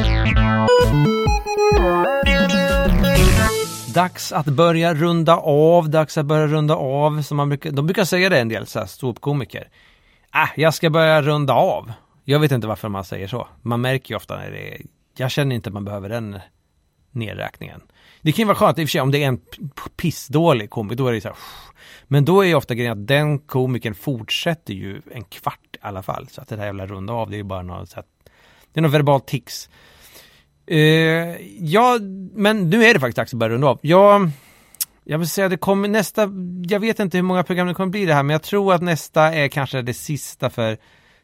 Dags 3.95 4.33
att 4.33 4.47
börja 4.47 4.95
runda 4.95 5.37
av, 5.37 5.91
dags 5.91 6.19
att 6.19 6.27
börja 6.27 6.47
runda 6.47 6.75
av. 6.75 7.23
Som 7.23 7.37
man 7.37 7.49
brukar, 7.49 7.71
de 7.71 7.87
brukar 7.87 8.05
säga 8.05 8.29
det 8.29 8.41
en 8.41 8.49
del 8.49 8.67
ståuppkomiker. 8.67 9.69
Äh, 10.35 10.49
jag 10.57 10.75
ska 10.75 10.91
börja 10.91 11.23
runda 11.23 11.55
av. 11.55 11.93
Jag 12.25 12.41
vet 12.41 12.53
inte 12.53 12.67
varför 12.67 12.89
man 12.89 13.05
säger 13.05 13.29
så. 13.29 13.49
Man 13.63 13.81
märker 13.81 14.11
ju 14.11 14.17
ofta 14.17 14.37
när 14.37 14.51
det 14.51 14.75
är, 14.75 14.81
jag 15.17 15.31
känner 15.31 15.57
inte 15.57 15.69
att 15.69 15.75
man 15.75 15.85
behöver 15.85 16.09
den 16.09 16.39
nedräkningen. 17.11 17.81
Det 18.23 18.33
kan 18.33 18.43
ju 18.43 18.47
vara 18.47 18.57
skönt 18.57 18.79
i 18.79 18.85
och 18.85 18.89
för 18.89 18.91
sig 18.91 19.01
om 19.01 19.11
det 19.11 19.23
är 19.25 19.29
en 19.29 19.41
pissdålig 19.97 20.71
komiker, 20.71 20.97
då 20.97 21.07
är 21.07 21.13
det 21.13 21.21
så 21.21 21.29
här, 21.29 21.37
men 22.09 22.25
då 22.25 22.41
är 22.41 22.49
ju 22.49 22.55
ofta 22.55 22.75
grejen 22.75 22.93
att 22.93 23.07
den 23.07 23.39
komikern 23.39 23.95
fortsätter 23.95 24.75
ju 24.75 25.03
en 25.13 25.25
kvart 25.25 25.75
i 25.75 25.79
alla 25.81 26.03
fall. 26.03 26.29
Så 26.31 26.41
att 26.41 26.49
det 26.49 26.57
där 26.57 26.65
jävla 26.65 26.87
runda 26.87 27.13
av, 27.13 27.31
det 27.31 27.37
är 27.37 27.39
ju 27.39 27.45
bara 27.45 27.63
något, 27.63 27.89
så 27.89 28.03
det 28.73 28.81
är 28.81 28.83
något 28.83 28.93
verbalt 28.93 29.27
tics. 29.27 29.69
Uh, 30.71 30.79
ja, 31.59 31.99
men 32.33 32.71
nu 32.71 32.85
är 32.85 32.95
det 32.95 33.01
faktiskt 33.01 33.17
dags 33.17 33.35
att 33.35 33.39
börja 33.39 33.55
runda 33.55 33.69
av. 33.69 33.79
Jag, 33.83 34.31
jag 35.05 35.19
vill 35.19 35.29
säga 35.29 35.49
det 35.49 35.57
kommer 35.57 35.89
nästa, 35.89 36.29
jag 36.69 36.81
vet 36.81 37.01
inte 37.01 37.19
hur 37.19 37.23
många 37.23 37.43
program 37.43 37.67
det 37.67 37.75
kommer 37.75 37.91
bli 37.91 38.07
det 38.07 38.15
här, 38.15 38.23
men 38.23 38.35
jag 38.35 38.43
tror 38.43 38.75
att 38.75 38.83
nästa 38.83 39.35
är 39.35 39.49
kanske 39.49 39.83
det 39.83 39.95
sista 39.95 40.51
för 40.51 40.79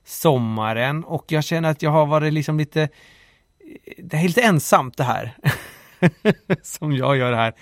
sommaren 0.05 1.05
och 1.05 1.24
jag 1.28 1.44
känner 1.44 1.70
att 1.70 1.82
jag 1.82 1.90
har 1.90 2.06
varit 2.06 2.32
liksom 2.32 2.59
lite, 2.59 2.89
det 3.98 4.16
är 4.16 4.23
lite 4.23 4.43
ensamt 4.43 4.97
det 4.97 5.05
här. 5.05 5.36
som 6.62 6.93
jag 6.93 7.16
gör 7.16 7.32
här. 7.32 7.52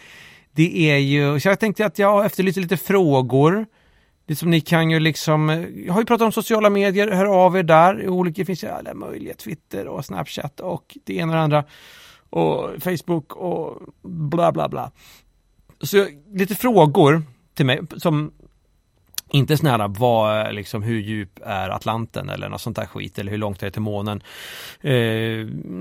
Det 0.52 0.90
är 0.90 0.96
ju, 0.96 1.40
så 1.40 1.48
jag 1.48 1.60
tänkte 1.60 1.86
att 1.86 1.98
jag 1.98 2.26
efterlyser 2.26 2.60
lite 2.60 2.76
frågor. 2.76 3.66
Det 4.26 4.36
som 4.36 4.50
ni 4.50 4.60
kan 4.60 4.90
ju 4.90 5.00
liksom, 5.00 5.66
jag 5.86 5.92
har 5.92 6.00
ju 6.00 6.06
pratat 6.06 6.24
om 6.24 6.32
sociala 6.32 6.70
medier, 6.70 7.10
hör 7.10 7.24
av 7.24 7.56
er 7.56 7.62
där. 7.62 8.08
Olika, 8.08 8.42
det 8.42 8.44
finns 8.44 8.64
ju 8.64 8.68
alla 8.68 8.94
möjliga, 8.94 9.34
Twitter 9.34 9.86
och 9.86 10.04
Snapchat 10.04 10.60
och 10.60 10.96
det 11.04 11.16
ena 11.16 11.32
och 11.32 11.36
det 11.36 11.42
andra. 11.42 11.64
Och 12.30 12.70
Facebook 12.82 13.36
och 13.36 13.82
bla 14.02 14.52
bla 14.52 14.68
bla. 14.68 14.90
Så 15.80 16.06
lite 16.32 16.54
frågor 16.54 17.22
till 17.54 17.66
mig 17.66 17.80
som 17.96 18.32
inte 19.30 19.56
sådana 19.56 19.84
här, 19.84 19.88
vad, 19.98 20.54
liksom, 20.54 20.82
hur 20.82 21.00
djup 21.00 21.40
är 21.44 21.68
Atlanten 21.70 22.28
eller 22.28 22.48
något 22.48 22.60
sånt 22.60 22.76
där 22.76 22.86
skit 22.86 23.18
eller 23.18 23.30
hur 23.30 23.38
långt 23.38 23.62
är 23.62 23.66
det 23.66 23.70
till 23.70 23.82
månen. 23.82 24.22
Eh, 24.80 24.94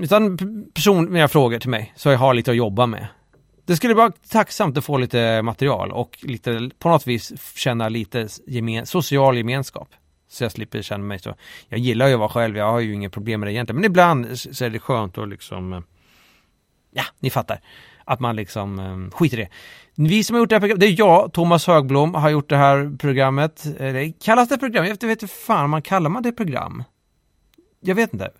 utan 0.02 0.38
personliga 0.74 1.28
frågor 1.28 1.58
till 1.58 1.70
mig 1.70 1.92
så 1.96 2.08
jag 2.08 2.18
har 2.18 2.34
lite 2.34 2.50
att 2.50 2.56
jobba 2.56 2.86
med. 2.86 3.06
Det 3.66 3.76
skulle 3.76 3.94
vara 3.94 4.12
tacksamt 4.30 4.78
att 4.78 4.84
få 4.84 4.98
lite 4.98 5.42
material 5.42 5.92
och 5.92 6.18
lite, 6.22 6.70
på 6.78 6.88
något 6.88 7.06
vis 7.06 7.32
känna 7.56 7.88
lite 7.88 8.28
gemen, 8.46 8.86
social 8.86 9.36
gemenskap. 9.36 9.88
Så 10.28 10.44
jag 10.44 10.52
slipper 10.52 10.82
känna 10.82 11.04
mig 11.04 11.18
så. 11.18 11.34
Jag 11.68 11.80
gillar 11.80 12.06
ju 12.08 12.12
att 12.12 12.18
vara 12.18 12.28
själv, 12.28 12.56
jag 12.56 12.72
har 12.72 12.80
ju 12.80 12.94
inget 12.94 13.12
problem 13.12 13.40
med 13.40 13.46
det 13.46 13.52
egentligen. 13.52 13.76
Men 13.76 13.84
ibland 13.90 14.38
så 14.38 14.64
är 14.64 14.70
det 14.70 14.78
skönt 14.78 15.18
att 15.18 15.28
liksom, 15.28 15.72
eh, 15.72 15.80
ja, 16.92 17.02
ni 17.20 17.30
fattar. 17.30 17.60
Att 18.04 18.20
man 18.20 18.36
liksom 18.36 18.78
eh, 18.78 19.16
skiter 19.18 19.38
i 19.38 19.40
det. 19.40 19.48
Vi 19.96 20.24
som 20.24 20.34
har 20.34 20.40
gjort 20.40 20.48
det 20.48 20.54
här 20.54 20.60
programmet, 20.60 20.80
det 20.80 20.86
är 20.86 20.98
jag, 20.98 21.32
Thomas 21.32 21.66
Högblom, 21.66 22.14
har 22.14 22.30
gjort 22.30 22.48
det 22.48 22.56
här 22.56 22.96
programmet. 22.98 23.66
Eh, 23.66 23.92
Det 23.92 24.12
kallas 24.24 24.48
det 24.48 24.58
program? 24.58 24.84
Jag 24.84 25.08
vet 25.08 25.22
inte 25.22 25.26
fan 25.34 25.70
man 25.70 25.82
kallar 25.82 26.10
man 26.10 26.22
det 26.22 26.32
program? 26.32 26.84
Jag 27.80 27.94
vet 27.94 28.12
inte. 28.12 28.30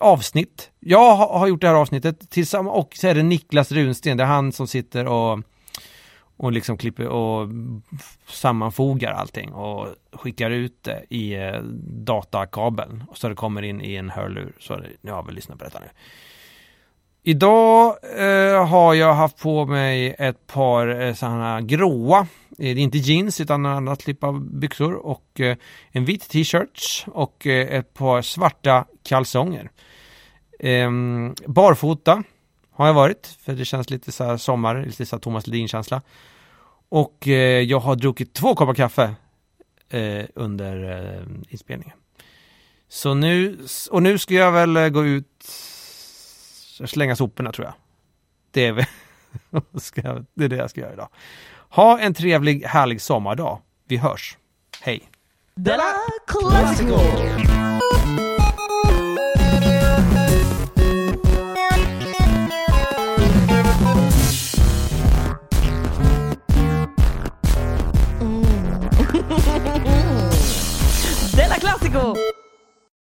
Avsnitt. 0.00 0.70
Jag 0.80 1.16
har 1.16 1.46
gjort 1.46 1.60
det 1.60 1.68
här 1.68 1.74
avsnittet 1.74 2.30
tillsammans 2.30 2.76
och 2.76 2.96
så 2.96 3.08
är 3.08 3.14
det 3.14 3.22
Niklas 3.22 3.72
Runsten, 3.72 4.16
det 4.16 4.22
är 4.22 4.26
han 4.28 4.52
som 4.52 4.66
sitter 4.66 5.06
och 5.06 5.38
och 6.36 6.52
liksom 6.52 6.76
klipper 6.76 7.06
och 7.06 7.48
sammanfogar 8.26 9.12
allting 9.12 9.52
och 9.52 9.88
skickar 10.12 10.50
ut 10.50 10.82
det 10.82 11.04
i 11.08 11.34
eh, 11.34 11.60
datakabeln 12.04 13.04
och 13.08 13.18
så 13.18 13.28
det 13.28 13.34
kommer 13.34 13.62
in 13.62 13.80
i 13.80 13.94
en 13.94 14.10
hörlur. 14.10 14.52
Så 14.58 14.76
det, 14.76 14.88
nu 15.00 15.10
har 15.10 15.22
vi 15.22 15.32
lyssnat 15.32 15.58
på 15.58 15.64
detta 15.64 15.80
nu. 15.80 15.86
Idag 17.24 17.96
eh, 18.18 18.66
har 18.66 18.94
jag 18.94 19.14
haft 19.14 19.38
på 19.38 19.66
mig 19.66 20.14
ett 20.18 20.46
par 20.46 21.00
eh, 21.00 21.14
sådana 21.14 21.60
gråa, 21.60 22.18
eh, 22.18 22.26
det 22.58 22.68
är 22.68 22.78
inte 22.78 22.98
jeans 22.98 23.40
utan 23.40 23.66
en 23.66 23.72
annan 23.72 23.96
typ 23.96 24.24
av 24.24 24.40
byxor 24.40 24.94
och 24.94 25.40
eh, 25.40 25.56
en 25.90 26.04
vit 26.04 26.28
t-shirt 26.28 27.04
och 27.06 27.46
eh, 27.46 27.78
ett 27.78 27.94
par 27.94 28.22
svarta 28.22 28.84
kalsonger. 29.02 29.70
Ehm, 30.58 31.34
barfota 31.46 32.22
har 32.70 32.86
jag 32.86 32.94
varit, 32.94 33.36
för 33.40 33.52
det 33.52 33.64
känns 33.64 33.90
lite 33.90 34.12
så 34.12 34.24
här 34.24 34.36
sommar, 34.36 34.84
lite 34.86 35.06
så 35.06 35.16
här 35.16 35.20
Thomas 35.20 35.46
Ledin-känsla. 35.46 36.02
Och 36.88 37.28
eh, 37.28 37.60
jag 37.60 37.80
har 37.80 37.96
druckit 37.96 38.34
två 38.34 38.54
koppar 38.54 38.74
kaffe 38.74 39.14
eh, 39.90 40.24
under 40.34 40.90
eh, 40.90 41.26
inspelningen. 41.48 41.96
Så 42.88 43.14
nu, 43.14 43.58
och 43.90 44.02
nu 44.02 44.18
ska 44.18 44.34
jag 44.34 44.52
väl 44.52 44.76
eh, 44.76 44.88
gå 44.88 45.04
ut 45.04 45.71
slänga 46.86 47.16
soporna 47.16 47.52
tror 47.52 47.66
jag. 47.66 47.74
Det 48.50 48.66
är, 48.66 48.74
det 50.34 50.44
är 50.44 50.48
det 50.48 50.56
jag 50.56 50.70
ska 50.70 50.80
göra 50.80 50.92
idag. 50.92 51.08
Ha 51.68 51.98
en 51.98 52.14
trevlig, 52.14 52.64
härlig 52.64 53.00
sommardag. 53.00 53.58
Vi 53.88 53.96
hörs. 53.96 54.36
Hej! 54.80 55.08
Della 55.54 55.84
Classico! 56.26 56.98
Della 71.36 71.54
Classico! 71.54 72.31